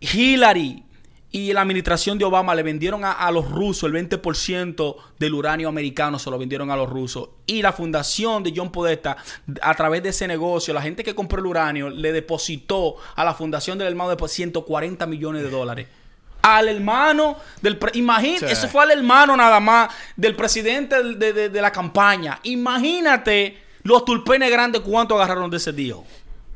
Hillary 0.00 0.82
y 1.30 1.52
la 1.52 1.62
administración 1.62 2.16
de 2.16 2.24
Obama 2.24 2.54
le 2.54 2.62
vendieron 2.62 3.04
a, 3.04 3.10
a 3.12 3.30
los 3.32 3.50
rusos 3.50 3.90
el 3.92 4.08
20% 4.08 4.96
del 5.18 5.34
uranio 5.34 5.68
americano, 5.68 6.18
se 6.20 6.30
lo 6.30 6.38
vendieron 6.38 6.70
a 6.70 6.76
los 6.76 6.88
rusos. 6.88 7.30
Y 7.46 7.60
la 7.60 7.72
fundación 7.72 8.44
de 8.44 8.52
John 8.54 8.70
Podesta, 8.70 9.16
a 9.60 9.74
través 9.74 10.02
de 10.04 10.10
ese 10.10 10.28
negocio, 10.28 10.72
la 10.72 10.80
gente 10.82 11.02
que 11.02 11.14
compró 11.14 11.40
el 11.40 11.46
uranio 11.46 11.90
le 11.90 12.12
depositó 12.12 12.96
a 13.16 13.24
la 13.24 13.34
fundación 13.34 13.78
del 13.78 13.88
hermano 13.88 14.14
de 14.14 14.28
140 14.28 15.06
millones 15.06 15.42
de 15.42 15.50
dólares. 15.50 15.88
Al 16.42 16.68
hermano 16.68 17.36
del... 17.62 17.80
Imagínate, 17.94 18.46
Sí. 18.46 18.52
eso 18.52 18.68
fue 18.68 18.84
al 18.84 18.92
hermano 18.92 19.36
nada 19.36 19.58
más 19.58 19.88
del 20.14 20.36
presidente 20.36 21.02
de, 21.02 21.32
de- 21.32 21.48
de 21.48 21.60
la 21.62 21.72
campaña. 21.72 22.38
Imagínate 22.44 23.58
los 23.84 24.04
tulpenes 24.04 24.50
grandes 24.50 24.80
cuánto 24.80 25.14
agarraron 25.14 25.50
de 25.50 25.58
ese 25.58 25.72
deal. 25.72 25.98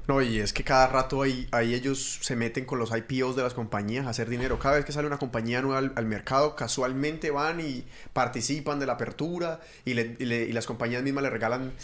No, 0.09 0.23
y 0.23 0.41
es 0.41 0.55
que 0.55 0.65
cada 0.65 0.87
rato 0.87 1.21
ahí, 1.21 1.47
ahí 1.53 1.75
ellos 1.75 2.21
se 2.23 2.35
meten 2.35 2.65
con 2.65 2.79
los 2.79 2.91
IPOs 2.97 3.37
de 3.37 3.43
las 3.43 3.53
compañías 3.53 4.07
a 4.07 4.11
hacer 4.11 4.31
dinero. 4.31 4.59
Cada 4.59 4.77
vez 4.77 4.87
que 4.87 4.93
sale 4.93 5.07
una 5.07 5.19
compañía 5.19 5.61
nueva 5.61 5.91
al, 5.95 6.07
mercado, 6.07 6.57
casualmente 6.57 7.31
van 7.31 7.61
y 7.61 7.85
participan 8.15 8.81
de 8.81 8.87
la 8.87 8.95
apertura 8.95 9.61
y 9.85 9.93
las 9.93 10.65
compañías 10.65 11.03
mismas 11.03 11.25
le 11.25 11.31
regalan 11.31 11.75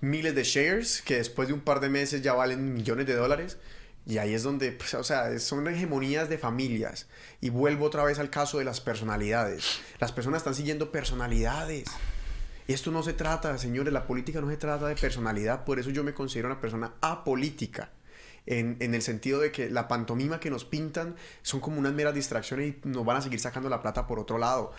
miles 0.00 0.36
de 0.36 0.44
shares 0.44 1.02
que 1.02 1.16
después 1.16 1.48
de 1.48 1.54
un 1.54 1.60
par 1.60 1.80
de 1.80 1.88
meses 1.88 2.22
ya 2.22 2.34
valen 2.34 2.72
millones 2.72 3.06
de 3.06 3.16
dólares. 3.16 3.58
Y 4.06 4.18
ahí 4.18 4.34
es 4.34 4.44
donde, 4.44 4.70
pues, 4.70 4.94
o 4.94 5.02
sea, 5.02 5.36
son 5.40 5.66
hegemonías 5.66 6.28
de 6.28 6.38
familias. 6.38 7.08
Y 7.40 7.50
vuelvo 7.50 7.86
otra 7.86 8.04
vez 8.04 8.20
al 8.20 8.30
caso 8.30 8.58
de 8.58 8.64
las 8.64 8.80
personalidades. 8.80 9.80
Las 9.98 10.12
personas 10.12 10.38
están 10.38 10.54
siguiendo 10.54 10.92
personalidades. 10.92 11.88
Esto 12.68 12.90
no 12.90 13.02
se 13.02 13.12
trata, 13.12 13.56
señores, 13.58 13.92
la 13.92 14.06
política 14.06 14.40
no 14.40 14.48
se 14.48 14.56
trata 14.56 14.86
de 14.86 14.96
personalidad, 14.96 15.64
por 15.64 15.78
eso 15.78 15.90
yo 15.90 16.04
me 16.04 16.14
considero 16.14 16.48
una 16.48 16.60
persona 16.60 16.94
apolítica. 17.00 17.90
En, 18.44 18.76
en 18.80 18.94
el 18.94 19.02
sentido 19.02 19.38
de 19.38 19.52
que 19.52 19.70
la 19.70 19.86
pantomima 19.86 20.40
que 20.40 20.50
nos 20.50 20.64
pintan 20.64 21.14
son 21.42 21.60
como 21.60 21.78
unas 21.78 21.92
meras 21.92 22.12
distracciones 22.12 22.74
y 22.84 22.88
nos 22.88 23.04
van 23.04 23.18
a 23.18 23.20
seguir 23.20 23.38
sacando 23.38 23.68
la 23.68 23.80
plata 23.82 24.06
por 24.08 24.18
otro 24.18 24.36
lado. 24.36 24.72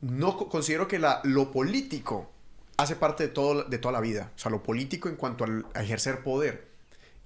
No 0.00 0.36
co- 0.36 0.48
considero 0.48 0.86
que 0.86 1.00
la, 1.00 1.20
lo 1.24 1.50
político 1.50 2.30
hace 2.76 2.94
parte 2.94 3.24
de, 3.24 3.28
todo, 3.30 3.64
de 3.64 3.78
toda 3.78 3.90
la 3.92 4.00
vida. 4.00 4.30
O 4.36 4.38
sea, 4.38 4.50
lo 4.52 4.62
político 4.62 5.08
en 5.08 5.16
cuanto 5.16 5.42
al- 5.42 5.66
a 5.74 5.82
ejercer 5.82 6.22
poder. 6.22 6.68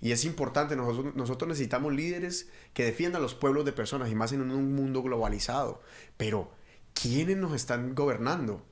Y 0.00 0.12
es 0.12 0.24
importante, 0.24 0.74
nosotros, 0.74 1.14
nosotros 1.14 1.48
necesitamos 1.48 1.92
líderes 1.92 2.48
que 2.72 2.84
defiendan 2.84 3.20
a 3.20 3.22
los 3.22 3.34
pueblos 3.34 3.64
de 3.66 3.72
personas 3.72 4.10
y 4.10 4.14
más 4.14 4.32
en 4.32 4.40
un 4.40 4.74
mundo 4.74 5.02
globalizado. 5.02 5.82
Pero, 6.16 6.50
¿quiénes 6.94 7.36
nos 7.36 7.52
están 7.54 7.94
gobernando? 7.94 8.62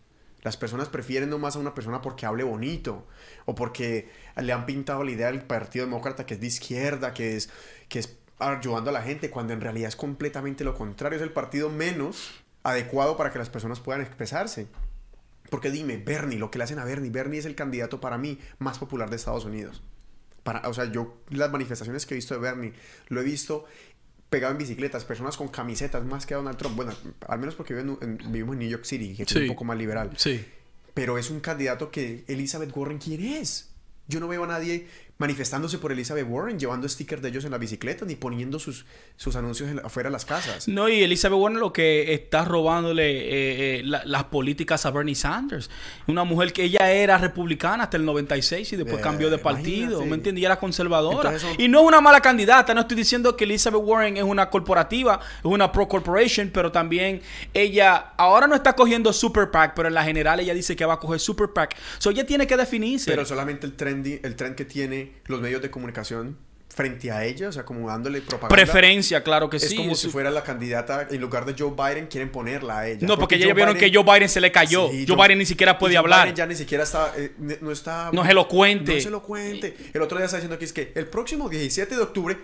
Las 0.43 0.56
personas 0.56 0.89
prefieren 0.89 1.31
nomás 1.31 1.56
a 1.56 1.60
una 1.60 1.74
persona 1.74 2.02
porque 2.02 2.27
hable 2.27 2.43
bonito 2.43 3.06
o 3.44 3.55
porque 3.55 4.10
le 4.36 4.52
han 4.52 4.66
pintado 4.66 5.05
la 5.05 5.12
idea 5.12 5.28
del 5.28 5.43
Partido 5.43 5.85
Demócrata 5.85 6.27
que 6.27 6.35
es 6.35 6.40
de 6.40 6.47
izquierda, 6.48 7.14
que 7.14 7.36
es, 7.36 7.48
que 7.89 8.01
es 8.01 8.16
ayudando 8.39 8.90
a 8.90 8.93
la 8.93 9.02
gente, 9.02 9.31
cuando 9.31 9.52
en 9.52 9.60
realidad 9.60 9.89
es 9.89 9.97
completamente 9.97 10.64
lo 10.64 10.74
contrario. 10.74 11.16
Es 11.16 11.23
el 11.23 11.31
partido 11.31 11.70
menos 11.70 12.43
adecuado 12.64 13.16
para 13.16 13.32
que 13.32 13.39
las 13.39 13.51
personas 13.51 13.81
puedan 13.81 14.02
expresarse. 14.02 14.66
Porque 15.51 15.70
dime, 15.70 15.97
Bernie, 15.97 16.39
lo 16.39 16.51
que 16.51 16.59
le 16.59 16.64
hacen 16.64 16.78
a 16.78 16.85
Bernie, 16.85 17.10
Bernie 17.10 17.39
es 17.39 17.47
el 17.47 17.55
candidato 17.55 18.01
para 18.01 18.19
mí 18.19 18.39
más 18.59 18.78
popular 18.78 19.10
de 19.10 19.16
Estados 19.16 19.44
Unidos. 19.44 19.82
Para, 20.43 20.69
o 20.69 20.74
sea, 20.74 20.86
yo 20.86 21.19
las 21.28 21.52
manifestaciones 21.52 22.05
que 22.05 22.14
he 22.14 22.16
visto 22.16 22.35
de 22.35 22.40
Bernie, 22.40 22.73
lo 23.09 23.20
he 23.20 23.24
visto 23.24 23.64
pegado 24.32 24.52
en 24.52 24.59
bicicletas, 24.59 25.04
personas 25.04 25.36
con 25.36 25.48
camisetas 25.48 26.04
más 26.04 26.24
que 26.24 26.34
Donald 26.34 26.56
Trump. 26.56 26.74
Bueno, 26.74 26.92
al 27.28 27.38
menos 27.38 27.54
porque 27.54 27.78
en, 27.78 28.18
vivimos 28.32 28.54
en 28.54 28.60
New 28.60 28.68
York 28.68 28.84
City, 28.84 29.14
que 29.14 29.24
es 29.24 29.36
un 29.36 29.46
poco 29.46 29.62
más 29.64 29.76
liberal. 29.76 30.10
Sí. 30.16 30.42
Pero 30.94 31.18
es 31.18 31.30
un 31.30 31.40
candidato 31.40 31.90
que 31.90 32.24
Elizabeth 32.26 32.74
Warren, 32.74 32.98
¿quién 32.98 33.22
es? 33.22 33.68
Yo 34.09 34.20
no 34.20 34.28
veo 34.28 34.44
a 34.44 34.46
nadie 34.46 34.88
manifestándose 35.23 35.78
por 35.78 35.93
Elizabeth 35.93 36.27
Warren, 36.28 36.59
llevando 36.59 36.89
stickers 36.89 37.23
de 37.23 37.28
ellos 37.28 37.44
en 37.44 37.53
la 37.53 37.59
bicicleta, 37.59 38.05
ni 38.05 38.16
poniendo 38.16 38.59
sus, 38.59 38.85
sus 39.16 39.36
anuncios 39.36 39.70
afuera 39.85 40.09
de 40.09 40.12
las 40.12 40.24
casas. 40.24 40.66
No, 40.66 40.89
y 40.89 41.01
Elizabeth 41.05 41.39
Warren 41.39 41.61
lo 41.61 41.73
que 41.73 42.12
está 42.12 42.44
robándole 42.44 43.09
eh, 43.09 43.78
eh, 43.78 43.82
las 43.85 44.24
políticas 44.24 44.85
a 44.85 44.90
Bernie 44.90 45.15
Sanders. 45.15 45.70
Una 46.09 46.24
mujer 46.24 46.53
que 46.53 46.65
ella 46.65 46.90
era 46.90 47.19
republicana 47.19 47.85
hasta 47.85 47.97
el 47.97 48.05
96 48.05 48.73
y 48.73 48.77
después 48.77 48.99
eh, 48.99 49.01
cambió 49.01 49.31
de 49.31 49.39
partido, 49.39 50.05
¿me 50.05 50.16
entiendes? 50.16 50.43
Y 50.43 50.44
era 50.44 50.59
conservadora. 50.59 51.35
Y 51.57 51.69
no 51.69 51.82
es 51.82 51.86
una 51.86 52.01
mala 52.01 52.20
candidata, 52.20 52.74
no 52.74 52.81
estoy 52.81 52.97
diciendo 52.97 53.36
que 53.36 53.44
Elizabeth 53.44 53.81
Warren 53.81 54.16
es 54.16 54.24
una 54.24 54.51
corporativa, 54.51 55.20
es 55.39 55.44
una 55.44 55.70
pro 55.70 55.86
corporation, 55.86 56.51
pero 56.53 56.73
también 56.73 57.23
ella 57.55 58.12
ahora 58.16 58.49
no 58.49 58.57
está 58.57 58.74
cogiendo 58.74 59.12
super 59.12 59.53
PAC, 59.53 59.74
pero 59.77 59.86
en 59.86 59.94
la 59.94 60.03
general 60.03 60.40
ella 60.40 60.53
dice 60.53 60.74
que 60.74 60.85
va 60.85 60.94
a 60.94 60.99
coger 60.99 61.20
super 61.20 61.51
PAC. 61.51 61.77
So 61.99 62.11
ella 62.11 62.27
tiene 62.27 62.49
que 62.49 62.57
definirse. 62.57 63.09
Pero 63.09 63.24
solamente 63.24 63.66
el 63.66 63.74
trendy, 63.74 64.19
el 64.24 64.35
trend 64.35 64.57
que 64.57 64.65
tiene 64.65 65.11
los 65.26 65.40
medios 65.40 65.62
de 65.62 65.70
comunicación 65.70 66.36
frente 66.74 67.10
a 67.10 67.24
ella, 67.24 67.51
o 67.51 67.52
sea, 67.52 67.64
como 67.64 67.86
dándole 67.86 68.20
propaganda. 68.22 68.55
Preferencia, 68.55 69.22
claro 69.22 69.51
que 69.51 69.60
sí. 69.60 69.74
Es 69.74 69.74
como 69.74 69.94
si 69.94 70.09
fuera 70.09 70.30
la 70.30 70.43
candidata, 70.43 71.06
en 71.10 71.20
lugar 71.20 71.44
de 71.44 71.55
Joe 71.56 71.72
Biden, 71.76 72.06
quieren 72.06 72.30
ponerla 72.30 72.80
a 72.80 72.89
ella. 72.89 73.06
No, 73.06 73.18
porque, 73.18 73.39
ya 73.39 73.52
vieron 73.52 73.76
que 73.76 73.93
Joe 73.93 74.05
Biden 74.05 74.28
se 74.28 74.40
le 74.40 74.51
cayó. 74.51 74.89
Joe, 74.89 75.16
Biden 75.16 75.39
ni 75.39 75.47
siquiera 75.47 75.78
puede 75.78 75.97
hablar. 75.97 76.24
Biden 76.24 76.36
ya 76.36 76.47
ni 76.47 76.55
siquiera 76.55 76.84
está, 76.84 77.12
eh, 77.16 77.34
no 77.60 77.70
está... 77.70 78.10
No 78.12 78.24
es 78.24 78.30
elocuente. 78.30 78.93
No 78.93 78.98
es 78.98 79.06
elocuente. 79.06 79.76
El 79.93 80.02
otro 80.02 80.16
día 80.16 80.24
está 80.24 80.39
diciendo 80.39 80.59
que 80.59 80.64
es 80.64 80.72
que 80.72 80.93
el 80.94 81.06
próximo 81.06 81.48
17 81.48 81.94
de 81.94 82.02
octubre 82.02 82.39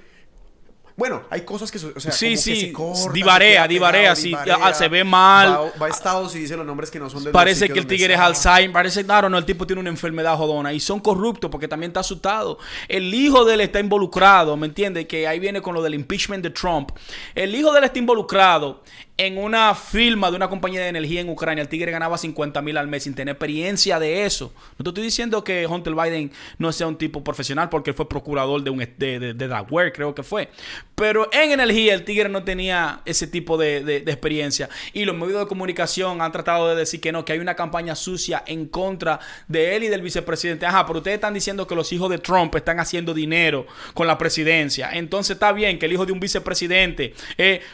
bueno, 0.98 1.22
hay 1.30 1.42
cosas 1.42 1.70
que, 1.70 1.78
o 1.78 2.00
sea, 2.00 2.10
sí, 2.10 2.26
como 2.26 2.36
sí, 2.36 2.52
que 2.54 2.60
se 2.60 2.72
cortan, 2.72 3.12
divarea, 3.12 3.68
divarea, 3.68 4.16
sí, 4.16 4.34
ah, 4.34 4.74
se 4.74 4.88
ve 4.88 5.04
mal. 5.04 5.48
Va, 5.48 5.72
va, 5.80 5.86
a 5.86 5.90
Estados 5.90 6.34
y 6.34 6.40
dice 6.40 6.56
los 6.56 6.66
nombres 6.66 6.90
que 6.90 6.98
no 6.98 7.08
son 7.08 7.22
de 7.22 7.30
Parece 7.30 7.68
que 7.68 7.78
el 7.78 7.86
tigre 7.86 8.14
es 8.14 8.20
Alzheimer, 8.20 8.72
parece, 8.72 9.06
claro, 9.06 9.28
no, 9.28 9.38
el 9.38 9.44
tipo 9.44 9.64
tiene 9.64 9.78
una 9.78 9.90
enfermedad 9.90 10.36
jodona 10.36 10.72
y 10.72 10.80
son 10.80 10.98
corruptos 10.98 11.52
porque 11.52 11.68
también 11.68 11.90
está 11.90 12.00
asustado. 12.00 12.58
El 12.88 13.14
hijo 13.14 13.44
de 13.44 13.54
él 13.54 13.60
está 13.60 13.78
involucrado, 13.78 14.56
¿me 14.56 14.66
entiendes? 14.66 15.06
Que 15.06 15.28
ahí 15.28 15.38
viene 15.38 15.62
con 15.62 15.72
lo 15.72 15.84
del 15.84 15.94
impeachment 15.94 16.42
de 16.42 16.50
Trump. 16.50 16.90
El 17.32 17.54
hijo 17.54 17.70
de 17.70 17.78
él 17.78 17.84
está 17.84 18.00
involucrado 18.00 18.82
en 19.18 19.36
una 19.36 19.74
firma 19.74 20.30
de 20.30 20.36
una 20.36 20.48
compañía 20.48 20.80
de 20.80 20.88
energía 20.88 21.20
en 21.20 21.28
Ucrania, 21.28 21.62
el 21.62 21.68
tigre 21.68 21.90
ganaba 21.90 22.16
50 22.16 22.62
mil 22.62 22.76
al 22.78 22.86
mes 22.86 23.02
sin 23.02 23.14
tener 23.14 23.32
experiencia 23.32 23.98
de 23.98 24.24
eso. 24.24 24.54
No 24.78 24.84
te 24.84 24.90
estoy 24.90 25.02
diciendo 25.02 25.42
que 25.42 25.66
Hunter 25.66 25.92
Biden 25.92 26.30
no 26.58 26.70
sea 26.70 26.86
un 26.86 26.96
tipo 26.96 27.24
profesional 27.24 27.68
porque 27.68 27.92
fue 27.92 28.08
procurador 28.08 28.62
de 28.62 28.70
un 28.70 28.78
de, 28.78 29.18
de, 29.18 29.34
de 29.34 29.92
creo 29.92 30.14
que 30.14 30.22
fue. 30.22 30.48
Pero 30.94 31.28
en 31.32 31.50
energía 31.50 31.94
el 31.94 32.04
tigre 32.04 32.28
no 32.28 32.44
tenía 32.44 33.00
ese 33.04 33.26
tipo 33.26 33.58
de, 33.58 33.82
de, 33.82 33.96
experiencia. 33.98 34.68
Y 34.92 35.04
los 35.04 35.16
medios 35.16 35.40
de 35.40 35.46
comunicación 35.46 36.22
han 36.22 36.30
tratado 36.30 36.68
de 36.68 36.76
decir 36.76 37.00
que 37.00 37.10
no, 37.10 37.24
que 37.24 37.32
hay 37.32 37.40
una 37.40 37.56
campaña 37.56 37.96
sucia 37.96 38.44
en 38.46 38.68
contra 38.68 39.18
de 39.48 39.74
él 39.74 39.82
y 39.82 39.88
del 39.88 40.02
vicepresidente. 40.02 40.64
Ajá, 40.64 40.86
pero 40.86 40.98
ustedes 40.98 41.16
están 41.16 41.34
diciendo 41.34 41.66
que 41.66 41.74
los 41.74 41.92
hijos 41.92 42.08
de 42.08 42.18
Trump 42.18 42.54
están 42.54 42.78
haciendo 42.78 43.14
dinero 43.14 43.66
con 43.94 44.06
la 44.06 44.16
presidencia. 44.16 44.90
Entonces 44.92 45.34
está 45.34 45.52
bien 45.52 45.78
que 45.78 45.86
el 45.86 45.92
hijo 45.92 46.06
de 46.06 46.12
un 46.12 46.20
vicepresidente, 46.20 47.14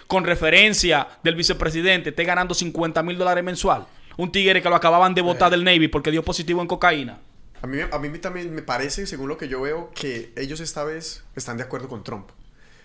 con 0.07 0.25
referencia 0.25 1.07
del 1.23 1.34
vicepresidente 1.35 2.11
esté 2.11 2.25
ganando 2.25 2.55
50 2.55 3.03
mil 3.03 3.19
dólares 3.19 3.45
mensual. 3.45 3.87
Un 4.17 4.31
tigre 4.31 4.63
que 4.63 4.69
lo 4.69 4.77
acababan 4.77 5.15
de 5.15 5.23
votar 5.23 5.51
del 5.51 5.65
Navy 5.65 5.89
porque 5.89 6.11
dio 6.11 6.23
positivo 6.23 6.63
en 6.63 6.69
cocaína. 6.69 7.19
A 7.63 7.67
mí, 7.67 7.79
a 7.81 7.99
mí 7.99 8.19
también 8.19 8.55
me 8.55 8.63
parece, 8.63 9.07
según 9.07 9.29
lo 9.29 9.39
que 9.39 9.49
yo 9.49 9.63
veo, 9.63 9.91
que 9.95 10.33
ellos 10.37 10.61
esta 10.61 10.85
vez 10.85 11.25
están 11.35 11.57
de 11.57 11.63
acuerdo 11.63 11.89
con 11.89 12.05
Trump. 12.05 12.29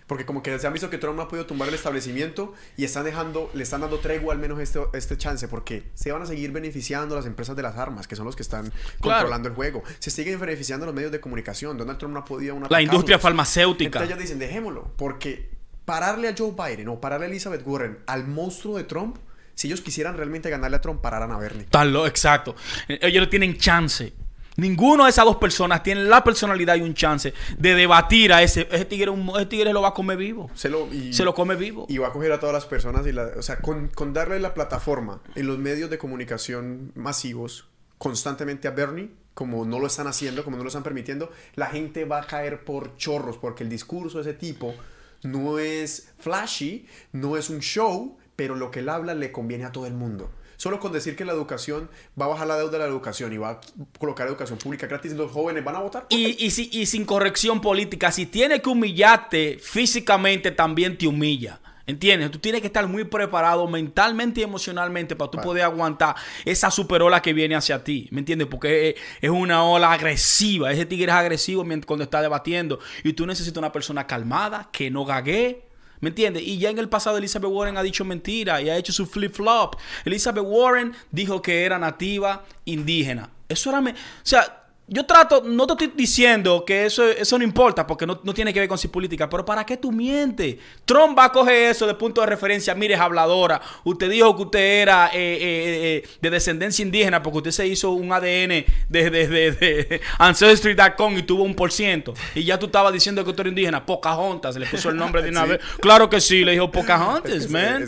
Porque 0.09 0.25
como 0.25 0.41
que 0.41 0.57
se 0.57 0.65
han 0.65 0.73
visto 0.73 0.89
que 0.89 0.97
Trump 0.97 1.17
no 1.17 1.21
ha 1.21 1.27
podido 1.27 1.45
tumbar 1.45 1.67
el 1.67 1.75
establecimiento 1.75 2.55
y 2.75 2.83
están 2.83 3.03
dejando, 3.03 3.51
le 3.53 3.61
están 3.61 3.81
dando 3.81 3.99
tregua 3.99 4.33
al 4.33 4.39
menos 4.39 4.59
este, 4.59 4.79
este 4.93 5.17
chance, 5.17 5.47
porque 5.47 5.83
se 5.93 6.11
van 6.11 6.23
a 6.23 6.25
seguir 6.25 6.51
beneficiando 6.51 7.15
las 7.15 7.27
empresas 7.27 7.55
de 7.55 7.61
las 7.61 7.77
armas, 7.77 8.07
que 8.07 8.15
son 8.15 8.25
los 8.25 8.35
que 8.35 8.41
están 8.41 8.73
controlando 8.99 9.49
el 9.49 9.53
juego. 9.53 9.83
Se 9.99 10.09
siguen 10.09 10.39
beneficiando 10.39 10.87
los 10.87 10.95
medios 10.95 11.11
de 11.11 11.19
comunicación. 11.19 11.77
Donald 11.77 11.99
Trump 11.99 12.15
no 12.15 12.21
ha 12.21 12.25
podido 12.25 12.55
una 12.55 12.67
La 12.71 12.81
industria 12.81 13.19
farmacéutica. 13.19 13.99
Entonces 13.99 14.09
ellos 14.09 14.19
dicen, 14.19 14.39
dejémoslo, 14.39 14.93
porque 14.97 15.58
pararle 15.89 16.27
a 16.27 16.35
Joe 16.37 16.51
Biden 16.51 16.87
o 16.89 17.01
pararle 17.01 17.25
a 17.25 17.29
Elizabeth 17.29 17.65
Warren 17.65 17.97
al 18.05 18.27
monstruo 18.27 18.77
de 18.77 18.83
Trump, 18.83 19.17
si 19.55 19.65
ellos 19.65 19.81
quisieran 19.81 20.15
realmente 20.15 20.47
ganarle 20.47 20.77
a 20.77 20.81
Trump, 20.81 21.01
pararan 21.01 21.31
a 21.31 21.39
Bernie. 21.39 21.65
Tal, 21.67 21.95
exacto. 22.05 22.55
Ellos 22.87 23.23
no 23.23 23.27
tienen 23.27 23.57
chance. 23.57 24.13
Ninguno 24.57 25.05
de 25.05 25.09
esas 25.09 25.25
dos 25.25 25.37
personas 25.37 25.81
tiene 25.81 26.03
la 26.03 26.23
personalidad 26.23 26.75
y 26.75 26.81
un 26.81 26.93
chance 26.93 27.33
de 27.57 27.73
debatir 27.73 28.31
a 28.31 28.43
ese. 28.43 28.67
Ese 28.71 28.85
tigre, 28.85 29.11
ese 29.35 29.45
tigre 29.47 29.73
lo 29.73 29.81
va 29.81 29.87
a 29.87 29.93
comer 29.95 30.17
vivo. 30.17 30.51
Se 30.53 30.69
lo, 30.69 30.87
Se 31.11 31.23
lo 31.23 31.33
come 31.33 31.55
vivo. 31.55 31.87
Y 31.89 31.97
va 31.97 32.09
a 32.09 32.11
coger 32.11 32.33
a 32.33 32.39
todas 32.39 32.53
las 32.53 32.67
personas. 32.67 33.07
Y 33.07 33.17
o 33.17 33.41
sea, 33.41 33.57
con, 33.57 33.87
con 33.87 34.13
darle 34.13 34.39
la 34.39 34.53
plataforma 34.53 35.23
en 35.33 35.47
los 35.47 35.57
medios 35.57 35.89
de 35.89 35.97
comunicación 35.97 36.91
masivos 36.93 37.65
constantemente 37.97 38.67
a 38.67 38.71
Bernie, 38.71 39.09
como 39.33 39.65
no 39.65 39.79
lo 39.79 39.87
están 39.87 40.05
haciendo, 40.05 40.43
como 40.43 40.55
no 40.55 40.63
lo 40.63 40.67
están 40.69 40.83
permitiendo, 40.83 41.31
la 41.55 41.65
gente 41.65 42.05
va 42.05 42.21
a 42.21 42.27
caer 42.27 42.63
por 42.63 42.95
chorros 42.97 43.37
porque 43.37 43.63
el 43.63 43.69
discurso 43.69 44.21
de 44.21 44.29
ese 44.29 44.33
tipo 44.37 44.75
no 45.23 45.59
es 45.59 46.09
flashy, 46.19 46.85
no 47.11 47.37
es 47.37 47.49
un 47.49 47.59
show, 47.59 48.17
pero 48.35 48.55
lo 48.55 48.71
que 48.71 48.79
él 48.79 48.89
habla 48.89 49.13
le 49.13 49.31
conviene 49.31 49.65
a 49.65 49.71
todo 49.71 49.85
el 49.85 49.93
mundo. 49.93 50.31
Solo 50.57 50.79
con 50.79 50.91
decir 50.91 51.15
que 51.15 51.23
la 51.23 51.31
educación 51.31 51.89
va 52.19 52.25
a 52.25 52.29
bajar 52.29 52.47
la 52.47 52.57
deuda 52.57 52.71
de 52.73 52.79
la 52.79 52.85
educación 52.85 53.31
y 53.31 53.37
va 53.37 53.51
a 53.51 53.61
colocar 53.97 54.27
educación 54.27 54.59
pública 54.59 54.87
gratis, 54.87 55.13
los 55.13 55.31
jóvenes 55.31 55.63
van 55.63 55.77
a 55.77 55.79
votar. 55.79 56.05
Y, 56.09 56.35
y, 56.37 56.79
y 56.81 56.85
sin 56.85 57.05
corrección 57.05 57.61
política, 57.61 58.11
si 58.11 58.25
tiene 58.25 58.61
que 58.61 58.69
humillarte 58.69 59.57
físicamente, 59.61 60.51
también 60.51 60.97
te 60.97 61.07
humilla. 61.07 61.61
¿Entiendes? 61.89 62.29
Tú 62.29 62.37
tienes 62.37 62.61
que 62.61 62.67
estar 62.67 62.85
muy 62.87 63.03
preparado 63.03 63.67
mentalmente 63.67 64.41
y 64.41 64.43
emocionalmente 64.43 65.15
para 65.15 65.31
tú 65.31 65.39
poder 65.39 65.63
aguantar 65.63 66.15
esa 66.45 66.69
super 66.69 67.01
ola 67.01 67.19
que 67.19 67.33
viene 67.33 67.55
hacia 67.55 67.83
ti. 67.83 68.07
¿Me 68.11 68.19
entiendes? 68.19 68.47
Porque 68.47 68.95
es, 69.21 69.29
una 69.31 69.63
ola 69.63 69.91
agresiva. 69.91 70.71
Ese 70.71 70.85
tigre 70.85 71.11
es 71.11 71.17
agresivo 71.17 71.65
cuando 71.87 72.03
está 72.03 72.21
debatiendo. 72.21 72.77
Y 73.03 73.13
tú 73.13 73.25
necesitas 73.25 73.57
una 73.57 73.71
persona 73.71 74.05
calmada, 74.05 74.69
que 74.71 74.91
no 74.91 75.03
gague. 75.03 75.65
¿Me 75.99 76.09
entiendes? 76.09 76.43
Y 76.43 76.59
ya 76.59 76.69
en 76.69 76.77
el 76.77 76.89
pasado 76.89 77.17
Elizabeth 77.17 77.49
Warren 77.49 77.77
ha 77.77 77.81
dicho 77.81 78.05
mentira 78.05 78.61
y 78.61 78.69
ha 78.69 78.77
hecho 78.77 78.93
su 78.93 79.07
flip-flop. 79.07 79.75
Elizabeth 80.05 80.45
Warren 80.45 80.93
dijo 81.09 81.41
que 81.41 81.65
era 81.65 81.79
nativa 81.79 82.45
indígena. 82.65 83.31
Eso 83.49 83.71
era... 83.71 83.79
o 83.79 83.93
sea, 84.21 84.68
yo 84.89 85.05
trato, 85.05 85.43
no 85.45 85.67
te 85.67 85.73
estoy 85.73 85.93
diciendo 85.95 86.63
que 86.65 86.85
eso, 86.85 87.07
eso 87.07 87.37
no 87.37 87.43
importa 87.43 87.85
porque 87.85 88.05
no, 88.05 88.17
tiene 88.33 88.53
que 88.53 88.59
ver 88.59 88.69
con 88.69 88.77
su 88.77 88.89
política, 88.89 89.29
pero 89.29 89.45
¿para 89.45 89.65
qué 89.65 89.77
tú 89.77 89.91
mientes? 89.91 90.55
Trump 90.85 91.17
va 91.17 91.25
a 91.25 91.31
coger 91.31 91.71
eso 91.71 91.85
de 91.85 91.93
punto 91.93 92.21
de 92.21 92.27
referencia. 92.27 92.73
Mire, 92.73 92.95
habladora, 92.95 93.61
usted 93.83 94.09
dijo 94.09 94.35
que 94.35 94.41
usted 94.43 94.81
era 94.81 95.07
eh, 95.07 95.11
eh, 95.13 96.03
eh, 96.03 96.09
de 96.21 96.29
descendencia 96.29 96.83
indígena 96.83 97.21
porque 97.21 97.37
usted 97.37 97.51
se 97.51 97.67
hizo 97.67 97.91
un 97.91 98.11
ADN 98.11 98.65
de, 98.89 99.09
de, 99.09 99.27
de, 99.27 100.01
Ancestry.com 100.17 101.17
y 101.17 101.23
tuvo 101.23 101.43
un 101.43 101.53
por 101.53 101.71
ciento. 101.71 102.13
Y 102.33 102.43
ya 102.43 102.57
tú 102.57 102.65
estabas 102.65 102.91
diciendo 102.91 103.23
que 103.23 103.29
usted 103.29 103.41
era 103.41 103.49
indígena. 103.49 103.85
Pocahontas, 103.85 104.55
le 104.55 104.65
puso 104.65 104.89
el 104.89 104.97
nombre 104.97 105.21
de 105.21 105.29
una 105.29 105.45
vez. 105.45 105.59
Claro 105.81 106.09
que 106.09 106.19
sí, 106.19 106.43
le 106.43 106.53
dijo 106.53 106.71
Pocahontas, 106.71 107.49
man. 107.49 107.87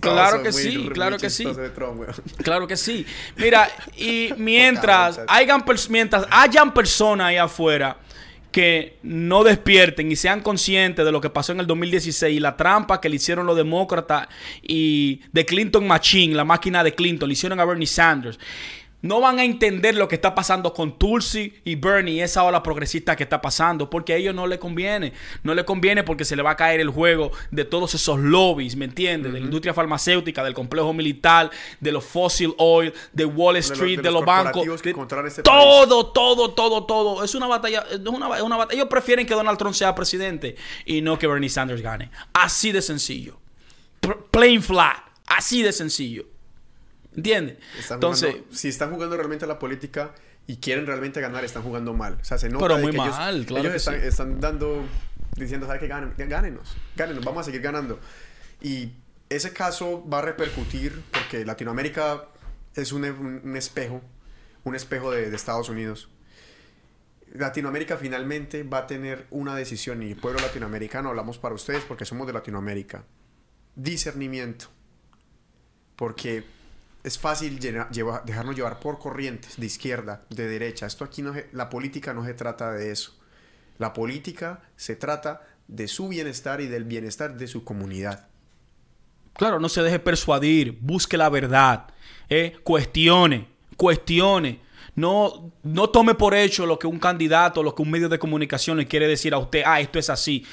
claro 0.00 0.42
que 0.42 0.52
sí, 0.52 0.88
claro 0.92 1.16
que 1.18 1.30
sí. 1.30 1.46
claro 2.42 2.66
que 2.66 2.76
sí. 2.76 3.06
Mira, 3.36 3.70
y 3.96 4.30
mientras, 4.36 5.20
hayan, 5.26 5.64
hayan 6.30 6.72
personas 6.72 7.28
ahí 7.28 7.36
afuera 7.36 7.96
que 8.52 8.98
no 9.02 9.44
despierten 9.44 10.10
y 10.10 10.16
sean 10.16 10.40
conscientes 10.40 11.04
de 11.04 11.12
lo 11.12 11.20
que 11.20 11.30
pasó 11.30 11.52
en 11.52 11.60
el 11.60 11.66
2016 11.66 12.36
y 12.36 12.40
la 12.40 12.56
trampa 12.56 13.00
que 13.00 13.08
le 13.08 13.16
hicieron 13.16 13.46
los 13.46 13.56
demócratas 13.56 14.28
y 14.62 15.20
de 15.32 15.46
Clinton 15.46 15.86
Machine, 15.86 16.34
la 16.34 16.44
máquina 16.44 16.82
de 16.82 16.94
Clinton, 16.94 17.28
le 17.28 17.34
hicieron 17.34 17.60
a 17.60 17.64
Bernie 17.64 17.86
Sanders 17.86 18.38
no 19.02 19.20
van 19.20 19.38
a 19.38 19.44
entender 19.44 19.94
lo 19.94 20.08
que 20.08 20.14
está 20.14 20.34
pasando 20.34 20.74
con 20.74 20.98
Tulsi 20.98 21.54
y 21.64 21.74
Bernie, 21.76 22.22
esa 22.22 22.44
ola 22.44 22.62
progresista 22.62 23.16
que 23.16 23.22
está 23.22 23.40
pasando, 23.40 23.88
porque 23.88 24.12
a 24.12 24.16
ellos 24.16 24.34
no 24.34 24.46
les 24.46 24.58
conviene. 24.58 25.12
No 25.42 25.54
les 25.54 25.64
conviene 25.64 26.02
porque 26.02 26.24
se 26.24 26.36
le 26.36 26.42
va 26.42 26.50
a 26.50 26.56
caer 26.56 26.80
el 26.80 26.90
juego 26.90 27.30
de 27.50 27.64
todos 27.64 27.94
esos 27.94 28.18
lobbies, 28.18 28.76
¿me 28.76 28.84
entiendes? 28.84 29.32
De 29.32 29.40
la 29.40 29.44
industria 29.44 29.72
farmacéutica, 29.72 30.44
del 30.44 30.54
complejo 30.54 30.92
militar, 30.92 31.50
de 31.80 31.92
los 31.92 32.04
fossil 32.04 32.54
oil, 32.58 32.92
de 33.12 33.24
Wall 33.24 33.56
Street, 33.56 34.00
de 34.00 34.10
los, 34.10 34.24
bancos. 34.24 34.66
Este 34.66 35.42
todo, 35.42 36.06
todo, 36.08 36.52
todo, 36.52 36.84
todo. 36.84 37.24
Es 37.24 37.34
una 37.34 37.46
batalla, 37.46 37.84
es 37.90 37.98
una, 38.00 38.42
una 38.42 38.56
batalla. 38.56 38.76
Ellos 38.76 38.88
prefieren 38.88 39.26
que 39.26 39.34
Donald 39.34 39.58
Trump 39.58 39.74
sea 39.74 39.94
presidente 39.94 40.56
y 40.84 41.00
no 41.00 41.18
que 41.18 41.26
Bernie 41.26 41.48
Sanders 41.48 41.82
gane. 41.82 42.10
Así 42.32 42.72
de 42.72 42.82
sencillo. 42.82 43.38
plain 44.30 44.62
flat. 44.62 44.98
Así 45.26 45.62
de 45.62 45.72
sencillo. 45.72 46.26
¿Entiendes? 47.16 47.58
Entonces, 47.90 48.36
si 48.52 48.68
están 48.68 48.90
jugando 48.92 49.16
realmente 49.16 49.44
a 49.44 49.48
la 49.48 49.58
política 49.58 50.14
y 50.46 50.56
quieren 50.56 50.86
realmente 50.86 51.20
ganar, 51.20 51.44
están 51.44 51.62
jugando 51.62 51.92
mal. 51.92 52.18
O 52.20 52.24
sea, 52.24 52.38
se 52.38 52.48
nota 52.48 52.66
Pero 52.66 52.78
muy 52.78 52.90
que 52.92 52.96
ellos- 52.98 53.16
mal, 53.16 53.46
claro 53.46 53.60
ellos 53.62 53.72
que 53.72 53.76
están, 53.78 54.00
sí. 54.00 54.06
están 54.06 54.40
dando, 54.40 54.84
diciendo, 55.36 55.66
¿sabes 55.66 55.80
qué? 55.80 55.88
Ganen, 55.88 56.12
gánenos, 56.16 56.76
gánenos, 56.96 57.24
vamos 57.24 57.42
a 57.42 57.44
seguir 57.44 57.60
ganando. 57.62 57.98
Y 58.62 58.92
ese 59.28 59.52
caso 59.52 60.06
va 60.08 60.18
a 60.18 60.22
repercutir 60.22 61.02
porque 61.12 61.44
Latinoamérica 61.44 62.26
es 62.74 62.92
un, 62.92 63.04
un- 63.04 63.40
un 63.44 63.56
espejo, 63.56 64.00
un 64.64 64.74
espejo 64.76 65.10
de, 65.10 65.30
de 65.30 65.36
Estados 65.36 65.68
Unidos. 65.68 66.08
Latinoamérica 67.32 67.96
finalmente 67.96 68.62
va 68.64 68.78
a 68.78 68.86
tener 68.88 69.26
una 69.30 69.54
decisión 69.54 70.02
y 70.02 70.10
el 70.12 70.16
pueblo 70.16 70.40
latinoamericano, 70.40 71.10
hablamos 71.10 71.38
para 71.38 71.54
ustedes 71.54 71.84
porque 71.84 72.04
somos 72.04 72.26
de 72.26 72.32
Latinoamérica. 72.32 73.04
Discernimiento. 73.76 74.66
Porque 75.96 76.42
es 77.04 77.18
fácil 77.18 77.58
llena- 77.60 77.88
lleva- 77.90 78.22
dejarnos 78.24 78.56
llevar 78.56 78.78
por 78.80 78.98
corrientes 78.98 79.56
de 79.58 79.66
izquierda, 79.66 80.22
de 80.30 80.48
derecha. 80.48 80.86
Esto 80.86 81.04
aquí 81.04 81.22
no 81.22 81.32
la 81.52 81.68
política 81.68 82.12
no 82.14 82.24
se 82.24 82.34
trata 82.34 82.72
de 82.72 82.90
eso. 82.90 83.16
La 83.78 83.92
política 83.92 84.60
se 84.76 84.96
trata 84.96 85.42
de 85.68 85.88
su 85.88 86.08
bienestar 86.08 86.60
y 86.60 86.66
del 86.66 86.84
bienestar 86.84 87.36
de 87.36 87.46
su 87.46 87.64
comunidad. 87.64 88.28
Claro, 89.34 89.58
no 89.60 89.68
se 89.68 89.82
deje 89.82 89.98
persuadir, 89.98 90.76
busque 90.80 91.16
la 91.16 91.28
verdad, 91.30 91.86
eh, 92.28 92.58
cuestione, 92.64 93.48
cuestione. 93.76 94.60
No, 94.96 95.52
no 95.62 95.88
tome 95.88 96.14
por 96.14 96.34
hecho 96.34 96.66
lo 96.66 96.78
que 96.78 96.86
un 96.86 96.98
candidato, 96.98 97.62
lo 97.62 97.74
que 97.74 97.80
un 97.82 97.90
medio 97.90 98.08
de 98.08 98.18
comunicación 98.18 98.76
le 98.76 98.86
quiere 98.86 99.06
decir 99.06 99.32
a 99.32 99.38
usted, 99.38 99.62
ah, 99.64 99.80
esto 99.80 99.98
es 99.98 100.10
así. 100.10 100.44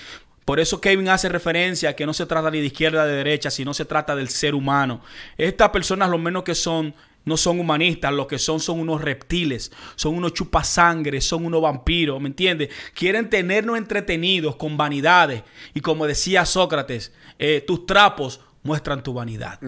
Por 0.47 0.61
eso 0.61 0.79
Kevin 0.79 1.09
hace 1.09 1.27
referencia 1.27 1.89
a 1.89 1.93
que 1.93 2.05
no 2.05 2.13
se 2.13 2.25
trata 2.25 2.49
ni 2.49 2.61
de 2.61 2.67
izquierda 2.67 3.03
ni 3.03 3.11
de 3.11 3.17
derecha, 3.17 3.51
sino 3.51 3.73
se 3.73 3.83
trata 3.83 4.15
del 4.15 4.29
ser 4.29 4.55
humano. 4.55 5.01
Estas 5.37 5.71
personas 5.71 6.09
lo 6.09 6.17
menos 6.17 6.43
que 6.43 6.55
son 6.55 6.95
no 7.25 7.35
son 7.35 7.59
humanistas, 7.59 8.13
lo 8.13 8.27
que 8.27 8.39
son 8.39 8.61
son 8.61 8.79
unos 8.79 9.01
reptiles, 9.01 9.73
son 9.97 10.15
unos 10.15 10.33
chupasangres, 10.33 11.25
son 11.27 11.45
unos 11.45 11.61
vampiros, 11.61 12.21
¿me 12.21 12.29
entiendes? 12.29 12.69
Quieren 12.93 13.29
tenernos 13.29 13.77
entretenidos 13.77 14.55
con 14.55 14.77
vanidades. 14.77 15.43
Y 15.73 15.81
como 15.81 16.07
decía 16.07 16.45
Sócrates, 16.45 17.11
eh, 17.37 17.61
tus 17.67 17.85
trapos 17.85 18.39
muestran 18.63 19.03
tu 19.03 19.11
vanidad. 19.13 19.59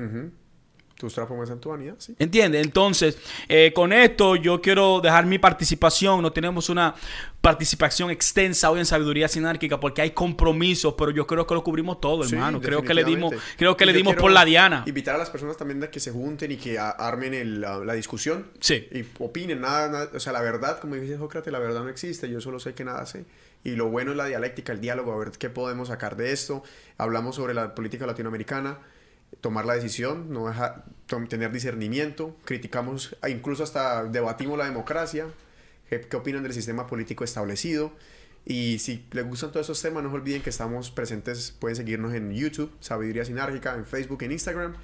¿Tus 1.00 1.14
trapos 1.14 1.36
muestran 1.36 1.62
tu 1.62 1.70
vanidad? 1.70 1.96
Sí. 1.98 2.14
¿Entiendes? 2.20 2.66
Entonces, 2.66 3.18
eh, 3.48 3.72
con 3.74 3.94
esto 3.94 4.36
yo 4.36 4.62
quiero 4.62 5.00
dejar 5.00 5.26
mi 5.26 5.40
participación. 5.40 6.22
No 6.22 6.32
tenemos 6.32 6.68
una 6.68 6.94
participación 7.42 8.10
extensa 8.12 8.70
hoy 8.70 8.80
en 8.80 8.86
Sabiduría 8.86 9.28
Sinárquica 9.30 9.80
porque 9.80 10.02
hay 10.02 10.12
compromisos, 10.12 10.94
pero 10.98 11.12
yo 11.12 11.26
creo 11.26 11.48
que 11.48 11.54
lo 11.54 11.64
cubrimos 11.64 12.02
todo, 12.02 12.24
Sí, 12.26 12.36
hermano. 12.36 12.60
Creo 12.60 12.84
que 12.84 12.94
le 12.94 13.04
dimos, 13.06 13.34
creo 13.58 13.78
que 13.78 13.86
Y 13.86 13.88
le 13.88 13.94
dimos 13.94 14.16
por 14.16 14.32
la 14.32 14.44
diana. 14.44 14.84
Invitar 14.86 15.16
a 15.16 15.18
las 15.18 15.30
personas 15.30 15.56
también 15.56 15.82
a 15.84 15.90
que 15.90 16.00
se 16.02 16.12
junten 16.12 16.52
y 16.52 16.58
que 16.58 16.78
armen 16.78 17.34
el- 17.34 17.62
la, 17.62 17.78
la 17.80 17.94
discusión. 17.94 18.48
Sí. 18.60 18.88
Y 18.92 19.06
opinen. 19.24 19.62
Nada, 19.62 19.88
nada- 19.90 20.10
o 20.14 20.20
sea, 20.20 20.34
la 20.34 20.42
verdad, 20.42 20.80
como 20.80 20.96
dice 20.96 21.18
Sócrates, 21.18 21.52
la 21.54 21.60
verdad 21.60 21.82
no 21.84 21.90
existe. 21.90 22.30
Yo 22.30 22.42
solo 22.42 22.60
sé 22.60 22.74
que 22.74 22.84
nada 22.84 23.06
sé. 23.06 23.26
Y 23.64 23.72
lo 23.72 23.90
bueno 23.90 24.12
es 24.12 24.18
la 24.18 24.26
dialéctica, 24.26 24.72
el 24.74 24.82
diálogo, 24.82 25.14
a 25.14 25.18
ver 25.18 25.32
qué 25.32 25.50
podemos 25.50 25.88
sacar 25.90 26.16
de 26.18 26.32
esto. 26.34 26.64
Hablamos 26.98 27.36
sobre 27.36 27.54
la 27.54 27.74
política 27.76 28.06
latinoamericana. 28.06 28.80
Tomar 29.42 29.66
la 29.66 29.76
decisión, 29.76 30.34
no 30.34 30.48
dejar, 30.48 30.84
tener 31.30 31.52
discernimiento, 31.52 32.36
criticamos, 32.46 33.16
incluso 33.30 33.64
hasta 33.64 34.04
debatimos 34.06 34.58
la 34.58 34.66
democracia, 34.66 35.28
qué, 35.90 36.02
qué 36.02 36.16
opinan 36.18 36.44
del 36.44 36.54
sistema 36.54 36.88
político 36.88 37.24
establecido. 37.24 37.92
Y 38.46 38.80
si 38.80 39.06
les 39.12 39.26
gustan 39.28 39.52
todos 39.52 39.66
esos 39.66 39.82
temas, 39.82 40.02
no 40.04 40.10
se 40.10 40.16
olviden 40.16 40.42
que 40.42 40.50
estamos 40.50 40.92
presentes, 40.92 41.52
pueden 41.60 41.76
seguirnos 41.76 42.14
en 42.14 42.32
YouTube, 42.34 42.72
Sabiduría 42.80 43.26
Sinárgica, 43.26 43.76
en 43.76 43.86
Facebook, 43.86 44.24
en 44.24 44.32
Instagram. 44.32 44.76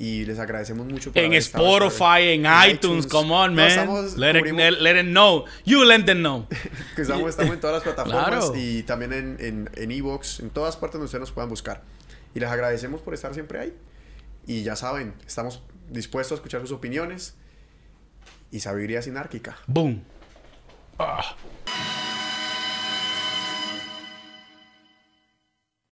Y 0.00 0.24
les 0.26 0.38
agradecemos 0.38 0.86
mucho 0.86 1.10
por 1.10 1.18
En 1.20 1.26
haber 1.32 1.38
Spotify, 1.38 2.38
vez. 2.38 2.38
en, 2.38 2.70
iTunes, 2.70 3.06
come 3.08 3.32
on, 3.32 3.50
No, 3.56 3.62
man. 3.62 3.68
estamos- 3.68 4.16
let, 4.16 4.38
it, 4.38 4.44
let 4.80 5.00
it 5.00 5.06
know. 5.08 5.44
You 5.64 5.84
let 5.84 6.04
them 6.04 6.18
know. 6.18 6.46
estamos, 6.96 7.30
estamos 7.30 7.54
en 7.54 7.60
todas 7.60 7.74
las 7.76 7.82
plataformas 7.94 8.28
Claro. 8.44 8.52
y 8.56 8.84
también 8.84 9.12
en, 9.12 9.36
en, 9.40 9.70
en 9.74 9.90
Evox, 9.90 10.38
en 10.38 10.50
todas 10.50 10.76
partes 10.76 10.92
donde 10.94 11.06
ustedes 11.06 11.20
nos 11.20 11.32
puedan 11.32 11.48
buscar. 11.48 11.82
Y 12.34 12.38
les 12.40 12.48
agradecemos 12.48 13.00
por 13.00 13.14
estar 13.14 13.34
siempre 13.34 13.58
ahí. 13.58 13.74
Y 14.46 14.62
ya 14.62 14.76
saben, 14.76 15.14
estamos 15.26 15.62
dispuestos 15.90 16.32
a 16.32 16.34
escuchar 16.36 16.60
sus 16.60 16.70
opiniones 16.72 17.34
y 18.52 18.60
sabiduría 18.60 19.02
sinárquica. 19.02 19.56
Boom. 19.66 20.04
Ugh. 21.00 22.17